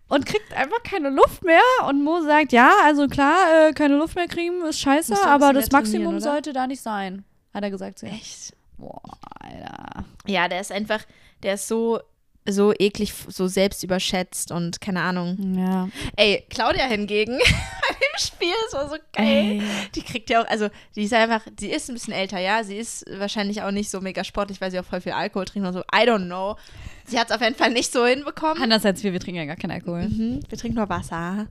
und 0.07 0.25
kriegt 0.25 0.53
einfach 0.53 0.83
keine 0.83 1.09
Luft 1.09 1.43
mehr. 1.43 1.61
Und 1.87 2.03
Mo 2.03 2.21
sagt, 2.21 2.51
ja, 2.51 2.71
also 2.83 3.07
klar, 3.07 3.69
äh, 3.69 3.73
keine 3.73 3.95
Luft 3.95 4.15
mehr 4.15 4.27
kriegen 4.27 4.63
ist 4.65 4.79
scheiße, 4.79 5.15
aber 5.25 5.53
das 5.53 5.71
Maximum 5.71 6.19
sollte 6.19 6.51
da 6.53 6.67
nicht 6.67 6.81
sein. 6.81 7.23
Hat 7.53 7.63
er 7.63 7.71
gesagt 7.71 7.99
zu 7.99 8.07
ihr. 8.07 8.13
Echt? 8.13 8.53
Boah, 8.77 9.01
Alter. 9.39 10.05
Ja, 10.25 10.47
der 10.47 10.61
ist 10.61 10.71
einfach, 10.71 11.01
der 11.43 11.53
ist 11.55 11.67
so, 11.67 11.99
so 12.47 12.73
eklig, 12.77 13.13
so 13.27 13.47
selbst 13.47 13.83
überschätzt 13.83 14.51
und 14.51 14.81
keine 14.81 15.01
Ahnung. 15.01 15.55
Ja. 15.57 15.87
Ey, 16.15 16.45
Claudia 16.49 16.85
hingegen, 16.85 17.39
Spiel, 18.27 18.53
das 18.65 18.73
war 18.79 18.89
so 18.89 18.95
geil. 19.13 19.27
Ey. 19.27 19.61
Die 19.95 20.01
kriegt 20.01 20.29
ja 20.29 20.41
auch, 20.41 20.47
also 20.47 20.69
die 20.95 21.03
ist 21.03 21.13
einfach, 21.13 21.41
die 21.59 21.71
ist 21.71 21.89
ein 21.89 21.93
bisschen 21.93 22.13
älter, 22.13 22.39
ja. 22.39 22.63
Sie 22.63 22.77
ist 22.77 23.05
wahrscheinlich 23.17 23.61
auch 23.61 23.71
nicht 23.71 23.89
so 23.89 24.01
mega 24.01 24.23
sportlich, 24.23 24.61
weil 24.61 24.71
sie 24.71 24.79
auch 24.79 24.85
voll 24.85 25.01
viel 25.01 25.11
Alkohol 25.13 25.45
trinkt 25.45 25.67
und 25.67 25.73
so. 25.73 25.81
I 25.81 26.07
don't 26.07 26.25
know. 26.25 26.57
Sie 27.05 27.19
hat 27.19 27.29
es 27.29 27.35
auf 27.35 27.41
jeden 27.41 27.55
Fall 27.55 27.71
nicht 27.71 27.91
so 27.91 28.05
hinbekommen. 28.05 28.61
Anders 28.61 28.85
als 28.85 29.03
wir, 29.03 29.13
wir 29.13 29.19
trinken 29.19 29.39
ja 29.39 29.45
gar 29.45 29.55
keinen 29.55 29.71
Alkohol. 29.71 30.07
Mhm, 30.07 30.39
wir 30.47 30.57
trinken 30.57 30.77
nur 30.77 30.89
Wasser. 30.89 31.47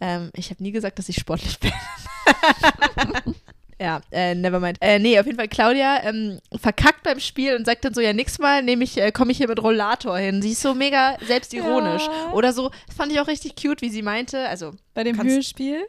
Ähm, 0.00 0.30
ich 0.34 0.50
habe 0.50 0.62
nie 0.62 0.72
gesagt, 0.72 0.98
dass 0.98 1.08
ich 1.08 1.16
sportlich 1.16 1.58
bin. 1.60 1.72
ja, 3.80 4.00
äh, 4.12 4.34
never 4.34 4.60
mind. 4.60 4.76
Äh, 4.80 4.98
nee, 4.98 5.18
auf 5.18 5.24
jeden 5.26 5.38
Fall 5.38 5.48
Claudia 5.48 6.02
ähm, 6.04 6.38
verkackt 6.60 7.02
beim 7.02 7.18
Spiel 7.18 7.56
und 7.56 7.64
sagt 7.64 7.84
dann 7.84 7.94
so, 7.94 8.00
ja, 8.00 8.12
nix 8.12 8.38
Mal 8.38 8.62
nehme 8.62 8.84
ich, 8.84 8.98
äh, 8.98 9.10
komme 9.10 9.32
ich 9.32 9.38
hier 9.38 9.48
mit 9.48 9.62
Rollator 9.62 10.18
hin. 10.18 10.42
Sie 10.42 10.52
ist 10.52 10.60
so 10.60 10.74
mega 10.74 11.16
selbstironisch. 11.26 12.06
Ja. 12.06 12.32
Oder 12.32 12.52
so, 12.52 12.70
das 12.86 12.96
fand 12.96 13.10
ich 13.10 13.18
auch 13.20 13.26
richtig 13.26 13.54
cute, 13.56 13.80
wie 13.82 13.88
sie 13.90 14.02
meinte, 14.02 14.48
also, 14.48 14.72
Bei 14.94 15.02
dem 15.04 15.16
Kannst- 15.16 15.34
Hörspiel? 15.34 15.82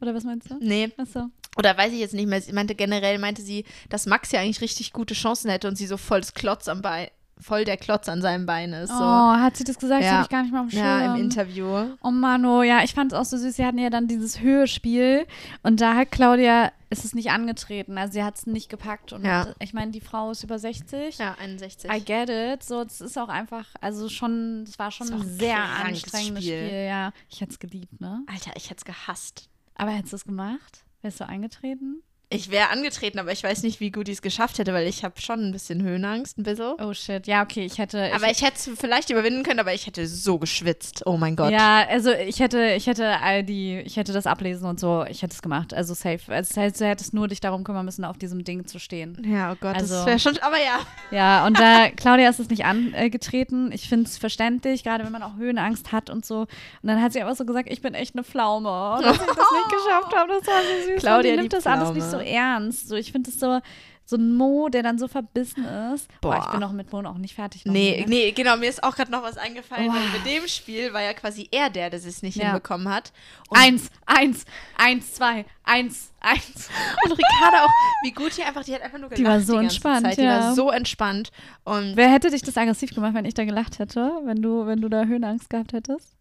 Oder 0.00 0.14
was 0.14 0.24
meinst 0.24 0.50
du? 0.50 0.56
nee, 0.60 0.90
Achso. 0.98 1.26
oder 1.56 1.76
weiß 1.78 1.92
ich 1.92 1.98
jetzt 2.00 2.14
nicht 2.14 2.26
mehr. 2.28 2.40
Sie 2.40 2.52
meinte 2.52 2.74
generell, 2.74 3.18
meinte 3.18 3.42
sie, 3.42 3.64
dass 3.88 4.06
Max 4.06 4.30
ja 4.32 4.40
eigentlich 4.40 4.60
richtig 4.60 4.92
gute 4.92 5.14
Chancen 5.14 5.50
hätte 5.50 5.66
und 5.66 5.76
sie 5.76 5.86
so 5.86 5.96
voll 5.96 6.20
das 6.20 6.34
Klotz 6.34 6.68
am 6.68 6.82
Bein, 6.82 7.08
voll 7.40 7.64
der 7.64 7.76
Klotz 7.76 8.08
an 8.08 8.22
seinem 8.22 8.46
Bein 8.46 8.72
ist. 8.72 8.90
So. 8.90 8.94
Oh, 8.94 9.32
hat 9.32 9.56
sie 9.56 9.64
das 9.64 9.78
gesagt? 9.78 10.00
Das 10.02 10.06
Ja. 10.06 10.12
habe 10.14 10.22
ich 10.24 10.28
gar 10.30 10.42
nicht 10.42 10.52
mal 10.52 10.60
auf 10.60 10.66
dem 10.68 10.70
Schirm. 10.70 10.84
ja, 10.84 11.14
im 11.14 11.20
Interview. 11.20 11.66
Oh 12.02 12.10
Mano, 12.10 12.62
ja, 12.62 12.82
ich 12.84 12.94
fand 12.94 13.12
es 13.12 13.18
auch 13.18 13.24
so 13.24 13.36
süß. 13.36 13.56
Sie 13.56 13.64
hatten 13.66 13.78
ja 13.78 13.90
dann 13.90 14.06
dieses 14.08 14.40
Hörspiel 14.40 15.26
und 15.62 15.80
da 15.80 15.94
hat 15.94 16.10
Claudia, 16.10 16.72
ist 16.90 17.04
es 17.04 17.14
nicht 17.14 17.30
angetreten. 17.30 17.98
Also 17.98 18.12
sie 18.14 18.22
hat 18.24 18.36
es 18.36 18.46
nicht 18.46 18.68
gepackt. 18.68 19.12
Und 19.12 19.24
Ja. 19.24 19.48
ich 19.58 19.74
meine, 19.74 19.90
die 19.90 20.00
Frau 20.00 20.30
ist 20.30 20.44
über 20.44 20.58
60. 20.58 21.18
Ja, 21.18 21.34
61. 21.40 21.90
I 21.90 22.00
get 22.04 22.28
it. 22.30 22.62
So, 22.62 22.80
es 22.82 23.00
ist 23.00 23.18
auch 23.18 23.28
einfach, 23.28 23.66
also 23.80 24.08
schon, 24.08 24.62
es 24.62 24.78
war 24.78 24.90
schon 24.90 25.10
Das 25.10 25.20
ein 25.20 25.38
sehr 25.38 25.58
anstrengendes 25.58 26.44
Spiel. 26.44 26.66
Spiel. 26.66 26.86
ja. 26.86 27.12
Ich 27.28 27.40
hätte 27.40 27.50
es 27.52 27.58
geliebt, 27.58 28.00
ne? 28.00 28.22
Alter, 28.32 28.52
ich 28.56 28.70
hätte 28.70 28.78
es 28.78 28.84
gehasst. 28.84 29.48
Aber 29.74 29.90
hättest 29.90 30.12
du 30.12 30.16
es 30.16 30.24
gemacht? 30.24 30.84
Wärst 31.02 31.18
du 31.20 31.26
eingetreten? 31.28 32.02
Ich 32.30 32.50
wäre 32.50 32.70
angetreten, 32.70 33.18
aber 33.18 33.30
ich 33.32 33.44
weiß 33.44 33.62
nicht, 33.62 33.78
wie 33.80 33.90
gut 33.90 34.08
ich 34.08 34.14
es 34.16 34.22
geschafft 34.22 34.58
hätte, 34.58 34.72
weil 34.72 34.86
ich 34.88 35.04
habe 35.04 35.20
schon 35.20 35.40
ein 35.40 35.52
bisschen 35.52 35.82
Höhenangst, 35.82 36.36
ein 36.38 36.42
bisschen. 36.42 36.74
Oh 36.80 36.92
shit, 36.92 37.26
ja, 37.26 37.42
okay, 37.42 37.64
ich 37.64 37.78
hätte. 37.78 38.12
aber 38.14 38.30
ich 38.30 38.42
hätte 38.42 38.54
es 38.56 38.70
vielleicht 38.78 39.10
überwinden 39.10 39.42
können, 39.44 39.60
aber 39.60 39.72
ich 39.74 39.86
hätte 39.86 40.06
so 40.06 40.38
geschwitzt. 40.38 41.02
Oh 41.06 41.16
mein 41.16 41.36
Gott. 41.36 41.52
Ja, 41.52 41.86
also 41.88 42.10
ich 42.10 42.40
hätte, 42.40 42.72
ich 42.76 42.86
hätte 42.86 43.20
all 43.20 43.44
die, 43.44 43.78
ich 43.84 43.96
hätte 43.96 44.12
das 44.12 44.26
ablesen 44.26 44.66
und 44.66 44.80
so, 44.80 45.04
ich 45.08 45.22
hätte 45.22 45.34
es 45.34 45.42
gemacht. 45.42 45.74
Also 45.74 45.94
safe. 45.94 46.20
Also 46.32 46.48
das 46.48 46.56
heißt, 46.56 46.80
du 46.80 46.86
hättest 46.86 47.14
nur 47.14 47.28
dich 47.28 47.40
darum 47.40 47.62
kümmern 47.62 47.84
müssen, 47.84 48.04
auf 48.04 48.18
diesem 48.18 48.42
Ding 48.42 48.66
zu 48.66 48.80
stehen. 48.80 49.16
Ja, 49.30 49.52
oh 49.52 49.56
Gott, 49.60 49.76
Also- 49.76 49.94
das 49.94 50.06
wäre 50.06 50.18
schon, 50.18 50.36
aber 50.38 50.58
ja. 50.58 50.80
Ja, 51.10 51.46
und 51.46 51.58
da, 51.60 51.88
Claudia 51.96 52.28
ist 52.30 52.40
es 52.40 52.48
nicht 52.48 52.64
angetreten. 52.64 53.70
Ich 53.72 53.88
finde 53.88 54.06
es 54.08 54.18
verständlich, 54.18 54.82
gerade 54.82 55.04
wenn 55.04 55.12
man 55.12 55.22
auch 55.22 55.36
Höhenangst 55.36 55.92
hat 55.92 56.10
und 56.10 56.24
so. 56.26 56.40
Und 56.40 56.48
dann 56.82 57.00
hat 57.00 57.12
sie 57.12 57.22
aber 57.22 57.34
so 57.34 57.44
gesagt, 57.44 57.70
ich 57.70 57.80
bin 57.82 57.94
echt 57.94 58.14
eine 58.16 58.24
Pflaume. 58.24 58.98
Dass 59.02 59.12
ich 59.16 59.18
das 59.22 59.28
nicht 59.28 59.36
geschafft 59.70 60.16
habe, 60.16 60.32
das 60.38 60.46
war 60.46 60.60
so 60.62 60.90
süß. 60.92 61.00
Claudia, 61.00 61.36
nimmt 61.36 61.52
das 61.52 61.66
alles 61.66 61.92
nicht 61.92 62.06
so 62.06 62.13
Pflaume. 62.18 62.28
ernst. 62.30 62.88
So, 62.88 62.96
ich 62.96 63.12
finde 63.12 63.30
es 63.30 63.38
so, 63.40 63.60
so 64.06 64.16
ein 64.16 64.34
Mo, 64.36 64.68
der 64.68 64.82
dann 64.82 64.98
so 64.98 65.08
verbissen 65.08 65.64
ist. 65.64 66.08
Boah, 66.20 66.36
ich 66.36 66.44
Boah. 66.44 66.52
bin 66.52 66.62
auch 66.62 66.72
mit 66.72 66.92
Mo 66.92 66.98
auch 67.08 67.16
nicht 67.16 67.34
fertig. 67.34 67.64
Noch 67.64 67.72
Nee, 67.72 68.00
ne? 68.02 68.06
nee, 68.06 68.32
genau, 68.32 68.56
mir 68.58 68.68
ist 68.68 68.82
auch 68.84 68.94
gerade 68.94 69.10
noch 69.10 69.22
was 69.22 69.38
eingefallen, 69.38 69.88
weil 69.88 70.02
Wow. 70.02 70.12
mit 70.12 70.26
dem 70.26 70.46
Spiel 70.46 70.92
war 70.92 71.00
ja 71.00 71.14
quasi 71.14 71.48
er 71.50 71.70
der, 71.70 71.88
der 71.88 71.98
es 72.04 72.22
nicht 72.22 72.36
Ja. 72.36 72.44
hinbekommen 72.48 72.88
hat. 72.92 73.12
Und, 73.48 73.56
Eins, 73.58 73.88
eins, 74.04 74.44
eins, 74.76 75.14
zwei, 75.14 75.46
eins, 75.62 76.12
eins. 76.20 76.68
und 77.04 77.12
Ricarda 77.12 77.64
auch, 77.64 77.70
wie 78.04 78.12
gut 78.12 78.36
die 78.36 78.42
einfach, 78.42 78.62
die 78.62 78.74
hat 78.74 78.82
einfach 78.82 78.98
nur 78.98 79.08
Die 79.08 79.22
gelacht 79.22 79.32
war 79.32 79.40
so 79.40 79.52
die 79.58 79.64
entspannt, 79.64 80.06
Zeit. 80.06 80.18
Die 80.18 80.22
ja. 80.22 80.40
war 80.40 80.54
so 80.54 80.70
entspannt. 80.70 81.30
Und 81.64 81.96
Wer 81.96 82.10
hätte 82.12 82.28
dich 82.30 82.42
das 82.42 82.58
aggressiv 82.58 82.94
gemacht, 82.94 83.14
wenn 83.14 83.24
ich 83.24 83.32
da 83.34 83.46
gelacht 83.46 83.78
hätte, 83.78 84.20
wenn 84.24 84.42
du, 84.42 84.66
wenn 84.66 84.82
du 84.82 84.90
da 84.90 85.04
Höhenangst 85.04 85.48
gehabt 85.48 85.72
hättest? 85.72 86.14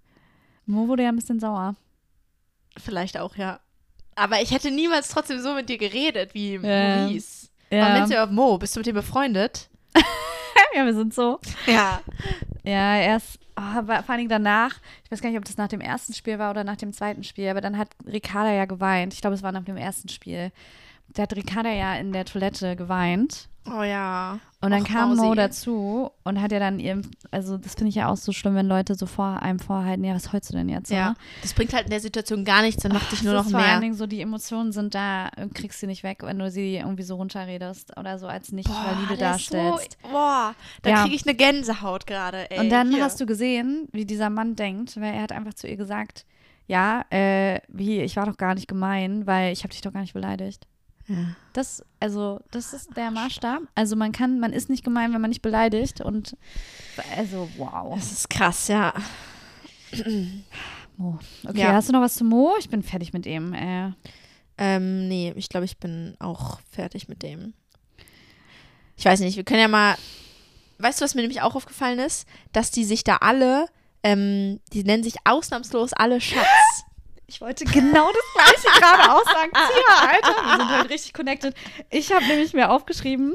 Mo 0.65 0.87
wurde 0.87 1.03
ja 1.03 1.09
ein 1.09 1.17
bisschen 1.17 1.41
sauer. 1.41 1.75
vielleicht 2.77 3.17
auch, 3.17 3.35
ja. 3.35 3.59
Aber 4.16 4.41
ich 4.41 4.51
hätte 4.51 4.72
niemals 4.72 5.09
trotzdem 5.09 5.39
so 5.41 5.53
mit 5.53 5.70
dir 5.70 5.78
geredet 5.78 6.34
wie 6.34 6.55
Ja. 6.55 6.97
Maurice. 6.97 7.47
Nennst 7.70 8.11
du 8.11 8.16
überhaupt 8.16 8.34
Mo? 8.34 8.57
Bist 8.57 8.76
du 8.76 8.80
mit 8.80 8.88
ihm 8.88 8.95
befreundet? 8.95 9.70
ja, 10.76 10.86
wir 10.86 10.93
sind 10.93 11.14
so. 11.14 11.39
Ja. 11.66 12.01
Ja, 12.64 12.97
erst, 12.97 13.39
oh, 13.57 13.61
aber 13.61 14.03
vor 14.03 14.11
allen 14.11 14.20
Dingen 14.20 14.30
danach, 14.30 14.76
ich 15.03 15.11
weiß 15.11 15.22
gar 15.22 15.30
nicht, 15.30 15.38
ob 15.38 15.45
das 15.45 15.57
nach 15.57 15.68
dem 15.68 15.82
ersten 15.82 16.14
Spiel 16.14 16.39
war 16.39 16.51
oder 16.51 16.64
nach 16.64 16.78
dem 16.78 16.93
zweiten 16.93 17.24
Spiel, 17.24 17.49
aber 17.49 17.61
dann 17.61 17.78
hat 17.78 17.89
Ricarda 18.05 18.51
ja 18.51 18.66
geweint. 18.66 19.14
Ich 19.14 19.22
glaube, 19.22 19.36
es 19.36 19.43
war 19.43 19.51
nach 19.51 19.66
dem 19.66 19.78
ersten 19.78 20.09
Spiel. 20.09 20.51
Da 21.09 21.24
hat 21.24 21.36
Ricarda 21.36 21.72
ja 21.72 21.95
in 21.95 22.14
der 22.14 22.26
Toilette 22.26 22.76
geweint. 22.76 23.49
Oh 23.66 23.82
ja. 23.84 24.39
Und 24.61 24.72
dann 24.72 24.82
Och, 24.82 24.88
kam 24.88 25.16
Mo 25.16 25.36
dazu 25.36 26.11
und 26.24 26.41
hat 26.41 26.51
ja 26.51 26.59
dann 26.59 26.80
ihrem, 26.80 27.01
also 27.32 27.57
das 27.57 27.76
finde 27.76 27.89
ich 27.89 27.95
ja 27.95 28.09
auch 28.09 28.18
so 28.18 28.32
schlimm, 28.34 28.55
wenn 28.55 28.68
Leute 28.68 28.95
so 28.95 29.05
vor 29.05 29.41
einem 29.41 29.59
vorhalten, 29.59 30.03
ja, 30.03 30.14
was 30.16 30.32
heulst 30.34 30.49
du 30.51 30.57
denn 30.57 30.68
jetzt? 30.70 30.91
Ja. 30.91 31.09
ne? 31.09 31.16
Das 31.41 31.53
bringt 31.53 31.74
halt 31.74 31.86
in 31.86 31.89
der 31.89 31.99
Situation 32.01 32.43
gar 32.45 32.61
nichts, 32.61 32.84
dann 32.84 32.91
macht 32.91 33.11
dich 33.11 33.24
nur 33.24 33.34
noch 33.34 33.45
ist 33.45 33.51
vor 33.51 33.59
allen 33.59 33.70
mehr. 33.72 33.80
Dingen 33.80 33.93
so, 33.93 34.05
die 34.05 34.22
Emotionen 34.22 34.72
sind 34.74 34.95
da, 34.95 35.30
und 35.38 35.53
kriegst 35.55 35.80
sie 35.80 35.88
nicht 35.88 36.03
weg, 36.03 36.20
wenn 36.24 36.39
du 36.39 36.49
sie 36.51 36.76
irgendwie 36.76 37.03
so 37.03 37.16
runterredest 37.16 37.97
oder 37.97 38.20
so 38.20 38.28
als 38.28 38.51
nicht 38.51 38.70
valide 38.70 39.16
der 39.18 39.36
ist 39.36 39.51
darstellst. 39.51 39.97
So, 40.01 40.09
boah, 40.09 40.55
da 40.82 40.89
Ja. 40.89 41.01
kriege 41.03 41.16
ich 41.16 41.26
eine 41.26 41.36
Gänsehaut 41.36 42.05
gerade, 42.05 42.49
ey. 42.51 42.59
Und 42.59 42.70
dann 42.70 42.91
Hier. 42.91 43.03
hast 43.03 43.20
du 43.22 43.26
gesehen, 43.26 43.88
wie 43.91 44.05
dieser 44.05 44.30
Mann 44.30 44.55
denkt, 44.55 44.99
weil 44.99 45.14
er 45.14 45.22
hat 45.24 45.32
einfach 45.32 45.53
zu 45.53 45.68
ihr 45.68 45.78
gesagt, 45.78 46.26
ja, 46.68 47.03
äh, 47.09 47.59
wie, 47.68 48.01
ich 48.01 48.16
war 48.16 48.26
doch 48.26 48.38
gar 48.38 48.55
nicht 48.55 48.68
gemein, 48.68 49.28
weil 49.28 49.51
ich 49.51 49.64
habe 49.64 49.72
dich 49.72 49.82
doch 49.82 49.91
gar 49.93 50.01
nicht 50.01 50.14
beleidigt. 50.14 50.68
Ja. 51.08 51.36
Das, 51.51 51.84
also, 51.99 52.39
das 52.51 52.74
ist 52.74 52.95
der 52.95 53.12
Maßstab. 53.12 53.62
Also 53.76 53.95
man 53.95 54.12
kann, 54.14 54.39
man 54.39 54.54
ist 54.54 54.70
nicht 54.70 54.84
gemein, 54.86 55.14
wenn 55.14 55.22
man 55.22 55.30
nicht 55.30 55.41
beleidigt 55.41 55.99
und 56.01 56.38
also, 57.18 57.49
wow. 57.58 57.93
Das 57.95 58.12
ist 58.12 58.30
krass, 58.30 58.68
ja. 58.70 58.93
Mo. 60.97 61.20
Okay, 61.47 61.60
Ja. 61.60 61.74
hast 61.74 61.89
du 61.89 61.93
noch 61.93 62.01
was 62.01 62.16
zu 62.16 62.24
Mo? 62.24 62.54
Ich 62.60 62.70
bin 62.70 62.84
fertig 62.84 63.14
mit 63.14 63.26
ihm. 63.26 63.54
Äh, 63.54 63.91
Ähm, 64.58 65.08
nee, 65.08 65.34
ich 65.36 65.49
glaube, 65.49 65.66
ich 65.66 65.80
bin 65.80 66.16
auch 66.20 66.60
fertig 66.72 67.08
mit 67.08 67.24
dem. 67.24 67.54
Ich 68.95 69.04
weiß 69.04 69.20
nicht, 69.22 69.36
wir 69.36 69.43
können 69.43 69.62
ja 69.62 69.68
mal. 69.68 69.95
Weißt 70.78 71.01
du, 71.01 71.06
was 71.06 71.16
mir 71.16 71.22
nämlich 71.22 71.41
auch 71.41 71.56
aufgefallen 71.56 71.97
ist? 71.97 72.28
Dass 72.51 72.70
die 72.70 72.84
sich 72.86 73.04
da 73.04 73.18
alle, 73.18 73.66
ähm, 74.04 74.60
die 74.72 74.84
nennen 74.84 75.01
sich 75.04 75.16
ausnahmslos 75.26 75.93
alle 75.93 76.22
Schatz. 76.22 76.45
Ich 77.28 77.41
wollte 77.41 77.65
genau 77.65 78.09
das 78.11 78.61
gleiche 78.61 78.80
gerade 78.80 79.11
auch 79.11 79.24
sagen. 79.26 79.51
Tia, 79.53 80.09
Alter, 80.09 80.43
wir 80.45 80.57
sind 80.57 80.78
heute 80.78 80.89
richtig 80.89 81.13
connected. 81.13 81.55
Ich 81.89 82.11
habe 82.11 82.26
nämlich 82.26 82.53
mir 82.53 82.69
aufgeschrieben, 82.69 83.34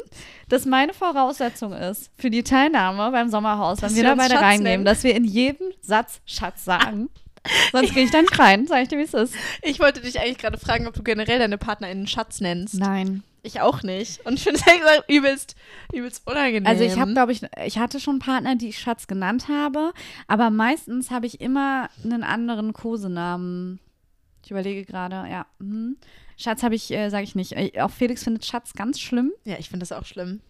dass 0.49 0.66
meine 0.66 0.95
Voraussetzung 0.95 1.72
ist 1.72 2.11
für 2.16 2.30
die 2.30 2.43
Teilnahme 2.43 3.11
beim 3.11 3.28
Sommerhaus, 3.30 3.82
wenn 3.82 3.91
wir 3.91 4.03
wir 4.03 4.11
da 4.11 4.14
beide 4.14 4.34
reinnehmen, 4.34 4.62
nennen. 4.62 4.84
dass 4.84 5.05
wir 5.05 5.14
in 5.14 5.24
jedem 5.24 5.72
Satz 5.80 6.20
Schatz 6.26 6.64
sagen. 6.64 7.09
Sonst 7.72 7.95
gehe 7.95 8.05
ich 8.05 8.11
da 8.11 8.20
nicht 8.20 8.39
rein, 8.39 8.66
sag 8.66 8.82
ich 8.82 8.89
dir, 8.89 8.99
wie 8.99 9.03
es 9.03 9.14
ist. 9.14 9.34
Ich 9.62 9.80
wollte 9.80 10.01
dich 10.01 10.20
eigentlich 10.20 10.39
gerade 10.39 10.59
fragen, 10.59 10.86
ob 10.86 10.95
du 10.95 11.03
generell 11.03 11.39
deine 11.39 11.59
PartnerInnen 11.59 12.07
Schatz 12.07 12.41
nennst. 12.41 12.74
Nein. 12.74 13.22
Ich 13.43 13.61
auch 13.61 13.82
nicht. 13.82 14.24
Und 14.26 14.34
ich 14.34 14.43
finde 14.43 14.59
es 14.61 14.64
gesagt 14.64 15.05
übelst, 15.09 15.55
übelst 15.93 16.26
unangenehm. 16.26 16.66
Also 16.66 16.84
ich 16.84 16.99
habe, 16.99 17.12
glaube 17.12 17.32
ich, 17.32 17.43
ich 17.64 17.78
hatte 17.78 18.01
schon 18.01 18.18
Partner, 18.18 18.57
die 18.57 18.68
ich 18.68 18.78
Schatz 18.78 19.07
genannt 19.07 19.49
habe, 19.49 19.93
aber 20.26 20.51
meistens 20.51 21.11
habe 21.11 21.26
ich 21.26 21.41
immer 21.41 21.89
einen 22.05 22.24
anderen 22.24 22.72
Kosenamen. 22.72 23.78
Ich 24.45 24.51
überlege 24.51 24.84
gerade, 24.84 25.30
ja. 25.30 25.47
Mhm. 25.59 25.97
Schatz 26.36 26.62
habe 26.62 26.74
ich, 26.74 26.91
äh, 26.93 27.11
sage 27.11 27.24
ich 27.24 27.34
nicht. 27.34 27.53
Äh, 27.53 27.80
Auch 27.80 27.91
Felix 27.91 28.22
findet 28.24 28.47
Schatz 28.47 28.72
ganz 28.74 29.01
schlimm. 29.01 29.32
Ja, 29.45 29.57
ich 29.59 29.68
finde 29.68 29.84
das 29.84 29.93
auch 29.93 30.05
schlimm. 30.07 30.41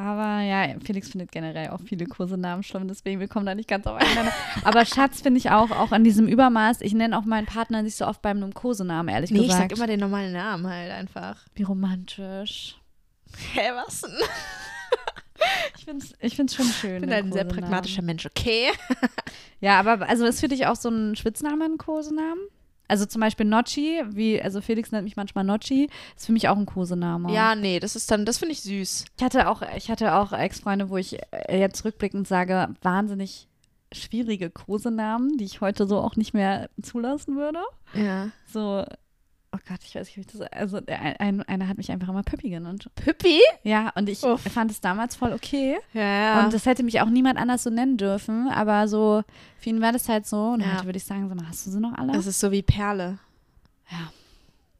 Aber 0.00 0.40
ja, 0.40 0.66
Felix 0.82 1.10
findet 1.10 1.30
generell 1.30 1.68
auch 1.68 1.80
viele 1.84 2.06
Kosenamen 2.06 2.62
schlimm, 2.62 2.88
deswegen 2.88 3.20
wir 3.20 3.28
kommen 3.28 3.44
da 3.44 3.54
nicht 3.54 3.68
ganz 3.68 3.86
aufeinander. 3.86 4.32
Aber 4.64 4.86
Schatz 4.86 5.20
finde 5.20 5.36
ich 5.36 5.50
auch, 5.50 5.70
auch 5.72 5.92
an 5.92 6.04
diesem 6.04 6.26
Übermaß. 6.26 6.80
Ich 6.80 6.94
nenne 6.94 7.18
auch 7.18 7.26
meinen 7.26 7.46
Partner 7.46 7.82
nicht 7.82 7.96
so 7.96 8.06
oft 8.06 8.22
bei 8.22 8.30
einem 8.30 8.54
Kosenamen, 8.54 9.12
ehrlich 9.14 9.30
Nee, 9.30 9.40
ich 9.40 9.48
gesagt. 9.48 9.70
sag 9.70 9.76
immer 9.76 9.86
den 9.86 10.00
normalen 10.00 10.32
Namen 10.32 10.66
halt 10.66 10.90
einfach. 10.90 11.44
Wie 11.54 11.64
romantisch. 11.64 12.78
Hä, 13.52 13.60
was 13.84 14.00
denn? 14.00 14.10
Ich 15.78 15.84
finde 15.86 16.04
es 16.04 16.14
ich 16.20 16.36
find's 16.36 16.54
schon 16.54 16.66
schön. 16.66 16.96
Ich 16.96 17.00
bin 17.00 17.12
halt 17.12 17.24
ein 17.24 17.32
sehr 17.32 17.44
pragmatischer 17.44 18.02
Mensch, 18.02 18.26
okay? 18.26 18.68
Ja, 19.60 19.80
aber 19.80 20.06
also 20.06 20.26
ist 20.26 20.40
für 20.40 20.48
dich 20.48 20.66
auch 20.66 20.76
so 20.76 20.90
ein 20.90 21.16
Spitzname 21.16 21.64
ein 21.64 21.78
Kosenamen? 21.78 22.40
Also 22.90 23.06
zum 23.06 23.20
Beispiel 23.20 23.46
Nocci, 23.46 24.02
wie, 24.08 24.42
also 24.42 24.60
Felix 24.60 24.90
nennt 24.90 25.04
mich 25.04 25.16
manchmal 25.16 25.44
Nocci, 25.44 25.88
ist 26.16 26.26
für 26.26 26.32
mich 26.32 26.48
auch 26.48 26.56
ein 26.56 26.66
Kosename. 26.66 27.32
Ja, 27.32 27.54
nee, 27.54 27.78
das 27.78 27.94
ist 27.94 28.10
dann, 28.10 28.26
das 28.26 28.38
finde 28.38 28.52
ich 28.52 28.62
süß. 28.62 29.04
Ich 29.16 29.24
hatte 29.24 29.48
auch, 29.48 29.62
ich 29.76 29.92
hatte 29.92 30.16
auch 30.16 30.32
Ex-Freunde, 30.32 30.90
wo 30.90 30.96
ich 30.96 31.16
äh, 31.30 31.60
jetzt 31.60 31.84
rückblickend 31.84 32.26
sage, 32.26 32.74
wahnsinnig 32.82 33.46
schwierige 33.92 34.50
Kosenamen, 34.50 35.38
die 35.38 35.44
ich 35.44 35.60
heute 35.60 35.86
so 35.86 35.98
auch 35.98 36.16
nicht 36.16 36.34
mehr 36.34 36.68
zulassen 36.82 37.36
würde. 37.36 37.60
Ja. 37.94 38.30
So, 38.52 38.84
oh 39.52 39.58
Gott, 39.68 39.80
ich 39.84 39.94
weiß 39.94 40.06
nicht, 40.06 40.16
wie 40.16 40.20
ich 40.20 40.26
das, 40.26 40.40
also 40.52 40.80
der, 40.80 41.20
ein, 41.20 41.42
einer 41.42 41.68
hat 41.68 41.76
mich 41.76 41.90
einfach 41.90 42.08
immer 42.08 42.22
Püppi 42.22 42.50
genannt. 42.50 42.88
Püppi? 42.94 43.40
Ja, 43.62 43.90
und 43.96 44.08
ich 44.08 44.22
Uff. 44.22 44.40
fand 44.42 44.70
es 44.70 44.80
damals 44.80 45.16
voll 45.16 45.32
okay. 45.32 45.76
Ja, 45.92 46.02
ja. 46.02 46.44
Und 46.44 46.54
das 46.54 46.66
hätte 46.66 46.82
mich 46.82 47.00
auch 47.00 47.08
niemand 47.08 47.38
anders 47.38 47.62
so 47.64 47.70
nennen 47.70 47.96
dürfen, 47.96 48.48
aber 48.48 48.86
so, 48.88 49.22
für 49.58 49.70
ihn 49.70 49.80
war 49.80 49.92
das 49.92 50.08
halt 50.08 50.26
so. 50.26 50.50
Und 50.50 50.60
Ja. 50.60 50.74
heute 50.74 50.84
würde 50.86 50.98
ich 50.98 51.04
sagen, 51.04 51.28
sag 51.28 51.36
mal, 51.36 51.48
hast 51.48 51.66
du 51.66 51.70
sie 51.70 51.80
noch 51.80 51.96
alle? 51.98 52.12
das 52.12 52.26
ist 52.26 52.40
so 52.40 52.50
wie 52.52 52.62
Perle. 52.62 53.18
Ja. 53.90 54.12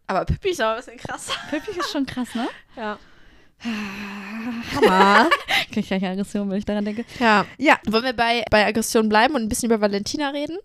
Aber 0.07 0.25
Püppi 0.25 0.51
ist 0.51 0.63
auch 0.63 0.71
ein 0.71 0.77
bisschen 0.77 0.97
krasser. 0.99 1.33
Püppi 1.51 1.79
ist 1.79 1.91
schon 1.91 2.07
krass, 2.07 2.35
ne? 2.35 2.49
Ja. 2.77 2.99
Hammer. 4.75 5.29
Krieg 5.67 5.79
ich 5.79 5.89
gleich 5.89 6.05
Aggression, 6.05 6.49
wenn 6.49 6.57
ich 6.59 6.65
daran 6.65 6.85
denke. 6.85 7.05
ja. 7.19 7.45
Ja. 7.59 7.79
Wollen 7.87 8.05
wir 8.05 8.13
bei, 8.15 8.43
bei 8.51 8.67
Aggression 8.67 9.09
bleiben 9.09 9.35
und 9.35 9.43
ein 9.43 9.49
bisschen 9.49 9.67
über 9.71 9.81
Valentina 9.81 10.31
reden? 10.31 10.57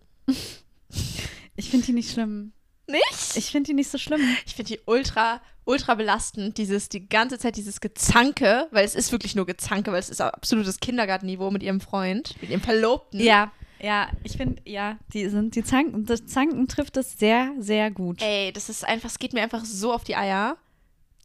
Ich 1.57 1.69
finde 1.69 1.85
die 1.87 1.93
nicht 1.93 2.11
schlimm. 2.11 2.53
Nicht? 2.87 3.35
Ich 3.35 3.51
finde 3.51 3.67
die 3.67 3.73
nicht 3.73 3.89
so 3.89 3.97
schlimm. 3.97 4.21
Ich 4.45 4.55
finde 4.55 4.73
die 4.73 4.79
ultra, 4.85 5.41
ultra 5.65 5.95
belastend, 5.95 6.57
dieses, 6.57 6.89
die 6.89 7.07
ganze 7.07 7.39
Zeit 7.39 7.55
dieses 7.57 7.81
Gezanke, 7.81 8.67
weil 8.71 8.85
es 8.85 8.95
ist 8.95 9.11
wirklich 9.11 9.35
nur 9.35 9.45
Gezanke, 9.45 9.91
weil 9.91 9.99
es 9.99 10.09
ist 10.09 10.21
absolutes 10.21 10.79
Kindergartenniveau 10.79 11.51
mit 11.51 11.63
ihrem 11.63 11.81
Freund, 11.81 12.35
mit 12.41 12.49
ihrem 12.49 12.61
Verlobten. 12.61 13.19
Ja, 13.19 13.51
ja, 13.81 14.09
ich 14.23 14.33
finde, 14.33 14.61
ja, 14.65 14.97
die 15.13 15.27
sind, 15.29 15.55
die 15.55 15.63
Zanken, 15.63 16.05
das 16.05 16.25
Zanken 16.25 16.67
trifft 16.67 16.97
es 16.97 17.17
sehr, 17.19 17.51
sehr 17.59 17.91
gut. 17.91 18.21
Ey, 18.21 18.51
das 18.53 18.69
ist 18.69 18.85
einfach, 18.85 19.09
es 19.09 19.19
geht 19.19 19.33
mir 19.33 19.41
einfach 19.41 19.65
so 19.65 19.93
auf 19.93 20.03
die 20.03 20.15
Eier. 20.15 20.57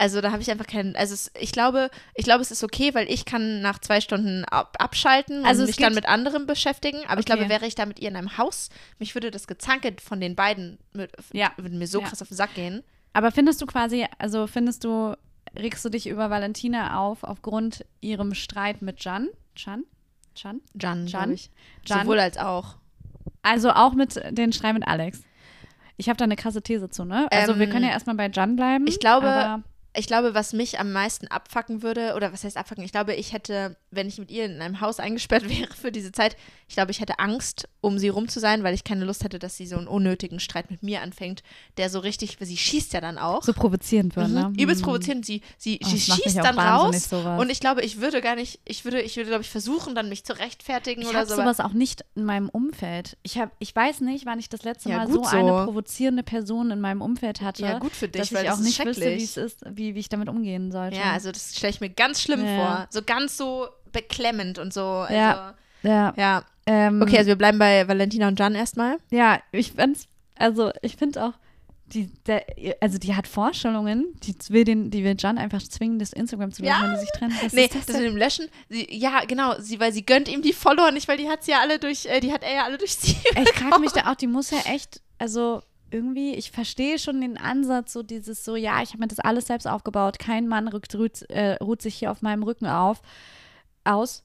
Also 0.00 0.22
da 0.22 0.32
habe 0.32 0.40
ich 0.40 0.50
einfach 0.50 0.66
keinen, 0.66 0.96
also 0.96 1.12
es, 1.12 1.30
ich 1.38 1.52
glaube, 1.52 1.90
ich 2.14 2.24
glaube, 2.24 2.40
es 2.40 2.50
ist 2.50 2.64
okay, 2.64 2.94
weil 2.94 3.10
ich 3.10 3.26
kann 3.26 3.60
nach 3.60 3.78
zwei 3.80 4.00
Stunden 4.00 4.46
ab, 4.46 4.76
abschalten 4.78 5.44
Also 5.44 5.60
und 5.62 5.66
mich 5.66 5.76
dann 5.76 5.94
mit 5.94 6.06
anderem 6.08 6.46
beschäftigen. 6.46 6.98
Aber 7.06 7.20
ich 7.20 7.26
Okay. 7.26 7.36
glaube, 7.36 7.50
wäre 7.50 7.66
ich 7.66 7.74
da 7.74 7.84
mit 7.84 7.98
ihr 8.00 8.08
in 8.08 8.16
einem 8.16 8.38
Haus, 8.38 8.70
mich 8.98 9.14
würde 9.14 9.30
das 9.30 9.46
Gezanke 9.46 9.94
von 10.02 10.18
den 10.18 10.36
beiden 10.36 10.78
mit, 10.94 11.12
Ja. 11.34 11.52
würde 11.58 11.76
mir 11.76 11.86
so 11.86 12.00
Ja. 12.00 12.06
krass 12.08 12.22
auf 12.22 12.28
den 12.28 12.36
Sack 12.38 12.54
gehen. 12.54 12.82
Aber 13.12 13.30
findest 13.30 13.60
du 13.60 13.66
quasi, 13.66 14.06
also 14.18 14.46
findest 14.46 14.84
du, 14.84 15.16
regst 15.54 15.84
du 15.84 15.90
dich 15.90 16.06
über 16.06 16.30
Valentina 16.30 16.98
auf 16.98 17.22
aufgrund 17.22 17.84
ihrem 18.00 18.32
Streit 18.32 18.80
mit 18.80 19.04
Jan? 19.04 19.28
Jan? 19.56 19.84
Jan? 20.34 20.60
Jan, 20.80 21.06
Jan? 21.08 21.32
Ich. 21.32 21.50
Jan? 21.84 22.00
Sowohl 22.04 22.20
als 22.20 22.38
auch. 22.38 22.76
Also 23.42 23.70
auch 23.72 23.92
mit 23.92 24.18
den 24.30 24.52
Streit 24.54 24.72
mit 24.74 24.88
Alex. 24.88 25.20
Ich 25.98 26.08
habe 26.08 26.16
da 26.16 26.24
eine 26.24 26.36
krasse 26.36 26.62
These 26.62 26.88
zu, 26.88 27.04
ne? 27.04 27.28
Also 27.30 27.58
wir 27.58 27.66
Ähm, 27.66 27.72
können 27.72 27.84
ja 27.84 27.90
erstmal 27.90 28.16
bei 28.16 28.30
Jan 28.30 28.56
bleiben. 28.56 28.86
ich 28.86 28.98
glaube- 29.00 29.62
ich 29.96 30.06
glaube, 30.06 30.34
was 30.34 30.52
mich 30.52 30.78
am 30.78 30.92
meisten 30.92 31.26
abfacken 31.28 31.82
würde, 31.82 32.14
oder 32.14 32.32
was 32.32 32.44
heißt 32.44 32.56
abfacken? 32.56 32.84
Ich 32.84 32.92
glaube, 32.92 33.14
ich 33.14 33.32
hätte, 33.32 33.76
wenn 33.90 34.06
ich 34.06 34.18
mit 34.18 34.30
ihr 34.30 34.44
in 34.44 34.60
einem 34.62 34.80
Haus 34.80 35.00
eingesperrt 35.00 35.48
wäre 35.48 35.72
für 35.74 35.90
diese 35.90 36.12
Zeit, 36.12 36.36
ich 36.68 36.74
glaube, 36.76 36.92
ich 36.92 37.00
hätte 37.00 37.18
Angst, 37.18 37.68
um 37.80 37.98
sie 37.98 38.08
rum 38.08 38.28
zu 38.28 38.38
sein, 38.38 38.62
weil 38.62 38.74
ich 38.74 38.84
keine 38.84 39.04
Lust 39.04 39.24
hätte, 39.24 39.38
dass 39.40 39.56
sie 39.56 39.66
so 39.66 39.76
einen 39.76 39.88
unnötigen 39.88 40.38
Streit 40.38 40.70
mit 40.70 40.82
mir 40.84 41.02
anfängt, 41.02 41.42
der 41.76 41.90
so 41.90 41.98
richtig, 41.98 42.36
sie 42.40 42.56
schießt 42.56 42.92
ja 42.92 43.00
dann 43.00 43.18
auch. 43.18 43.42
So 43.42 43.52
provozierend 43.52 44.14
wird, 44.14 44.28
Mhm. 44.28 44.34
ne? 44.34 44.52
Übelst 44.58 44.82
Mhm. 44.82 44.84
provozierend. 44.86 45.26
Sie, 45.26 45.42
sie, 45.58 45.80
Oh, 45.84 45.88
sie 45.88 45.98
schießt 46.00 46.36
dann 46.36 46.58
raus. 46.58 47.08
sowas. 47.08 47.40
Und 47.40 47.50
ich 47.50 47.58
glaube, 47.60 47.82
ich 47.82 48.00
würde 48.00 48.20
gar 48.20 48.36
nicht, 48.36 48.60
ich 48.64 48.84
würde, 48.84 49.00
ich 49.02 49.16
würde, 49.16 49.28
glaube 49.30 49.42
ich, 49.42 49.50
versuchen, 49.50 49.94
dann 49.96 50.08
mich 50.08 50.24
zu 50.24 50.38
rechtfertigen 50.38 51.02
Ich 51.02 51.08
oder 51.08 51.26
so. 51.26 51.34
aber- 51.34 51.42
sowas 51.42 51.60
auch 51.60 51.72
nicht 51.72 52.04
in 52.14 52.24
meinem 52.24 52.48
Umfeld. 52.48 53.16
Ich, 53.24 53.38
hab, 53.38 53.50
ich 53.58 53.74
weiß 53.74 54.02
nicht, 54.02 54.24
wann 54.26 54.38
ich 54.38 54.48
das 54.48 54.62
letzte 54.62 54.90
Ja, 54.90 54.98
Mal 54.98 55.08
so, 55.08 55.24
so. 55.24 55.30
eine 55.30 55.64
provozierende 55.64 56.22
Person 56.22 56.70
in 56.70 56.80
meinem 56.80 57.02
Umfeld 57.02 57.40
hatte, 57.40 57.62
Ja, 57.62 57.78
gut 57.80 57.92
für 57.92 58.06
dich, 58.08 58.20
dass 58.20 58.32
weil 58.34 58.44
ich 58.44 58.50
auch 58.52 58.58
nicht 58.58 58.84
wüsste, 58.84 59.04
wie 59.16 59.24
es 59.24 59.36
ist, 59.36 59.62
wie, 59.68 59.79
wie 59.94 59.98
ich 60.00 60.08
damit 60.08 60.28
umgehen 60.28 60.70
sollte. 60.72 60.96
Ja, 60.96 61.12
also 61.12 61.32
das 61.32 61.54
stelle 61.56 61.70
ich 61.72 61.80
mir 61.80 61.90
ganz 61.90 62.20
schlimm 62.22 62.44
Ja. 62.44 62.56
vor. 62.56 62.86
So 62.90 63.02
ganz 63.02 63.36
so 63.36 63.68
beklemmend 63.92 64.58
und 64.58 64.72
so. 64.72 64.84
Also, 64.84 65.14
Ja. 65.14 65.54
ja, 65.82 66.14
ja. 66.16 66.44
ähm, 66.66 67.02
Okay, 67.02 67.18
also 67.18 67.28
wir 67.28 67.36
bleiben 67.36 67.58
bei 67.58 67.86
Valentina 67.88 68.28
und 68.28 68.38
Jan 68.38 68.54
erstmal. 68.54 68.98
ja, 69.10 69.40
ich 69.52 69.72
find's, 69.72 70.06
also 70.36 70.70
ich 70.82 70.96
finde 70.96 71.24
auch, 71.24 71.32
die, 71.86 72.06
der, 72.26 72.44
also 72.80 72.98
die 72.98 73.16
hat 73.16 73.26
Vorstellungen, 73.26 74.14
die 74.22 74.32
will 74.50 74.62
den, 74.62 74.92
die 74.92 75.02
will 75.02 75.16
Jan 75.18 75.38
einfach 75.38 75.60
zwingen, 75.60 75.98
das 75.98 76.12
Instagram 76.12 76.52
zu 76.52 76.62
löschen, 76.62 76.76
Ja. 76.80 76.84
wenn 76.84 76.94
die 76.94 77.00
sich 77.00 77.10
trennen. 77.10 77.34
Was 77.42 77.52
Nee, 77.52 77.66
das 77.66 77.86
das 77.86 77.96
mit 77.96 78.04
dem 78.06 78.16
Löschen. 78.16 78.46
Sie, 78.68 78.86
ja, 78.96 79.24
genau, 79.26 79.54
sie, 79.58 79.80
weil 79.80 79.92
sie 79.92 80.06
gönnt 80.06 80.28
ihm 80.28 80.40
die 80.40 80.52
Follower 80.52 80.92
nicht, 80.92 81.08
weil 81.08 81.16
die 81.16 81.28
hat 81.28 81.42
sie 81.42 81.50
ja 81.50 81.58
alle 81.60 81.80
durch, 81.80 82.06
äh, 82.06 82.20
die 82.20 82.32
hat 82.32 82.44
er 82.44 82.54
ja 82.54 82.64
alle 82.64 82.78
durch 82.78 82.94
sie. 82.94 83.16
Ich 83.42 83.48
frage 83.54 83.80
mich 83.80 83.90
da 83.90 84.08
auch, 84.08 84.14
die 84.14 84.28
muss 84.28 84.52
ja 84.52 84.58
echt, 84.72 85.00
also 85.18 85.62
irgendwie, 85.90 86.34
ich 86.34 86.50
verstehe 86.50 86.98
schon 86.98 87.20
den 87.20 87.36
Ansatz, 87.38 87.92
so 87.92 88.02
dieses 88.02 88.44
so, 88.44 88.56
ja, 88.56 88.82
ich 88.82 88.90
habe 88.90 89.00
mir 89.00 89.08
das 89.08 89.20
alles 89.20 89.46
selbst 89.46 89.66
aufgebaut, 89.66 90.18
kein 90.18 90.48
Mann 90.48 90.68
rückt, 90.68 90.94
ruht, 90.94 91.22
äh, 91.30 91.56
ruht 91.62 91.82
sich 91.82 91.96
hier 91.96 92.10
auf 92.10 92.22
meinem 92.22 92.42
Rücken 92.42 92.66
auf, 92.66 93.02
aus. 93.84 94.24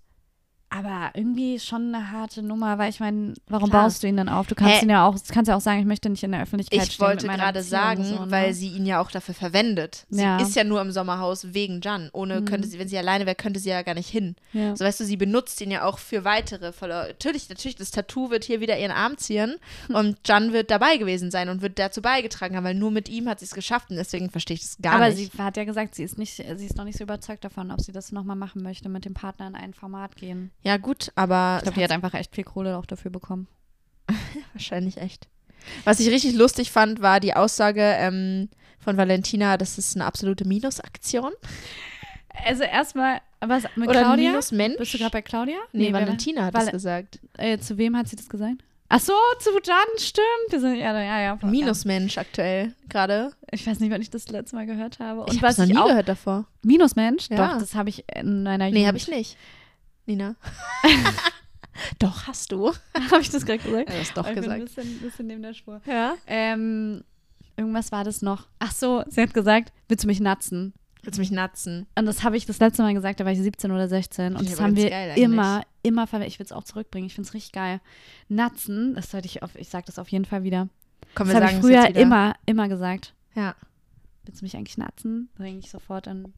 Aber 0.77 1.11
irgendwie 1.13 1.59
schon 1.59 1.93
eine 1.93 2.11
harte 2.11 2.41
Nummer, 2.43 2.77
weil 2.77 2.89
ich 2.89 2.99
meine, 2.99 3.33
warum 3.47 3.69
Klar. 3.69 3.83
baust 3.83 4.03
du 4.03 4.07
ihn 4.07 4.17
dann 4.17 4.27
auf? 4.29 4.47
Du 4.47 4.55
kannst 4.55 4.79
Hä? 4.81 4.83
ihn 4.85 4.89
ja 4.89 5.05
auch, 5.07 5.15
kannst 5.29 5.47
ja 5.47 5.55
auch 5.55 5.61
sagen, 5.61 5.79
ich 5.79 5.85
möchte 5.85 6.09
nicht 6.09 6.23
in 6.23 6.31
der 6.31 6.41
Öffentlichkeit 6.41 6.79
Ich 6.87 6.93
stehen 6.93 7.05
wollte 7.05 7.27
mit 7.27 7.31
meiner 7.37 7.43
gerade 7.43 7.63
sagen, 7.63 8.03
so, 8.03 8.25
ne? 8.25 8.31
weil 8.31 8.53
sie 8.53 8.69
ihn 8.69 8.85
ja 8.85 8.99
auch 8.99 9.11
dafür 9.11 9.33
verwendet. 9.33 10.05
Sie 10.09 10.21
Ja. 10.21 10.39
ist 10.39 10.55
ja 10.55 10.63
nur 10.63 10.81
im 10.81 10.91
Sommerhaus 10.91 11.53
wegen 11.53 11.81
Jan. 11.81 12.09
Ohne 12.13 12.41
Mhm. 12.41 12.45
könnte 12.45 12.67
sie, 12.67 12.79
wenn 12.79 12.87
sie 12.89 12.97
alleine 12.97 13.25
wäre, 13.25 13.35
könnte 13.35 13.59
sie 13.59 13.69
ja 13.69 13.81
gar 13.83 13.93
nicht 13.95 14.09
hin. 14.09 14.35
ja. 14.53 14.75
So 14.75 14.83
weißt 14.83 14.99
du, 14.99 15.05
sie 15.05 15.17
benutzt 15.17 15.61
ihn 15.61 15.71
ja 15.71 15.83
auch 15.85 15.99
für 15.99 16.23
weitere 16.25 16.71
Follower. 16.73 17.07
Natürlich, 17.07 17.47
natürlich, 17.49 17.75
das 17.75 17.91
Tattoo 17.91 18.29
wird 18.29 18.43
hier 18.43 18.59
wieder 18.59 18.77
ihren 18.77 18.91
Arm 18.91 19.17
ziehen 19.17 19.55
und 19.89 20.17
Jan 20.27 20.51
wird 20.51 20.71
dabei 20.71 20.97
gewesen 20.97 21.31
sein 21.31 21.49
und 21.49 21.61
wird 21.61 21.79
dazu 21.79 22.01
beigetragen 22.01 22.55
haben, 22.55 22.63
weil 22.63 22.75
nur 22.75 22.91
mit 22.91 23.07
ihm 23.09 23.29
hat 23.29 23.39
sie 23.39 23.45
es 23.45 23.53
geschafft 23.53 23.89
und 23.91 23.95
deswegen 23.97 24.29
verstehe 24.29 24.55
ich 24.55 24.61
das 24.61 24.77
gar 24.81 24.95
Aber 24.95 25.09
nicht. 25.09 25.31
sie 25.33 25.37
hat 25.41 25.57
ja 25.57 25.63
gesagt, 25.63 25.95
sie 25.95 26.03
ist 26.03 26.17
nicht, 26.17 26.33
sie 26.35 26.43
ist 26.65 26.75
noch 26.77 26.83
nicht 26.85 26.97
so 26.97 27.03
überzeugt 27.03 27.43
davon, 27.45 27.71
ob 27.71 27.81
sie 27.81 27.91
das 27.91 28.11
nochmal 28.11 28.35
machen 28.35 28.61
möchte, 28.63 28.89
mit 28.89 29.05
dem 29.05 29.13
Partner 29.13 29.47
in 29.47 29.55
ein 29.55 29.73
Format 29.73 30.15
gehen. 30.15 30.51
Ja, 30.65 30.77
gut, 30.77 31.11
aber 31.15 31.57
Ich 31.59 31.63
glaube, 31.63 31.77
die 31.77 31.83
hat 31.83 31.91
einfach 31.91 32.13
echt 32.13 32.33
viel 32.35 32.43
Kohle 32.43 32.77
auch 32.77 32.85
dafür 32.85 33.11
bekommen. 33.11 33.47
wahrscheinlich 34.53 34.97
echt. 34.97 35.27
Was 35.83 35.99
ich 35.99 36.09
richtig 36.09 36.35
lustig 36.35 36.71
fand, 36.71 37.01
war 37.01 37.19
die 37.19 37.33
Aussage 37.35 37.81
ähm, 37.81 38.49
von 38.79 38.97
Valentina, 38.97 39.57
das 39.57 39.77
ist 39.77 39.95
eine 39.95 40.05
absolute 40.05 40.45
Minusaktion. 40.47 41.31
Also 42.45 42.63
erstmal, 42.63 43.21
was 43.39 43.63
mit 43.75 43.89
Oder 43.89 44.01
Claudia? 44.01 44.31
Minusmensch. 44.31 44.77
Bist 44.77 44.93
du 44.93 44.97
gerade 44.97 45.11
bei 45.11 45.21
Claudia? 45.21 45.55
Nee, 45.71 45.91
wer- 45.93 46.01
Valentina 46.01 46.45
hat 46.45 46.53
Val- 46.53 46.65
das 46.65 46.71
gesagt. 46.71 47.19
Äh, 47.37 47.57
zu 47.59 47.77
wem 47.77 47.95
hat 47.97 48.07
sie 48.07 48.15
das 48.15 48.29
gesagt? 48.29 48.63
Ach 48.89 48.99
so, 48.99 49.13
zu 49.39 49.49
Jan, 49.63 49.75
stimmt. 49.97 50.25
Wir 50.49 50.59
sind, 50.59 50.75
ja, 50.75 51.01
ja, 51.01 51.19
ja. 51.19 51.39
Minusmensch 51.41 52.17
aktuell 52.19 52.75
gerade. 52.87 53.31
Ja. 53.31 53.47
Ich 53.51 53.65
weiß 53.65 53.79
nicht, 53.79 53.91
wann 53.91 54.01
ich 54.01 54.11
das 54.11 54.27
letzte 54.29 54.55
Mal 54.55 54.67
gehört 54.67 54.99
habe. 54.99 55.21
Und 55.21 55.33
ich 55.33 55.41
was 55.41 55.57
habe 55.57 55.67
noch 55.67 55.67
ich 55.69 55.73
nie 55.75 55.81
auch, 55.81 55.87
gehört 55.87 56.07
davor. 56.09 56.45
Minusmensch? 56.61 57.29
Ja. 57.31 57.53
Doch, 57.53 57.59
das 57.59 57.73
habe 57.73 57.89
ich 57.89 58.03
in 58.15 58.43
meiner 58.43 58.65
Jugend. 58.67 58.79
Nee, 58.81 58.87
habe 58.87 58.97
ich 58.97 59.07
nicht. 59.07 59.37
Nina. 60.05 60.35
Doch, 61.99 62.27
hast 62.27 62.51
du. 62.51 62.71
habe 63.11 63.21
ich 63.21 63.29
das 63.29 63.45
gerade 63.45 63.59
gesagt? 63.59 63.89
Ja, 63.89 63.99
hast 63.99 64.15
doch 64.15 64.27
ich 64.27 64.35
bin 64.35 64.49
ein 64.49 64.61
gesagt. 64.61 64.75
bisschen, 64.75 64.99
bisschen 65.01 65.27
neben 65.27 65.41
der 65.41 65.53
Spur. 65.53 65.81
Ja. 65.85 66.15
Ähm, 66.25 67.03
irgendwas 67.57 67.91
war 67.91 68.03
das 68.03 68.21
noch. 68.21 68.47
Ach 68.59 68.71
so, 68.71 69.03
sie 69.07 69.21
hat 69.21 69.33
gesagt, 69.33 69.73
willst 69.89 70.03
du 70.03 70.07
mich 70.07 70.19
natzen? 70.21 70.73
Willst 71.03 71.17
du 71.17 71.21
mich 71.21 71.31
natzen? 71.31 71.85
Und 71.97 72.05
das 72.05 72.23
habe 72.23 72.37
ich 72.37 72.45
das 72.45 72.59
letzte 72.59 72.81
Mal 72.81 72.93
gesagt, 72.93 73.19
da 73.19 73.25
war 73.25 73.31
ich 73.31 73.39
17 73.39 73.71
oder 73.71 73.87
16. 73.87 74.35
Und 74.35 74.43
Ja, 74.43 74.49
das 74.51 74.61
haben 74.61 74.75
wir 74.75 75.15
immer, 75.17 75.63
immer 75.83 76.07
verwendet. 76.07 76.33
Ich 76.33 76.39
will 76.39 76.45
es 76.45 76.51
auch 76.51 76.63
zurückbringen. 76.63 77.07
Ich 77.07 77.13
finde 77.13 77.27
es 77.27 77.33
richtig 77.33 77.51
geil. 77.51 77.79
Natzen, 78.29 78.95
das 78.95 79.11
sollte 79.11 79.27
ich 79.27 79.43
auf, 79.43 79.55
ich 79.55 79.69
sage 79.69 79.85
das 79.85 79.99
auf 79.99 80.07
jeden 80.09 80.25
Fall 80.25 80.43
wieder. 80.43 80.69
Komm, 81.13 81.27
Das 81.27 81.35
habe 81.35 81.51
ich 81.51 81.59
früher 81.59 81.95
immer, 81.95 82.35
immer 82.45 82.67
gesagt. 82.69 83.13
Ja. 83.35 83.55
Willst 84.23 84.41
du 84.41 84.45
mich 84.45 84.55
eigentlich 84.55 84.77
natzen? 84.77 85.29
Denke 85.37 85.59
ich 85.59 85.69
sofort 85.69 86.07
an, 86.07 86.33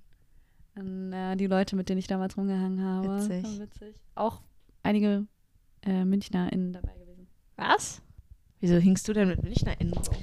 an 0.78 1.14
äh, 1.14 1.36
die 1.36 1.48
Leute, 1.48 1.76
mit 1.76 1.90
denen 1.90 2.00
ich 2.00 2.08
damals 2.08 2.38
rumgehangen 2.38 2.84
habe. 2.84 3.18
Witzig. 3.18 3.60
Witzig. 3.60 3.96
Auch 4.16 4.42
einige 4.84 5.26
äh, 5.86 6.06
MünchnerInnen 6.06 6.74
dabei 6.74 6.94
gewesen. 6.94 7.28
Was? 7.56 8.02
Wieso 8.60 8.76
hingst 8.76 9.08
du 9.08 9.14
denn 9.14 9.28
mit 9.28 9.44
MünchnerInnen 9.44 9.94
rum? 9.94 10.18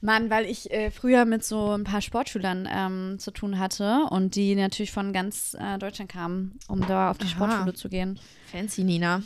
Mann, 0.00 0.30
weil 0.30 0.46
ich 0.46 0.70
äh, 0.70 0.90
früher 0.90 1.24
mit 1.24 1.44
so 1.44 1.70
ein 1.72 1.84
paar 1.84 2.00
Sportschülern 2.00 2.68
ähm, 2.70 3.18
zu 3.18 3.30
tun 3.30 3.58
hatte 3.58 4.06
und 4.10 4.34
die 4.34 4.54
natürlich 4.54 4.92
von 4.92 5.12
ganz 5.12 5.56
äh, 5.58 5.78
Deutschland 5.78 6.10
kamen, 6.10 6.58
um 6.68 6.86
da 6.86 7.10
auf 7.10 7.18
die 7.18 7.26
Aha. 7.26 7.32
Sportschule 7.32 7.74
zu 7.74 7.88
gehen. 7.88 8.18
Fancy, 8.50 8.84
Nina. 8.84 9.22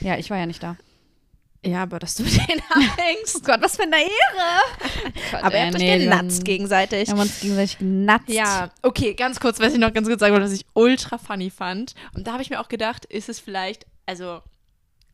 Ja, 0.00 0.16
ich 0.18 0.30
war 0.30 0.38
ja 0.38 0.46
nicht 0.46 0.62
da. 0.62 0.76
Ja, 1.64 1.82
aber 1.82 1.98
dass 1.98 2.14
du 2.14 2.22
denen 2.24 2.62
abhängst. 2.70 3.36
Oh 3.36 3.40
Gott, 3.44 3.60
was 3.60 3.76
für 3.76 3.82
eine 3.82 3.96
Ehre! 3.96 4.62
aber 5.42 5.56
ihr 5.58 5.66
habt 5.66 5.74
euch 5.76 5.80
genatzt 5.98 6.44
gegenseitig. 6.44 7.08
Wir 7.08 7.12
haben 7.14 7.20
uns 7.20 7.40
gegenseitig 7.40 7.78
genatzt. 7.78 8.28
Ja, 8.28 8.70
okay, 8.82 9.14
ganz 9.14 9.40
kurz, 9.40 9.58
was 9.60 9.72
ich 9.72 9.78
noch 9.78 9.92
ganz 9.92 10.06
kurz 10.08 10.20
sagen 10.20 10.32
wollte, 10.32 10.46
was 10.46 10.52
ich 10.52 10.66
ultra 10.74 11.18
funny 11.18 11.50
fand. 11.50 11.94
Und 12.14 12.26
da 12.26 12.32
habe 12.32 12.42
ich 12.42 12.50
mir 12.50 12.60
auch 12.60 12.68
gedacht, 12.68 13.04
ist 13.06 13.28
es 13.28 13.40
vielleicht, 13.40 13.86
also 14.06 14.40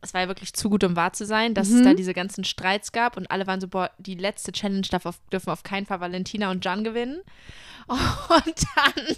es 0.01 0.13
war 0.13 0.21
ja 0.21 0.27
wirklich 0.27 0.53
zu 0.53 0.69
gut, 0.69 0.83
um 0.83 0.95
wahr 0.95 1.13
zu 1.13 1.25
sein, 1.25 1.55
dass 1.55 1.67
es 1.69 1.79
Mhm. 1.79 1.83
da 1.83 1.93
diese 1.95 2.13
ganzen 2.13 2.43
Streits 2.43 2.91
gab 2.91 3.17
und 3.17 3.31
alle 3.31 3.47
waren 3.47 3.59
so, 3.59 3.67
boah, 3.67 3.89
die 3.97 4.13
letzte 4.13 4.51
Challenge 4.51 4.85
darf 4.89 5.07
auf, 5.07 5.15
dürfen 5.31 5.49
auf 5.49 5.63
keinen 5.63 5.87
Fall 5.87 5.99
Valentina 5.99 6.51
und 6.51 6.63
Jan 6.63 6.83
gewinnen. 6.83 7.21
Und 7.87 8.65
dann 8.75 9.15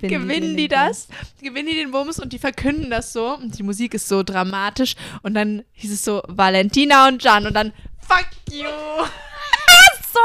gewinnen 0.00 0.56
die 0.56 0.68
das, 0.68 1.08
gewinnen 1.42 1.68
die 1.68 1.76
den 1.76 1.90
Bums 1.90 2.18
und 2.18 2.32
die 2.32 2.38
verkünden 2.38 2.90
das 2.90 3.12
so 3.12 3.34
und 3.34 3.58
die 3.58 3.62
Musik 3.62 3.94
ist 3.94 4.08
so 4.08 4.22
dramatisch 4.22 4.94
und 5.22 5.34
dann 5.34 5.64
hieß 5.72 5.92
es 5.92 6.04
so 6.04 6.22
Valentina 6.28 7.08
und 7.08 7.22
Jan 7.22 7.46
und 7.46 7.54
dann 7.54 7.72
fuck 8.00 8.26
you. 8.50 8.64
so 10.12 10.20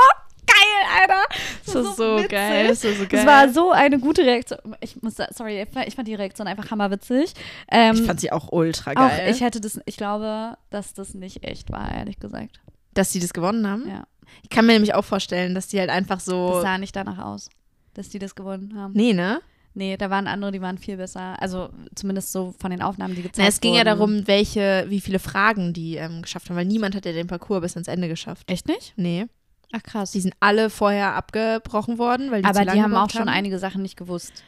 geil, 0.46 1.02
Alter. 1.02 1.24
Das 1.66 1.76
ist 1.76 1.98
so, 1.98 2.16
witzig. 2.18 2.30
geil, 2.30 2.68
das 2.68 2.84
ist 2.84 2.98
so 3.00 3.06
geil. 3.08 3.24
Das 3.24 3.26
war 3.26 3.50
so 3.50 3.72
eine 3.72 4.00
gute 4.00 4.24
Reaktion. 4.24 4.60
Ich 4.82 5.02
muss, 5.02 5.16
sorry, 5.32 5.62
ich 5.62 5.94
fand- 5.96 6.08
die 6.08 6.16
Reaktion 6.16 6.48
einfach 6.48 6.72
hammerwitzig. 6.72 7.34
Ähm, 7.72 7.96
ich 7.96 8.02
fand 8.04 8.20
sie 8.20 8.32
auch 8.32 8.52
ultra 8.52 8.92
auch, 8.92 8.96
geil. 8.96 9.32
ich 9.32 9.42
hätte 9.42 9.62
das, 9.62 9.80
ich 9.86 9.98
glaube, 9.98 10.58
dass 10.70 10.94
das 10.94 11.14
nicht 11.14 11.44
echt 11.44 11.72
war, 11.72 11.94
ehrlich 11.94 12.20
gesagt. 12.20 12.60
dass 12.94 13.12
sie 13.12 13.20
das 13.20 13.34
gewonnen 13.34 13.68
haben. 13.68 13.88
Ja. 13.88 14.04
Ich 14.44 14.50
kann 14.50 14.66
mir 14.66 14.74
nämlich 14.74 14.94
auch 14.94 15.06
vorstellen, 15.06 15.56
dass 15.56 15.68
die 15.68 15.80
halt 15.80 15.90
einfach 15.90 16.18
Das 16.18 16.26
so. 16.26 16.62
sah 16.62 16.78
nicht 16.78 16.96
danach 16.96 17.18
aus, 17.18 17.50
dass 18.00 18.10
die 18.10 18.18
das 18.18 18.34
gewonnen 18.34 18.76
haben. 18.76 18.94
Nee, 18.96 19.14
ne? 19.14 19.42
Nee, 19.74 19.98
da 19.98 20.10
waren 20.10 20.26
andere, 20.28 20.52
die 20.52 20.62
waren 20.62 20.78
viel 20.78 20.98
besser. 20.98 21.40
Also 21.42 21.70
zumindest 21.94 22.32
so 22.32 22.56
von 22.58 22.72
den 22.72 22.82
Aufnahmen, 22.82 23.14
die 23.14 23.22
gezeigt 23.22 23.38
Na, 23.38 23.48
es 23.48 23.62
ging 23.62 23.74
ja 23.74 23.80
wurden. 23.82 23.86
darum, 24.00 24.28
welche, 24.28 24.86
wie 24.88 25.02
viele 25.02 25.20
Fragen 25.20 25.74
die 25.74 25.96
ähm, 25.98 26.22
geschafft 26.22 26.50
haben, 26.50 26.56
weil 26.58 26.66
niemand 26.66 26.96
hat 26.96 27.06
ja 27.06 27.12
den 27.12 27.28
Parcours 27.28 27.62
bis 27.62 27.76
ans 27.76 27.88
Ende 27.88 28.08
geschafft. 28.08 28.50
Echt 28.50 28.68
nicht? 28.68 28.94
Nee. 28.96 29.28
Ach 29.72 29.84
krass. 29.84 30.12
Die 30.12 30.22
sind 30.22 30.34
alle 30.40 30.70
vorher 30.70 31.14
abgebrochen 31.14 31.98
worden, 32.00 32.32
weil 32.32 32.42
die 32.42 32.48
Aber 32.48 32.60
zu 32.60 32.66
lange 32.66 32.78
die 32.78 32.84
haben 32.84 32.96
auch 32.96 33.10
schon 33.12 33.30
einige 33.30 33.60
Sachen 33.60 33.82
nicht 33.84 33.98
gewusst. 33.98 34.44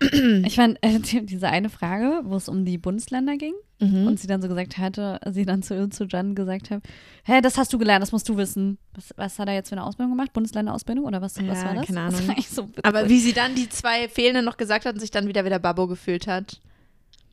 Ich 0.00 0.54
fand 0.56 0.78
äh, 0.82 0.98
die- 1.00 1.26
diese 1.26 1.48
eine 1.48 1.70
Frage, 1.70 2.20
wo 2.24 2.36
es 2.36 2.48
um 2.48 2.64
die 2.64 2.78
Bundesländer 2.78 3.36
ging 3.36 3.54
Mhm. 3.80 4.06
und 4.08 4.18
sie 4.18 4.26
dann 4.26 4.42
so 4.42 4.48
gesagt 4.48 4.76
hatte, 4.78 5.20
sie 5.30 5.44
dann 5.44 5.62
zu, 5.62 5.88
zu 5.90 6.04
Jan 6.04 6.34
gesagt 6.34 6.70
hat, 6.70 6.82
hä, 7.24 7.40
das 7.40 7.56
hast 7.58 7.72
du 7.72 7.78
gelernt, 7.78 8.02
das 8.02 8.10
musst 8.12 8.28
du 8.28 8.36
wissen. 8.36 8.78
Was, 8.94 9.10
was 9.16 9.38
hat 9.38 9.48
er 9.48 9.54
jetzt 9.54 9.68
für 9.68 9.76
eine 9.76 9.84
Ausbildung 9.84 10.12
gemacht? 10.12 10.32
Bundesländerausbildung 10.32 11.04
oder 11.04 11.22
was, 11.22 11.36
was 11.36 11.58
Ja, 11.58 11.64
war 11.64 11.74
das? 11.74 11.86
keine 11.86 12.00
Ahnung. 12.00 12.20
so. 12.50 12.68
Aber 12.82 13.08
wie 13.08 13.20
sie 13.20 13.32
dann 13.32 13.54
die 13.54 13.68
zwei 13.68 14.08
Fehlenden 14.08 14.44
noch 14.44 14.56
gesagt 14.56 14.84
hat 14.84 14.94
und 14.94 15.00
sich 15.00 15.10
dann 15.12 15.26
wieder 15.28 15.44
wieder 15.44 15.58
Babbo 15.60 15.86
gefühlt 15.86 16.26
hat. 16.26 16.60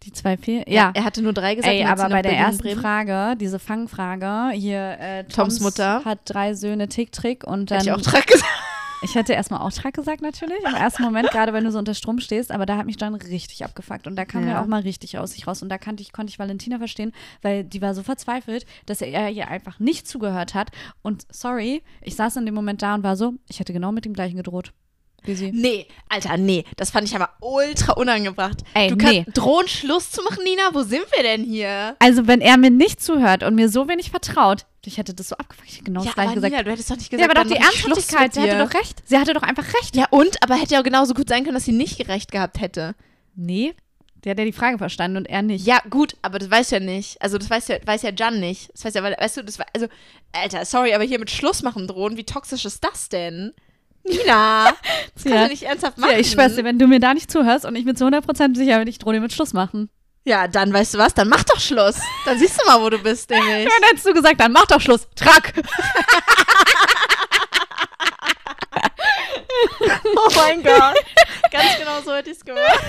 die 0.03 0.11
zwei 0.11 0.37
Fehl 0.37 0.63
Ja. 0.67 0.91
Er 0.93 1.03
hatte 1.03 1.23
nur 1.23 1.33
drei 1.33 1.55
gesagt. 1.55 1.73
Ey, 1.73 1.83
aber 1.83 2.03
bei 2.09 2.21
der 2.21 2.29
Berlin, 2.29 2.45
ersten 2.45 2.61
Bremen. 2.61 2.79
Frage, 2.81 3.35
diese 3.37 3.57
Fangfrage, 3.57 4.55
hier 4.55 4.97
äh, 4.99 5.23
Toms 5.23 5.61
Mutter. 5.61 6.03
hat 6.05 6.19
drei 6.25 6.53
Söhne 6.53 6.87
Tick 6.89 7.11
Trick 7.11 7.43
und 7.43 7.71
dann 7.71 7.79
Hätte 7.79 7.89
ich 7.89 7.95
auch 7.95 8.01
drei 8.01 8.21
gesagt. 8.21 8.43
Ich 9.01 9.13
hätte 9.15 9.33
erstmal 9.33 9.61
Auftrag 9.61 9.93
gesagt, 9.93 10.21
natürlich. 10.21 10.63
Im 10.65 10.73
ersten 10.73 11.03
Moment, 11.03 11.29
gerade 11.29 11.53
wenn 11.53 11.63
du 11.63 11.71
so 11.71 11.77
unter 11.79 11.93
Strom 11.93 12.19
stehst, 12.19 12.51
aber 12.51 12.65
da 12.65 12.77
hat 12.77 12.85
mich 12.85 12.97
dann 12.97 13.13
richtig 13.15 13.63
abgefuckt. 13.63 14.07
Und 14.07 14.15
da 14.15 14.25
kam 14.25 14.41
Ja. 14.47 14.53
mir 14.55 14.61
auch 14.61 14.65
mal 14.67 14.81
richtig 14.81 15.17
aus 15.19 15.33
sich 15.33 15.45
raus. 15.47 15.61
Und 15.61 15.69
da 15.69 15.77
kannte 15.77 16.01
ich, 16.01 16.11
konnte 16.11 16.31
ich 16.31 16.39
Valentina 16.39 16.77
verstehen, 16.77 17.11
weil 17.41 17.63
die 17.63 17.81
war 17.81 17.93
so 17.93 18.03
verzweifelt, 18.03 18.65
dass 18.85 19.01
er 19.01 19.29
ihr 19.29 19.47
einfach 19.47 19.79
nicht 19.79 20.07
zugehört 20.07 20.53
hat. 20.53 20.71
Und 21.01 21.25
sorry, 21.29 21.83
ich 22.01 22.15
saß 22.15 22.37
in 22.37 22.45
dem 22.45 22.55
Moment 22.55 22.81
da 22.81 22.95
und 22.95 23.03
war 23.03 23.15
so, 23.15 23.33
ich 23.47 23.59
hätte 23.59 23.73
genau 23.73 23.91
mit 23.91 24.05
dem 24.05 24.13
gleichen 24.13 24.37
gedroht. 24.37 24.73
Sie. 25.33 25.51
Nee, 25.51 25.87
Alter, 26.09 26.37
nee. 26.37 26.65
Das 26.77 26.91
fand 26.91 27.07
ich 27.07 27.15
aber 27.15 27.29
ultra 27.39 27.93
unangebracht. 27.93 28.57
Ey, 28.73 28.89
du 28.89 28.97
kannst 28.97 29.13
nee. 29.13 29.25
drohen, 29.33 29.67
Schluss 29.67 30.11
zu 30.11 30.21
machen, 30.23 30.43
Nina? 30.43 30.73
Wo 30.73 30.83
sind 30.83 31.05
wir 31.15 31.23
denn 31.23 31.43
hier? 31.43 31.95
Also, 31.99 32.27
wenn 32.27 32.41
er 32.41 32.57
mir 32.57 32.69
nicht 32.69 33.01
zuhört 33.01 33.43
und 33.43 33.55
mir 33.55 33.69
so 33.69 33.87
wenig 33.87 34.11
vertraut, 34.11 34.65
ich 34.85 34.97
hätte 34.97 35.13
das 35.15 35.29
so 35.29 35.37
abgefuckt, 35.37 35.67
ich 35.67 35.75
hätte 35.75 35.85
genau 35.85 36.01
Ja, 36.01 36.07
das 36.07 36.15
gleiche 36.15 36.35
gesagt. 36.35 36.51
Nina, 36.51 36.63
du 36.63 36.71
hättest 36.71 36.91
doch 36.91 36.97
nicht 36.97 37.11
ja, 37.11 37.17
gesagt, 37.17 37.37
aber 37.37 37.43
doch 37.43 37.55
die 37.55 37.61
Ernsthaftigkeit, 37.61 38.33
sie 38.33 38.41
hatte 38.41 38.57
doch 38.59 38.73
recht. 38.73 39.03
Sie 39.05 39.17
hatte 39.17 39.33
doch 39.33 39.43
einfach 39.43 39.65
recht. 39.81 39.95
Ja, 39.95 40.05
und? 40.11 40.43
Aber 40.43 40.55
hätte 40.55 40.75
ja 40.75 40.81
genauso 40.81 41.13
gut 41.13 41.29
sein 41.29 41.43
können, 41.43 41.55
dass 41.55 41.65
sie 41.65 41.71
nicht 41.71 42.07
recht 42.07 42.31
gehabt 42.31 42.61
hätte. 42.61 42.93
Nee, 43.35 43.73
der 44.25 44.31
hat 44.31 44.39
ja 44.39 44.45
die 44.45 44.53
Frage 44.53 44.79
verstanden 44.79 45.17
und 45.17 45.25
er 45.27 45.43
nicht. 45.43 45.65
Ja, 45.67 45.79
gut, 45.89 46.15
aber 46.23 46.39
das 46.39 46.49
weißt 46.49 46.71
du 46.71 46.75
ja 46.77 46.81
nicht. 46.81 47.21
Also, 47.21 47.37
das 47.37 47.49
weiß 47.49 47.67
ja, 47.67 47.77
weiß 47.85 48.01
ja 48.01 48.11
Jan 48.15 48.39
nicht. 48.39 48.71
Das 48.73 48.83
weiß 48.83 48.95
ja, 48.95 49.03
weil, 49.03 49.15
weißt 49.19 49.37
du, 49.37 49.43
das 49.43 49.59
war, 49.59 49.67
also, 49.73 49.87
Alter, 50.31 50.65
sorry, 50.65 50.93
aber 50.93 51.03
hier 51.03 51.19
mit 51.19 51.29
Schluss 51.29 51.61
machen 51.61 51.87
drohen, 51.87 52.17
wie 52.17 52.23
toxisch 52.23 52.65
ist 52.65 52.83
das 52.83 53.09
denn? 53.09 53.53
Nina, 54.07 54.65
das 55.15 55.23
kannst 55.23 55.25
Ja. 55.25 55.43
du 55.43 55.49
nicht 55.49 55.63
ernsthaft 55.63 55.97
machen. 55.97 56.11
Ja, 56.11 56.17
ich 56.19 56.29
schwör's 56.31 56.55
dir, 56.55 56.63
wenn 56.63 56.77
du 56.79 56.87
mir 56.87 56.99
da 56.99 57.13
nicht 57.13 57.31
zuhörst 57.31 57.65
und 57.65 57.75
ich 57.75 57.85
bin 57.85 57.95
zu 57.95 58.05
100% 58.05 58.55
sicher 58.55 58.77
bin, 58.79 58.87
ich 58.87 58.99
drohe 58.99 59.13
dir 59.13 59.19
mit 59.21 59.33
Schluss 59.33 59.53
machen. 59.53 59.89
Ja, 60.27 60.47
dann 60.47 60.73
weißt 60.73 60.95
du 60.95 60.97
was, 60.97 61.13
dann 61.13 61.29
mach 61.29 61.43
doch 61.43 61.59
Schluss. 61.59 61.97
Dann 62.25 62.39
siehst 62.39 62.59
du 62.59 62.65
mal, 62.65 62.81
wo 62.81 62.89
du 62.89 62.97
bist, 62.99 63.29
nämlich. 63.31 63.67
Dann 63.71 63.89
hättest 63.89 64.05
du 64.07 64.13
gesagt, 64.13 64.39
dann 64.39 64.51
mach 64.51 64.65
doch 64.65 64.81
Schluss. 64.81 65.07
Track. 65.15 65.53
Oh 70.17 70.29
mein 70.35 70.63
Gott. 70.63 70.95
Ganz 71.51 71.77
genau 71.77 72.01
so 72.03 72.13
hätte 72.13 72.29
ich 72.31 72.37
es 72.37 72.45
gemacht. 72.45 72.79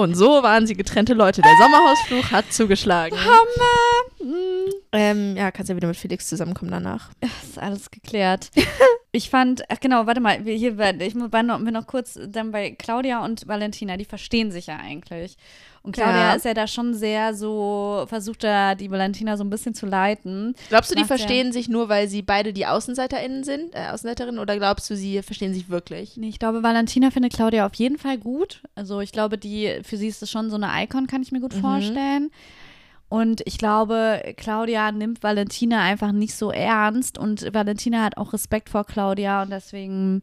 Und 0.00 0.14
so 0.14 0.42
waren 0.42 0.66
sie 0.66 0.74
getrennte 0.74 1.12
Leute. 1.12 1.42
Der 1.42 1.54
Sommerhausfluch 1.58 2.30
hat 2.30 2.50
zugeschlagen. 2.50 3.18
Hammer. 3.22 4.32
Mm. 4.32 4.70
Ähm, 4.92 5.36
ja, 5.36 5.50
kannst 5.50 5.68
ja 5.68 5.76
wieder 5.76 5.88
mit 5.88 5.96
Felix 5.98 6.26
zusammenkommen 6.26 6.70
danach. 6.70 7.10
Ist 7.20 7.58
alles 7.58 7.90
geklärt. 7.90 8.50
Ich 9.12 9.28
fand, 9.28 9.62
ach 9.68 9.80
genau, 9.80 10.06
warte 10.06 10.20
mal, 10.20 10.44
wir 10.44 10.54
hier, 10.54 10.78
ich 11.00 11.14
war 11.16 11.42
noch, 11.42 11.58
bin 11.58 11.74
noch 11.74 11.86
kurz 11.88 12.16
dann 12.28 12.52
bei 12.52 12.70
Claudia 12.70 13.24
und 13.24 13.48
Valentina, 13.48 13.96
die 13.96 14.04
verstehen 14.04 14.52
sich 14.52 14.68
ja 14.68 14.76
eigentlich. 14.76 15.36
Und 15.82 15.96
Claudia 15.96 16.28
Ja. 16.30 16.34
ist 16.34 16.44
ja 16.44 16.54
da 16.54 16.68
schon 16.68 16.94
sehr 16.94 17.34
so, 17.34 18.04
versucht 18.06 18.44
da 18.44 18.74
die 18.76 18.88
Valentina 18.90 19.36
so 19.36 19.42
ein 19.42 19.50
bisschen 19.50 19.74
zu 19.74 19.86
leiten. 19.86 20.54
Glaubst 20.68 20.90
du, 20.90 20.94
die 20.94 21.00
Macht 21.00 21.10
ja- 21.10 21.16
verstehen 21.16 21.52
sich 21.52 21.68
nur, 21.68 21.88
weil 21.88 22.06
sie 22.06 22.22
beide 22.22 22.52
die 22.52 22.66
AußenseiterInnen 22.66 23.42
sind, 23.42 23.74
äh, 23.74 23.88
Außenseiterinnen, 23.90 24.38
oder 24.38 24.56
glaubst 24.58 24.88
du, 24.90 24.94
sie 24.94 25.22
verstehen 25.22 25.54
sich 25.54 25.68
wirklich? 25.70 26.16
Nee, 26.16 26.28
ich 26.28 26.38
glaube, 26.38 26.62
Valentina 26.62 27.10
findet 27.10 27.32
Claudia 27.32 27.66
auf 27.66 27.74
jeden 27.74 27.98
Fall 27.98 28.18
gut. 28.18 28.62
Also 28.76 29.00
ich 29.00 29.10
glaube, 29.10 29.38
die, 29.38 29.80
für 29.82 29.96
sie 29.96 30.06
ist 30.06 30.22
das 30.22 30.30
schon 30.30 30.50
so 30.50 30.56
eine 30.56 30.68
Icon, 30.84 31.06
kann 31.08 31.22
ich 31.22 31.32
mir 31.32 31.40
gut 31.40 31.56
Mhm. 31.56 31.60
vorstellen. 31.60 32.30
Und 33.10 33.42
ich 33.44 33.58
glaube, 33.58 34.22
Claudia 34.36 34.90
nimmt 34.92 35.22
Valentina 35.22 35.82
einfach 35.82 36.12
nicht 36.12 36.34
so 36.34 36.50
ernst 36.52 37.18
und 37.18 37.52
Valentina 37.52 38.02
hat 38.04 38.16
auch 38.16 38.32
Respekt 38.32 38.68
vor 38.70 38.84
Claudia 38.86 39.42
und 39.42 39.50
deswegen, 39.50 40.20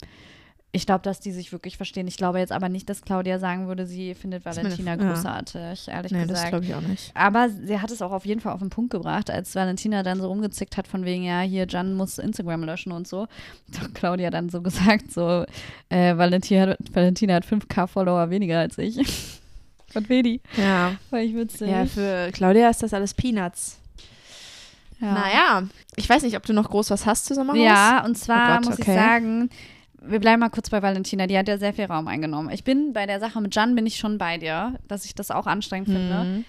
ich 0.71 0.85
glaube, 0.85 1.01
dass 1.01 1.19
die 1.19 1.31
sich 1.33 1.51
wirklich 1.51 1.75
verstehen. 1.75 2.07
Ich 2.07 2.15
glaube 2.15 2.39
jetzt 2.39 2.53
aber 2.53 2.69
nicht, 2.69 2.89
dass 2.89 3.01
Claudia 3.01 3.39
sagen 3.39 3.67
würde, 3.67 3.85
sie 3.85 4.15
findet 4.15 4.45
ist 4.45 4.55
meine 4.55 4.63
Valentina 4.69 4.93
F- 4.93 5.01
ja. 5.01 5.09
großartig, 5.09 5.87
ehrlich 5.89 6.11
Nee, 6.13 6.19
das 6.21 6.29
gesagt. 6.29 6.49
glaube 6.49 6.63
ich 6.65 6.75
auch 6.75 6.81
nicht. 6.81 7.11
Aber 7.13 7.49
sie 7.49 7.77
hat 7.81 7.91
es 7.91 8.01
auch 8.01 8.13
auf 8.13 8.25
jeden 8.25 8.39
Fall 8.39 8.53
auf 8.53 8.59
den 8.61 8.69
Punkt 8.69 8.91
gebracht, 8.91 9.29
als 9.29 9.53
Valentina 9.53 10.01
dann 10.01 10.21
so 10.21 10.27
rumgezickt 10.29 10.77
hat, 10.77 10.87
von 10.87 11.03
wegen, 11.03 11.23
ja, 11.23 11.41
hier, 11.41 11.67
Jan 11.67 11.93
muss 11.93 12.19
Instagram 12.19 12.63
löschen 12.63 12.93
und 12.93 13.05
so. 13.05 13.27
Hat 13.81 13.95
Claudia 13.95 14.29
dann 14.29 14.47
so 14.47 14.61
gesagt, 14.61 15.11
so, 15.11 15.43
äh, 15.89 16.15
Valentina, 16.15 16.67
hat- 16.67 16.77
Valentina 16.93 17.33
hat 17.33 17.45
5k 17.45 17.85
Follower 17.87 18.29
weniger 18.29 18.59
als 18.59 18.77
ich. 18.77 18.97
Von 19.91 20.07
Vedi. 20.07 20.41
Ja. 20.57 20.95
War 21.09 21.19
ich 21.19 21.35
witzig. 21.35 21.69
Ja, 21.69 21.85
für 21.85 22.29
Claudia 22.33 22.69
ist 22.69 22.83
das 22.83 22.93
alles 22.93 23.13
Peanuts. 23.13 23.79
ja. 24.99 25.13
Naja, 25.13 25.63
ich 25.95 26.09
weiß 26.09 26.23
nicht, 26.23 26.35
ob 26.35 26.45
du 26.45 26.53
noch 26.53 26.69
groß 26.69 26.89
was 26.91 27.05
hast 27.05 27.25
zu 27.25 27.35
Sommerhaus. 27.35 27.61
Ja, 27.61 28.03
und 28.05 28.17
zwar 28.17 28.51
Oh 28.51 28.55
Gott, 28.55 28.65
muss 28.65 28.79
okay. 28.79 28.91
ich 28.91 28.97
sagen, 28.97 29.49
wir 30.01 30.19
bleiben 30.19 30.39
mal 30.39 30.49
kurz 30.49 30.69
bei 30.69 30.81
Valentina, 30.81 31.27
die 31.27 31.37
hat 31.37 31.47
ja 31.47 31.57
sehr 31.57 31.73
viel 31.73 31.85
Raum 31.85 32.07
eingenommen. 32.07 32.49
Ich 32.51 32.63
bin 32.63 32.93
bei 32.93 33.05
der 33.05 33.19
Sache 33.19 33.41
mit 33.41 33.55
Jan 33.55 33.75
bin 33.75 33.85
ich 33.85 33.97
schon 33.97 34.17
bei 34.17 34.37
dir, 34.37 34.75
dass 34.87 35.05
ich 35.05 35.15
das 35.15 35.31
auch 35.31 35.47
anstrengend 35.47 35.89
finde. 35.89 36.43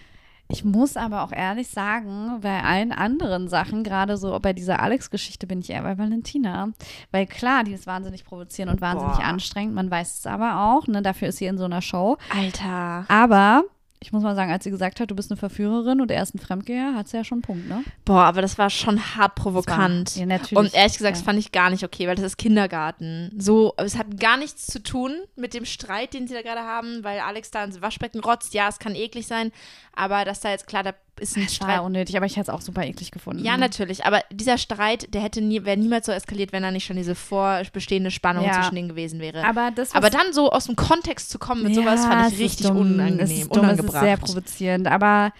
Ich 0.51 0.65
muss 0.65 0.97
aber 0.97 1.23
auch 1.23 1.33
ehrlich 1.33 1.69
sagen, 1.69 2.41
bei 2.41 2.62
allen 2.62 2.91
anderen 2.93 3.49
Sachen, 3.49 3.85
gerade 3.85 4.16
so 4.16 4.39
bei 4.41 4.55
dieser 4.55 4.81
Alex-Geschichte, 4.81 5.47
bin 5.47 5.61
ich 5.61 5.69
eher 5.69 5.83
bei 5.83 5.99
Valentina. 5.99 6.70
Weil 7.11 7.27
klar, 7.27 7.65
die 7.65 7.73
ist 7.73 7.87
wahnsinnig 7.87 8.25
provozierend 8.25 8.73
und 8.73 8.81
wahnsinnig 8.81 9.19
Boah. 9.19 9.25
anstrengend. 9.25 9.75
Man 9.75 9.91
weiß 9.91 10.20
es 10.20 10.27
aber 10.27 10.73
auch, 10.73 10.87
ne? 10.87 11.03
Dafür 11.03 11.29
ist 11.29 11.37
sie 11.37 11.45
in 11.45 11.59
so 11.59 11.65
einer 11.65 11.83
Show. 11.83 12.16
Alter. 12.35 13.05
Aber 13.09 13.65
ich 14.01 14.12
muss 14.12 14.23
mal 14.23 14.35
sagen, 14.35 14.53
als 14.53 14.65
sie 14.65 14.70
gesagt 14.70 15.01
hat, 15.01 15.11
du 15.11 15.16
bist 15.16 15.31
eine 15.31 15.37
Verführerin 15.37 16.01
und 16.01 16.11
er 16.11 16.23
ist 16.23 16.35
ein 16.35 16.39
Fremdgeher, 16.39 16.95
hat 16.95 17.09
sie 17.09 17.16
ja 17.16 17.25
schon 17.25 17.37
einen 17.37 17.43
Punkt, 17.43 17.69
ne? 17.69 17.83
Boah, 18.05 18.23
aber 18.23 18.43
das 18.43 18.57
war 18.57 18.70
schon 18.70 19.16
hart 19.16 19.35
provokant. 19.35 20.15
ja, 20.16 20.27
natürlich. 20.27 20.57
Und 20.57 20.75
ehrlich 20.75 20.99
gesagt, 20.99 21.16
ja. 21.16 21.20
das 21.20 21.23
fand 21.23 21.39
ich 21.39 21.51
gar 21.51 21.70
nicht 21.70 21.85
okay, 21.85 22.07
weil 22.07 22.15
das 22.15 22.25
ist 22.25 22.39
Kindergarten. 22.39 23.33
So, 23.37 23.75
es 23.77 23.99
hat 23.99 24.20
gar 24.20 24.37
nichts 24.37 24.66
zu 24.66 24.83
tun 24.83 25.15
mit 25.37 25.53
dem 25.53 25.65
Streit, 25.65 26.15
den 26.15 26.29
sie 26.29 26.35
da 26.35 26.43
gerade 26.43 26.61
haben, 26.61 27.03
weil 27.03 27.19
Alex 27.20 27.51
da 27.51 27.65
ins 27.65 27.83
Waschbecken 27.83 28.20
rotzt. 28.20 28.55
Ja, 28.55 28.69
es 28.69 28.79
kann 28.79 28.95
eklig 28.95 29.27
sein, 29.27 29.51
aber 29.95 30.25
dass 30.25 30.41
da 30.41 30.51
jetzt 30.51 30.69
klar, 30.69 30.85
da 30.85 30.95
ist 31.19 31.36
ein 31.36 31.49
Streit. 31.49 31.81
unnötig, 31.81 32.16
aber 32.16 32.27
ich 32.27 32.32
hätte 32.36 32.51
es 32.51 32.55
auch 32.55 32.61
super 32.61 32.85
eklig 32.85 33.11
gefunden. 33.11 33.45
Ja, 33.45 33.57
natürlich, 33.57 34.05
aber 34.05 34.23
dieser 34.31 34.59
Streit, 34.59 35.12
der 35.15 35.23
hätte 35.23 35.40
nie, 35.40 35.65
wäre 35.65 35.77
niemals 35.77 36.07
so 36.07 36.12
eskaliert, 36.12 36.53
wenn 36.53 36.62
da 36.62 36.70
nicht 36.70 36.85
schon 36.86 36.97
diese 36.97 37.15
vorbestehende 37.15 38.11
Spannung 38.11 38.45
Ja. 38.45 38.55
zwischen 38.55 38.74
denen 38.77 38.89
gewesen 38.89 39.20
wäre. 39.20 39.45
Aber 39.45 39.70
das, 39.70 39.95
aber 39.95 40.11
dann 40.11 40.32
so 40.32 40.51
aus 40.51 40.66
dem 40.66 40.77
Kontext 40.77 41.31
zu 41.31 41.39
kommen 41.39 41.62
mit 41.62 41.74
sowas, 41.74 42.03
Ja, 42.03 42.09
fand 42.11 42.27
es 42.28 42.32
ich 42.35 42.40
richtig 42.40 42.66
dumm. 42.66 42.77
unangenehm, 42.78 43.20
Es 43.20 43.31
ist 43.32 43.55
dumm, 43.55 43.65
unangebracht. 43.65 43.95
Es 43.95 43.95
ist 43.95 44.01
sehr 44.07 44.16
provozierend, 44.16 44.86
aber 44.86 45.32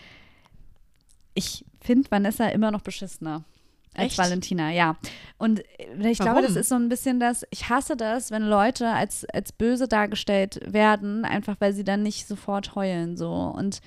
ich 1.34 1.64
finde 1.80 2.10
Vanessa 2.10 2.48
immer 2.48 2.70
noch 2.70 2.82
beschissener. 2.82 3.44
Als 3.94 4.09
Echt? 4.12 4.18
Valentina, 4.18 4.70
ja. 4.70 4.96
Und 5.38 5.60
ich 6.00 6.18
glaube, 6.18 6.36
Warum? 6.36 6.42
das 6.42 6.56
ist 6.56 6.68
so 6.68 6.76
ein 6.76 6.88
bisschen 6.88 7.18
das, 7.18 7.44
ich 7.50 7.68
hasse 7.68 7.96
das, 7.96 8.30
wenn 8.30 8.42
Leute 8.44 8.88
als, 8.90 9.24
als 9.24 9.50
böse 9.50 9.88
dargestellt 9.88 10.60
werden, 10.64 11.24
einfach 11.24 11.56
weil 11.59 11.72
sie 11.72 11.82
dann 11.84 12.02
nicht 12.05 12.28
sofort 12.28 12.74
heulen 12.76 13.16
so. 13.16 13.32
Und 13.32 13.80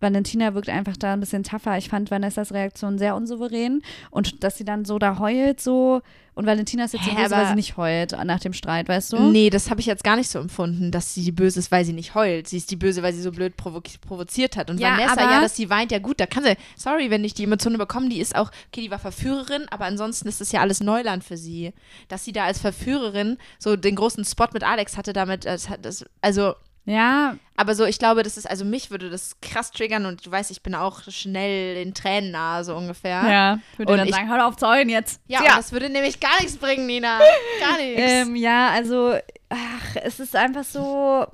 Valentina 0.00 0.54
wirkt 0.54 0.68
einfach 0.68 0.96
da 0.96 1.12
ein 1.12 1.20
bisschen 1.20 1.42
tougher. 1.42 1.76
Ich 1.78 1.88
fand 1.88 2.10
Vanessas 2.10 2.52
Reaktion 2.52 2.98
sehr 2.98 3.14
unsouverän 3.16 3.82
und 4.10 4.42
dass 4.44 4.56
sie 4.58 4.64
dann 4.64 4.84
so 4.84 4.98
da 4.98 5.18
heult 5.18 5.60
so 5.60 6.00
und 6.34 6.46
Valentina 6.46 6.84
ist 6.84 6.94
jetzt 6.94 7.04
so 7.04 7.10
Hä, 7.10 7.16
böse, 7.24 7.30
weil 7.36 7.46
sie 7.48 7.54
nicht 7.54 7.76
heult 7.76 8.12
nach 8.24 8.40
dem 8.40 8.52
Streit, 8.54 8.88
weißt 8.88 9.12
du? 9.12 9.18
Nee, 9.30 9.50
das 9.50 9.68
habe 9.68 9.80
ich 9.80 9.86
jetzt 9.86 10.04
gar 10.04 10.16
nicht 10.16 10.30
so 10.30 10.38
empfunden, 10.38 10.90
dass 10.90 11.12
sie 11.12 11.22
die 11.24 11.32
Böse 11.32 11.58
ist, 11.58 11.70
weil 11.70 11.84
sie 11.84 11.92
nicht 11.92 12.14
heult. 12.14 12.48
Sie 12.48 12.56
ist 12.56 12.70
die 12.70 12.76
Böse, 12.76 13.02
weil 13.02 13.12
sie 13.12 13.20
so 13.20 13.30
blöd 13.30 13.56
provo 13.58 13.82
provoziert 14.00 14.56
hat. 14.56 14.70
Und 14.70 14.78
Ja, 14.80 14.92
Vanessa, 14.92 15.20
ja, 15.32 15.40
dass 15.42 15.56
sie 15.56 15.68
weint, 15.68 15.92
ja 15.92 15.98
gut, 15.98 16.18
da 16.18 16.26
kann 16.26 16.44
sie, 16.44 16.54
sorry, 16.76 17.10
wenn 17.10 17.24
ich 17.24 17.34
die 17.34 17.44
Emotionen 17.44 17.76
bekomme, 17.76 18.08
die 18.08 18.20
ist 18.20 18.36
auch, 18.36 18.50
okay, 18.68 18.80
die 18.80 18.90
war 18.90 18.98
Verführerin, 19.00 19.66
aber 19.70 19.84
ansonsten 19.84 20.28
ist 20.28 20.40
das 20.40 20.50
ja 20.52 20.60
alles 20.60 20.80
Neuland 20.80 21.24
für 21.24 21.36
sie. 21.36 21.72
Dass 22.08 22.24
sie 22.24 22.32
da 22.32 22.44
als 22.44 22.58
Verführerin 22.60 23.36
so 23.58 23.76
den 23.76 23.96
großen 23.96 24.24
Spot 24.24 24.46
mit 24.54 24.62
Alex 24.62 24.96
hatte 24.96 25.12
damit, 25.12 25.44
das, 25.44 25.68
hat- 25.68 25.84
das, 25.84 26.06
also, 26.22 26.54
Ja, 26.86 27.36
aber 27.56 27.74
so, 27.74 27.84
ich 27.84 27.98
glaube, 27.98 28.22
das 28.22 28.36
ist, 28.36 28.48
also 28.48 28.64
mich 28.64 28.90
würde 28.90 29.10
das 29.10 29.36
krass 29.42 29.70
triggern 29.70 30.06
und 30.06 30.24
du 30.26 30.30
weißt, 30.30 30.50
ich 30.50 30.62
bin 30.62 30.74
auch 30.74 31.02
schnell 31.08 31.76
in 31.76 31.92
Tränen 31.94 32.30
nahe, 32.30 32.64
so 32.64 32.74
ungefähr. 32.74 33.22
ja. 33.30 33.58
Würde 33.76 33.92
Und 33.92 33.98
dann 33.98 34.08
ich- 34.08 34.14
sagen, 34.14 34.28
hör 34.28 34.46
auf 34.46 34.56
zu 34.56 34.66
heulen 34.66 34.88
jetzt. 34.88 35.20
Ja, 35.26 35.44
ja. 35.44 35.56
das 35.56 35.70
würde 35.72 35.90
nämlich 35.90 36.18
gar 36.20 36.36
nichts 36.40 36.56
bringen, 36.56 36.86
Nina. 36.86 37.18
Gar 37.60 37.76
nichts. 37.78 38.02
Ähm, 38.02 38.34
ja, 38.34 38.70
also, 38.70 39.14
ach, 39.50 39.96
es 40.02 40.20
ist 40.20 40.34
einfach 40.34 40.64
so. 40.64 41.26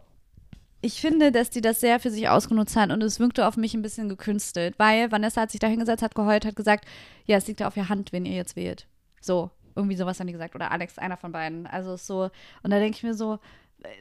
Ich 0.82 1.00
finde, 1.00 1.32
dass 1.32 1.50
die 1.50 1.60
das 1.62 1.80
sehr 1.80 1.98
für 2.00 2.10
sich 2.10 2.28
ausgenutzt 2.28 2.76
hat 2.76 2.90
und 2.90 3.02
es 3.02 3.18
wirkte 3.18 3.46
auf 3.46 3.56
mich 3.56 3.74
ein 3.74 3.82
bisschen 3.82 4.08
gekünstelt, 4.08 4.74
weil 4.78 5.10
Vanessa 5.10 5.40
hat 5.42 5.50
sich 5.50 5.58
da 5.60 5.66
hingesetzt, 5.68 6.02
hat 6.02 6.14
geheult, 6.14 6.44
hat 6.44 6.54
gesagt, 6.54 6.84
ja, 7.24 7.36
es 7.38 7.46
liegt 7.48 7.60
ja 7.60 7.66
auf 7.68 7.76
ihr 7.76 7.88
Hand, 7.88 8.12
wenn 8.12 8.26
ihr 8.26 8.34
jetzt 8.36 8.56
wählt. 8.56 8.86
So, 9.20 9.50
irgendwie 9.74 9.96
sowas 9.96 10.20
haben 10.20 10.26
die 10.26 10.32
gesagt. 10.32 10.54
Oder 10.54 10.70
Alex, 10.70 10.98
einer 10.98 11.16
von 11.16 11.32
beiden. 11.32 11.66
Also 11.66 11.94
es 11.94 12.02
ist 12.02 12.06
so, 12.08 12.30
und 12.62 12.70
da 12.70 12.78
denke 12.78 12.96
ich 12.96 13.02
mir 13.02 13.14
so, 13.14 13.38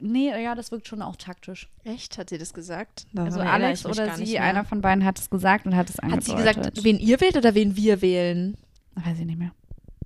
nee, 0.02 0.30
ja, 0.42 0.56
das 0.56 0.72
wirkt 0.72 0.88
schon 0.88 1.02
auch 1.02 1.16
taktisch. 1.16 1.70
Echt? 1.84 2.18
Hat 2.18 2.30
sie 2.30 2.38
das 2.38 2.54
gesagt? 2.54 3.06
Also 3.16 3.38
Daran 3.40 3.48
erinnere 3.48 3.68
Alex 3.68 3.86
oder 3.86 4.16
sie, 4.16 4.40
einer 4.40 4.66
von 4.66 4.82
beiden 4.82 5.04
hat 5.06 5.20
es 5.20 5.30
gesagt 5.30 5.66
und 5.66 5.76
hat 5.76 5.90
es 5.90 5.98
Hat 5.98 6.04
angedeutet. 6.04 6.26
sie 6.26 6.36
gesagt, 6.36 6.84
wen 6.84 7.00
ihr 7.00 7.20
wählt 7.22 7.38
oder 7.38 7.56
wen 7.56 7.76
wir 7.76 8.02
wählen? 8.02 8.58
Weiß 8.96 9.20
ich 9.20 9.26
nicht 9.26 9.40
mehr. 9.40 9.52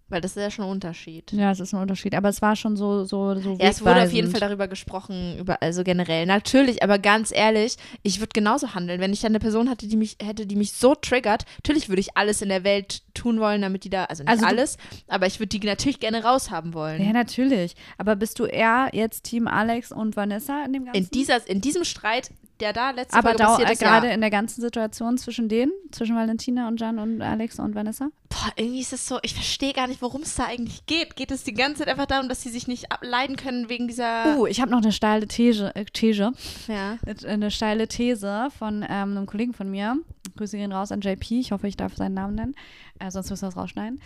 Weil 0.10 0.22
das 0.22 0.36
ist 0.36 0.42
ja 0.42 0.52
schon 0.52 0.66
ein 0.66 0.72
Unterschied. 0.72 1.32
Ja, 1.32 1.52
es 1.52 1.60
ist 1.60 1.74
ein 1.74 1.82
Unterschied. 1.82 2.16
Aber 2.16 2.30
es 2.30 2.42
war 2.42 2.56
schon 2.56 2.76
so, 2.76 3.06
so, 3.06 3.36
so 3.40 3.58
Ja, 3.60 3.70
es 3.70 3.82
wurde 3.82 4.04
auf 4.04 4.12
jeden. 4.12 4.32
Fall 4.32 4.40
darüber 4.40 4.68
gesprochen, 4.68 5.38
über, 5.40 5.62
also 5.62 5.84
generell. 5.84 6.26
Natürlich, 6.26 6.84
aber 6.84 7.00
ganz 7.00 7.32
ehrlich, 7.32 7.78
ich 8.04 8.20
würde 8.20 8.32
genauso 8.34 8.74
handeln. 8.74 9.00
Wenn 9.00 9.14
ich 9.14 9.22
dann 9.22 9.32
eine 9.32 9.40
Person 9.40 9.70
hatte, 9.70 9.88
die 9.88 9.98
mich, 9.98 10.18
hätte, 10.22 10.46
die 10.46 10.56
mich 10.56 10.74
so 10.74 10.96
triggert, 10.96 11.46
natürlich 11.58 11.90
würde 11.90 12.02
ich 12.02 12.18
alles 12.18 12.42
in 12.42 12.50
der 12.50 12.64
Welt 12.64 13.04
tun 13.14 13.40
wollen, 13.40 13.62
damit 13.62 13.84
die 13.84 13.90
da, 13.90 14.06
also 14.06 14.24
nicht 14.24 14.32
Also 14.32 14.46
alles, 14.46 14.78
aber 15.08 15.28
ich 15.28 15.40
würde 15.40 15.48
die 15.50 15.66
natürlich 15.66 16.00
gerne 16.00 16.24
raushaben 16.24 16.74
wollen. 16.74 17.04
Ja, 17.04 17.14
natürlich. 17.14 17.76
Aber 17.98 18.16
bist 18.16 18.40
du 18.40 18.46
eher 18.46 18.90
jetzt 18.94 19.24
Team 19.24 19.48
Alex 19.48 19.92
und 19.92 20.16
Vanessa 20.16 20.64
in 20.66 20.74
dem 20.74 20.86
Ganzen? 20.86 21.04
in, 21.04 21.10
dieser, 21.10 21.48
in 21.48 21.62
diesem 21.62 21.84
Streit 21.84 22.32
der 22.60 22.74
da 22.74 22.92
letzte 22.92 23.18
Aber 23.18 23.30
Folge 23.30 23.38
da, 23.44 23.46
passiert 23.50 23.70
äh, 23.70 23.74
ist, 23.74 23.80
gerade 23.80 24.08
ja. 24.08 24.14
in 24.14 24.22
der 24.22 24.30
ganzen 24.30 24.62
Situation 24.62 25.18
zwischen 25.18 25.50
denen, 25.50 25.72
zwischen 25.92 26.16
Valentina 26.16 26.68
und 26.68 26.80
Jan 26.80 27.00
und 27.00 27.22
Alex 27.22 27.60
und 27.60 27.76
Vanessa. 27.76 28.10
Boah, 28.30 28.52
irgendwie 28.56 28.82
ist 28.82 28.94
es 28.94 29.08
so, 29.08 29.20
ich 29.22 29.34
verstehe 29.34 29.74
gar 29.74 29.88
nicht, 29.88 30.02
worum 30.02 30.22
es 30.22 30.36
da 30.36 30.46
eigentlich 30.46 30.86
geht. 30.86 31.16
Geht 31.16 31.32
es 31.32 31.44
die 31.44 31.54
ganze 31.54 31.80
Zeit 31.80 31.88
einfach 31.88 32.06
darum, 32.06 32.30
dass 32.30 32.42
sie 32.42 32.50
sich 32.50 32.68
nicht 32.68 32.92
ableiden 32.92 33.36
können 33.36 33.70
wegen 33.70 33.88
dieser. 33.88 34.38
Uh, 34.38 34.48
ich 34.48 34.62
habe 34.62 34.72
noch 34.72 34.82
eine 34.82 34.92
steile 34.92 35.28
These, 35.28 35.76
äh, 35.76 35.86
These 35.86 36.32
Ja. 36.68 36.98
eine 37.26 37.52
steile 37.52 37.88
These 37.88 38.50
von 38.58 38.84
ähm, 38.84 39.18
einem 39.18 39.26
Kollegen 39.26 39.54
von 39.54 39.70
mir. 39.70 39.98
Grüße 40.38 40.58
gehen 40.58 40.72
raus 40.72 40.92
an 40.92 41.02
JP. 41.02 41.40
Ich 41.40 41.52
hoffe, 41.52 41.68
ich 41.68 41.76
darf 41.76 41.96
seinen 41.96 42.14
Namen 42.14 42.36
nennen. 42.36 42.56
Äh, 43.00 43.12
sonst 43.12 43.30
müssen 43.30 43.44
wir 43.44 43.50
das 43.50 43.58
rausschneiden. 43.58 44.02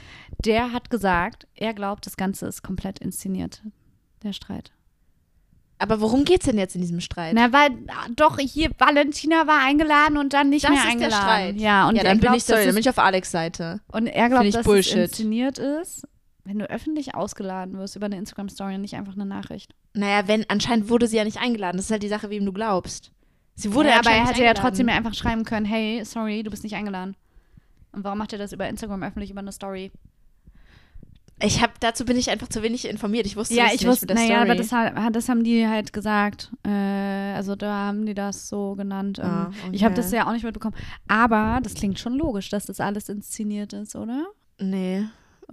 Der 0.45 0.71
hat 0.71 0.89
gesagt, 0.89 1.47
er 1.55 1.73
glaubt, 1.73 2.05
das 2.05 2.17
Ganze 2.17 2.47
ist 2.47 2.63
komplett 2.63 2.99
inszeniert. 2.99 3.61
Der 4.23 4.33
Streit. 4.33 4.71
Aber 5.83 5.99
worum 5.99 6.23
geht's 6.23 6.45
denn 6.45 6.57
jetzt 6.57 6.75
in 6.75 6.81
diesem 6.81 7.01
Streit? 7.01 7.33
Na, 7.35 7.51
weil 7.51 7.71
ah, 7.89 8.07
doch 8.15 8.39
hier 8.39 8.71
Valentina 8.77 9.47
war 9.47 9.65
eingeladen 9.65 10.17
und 10.17 10.31
dann 10.31 10.49
nicht 10.49 10.63
das 10.63 10.71
mehr 10.71 10.87
ist 10.87 10.99
der. 11.01 11.11
Streit. 11.11 11.55
Ja, 11.57 11.89
und 11.89 11.97
ja, 11.97 12.03
dann 12.03 12.13
bin 12.13 12.21
glaubt, 12.21 12.37
ich 12.37 12.45
sorry, 12.45 12.61
dann 12.61 12.69
bin 12.69 12.77
es, 12.77 12.85
ich 12.85 12.89
auf 12.89 12.99
Alex 12.99 13.31
Seite. 13.31 13.81
und 13.91 14.07
er 14.07 14.29
glaubt, 14.29 14.45
ich 14.45 14.55
dass 14.55 14.65
Bullshit. 14.65 14.95
es 14.95 15.09
inszeniert 15.09 15.57
ist, 15.57 16.07
wenn 16.45 16.57
du 16.57 16.69
öffentlich 16.69 17.15
ausgeladen 17.15 17.77
wirst 17.77 17.97
über 17.97 18.05
eine 18.05 18.15
Instagram 18.15 18.47
Story 18.47 18.75
und 18.75 18.81
nicht 18.81 18.95
einfach 18.95 19.15
eine 19.15 19.25
Nachricht. 19.25 19.75
Naja, 19.93 20.25
wenn, 20.29 20.49
anscheinend 20.49 20.87
wurde 20.89 21.07
sie 21.07 21.17
ja 21.17 21.25
nicht 21.25 21.41
eingeladen. 21.41 21.75
Das 21.75 21.87
ist 21.87 21.91
halt 21.91 22.03
die 22.03 22.07
Sache, 22.07 22.29
wem 22.29 22.45
du 22.45 22.53
glaubst. 22.53 23.11
Sie 23.55 23.73
wurde 23.73 23.89
ja, 23.89 23.99
aber 23.99 24.11
er 24.11 24.25
hätte 24.25 24.41
ja 24.41 24.53
trotzdem 24.53 24.87
einfach 24.87 25.13
schreiben 25.13 25.43
können, 25.43 25.65
hey, 25.65 26.05
sorry, 26.05 26.43
du 26.43 26.49
bist 26.49 26.63
nicht 26.63 26.75
eingeladen. 26.75 27.17
Und 27.91 28.05
warum 28.05 28.19
macht 28.19 28.31
er 28.31 28.39
das 28.39 28.53
über 28.53 28.69
Instagram 28.69 29.03
öffentlich 29.03 29.31
über 29.31 29.41
eine 29.41 29.51
Story? 29.51 29.91
Ich 31.43 31.61
hab, 31.61 31.79
dazu 31.79 32.05
bin 32.05 32.15
ich 32.17 32.29
einfach 32.29 32.47
zu 32.47 32.63
wenig 32.63 32.87
informiert. 32.87 33.25
Ich 33.25 33.35
wusste 33.35 33.53
ja, 33.53 33.65
das 33.65 33.73
ich 33.75 33.81
nicht 33.81 33.89
wusste, 33.89 34.05
mit 34.05 34.09
der 34.11 34.15
naja, 34.15 34.35
Story. 34.37 34.49
aber 34.51 34.55
das, 34.55 34.71
hat- 34.71 35.15
das 35.15 35.29
haben 35.29 35.43
die 35.43 35.67
halt 35.67 35.91
gesagt. 35.93 36.51
Äh, 36.65 36.69
also 36.69 37.55
da 37.55 37.71
haben 37.87 38.05
die 38.05 38.13
das 38.13 38.47
so 38.47 38.75
genannt. 38.75 39.19
Ähm, 39.19 39.25
Ah, 39.29 39.51
Ich 39.71 39.83
habe 39.83 39.93
okay. 39.93 40.01
das 40.01 40.11
ja 40.11 40.27
auch 40.27 40.31
nicht 40.31 40.43
mitbekommen. 40.43 40.75
Aber 41.07 41.59
das 41.61 41.73
klingt 41.73 41.99
schon 41.99 42.13
logisch, 42.17 42.49
dass 42.49 42.65
das 42.65 42.79
alles 42.79 43.09
inszeniert 43.09 43.73
ist, 43.73 43.95
oder? 43.95 44.25
Nee, 44.59 45.03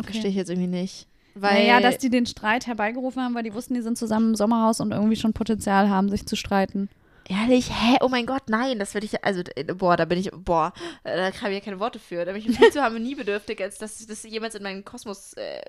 verstehe 0.01 0.31
ich 0.31 0.37
jetzt 0.37 0.51
irgendwie 0.51 0.69
nicht. 0.69 1.07
Weil, 1.35 1.55
naja, 1.67 1.81
dass 1.81 1.99
die 1.99 2.11
den 2.11 2.27
Streit 2.27 2.67
herbeigerufen 2.67 3.23
haben, 3.23 3.35
weil 3.35 3.45
die 3.45 3.55
wussten, 3.55 3.75
die 3.75 3.83
sind 3.83 3.97
zusammen 3.97 4.31
im 4.31 4.35
Sommerhaus 4.35 4.81
und 4.81 4.93
irgendwie 4.93 5.17
schon 5.17 5.33
Potenzial 5.33 5.89
haben, 5.89 6.09
sich 6.09 6.27
zu 6.27 6.37
streiten. 6.37 6.89
Ehrlich, 7.31 7.71
hä? 7.71 7.97
Oh 8.01 8.09
mein 8.09 8.27
Gott, 8.27 8.49
nein, 8.49 8.81
das 8.81 8.93
würde 8.93 9.07
ich, 9.07 9.23
also, 9.25 9.43
äh, 9.55 9.63
boah, 9.63 9.97
da 9.97 10.05
bin 10.05 10.19
ich, 10.19 10.33
boah, 10.33 10.73
äh, 11.05 11.17
da 11.17 11.41
habe 11.41 11.53
ich 11.53 11.61
ja 11.61 11.65
keine 11.65 11.79
Worte 11.79 12.01
für. 12.01 12.25
Da 12.25 12.33
bin 12.33 12.43
ich 12.45 12.57
viel 12.57 12.71
zu 12.73 12.83
harmoniebedürftig, 12.83 13.63
als 13.63 13.79
dass 13.79 14.05
das 14.05 14.25
jemals 14.25 14.57
in 14.57 14.65
meinem 14.65 14.85
Kosmos, 14.85 15.35
äh, 15.35 15.61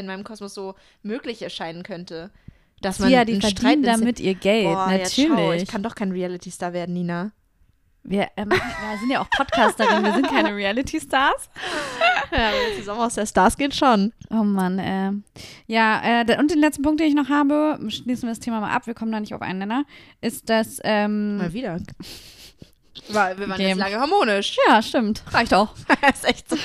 in 0.00 0.06
meinem 0.06 0.24
Kosmos 0.24 0.54
so 0.54 0.74
möglich 1.04 1.40
erscheinen 1.42 1.84
könnte. 1.84 2.32
Dass 2.80 2.98
man 2.98 3.10
ja, 3.10 3.24
die 3.24 3.40
verdienen 3.40 3.84
inszeniert. 3.84 4.00
damit 4.00 4.20
ihr 4.20 4.34
Geld, 4.34 4.66
Boah, 4.66 4.88
natürlich. 4.88 5.16
Ja, 5.16 5.36
schau, 5.36 5.52
ich 5.52 5.68
kann 5.68 5.84
doch 5.84 5.94
kein 5.94 6.10
Reality-Star 6.10 6.72
werden, 6.72 6.94
Nina. 6.94 7.30
Wir, 8.04 8.28
ähm, 8.36 8.50
wir 8.50 8.98
sind 9.00 9.10
ja 9.10 9.20
auch 9.20 9.30
Podcasterinnen, 9.30 10.04
wir 10.04 10.12
sind 10.12 10.28
keine 10.28 10.54
Reality-Stars. 10.54 11.48
Ja, 12.30 12.50
wenn 12.52 12.78
zusammen 12.78 13.00
aus 13.00 13.14
der 13.14 13.26
Stars 13.26 13.56
geht 13.56 13.74
schon. 13.74 14.12
Oh 14.30 14.44
Mann, 14.44 14.78
äh. 14.78 15.12
Ja, 15.66 16.22
äh, 16.22 16.38
und 16.38 16.50
den 16.50 16.58
letzten 16.58 16.82
Punkt, 16.82 17.00
den 17.00 17.08
ich 17.08 17.14
noch 17.14 17.30
habe, 17.30 17.78
schließen 17.88 18.28
wir 18.28 18.30
das 18.30 18.40
Thema 18.40 18.60
mal 18.60 18.70
ab, 18.70 18.86
wir 18.86 18.94
kommen 18.94 19.10
da 19.10 19.20
nicht 19.20 19.34
auf 19.34 19.42
einen 19.42 19.58
Nenner, 19.58 19.84
ist, 20.20 20.50
dass, 20.50 20.80
ähm, 20.84 21.38
Mal 21.38 21.52
wieder. 21.52 21.80
Weil 23.08 23.38
wir 23.38 23.48
waren 23.48 23.54
Okay. 23.54 23.68
jetzt 23.68 23.78
lange 23.78 23.98
harmonisch. 23.98 24.56
ja, 24.68 24.82
stimmt, 24.82 25.24
reicht 25.32 25.54
auch. 25.54 25.74
ist 26.12 26.28
echt 26.28 26.48
so. 26.50 26.56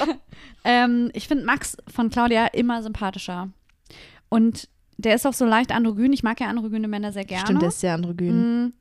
Ähm, 0.63 1.09
ich 1.13 1.27
finde 1.27 1.45
Max 1.45 1.77
von 1.93 2.09
Claudia 2.09 2.47
immer 2.47 2.83
sympathischer. 2.83 3.49
Und 4.27 4.67
der 4.97 5.15
ist 5.15 5.25
auch 5.25 5.33
so 5.33 5.45
leicht 5.45 5.71
androgyn. 5.71 6.11
Ich 6.11 6.23
mag 6.23 6.39
ja 6.41 6.47
androgyne 6.47 6.87
Männer 6.89 7.13
sehr 7.13 7.23
gerne. 7.23 7.45
Stimmt, 7.45 7.61
der 7.61 7.69
ist 7.69 7.79
sehr 7.79 7.93
androgyn. 7.93 8.65
Mm. 8.65 8.73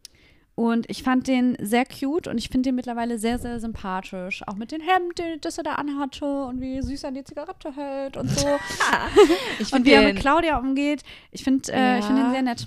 Und 0.59 0.90
ich 0.90 1.05
fand 1.05 1.28
den 1.28 1.56
sehr 1.60 1.85
cute 1.86 2.26
und 2.26 2.36
ich 2.36 2.48
finde 2.48 2.70
den 2.70 2.74
mittlerweile 2.74 3.16
sehr, 3.20 3.39
sehr 3.39 3.60
sympathisch. 3.60 4.43
Auch 4.48 4.56
mit 4.56 4.72
dem 4.72 4.80
Hemd, 4.80 5.16
den- 5.16 5.40
das 5.40 5.56
er 5.56 5.62
da 5.62 5.74
anhatte 5.76 6.24
und 6.47 6.60
wie 6.60 6.82
süß 6.82 7.05
er 7.05 7.12
die 7.12 7.22
Zigarette 7.22 7.72
hält 7.76 8.16
und 8.16 8.28
so. 8.28 8.48
Ich 9.60 9.72
und 9.72 9.85
finde 9.85 9.90
wie 9.90 9.94
er 9.94 10.01
den- 10.02 10.14
mit 10.14 10.20
Claudia 10.20 10.59
umgeht. 10.59 11.05
Ich 11.30 11.44
finde 11.44 11.72
äh, 11.72 12.01
ich 12.01 12.05
find 12.06 12.18
Ja. 12.18 12.26
ihn 12.26 12.32
sehr 12.32 12.43
nett. 12.43 12.66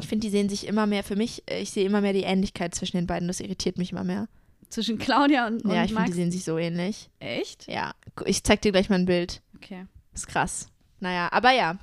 Ich 0.00 0.06
finde, 0.06 0.24
die 0.24 0.30
sehen 0.30 0.48
sich 0.48 0.68
immer 0.68 0.86
mehr, 0.86 1.02
für 1.02 1.16
mich, 1.16 1.42
äh, 1.50 1.60
ich 1.60 1.72
sehe 1.72 1.84
immer 1.84 2.00
mehr 2.00 2.12
die 2.12 2.22
Ähnlichkeit 2.22 2.76
zwischen 2.76 2.96
den 2.96 3.08
beiden. 3.08 3.26
Das 3.26 3.40
irritiert 3.40 3.76
mich 3.76 3.90
immer 3.90 4.04
mehr. 4.04 4.28
Zwischen 4.68 4.96
Claudia 4.98 5.48
und, 5.48 5.64
und 5.64 5.72
ja, 5.74 5.82
ich 5.82 5.92
finde, 5.92 6.04
die 6.10 6.12
sehen 6.12 6.30
sich 6.30 6.44
so 6.44 6.58
ähnlich. 6.58 7.10
Echt? 7.18 7.66
Ja, 7.66 7.92
ich 8.24 8.44
zeig 8.44 8.62
dir 8.62 8.70
gleich 8.70 8.88
mal 8.88 9.00
ein 9.00 9.06
Bild. 9.06 9.42
Okay. 9.56 9.84
Ist 10.14 10.28
krass. 10.28 10.68
Naja, 11.00 11.28
aber 11.32 11.50
ja. 11.50 11.76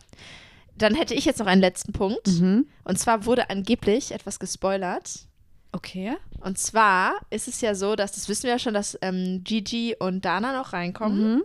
Dann 0.78 0.96
hätte 0.96 1.14
ich 1.14 1.26
jetzt 1.26 1.40
noch 1.40 1.48
einen 1.48 1.62
letzten 1.62 1.94
Punkt. 1.94 2.28
Mhm. 2.28 2.68
Und 2.84 3.00
zwar 3.00 3.26
wurde 3.26 3.50
angeblich 3.50 4.12
etwas 4.12 4.40
gespoilert. 4.40 5.28
Okay. 5.72 6.16
Und 6.40 6.58
zwar 6.58 7.14
ist 7.30 7.48
es 7.48 7.62
ja 7.62 7.76
so, 7.76 7.96
dass, 7.96 8.14
das 8.14 8.30
wissen 8.30 8.44
wir 8.44 8.52
ja 8.52 8.60
schon, 8.60 8.74
dass 8.74 8.98
ähm, 9.02 9.42
Gigi 9.44 9.96
und 10.00 10.24
Dana 10.24 10.58
noch 10.58 10.74
reinkommen. 10.74 11.36
Mhm. 11.36 11.44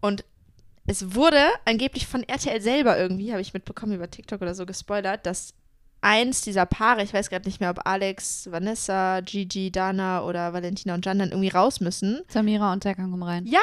Und 0.00 0.24
es 0.86 1.14
wurde 1.14 1.44
angeblich 1.64 2.06
von 2.06 2.22
RTL 2.22 2.60
selber 2.60 2.98
irgendwie, 2.98 3.32
habe 3.32 3.42
ich 3.42 3.54
mitbekommen 3.54 3.92
über 3.92 4.10
TikTok 4.10 4.40
oder 4.42 4.54
so, 4.54 4.66
gespoilert, 4.66 5.26
dass 5.26 5.54
eins 6.00 6.40
dieser 6.40 6.66
Paare, 6.66 7.02
ich 7.02 7.12
weiß 7.12 7.30
gerade 7.30 7.46
nicht 7.46 7.60
mehr, 7.60 7.70
ob 7.70 7.86
Alex, 7.86 8.50
Vanessa, 8.50 9.20
Gigi, 9.20 9.70
Dana 9.70 10.24
oder 10.24 10.52
Valentina 10.52 10.94
und 10.94 11.04
Jan 11.04 11.18
dann 11.18 11.30
irgendwie 11.30 11.50
raus 11.50 11.80
müssen. 11.80 12.22
Samira 12.28 12.72
und 12.72 12.82
Serkan 12.82 13.10
kommen 13.10 13.22
rein. 13.22 13.46
Ja, 13.46 13.60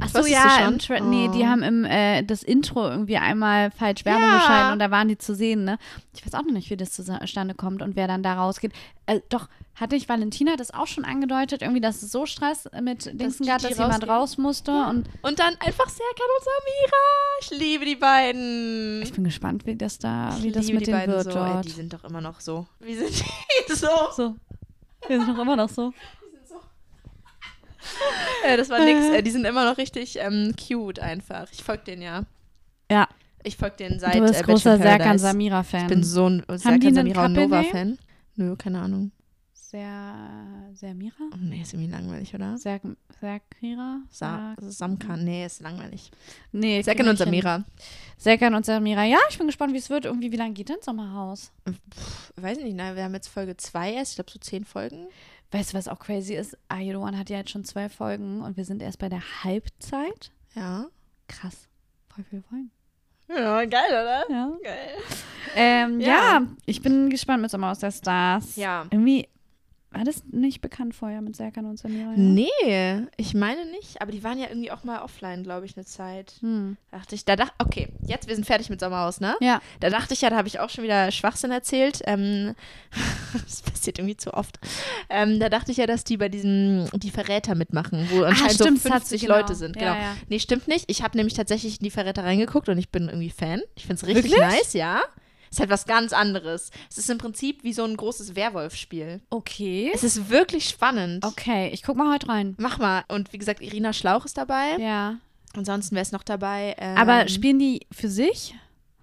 Ach 0.00 0.08
so, 0.08 0.18
Wusstest 0.20 0.32
ja, 0.58 0.68
im 0.68 0.78
Tra 0.78 1.00
nee, 1.00 1.28
die 1.34 1.40
Oh. 1.42 1.46
haben 1.46 1.62
im 1.62 1.84
äh, 1.84 2.22
das 2.22 2.42
Intro 2.42 2.88
irgendwie 2.88 3.16
einmal 3.18 3.70
falsch 3.70 4.04
Werbung 4.04 4.22
Ja. 4.22 4.38
geschaltet 4.38 4.72
und 4.72 4.78
da 4.78 4.90
waren 4.90 5.08
die 5.08 5.18
zu 5.18 5.34
sehen, 5.34 5.64
ne? 5.64 5.78
Ich 6.14 6.24
weiß 6.24 6.34
auch 6.34 6.42
noch 6.44 6.52
nicht, 6.52 6.70
wie 6.70 6.76
das 6.76 6.92
zustande 6.92 7.54
kommt 7.54 7.82
und 7.82 7.94
wer 7.96 8.06
dann 8.08 8.22
da 8.22 8.34
rausgeht. 8.34 8.72
Äh, 9.06 9.20
doch, 9.28 9.48
hatte 9.74 9.96
ich 9.96 10.08
Valentina 10.08 10.56
das 10.56 10.72
auch 10.72 10.86
schon 10.86 11.04
angedeutet, 11.04 11.62
irgendwie, 11.62 11.80
dass 11.80 12.02
es 12.02 12.12
so 12.12 12.24
Stress 12.26 12.68
mit 12.82 13.06
Dingsen 13.18 13.46
gab, 13.46 13.58
dass 13.60 13.70
Gigi 13.70 13.80
jemand 13.82 14.06
raus 14.08 14.38
musste 14.38 14.70
und 14.72 15.08
und 15.22 15.38
dann 15.38 15.54
einfach 15.60 15.88
Serkan 15.88 16.28
und 16.38 16.44
Samira. 16.44 17.02
Ich 17.40 17.50
liebe 17.58 17.84
die 17.84 17.96
beiden. 17.96 19.02
ich 19.02 19.12
bin 19.12 19.24
gespannt, 19.24 19.66
wie 19.66 19.76
das 19.76 19.98
da, 19.98 20.34
Ich 20.38 20.42
wie 20.44 20.52
das 20.52 20.68
mit 20.68 20.90
beiden 20.90 21.14
wird 21.14 21.32
so. 21.32 21.38
Ey, 21.38 21.60
die 21.62 21.70
sind 21.70 21.92
doch 21.92 22.04
immer 22.04 22.20
noch 22.20 22.40
so. 22.40 22.66
Wie 22.80 22.94
sind 22.94 23.10
die 23.68 23.72
so? 23.74 23.88
so. 24.16 24.36
Wir 25.08 25.18
sind 25.18 25.28
noch 25.36 25.42
immer 25.42 25.56
noch 25.56 25.68
so. 25.68 25.92
Äh, 28.44 28.56
das 28.56 28.68
war 28.70 28.84
nix. 28.84 29.06
Äh, 29.08 29.22
die 29.22 29.30
sind 29.30 29.44
immer 29.44 29.64
noch 29.64 29.78
richtig 29.78 30.18
ähm, 30.18 30.54
cute 30.56 30.98
einfach. 30.98 31.46
Ich 31.52 31.62
folge 31.62 31.84
denen 31.84 32.02
ja. 32.02 32.24
Ja, 32.90 33.08
Ich 33.44 33.56
folge 33.56 33.76
denen 33.76 34.00
seit 34.00 34.16
du 34.16 34.20
bist 34.20 34.40
äh, 34.40 34.42
großer 34.42 34.78
Serkan. 34.78 35.18
Samira-Fan. 35.18 35.82
Ich 35.82 35.86
bin 35.86 36.02
so 36.02 36.28
ein 36.28 36.42
Serkan 36.48 36.94
Samira 36.94 37.26
und? 37.26 37.32
Nova-Fan. 37.34 37.98
Nö, 38.34 38.56
keine 38.56 38.80
Ahnung. 38.80 39.12
Ser, 39.54 40.14
Sermira? 40.74 41.14
Oh, 41.32 41.36
nee, 41.40 41.62
ist 41.62 41.72
irgendwie 41.72 41.90
langweilig, 41.90 42.34
oder? 42.34 42.58
Ser, 42.58 42.80
Serkira? 43.20 44.00
Sa 44.10 44.54
Samkan, 44.60 45.24
nee, 45.24 45.46
ist 45.46 45.62
langweilig. 45.62 46.10
Nee, 46.52 46.82
Serkan 46.82 47.08
und. 47.08 47.16
Samira. 47.16 47.64
Serkan 48.18 48.54
und 48.54 48.66
Samira. 48.66 49.04
Ja, 49.04 49.16
ich 49.30 49.38
bin 49.38 49.46
gespannt, 49.46 49.72
wie 49.72 49.78
es 49.78 49.88
wird. 49.88 50.04
Irgendwie, 50.04 50.30
wie 50.30 50.36
lange 50.36 50.52
geht 50.52 50.68
denn 50.68 50.82
Sommerhaus? 50.82 51.52
Pff, 51.66 52.32
weiß 52.36 52.58
nicht, 52.58 52.76
nein, 52.76 52.96
wir 52.96 53.04
haben 53.04 53.14
jetzt 53.14 53.28
Folge 53.28 53.56
2 53.56 53.94
erst, 53.94 54.12
ich 54.12 54.16
glaube 54.16 54.30
so 54.30 54.38
10 54.38 54.66
Folgen. 54.66 55.06
Weißt 55.52 55.72
du, 55.72 55.76
was 55.76 55.86
auch 55.86 55.98
crazy 55.98 56.34
ist? 56.34 56.56
I 56.72 56.94
One 56.94 57.16
hat 57.18 57.28
ja 57.28 57.36
jetzt 57.38 57.50
schon 57.50 57.64
zwei 57.64 57.88
Folgen 57.90 58.40
und 58.40 58.56
wir 58.56 58.64
sind 58.64 58.82
erst 58.82 58.98
bei 58.98 59.10
der 59.10 59.22
Halbzeit. 59.44 60.32
Ja. 60.54 60.86
Krass. 61.28 61.68
Voll 62.08 62.24
viele 62.28 62.42
Folgen. 62.42 62.70
Ja, 63.28 63.64
geil, 63.66 63.88
oder? 63.88 64.24
Ja. 64.30 64.52
Geil. 64.62 64.88
Ähm, 65.54 66.00
ja. 66.00 66.08
Ja. 66.08 66.42
ich 66.64 66.80
bin 66.80 67.10
gespannt 67.10 67.42
mit 67.42 67.50
Sommerhaus 67.50 67.78
der 67.80 67.90
Stars. 67.90 68.56
Ja. 68.56 68.86
Irgendwie 68.90 69.28
war 69.92 70.04
das 70.04 70.22
nicht 70.30 70.60
bekannt 70.60 70.94
vorher 70.94 71.20
mit 71.20 71.36
Serkan 71.36 71.66
und 71.66 71.78
Samira. 71.78 72.10
Ja? 72.12 72.16
Nee, 72.16 73.06
ich 73.16 73.34
meine 73.34 73.64
nicht, 73.66 74.00
aber 74.00 74.12
die 74.12 74.22
waren 74.24 74.38
ja 74.38 74.48
irgendwie 74.48 74.70
auch 74.70 74.84
mal 74.84 75.02
offline, 75.02 75.42
glaube 75.42 75.66
ich, 75.66 75.76
eine 75.76 75.84
Zeit. 75.84 76.34
Hm. 76.40 76.76
Dachte 76.90 77.14
ich, 77.14 77.24
da 77.24 77.36
dachte, 77.36 77.52
okay, 77.58 77.88
jetzt, 78.06 78.28
wir 78.28 78.34
sind 78.34 78.44
fertig 78.44 78.70
mit 78.70 78.80
Sommerhaus, 78.80 79.20
ne? 79.20 79.36
Ja. 79.40 79.60
Da 79.80 79.90
dachte 79.90 80.14
ich 80.14 80.20
ja, 80.22 80.30
da 80.30 80.36
habe 80.36 80.48
ich 80.48 80.60
auch 80.60 80.70
schon 80.70 80.84
wieder 80.84 81.10
Schwachsinn 81.10 81.50
erzählt. 81.50 82.00
Ähm, 82.06 82.54
das 83.32 83.62
passiert 83.62 83.98
irgendwie 83.98 84.16
zu 84.16 84.34
oft. 84.34 84.58
Ähm, 85.10 85.38
da 85.40 85.48
dachte 85.48 85.70
ich 85.72 85.78
ja, 85.78 85.86
dass 85.86 86.04
die 86.04 86.16
bei 86.16 86.28
diesem, 86.28 86.86
die 86.94 87.10
Verräter 87.10 87.54
mitmachen, 87.54 88.08
wo 88.10 88.22
anscheinend 88.22 88.54
stimmt, 88.54 88.80
so 88.82 88.88
das 88.88 88.94
hat 88.96 89.06
sie- 89.06 89.18
50 89.18 89.20
genau. 89.22 89.36
Leute 89.36 89.54
sind. 89.54 89.76
Ja, 89.76 89.82
Genau. 89.94 89.94
ja. 90.04 90.16
Nee, 90.28 90.38
stimmt 90.38 90.68
nicht. 90.68 90.84
Ich 90.90 91.02
habe 91.02 91.16
nämlich 91.16 91.34
tatsächlich 91.34 91.78
in 91.80 91.84
die 91.84 91.90
Verräter 91.90 92.24
reingeguckt 92.24 92.68
und 92.68 92.78
ich 92.78 92.88
bin 92.90 93.08
irgendwie 93.08 93.30
Fan. 93.30 93.60
Ich 93.76 93.82
finde 93.86 94.02
es 94.02 94.06
richtig 94.06 94.32
Wirklich? 94.32 94.40
nice, 94.40 94.72
ja. 94.72 95.00
Ist 95.52 95.60
halt 95.60 95.68
was 95.70 95.84
ganz 95.84 96.12
anderes. 96.14 96.70
Es 96.90 96.96
ist 96.98 97.10
im 97.10 97.18
Prinzip 97.18 97.62
wie 97.62 97.74
so 97.74 97.84
ein 97.84 97.94
großes 97.96 98.34
Werwolf-Spiel. 98.34 99.20
Okay. 99.28 99.90
Es 99.94 100.02
ist 100.02 100.30
wirklich 100.30 100.66
spannend. 100.68 101.24
Okay, 101.24 101.68
ich 101.74 101.82
guck 101.82 101.96
mal 101.96 102.10
heute 102.12 102.28
rein. 102.28 102.54
Mach 102.58 102.78
mal. 102.78 103.04
Und 103.08 103.32
wie 103.34 103.38
gesagt, 103.38 103.60
Irina 103.60 103.92
Schlauch 103.92 104.24
ist 104.24 104.38
dabei. 104.38 104.76
Ja. 104.78 105.18
Ansonsten 105.54 105.94
wäre 105.94 106.02
es 106.02 106.10
noch 106.12 106.22
dabei. 106.22 106.74
Ähm, 106.78 106.96
Aber 106.96 107.28
spielen 107.28 107.58
die 107.58 107.86
für 107.92 108.08
sich? 108.08 108.54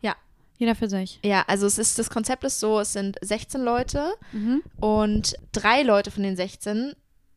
Ja. 0.02 0.16
Jeder 0.58 0.74
für 0.74 0.90
sich. 0.90 1.20
Ja, 1.24 1.44
also 1.48 1.68
es 1.68 1.78
ist, 1.78 2.00
das 2.00 2.10
Konzept 2.10 2.44
ist 2.44 2.60
so, 2.60 2.80
es 2.80 2.94
sind 2.94 3.18
16 3.22 3.62
Leute 3.62 4.12
Mhm. 4.32 4.64
und 4.80 5.36
drei 5.52 5.84
Leute 5.84 6.10
von 6.10 6.24
den 6.24 6.36
16 6.36 6.94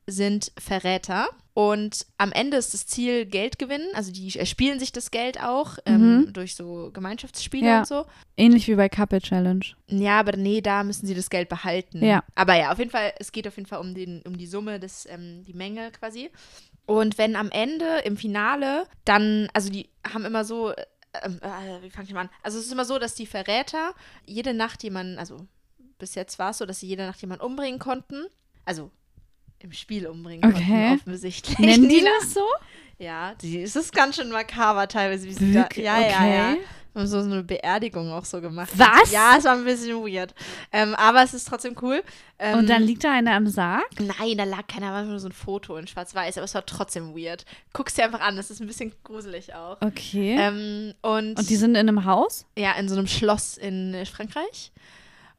sind 0.07 0.53
Verräter. 0.59 1.29
Und 1.55 2.07
am 2.17 2.33
Ende 2.33 2.57
ist 2.57 2.73
das 2.73 2.87
Ziel 2.87 3.27
Geld 3.27 3.59
gewinnen. 3.59 3.87
Also 3.95 4.11
die 4.11 4.39
erspielen 4.39 4.79
sich 4.79 4.91
das 4.91 5.11
Geld 5.11 5.43
auch 5.43 5.77
ähm, 5.85 6.21
Mhm. 6.21 6.33
durch 6.33 6.55
so 6.55 6.91
Gemeinschaftsspiele 6.93 7.67
Ja. 7.67 7.79
und 7.81 7.87
so. 7.87 8.07
Ähnlich 8.39 8.69
wie 8.69 8.75
bei 8.75 8.89
Couple 8.89 9.21
Challenge. 9.21 9.65
Ja, 9.89 10.19
aber 10.21 10.37
nee, 10.37 10.63
da 10.63 10.83
müssen 10.83 11.07
sie 11.07 11.15
das 11.15 11.29
Geld 11.29 11.51
behalten. 11.51 12.03
Ja. 12.03 12.25
Aber 12.35 12.55
ja, 12.55 12.73
auf 12.73 12.79
jeden 12.79 12.91
Fall, 12.91 13.13
es 13.19 13.33
geht 13.33 13.47
auf 13.47 13.57
jeden 13.57 13.69
Fall 13.69 13.81
um, 13.81 13.95
den, 13.95 14.23
um 14.23 14.39
die 14.39 14.47
Summe, 14.47 14.81
des, 14.81 15.07
ähm, 15.07 15.45
die 15.45 15.53
Menge 15.53 15.91
quasi. 15.93 16.31
Und 16.87 17.19
wenn 17.19 17.37
am 17.37 17.51
Ende 17.51 17.99
im 18.05 18.17
Finale 18.17 18.87
dann, 19.05 19.49
also 19.53 19.71
die 19.71 19.91
haben 20.11 20.25
immer 20.25 20.45
so, 20.45 20.71
äh, 20.71 20.85
äh, 21.13 21.83
wie 21.83 21.91
fange 21.91 22.07
ich 22.09 22.15
mal 22.15 22.23
an? 22.23 22.31
Also 22.43 22.59
es 22.59 22.65
ist 22.67 22.73
immer 22.73 22.87
so, 22.87 22.99
dass 22.99 23.15
die 23.15 23.27
Verräter 23.27 23.95
jede 24.25 24.55
Nacht 24.55 24.83
jemanden, 24.83 25.19
also 25.19 25.47
bis 25.99 26.15
jetzt 26.15 26.39
war 26.39 26.51
es 26.51 26.59
so, 26.59 26.65
dass 26.67 26.81
sie 26.81 26.87
jede 26.89 27.05
Nacht 27.07 27.21
jemanden 27.21 27.45
umbringen 27.45 27.79
konnten. 27.79 28.25
Also 28.65 28.91
im 29.65 29.73
Spiel 29.73 30.07
umbringen 30.07 30.45
Okay. 30.45 30.65
konnten, 30.89 31.01
offensichtlich. 31.01 31.59
Nennen 31.59 31.89
die 31.89 32.05
das 32.21 32.35
so? 32.35 32.45
Ja, 32.99 33.35
die, 33.41 33.63
es 33.63 33.75
ist 33.77 33.93
ganz 33.93 34.17
schön 34.17 34.31
makaber 34.31 34.87
teilweise, 34.89 35.27
wie 35.27 35.33
sie 35.33 35.53
da, 35.53 35.69
ja, 35.75 35.99
ja, 36.01 36.27
ja. 36.27 36.51
Okay. 36.53 36.61
Wir 36.95 37.01
haben 37.01 37.09
so 37.09 37.19
eine 37.21 37.43
Beerdigung 37.43 38.13
auch 38.13 38.27
so 38.27 38.43
gemacht. 38.43 38.69
Was? 38.77 39.11
Ja, 39.11 39.37
es 39.39 39.45
war 39.45 39.55
ein 39.55 39.65
bisschen 39.65 39.97
weird. 40.05 40.35
Ähm, 40.73 40.95
aber 40.97 41.23
es 41.23 41.33
ist 41.33 41.49
trotzdem 41.49 41.75
cool. 41.81 42.03
Ähm, 42.39 42.59
Und 42.59 42.69
dann 42.69 42.83
liegt 42.83 43.03
da 43.03 43.13
einer 43.13 43.33
am 43.33 43.47
Sarg? 43.47 43.89
Nein, 43.99 44.37
da 44.37 44.45
lag 44.45 44.67
keiner, 44.67 44.93
war 44.93 45.03
nur 45.03 45.19
so 45.19 45.27
ein 45.27 45.33
Foto 45.33 45.79
in 45.79 45.87
schwarz-weiß, 45.87 46.37
aber 46.37 46.45
es 46.45 46.55
war 46.55 46.67
trotzdem 46.67 47.17
weird. 47.17 47.47
Guck's 47.73 47.95
dir 47.95 48.05
einfach 48.05 48.21
an, 48.21 48.37
das 48.37 48.51
ist 48.51 48.61
ein 48.61 48.67
bisschen 48.67 48.93
gruselig 49.05 49.55
auch. 49.55 49.79
Okay. 49.81 50.37
Ähm, 50.39 50.93
und, 51.01 51.39
Und 51.39 51.49
die 51.49 51.57
sind 51.57 51.71
in 51.77 51.89
einem 51.89 52.05
Haus? 52.05 52.45
ja, 52.59 52.73
in 52.75 52.91
so 52.91 52.95
einem 52.97 53.07
Schloss 53.07 53.57
in 53.57 53.95
äh, 53.95 54.05
Frankreich. 54.05 54.71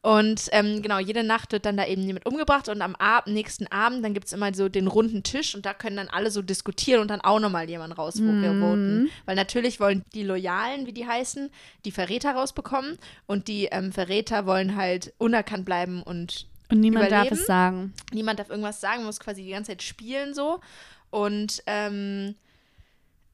Und 0.04 0.50
ähm, 0.52 0.82
genau, 0.82 0.98
jede 0.98 1.24
Nacht 1.24 1.52
wird 1.52 1.64
dann 1.64 1.78
da 1.78 1.86
eben 1.86 2.02
jemand 2.02 2.26
umgebracht 2.26 2.68
und 2.68 2.82
am 2.82 2.94
Ab 2.96 3.26
nächsten 3.26 3.66
Abend, 3.68 4.04
dann 4.04 4.12
gibt 4.12 4.26
es 4.26 4.34
immer 4.34 4.52
so 4.52 4.68
den 4.68 4.86
runden 4.86 5.22
Tisch 5.22 5.54
und 5.54 5.64
da 5.64 5.72
können 5.72 5.96
dann 5.96 6.08
alle 6.08 6.30
so 6.30 6.42
diskutieren 6.42 7.00
und 7.00 7.08
dann 7.08 7.22
auch 7.22 7.40
nochmal 7.40 7.70
jemanden 7.70 7.96
rausvoten. 7.96 9.10
Weil 9.24 9.34
natürlich 9.34 9.80
wollen 9.80 10.04
die 10.12 10.22
Loyalen, 10.22 10.86
wie 10.86 10.92
die 10.92 11.06
heißen, 11.06 11.48
die 11.86 11.90
Verräter 11.90 12.32
rausbekommen 12.32 12.98
und 13.24 13.48
die 13.48 13.68
ähm, 13.72 13.92
Verräter 13.92 14.44
wollen 14.44 14.76
halt 14.76 15.14
unerkannt 15.16 15.64
bleiben 15.64 16.02
und 16.02 16.48
Und 16.70 16.80
niemand 16.80 17.10
darf 17.10 17.28
Überleben? 17.28 17.40
es 17.40 17.46
sagen. 17.46 17.94
niemand 18.12 18.40
darf 18.40 18.50
irgendwas 18.50 18.82
sagen, 18.82 18.98
man 18.98 19.06
muss 19.06 19.20
quasi 19.20 19.42
die 19.42 19.52
ganze 19.52 19.70
Zeit 19.70 19.82
spielen 19.82 20.34
so. 20.34 20.60
Und 21.08 21.62
ähm, 21.66 22.34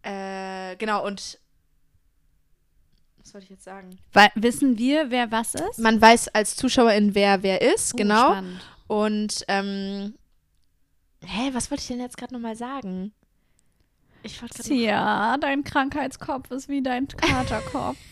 äh, 0.05 0.77
genau, 0.77 1.05
und 1.05 1.41
was 3.31 3.35
wollte 3.35 3.45
ich 3.45 3.51
jetzt 3.51 3.65
sagen? 3.65 3.97
Weil, 4.13 4.31
wissen 4.35 4.77
wir, 4.77 5.11
wer 5.11 5.31
was 5.31 5.55
ist? 5.55 5.79
Man 5.79 6.01
weiß 6.01 6.29
als 6.29 6.57
Zuschauerin, 6.57 7.15
wer 7.15 7.45
wer 7.45 7.63
ist, 7.63 7.95
Oh, 7.95 7.97
genau. 7.97 8.31
spannend. 8.31 8.61
Und 8.89 9.45
ähm, 9.47 10.15
hä, 11.25 11.51
was 11.53 11.71
wollte 11.71 11.83
ich 11.83 11.87
denn 11.89 12.01
jetzt 12.01 12.17
gerade 12.17 12.35
nochmal 12.35 12.57
sagen? 12.57 13.13
Ich 14.25 14.43
wollte 14.43 14.57
gerade 14.57 14.69
Tja, 14.69 15.37
dein 15.39 15.63
Krankheitskopf 15.63 16.51
ist 16.51 16.69
wie 16.69 16.83
dein 16.83 17.07
Katerkopf. 17.09 17.97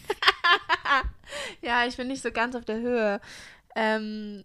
Ja, 1.61 1.85
ich 1.85 1.97
bin 1.97 2.09
nicht 2.09 2.23
so 2.23 2.31
ganz 2.33 2.55
auf 2.57 2.65
der 2.65 2.79
Höhe. 2.79 3.21
Ähm, 3.77 4.45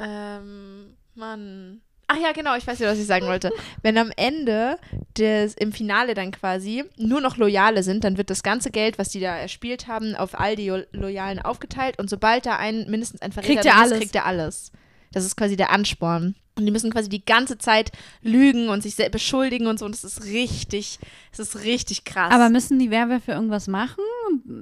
ähm, 0.00 0.96
Mann. 1.14 1.82
Ach 2.12 2.16
ja, 2.20 2.32
genau, 2.32 2.56
ich 2.56 2.66
weiß 2.66 2.80
nicht, 2.80 2.88
was 2.88 2.98
ich 2.98 3.06
sagen 3.06 3.26
wollte. 3.26 3.52
Wenn 3.82 3.96
am 3.96 4.10
Ende 4.16 4.78
des, 5.16 5.54
im 5.54 5.72
Finale 5.72 6.14
dann 6.14 6.32
quasi 6.32 6.82
nur 6.96 7.20
noch 7.20 7.36
Loyale 7.36 7.84
sind, 7.84 8.02
dann 8.02 8.18
wird 8.18 8.30
das 8.30 8.42
ganze 8.42 8.72
Geld, 8.72 8.98
was 8.98 9.10
die 9.10 9.20
da 9.20 9.36
erspielt 9.36 9.86
haben, 9.86 10.16
auf 10.16 10.38
all 10.38 10.56
die 10.56 10.72
Loyalen 10.90 11.38
aufgeteilt 11.38 12.00
und 12.00 12.10
sobald 12.10 12.46
da 12.46 12.56
ein, 12.56 12.90
mindestens 12.90 13.22
ein 13.22 13.30
Verräter 13.30 13.60
Kriegt 13.60 13.66
er 13.66 13.72
drin 13.74 13.82
ist, 13.82 13.92
alles. 13.92 13.98
kriegt 14.00 14.14
er 14.16 14.26
alles. 14.26 14.72
Das 15.12 15.24
ist 15.24 15.36
quasi 15.36 15.56
der 15.56 15.70
Ansporn. 15.70 16.34
Und 16.58 16.66
die 16.66 16.72
müssen 16.72 16.90
quasi 16.90 17.08
die 17.08 17.24
ganze 17.24 17.58
Zeit 17.58 17.92
lügen 18.22 18.68
und 18.68 18.82
sich 18.82 18.96
selbst 18.96 19.12
beschuldigen 19.12 19.66
und 19.66 19.78
so. 19.78 19.84
Und 19.84 19.94
das 19.94 20.04
ist 20.04 20.24
richtig, 20.24 20.98
das 21.30 21.40
ist 21.40 21.64
richtig 21.64 22.04
krass. 22.04 22.32
Aber 22.32 22.50
müssen 22.50 22.78
die 22.78 22.90
Werwölfe 22.90 23.32
irgendwas 23.32 23.66
machen? 23.66 24.02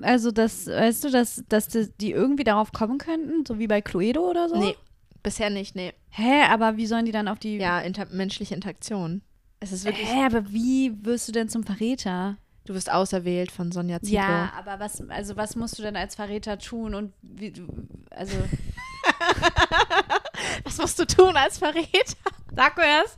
Also, 0.03 0.31
das, 0.31 0.67
weißt 0.67 1.05
du, 1.05 1.11
dass, 1.11 1.43
dass 1.49 1.69
die, 1.69 1.89
die 2.01 2.13
irgendwie 2.13 2.45
darauf 2.45 2.73
kommen 2.73 2.99
könnten? 2.99 3.45
So 3.47 3.59
wie 3.59 3.67
bei 3.67 3.81
Cluedo 3.81 4.29
oder 4.31 4.49
so? 4.49 4.57
nee, 4.57 4.77
bisher 5.23 5.51
nicht, 5.51 5.75
nee. 5.75 5.93
Hä, 6.11 6.43
aber 6.49 6.77
wie 6.77 6.87
sollen 6.87 7.05
die 7.05 7.13
dann 7.13 7.29
auf 7.29 7.39
die. 7.39 7.57
Ja, 7.57 7.81
inter 7.81 8.07
menschliche 8.11 8.55
Interaktion. 8.55 9.23
Es 9.61 9.73
ist 9.73 9.85
wirklich. 9.85 10.09
Hä, 10.09 10.25
aber 10.25 10.51
wie 10.53 10.93
wirst 11.05 11.29
du 11.29 11.33
denn 11.33 11.49
zum 11.49 11.65
Verräter? 11.65 12.37
Du 12.65 12.75
wirst 12.75 12.93
auserwählt 12.93 13.51
von 13.51 13.73
Sonja 13.73 13.99
Zietlow. 14.01 14.19
Ja, 14.19 14.53
aber 14.57 14.79
was, 14.79 15.01
also 15.09 15.37
was 15.37 15.57
musst 15.57 15.79
du 15.79 15.83
denn 15.83 15.97
als 15.97 16.15
Verräter 16.15 16.59
tun 16.59 16.95
und 16.95 17.15
wie 17.23 17.51
du, 17.51 17.67
also. 18.11 18.37
Was 20.65 20.79
musst 20.79 20.99
du 20.99 21.07
tun 21.07 21.37
als 21.37 21.59
Verräter? 21.59 22.17
Sag 22.55 22.77
mir 22.77 23.03
das. 23.03 23.17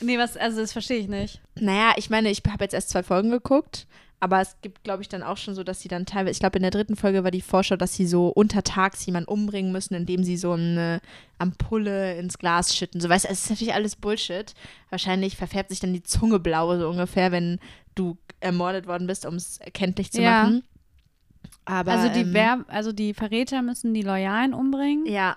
Nee, 0.00 0.18
was, 0.18 0.36
also 0.36 0.60
das 0.60 0.72
verstehe 0.72 0.98
ich 0.98 1.08
nicht. 1.08 1.40
Naja, 1.54 1.94
ich 1.96 2.10
meine, 2.10 2.30
ich 2.30 2.42
habe 2.48 2.64
jetzt 2.64 2.74
erst 2.74 2.90
zwei 2.90 3.02
Folgen 3.02 3.30
geguckt, 3.30 3.86
aber 4.20 4.40
es 4.40 4.56
gibt, 4.62 4.82
glaube 4.82 5.02
ich, 5.02 5.08
dann 5.08 5.22
auch 5.22 5.36
schon 5.36 5.54
so, 5.54 5.62
dass 5.62 5.80
sie 5.80 5.88
dann 5.88 6.06
teilweise, 6.06 6.32
ich 6.32 6.40
glaube, 6.40 6.56
in 6.56 6.62
der 6.62 6.70
dritten 6.70 6.96
Folge 6.96 7.22
war 7.22 7.30
die 7.30 7.42
Vorschau, 7.42 7.76
dass 7.76 7.94
sie 7.94 8.06
so 8.06 8.28
untertags 8.28 9.04
jemanden 9.04 9.28
umbringen 9.28 9.72
müssen, 9.72 9.94
indem 9.94 10.24
sie 10.24 10.36
so 10.36 10.52
eine 10.52 11.00
Ampulle 11.38 12.16
ins 12.18 12.38
Glas 12.38 12.74
schütten. 12.74 13.00
So, 13.00 13.08
weißt 13.08 13.26
du, 13.26 13.28
es 13.28 13.44
ist 13.44 13.50
natürlich 13.50 13.74
alles 13.74 13.96
Bullshit. 13.96 14.54
Wahrscheinlich 14.90 15.36
verfärbt 15.36 15.68
sich 15.70 15.80
dann 15.80 15.92
die 15.92 16.02
Zunge 16.02 16.38
blau, 16.38 16.78
so 16.78 16.88
ungefähr, 16.88 17.30
wenn 17.30 17.58
du 17.94 18.16
ermordet 18.40 18.86
worden 18.86 19.06
bist, 19.06 19.26
um 19.26 19.34
es 19.34 19.58
erkenntlich 19.58 20.10
zu 20.12 20.22
Ja. 20.22 20.44
machen. 20.44 20.62
Aber, 21.64 21.92
also 21.92 22.08
die 22.08 22.20
ähm, 22.36 22.64
also 22.68 22.92
die 22.92 23.12
Verräter 23.12 23.60
müssen 23.62 23.92
die 23.92 24.02
Loyalen 24.02 24.54
umbringen 24.54 25.04
ja, 25.06 25.36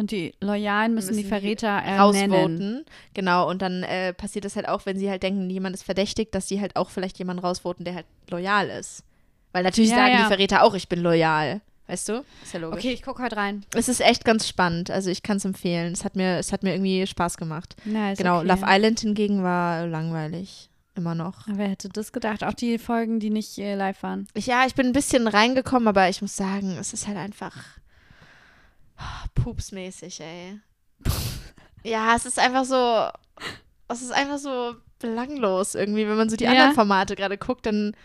und 0.00 0.10
die 0.10 0.34
Loyalen 0.40 0.94
müssen, 0.94 1.10
die 1.10 1.22
müssen 1.22 1.22
die 1.24 1.28
Verräter 1.28 1.68
ernennen. 1.68 2.32
rausvoten. 2.32 2.84
Genau, 3.14 3.48
und 3.48 3.62
dann 3.62 3.82
äh, 3.84 4.12
passiert 4.12 4.44
das 4.44 4.56
halt 4.56 4.68
auch, 4.68 4.86
wenn 4.86 4.98
sie 4.98 5.08
halt 5.08 5.22
denken, 5.22 5.48
jemand 5.50 5.76
ist 5.76 5.82
verdächtig, 5.84 6.32
dass 6.32 6.48
sie 6.48 6.60
halt 6.60 6.74
auch 6.76 6.90
vielleicht 6.90 7.18
jemanden 7.18 7.44
rausvoten, 7.44 7.84
der 7.84 7.94
halt 7.94 8.06
loyal 8.28 8.68
ist. 8.68 9.04
Weil 9.52 9.62
natürlich 9.62 9.90
Ja, 9.90 9.96
sagen 9.96 10.12
ja. 10.12 10.18
die 10.22 10.26
Verräter 10.28 10.64
auch, 10.64 10.74
ich 10.74 10.88
bin 10.88 11.00
loyal. 11.00 11.60
Weißt 11.86 12.08
du? 12.08 12.24
Ist 12.42 12.54
ja 12.54 12.60
logisch. 12.60 12.78
Okay, 12.78 12.92
ich 12.92 13.02
gucke 13.02 13.20
heute 13.20 13.36
rein. 13.36 13.64
Es 13.74 13.88
ist 13.88 14.00
echt 14.00 14.24
ganz 14.24 14.46
spannend. 14.46 14.92
Also 14.92 15.10
ich 15.10 15.24
kann 15.24 15.38
es 15.38 15.44
empfehlen. 15.44 15.92
Es 15.92 16.04
hat 16.04 16.14
mir, 16.14 16.38
es 16.38 16.52
hat 16.52 16.62
mir 16.62 16.72
irgendwie 16.72 17.04
Spaß 17.04 17.36
gemacht. 17.36 17.74
Na, 17.84 18.14
genau, 18.14 18.38
okay. 18.38 18.46
Love 18.46 18.64
Island 18.64 19.00
hingegen 19.00 19.42
war 19.42 19.88
langweilig. 19.88 20.70
Immer 20.94 21.16
noch. 21.16 21.48
Aber 21.48 21.58
Wer 21.58 21.68
hätte 21.68 21.88
das 21.88 22.12
gedacht? 22.12 22.44
Auch 22.44 22.54
die 22.54 22.78
Folgen, 22.78 23.18
die 23.18 23.30
nicht 23.30 23.58
äh, 23.58 23.74
live 23.74 24.02
waren. 24.04 24.28
Ich, 24.34 24.46
ja, 24.46 24.64
ich 24.66 24.74
bin 24.76 24.86
ein 24.86 24.92
bisschen 24.92 25.26
reingekommen, 25.26 25.88
aber 25.88 26.08
ich 26.08 26.22
muss 26.22 26.36
sagen, 26.36 26.76
es 26.78 26.92
ist 26.92 27.08
halt 27.08 27.16
einfach 27.16 27.56
pupsmäßig, 29.34 30.20
ey. 30.20 30.60
ja, 31.84 32.14
es 32.16 32.26
ist 32.26 32.38
einfach 32.38 32.64
so, 32.64 33.08
es 33.88 34.02
ist 34.02 34.12
einfach 34.12 34.38
so 34.38 34.74
belanglos 34.98 35.74
irgendwie. 35.74 36.06
Wenn 36.06 36.16
man 36.16 36.28
so 36.30 36.36
die 36.36 36.44
Ja. 36.44 36.50
anderen 36.50 36.74
Formate 36.74 37.16
gerade 37.16 37.38
guckt, 37.38 37.66
dann 37.66 37.96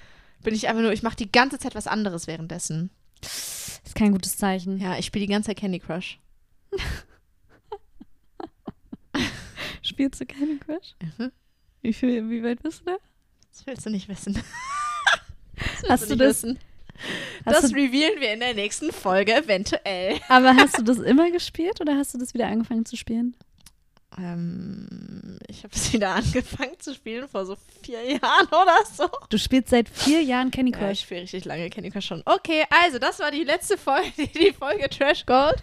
bin 0.42 0.54
ich 0.56 0.68
einfach 0.68 0.82
nur, 0.82 0.92
ich 0.94 1.04
mache 1.04 1.16
die 1.18 1.32
ganze 1.32 1.60
Zeit 1.60 1.76
was 1.76 1.88
anderes 1.88 2.28
währenddessen. 2.28 2.90
Ist 3.22 3.96
kein 3.96 4.12
gutes 4.12 4.38
Zeichen. 4.38 4.80
Ja, 4.80 4.98
ich 4.98 5.06
spiele 5.08 5.26
die 5.26 5.32
ganze 5.32 5.48
Zeit 5.48 5.58
Candy 5.58 5.80
Crush. 5.80 6.20
Spielst 9.82 10.20
du 10.20 10.26
Candy 10.26 10.58
Crush? 10.60 10.96
Mhm. 11.18 11.32
Wie, 11.82 11.94
viel, 11.94 12.30
wie 12.30 12.44
weit 12.44 12.62
bist 12.64 12.82
du 12.82 12.86
da? 12.86 12.98
Das 13.52 13.66
willst 13.66 13.86
du 13.86 13.90
nicht 13.90 14.08
wissen. 14.10 14.34
Das 14.34 14.44
willst 15.56 15.90
Hast 15.90 16.10
du 16.12 16.16
das- 16.16 16.44
Wissen. 16.44 16.60
Hast 17.46 17.64
Das 17.64 17.72
du, 17.72 17.76
revealen 17.76 18.20
wir 18.22 18.34
in 18.34 18.40
der 18.40 18.54
nächsten 18.54 18.92
Folge 18.92 19.34
eventuell. 19.36 20.20
aber 20.30 20.56
hast 20.56 20.78
du 20.78 20.84
das 20.84 20.98
immer 21.00 21.30
gespielt 21.32 21.82
oder 21.82 21.96
hast 21.96 22.14
du 22.14 22.18
das 22.18 22.34
wieder 22.34 22.48
angefangen 22.48 22.86
zu 22.86 22.96
spielen? 22.96 23.36
Ähm, 24.18 25.38
ich 25.50 25.64
habe 25.64 25.74
es 25.76 25.92
wieder 25.92 26.10
angefangen 26.16 26.80
zu 26.80 26.94
spielen 26.94 27.28
vor 27.28 27.46
so 27.46 27.58
vier 27.84 28.02
Jahren 28.04 28.48
oder 28.48 28.78
so. 28.92 29.10
Du 29.30 29.38
spielst 29.38 29.70
seit 29.70 29.90
vier 29.90 30.22
Jahren 30.22 30.52
Candy 30.52 30.72
Ja, 30.72 30.78
Crush. 30.80 30.92
ich 30.92 31.00
spiele 31.02 31.22
richtig 31.22 31.46
lange 31.46 31.70
Candy 31.70 31.90
Crush 31.92 32.06
schon. 32.08 32.22
Okay, 32.26 32.64
also 32.70 32.98
das 32.98 33.20
war 33.20 33.32
die 33.32 33.44
letzte 33.44 33.78
Folge, 33.78 34.12
die 34.18 34.54
Folge 34.54 34.90
Trash 34.90 35.26
Gold. 35.26 35.56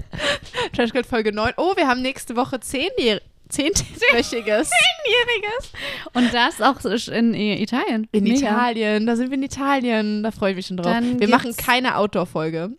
Trash 0.75 0.93
Gold 0.93 1.07
Folge 1.07 1.33
9. 1.33 1.55
Oh, 1.57 1.75
wir 1.77 1.87
haben 1.89 2.03
nächste 2.03 2.37
Woche 2.37 2.57
zehnjähr- 2.61 3.23
zehnjähriges. 3.53 4.71
Zehnjähriges. 4.71 5.73
Und 6.15 6.33
das 6.33 6.61
auch 6.61 6.85
in 7.11 7.35
Italien. 7.35 8.09
In 8.13 8.25
Mega. 8.25 8.37
Italien, 8.37 9.07
da 9.07 9.17
sind 9.17 9.31
wir 9.31 9.37
in 9.37 9.43
Italien. 9.43 10.23
Da 10.23 10.31
freue 10.31 10.51
ich 10.51 10.57
mich 10.57 10.67
schon 10.67 10.77
drauf. 10.79 10.87
Dann 10.93 11.21
wir 11.21 11.29
machen 11.29 11.55
keine 11.57 11.97
Outdoor-Folge. 11.97 12.71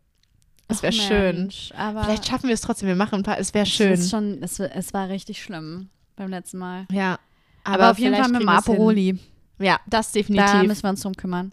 Das 0.68 0.82
wäre 0.82 0.94
schön. 0.94 1.52
Aber 1.76 2.04
Vielleicht 2.06 2.28
schaffen 2.28 2.48
wir 2.48 2.54
es 2.54 2.62
trotzdem. 2.62 2.88
Wir 2.88 2.96
machen 2.96 3.16
ein 3.16 3.24
paar. 3.24 3.38
Es 3.38 3.54
wäre 3.54 3.64
es 3.64 3.72
schön. 3.72 3.94
Ist 3.94 4.10
schon, 4.10 4.42
es, 4.42 4.60
es 4.60 4.94
war 4.94 5.10
richtig 5.10 5.42
schlimm 5.42 5.90
beim 6.16 6.30
letzten 6.30 6.58
Mal. 6.58 6.86
Ja. 6.92 7.20
Aber, 7.64 7.92
auf 7.92 8.00
jeden 8.00 8.16
Fall 8.16 8.30
mit 8.30 8.42
dem. 8.42 8.50
Aperoli. 8.50 9.20
Ja, 9.60 9.80
das 9.88 10.12
Da 10.12 10.20
definitiv. 10.20 10.64
müssen 10.64 10.84
wir 10.84 10.90
uns 10.90 11.02
drum 11.02 11.14
kümmern. 11.14 11.52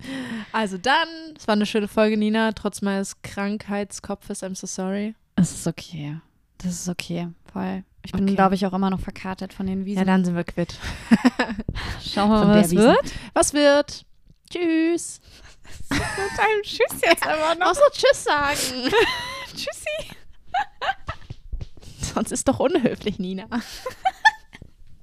Also 0.53 0.79
dann, 0.79 1.07
es 1.37 1.47
war 1.47 1.53
eine 1.53 1.67
schöne 1.67 1.87
Folge, 1.87 2.17
Nina, 2.17 2.53
trotz 2.53 2.83
meines 2.83 3.21
Krankheitskopfes. 3.23 4.43
I'm 4.43 4.57
so 4.57 4.67
sorry. 4.67 5.15
Es 5.37 5.53
ist 5.53 5.67
okay. 5.67 6.19
Das 6.59 6.73
ist 6.73 6.89
okay. 6.89 7.29
Voll. 7.53 7.85
Ich 8.05 8.13
bin, 8.13 8.25
Okay. 8.25 8.35
glaube 8.35 8.55
ich, 8.55 8.65
auch 8.67 8.73
immer 8.73 8.91
noch 8.91 9.01
verkartet 9.01 9.53
von 9.53 9.67
den 9.67 9.85
Wiesen. 9.85 9.99
Ja, 9.99 10.05
dann 10.05 10.25
sind 10.25 10.35
wir 10.35 10.45
quitt. 10.45 10.75
Schauen 12.03 12.31
wir 12.31 12.45
mal, 12.45 12.63
was 12.63 12.71
wird. 12.71 13.13
Was 13.35 13.53
wird? 13.53 14.05
Tschüss. 14.51 15.21
Mit 15.91 16.01
einem 16.01 16.63
Tschüss 16.63 17.01
jetzt 17.05 17.27
einfach 17.27 17.57
Auch 17.67 17.75
so 17.75 17.83
Tschüss 17.93 18.25
sagen. 18.25 18.57
Tschüssi. 19.55 20.15
Sonst 22.15 22.33
ist 22.33 22.49
doch 22.49 22.59
unhöflich, 22.59 23.19
Nina. 23.19 23.45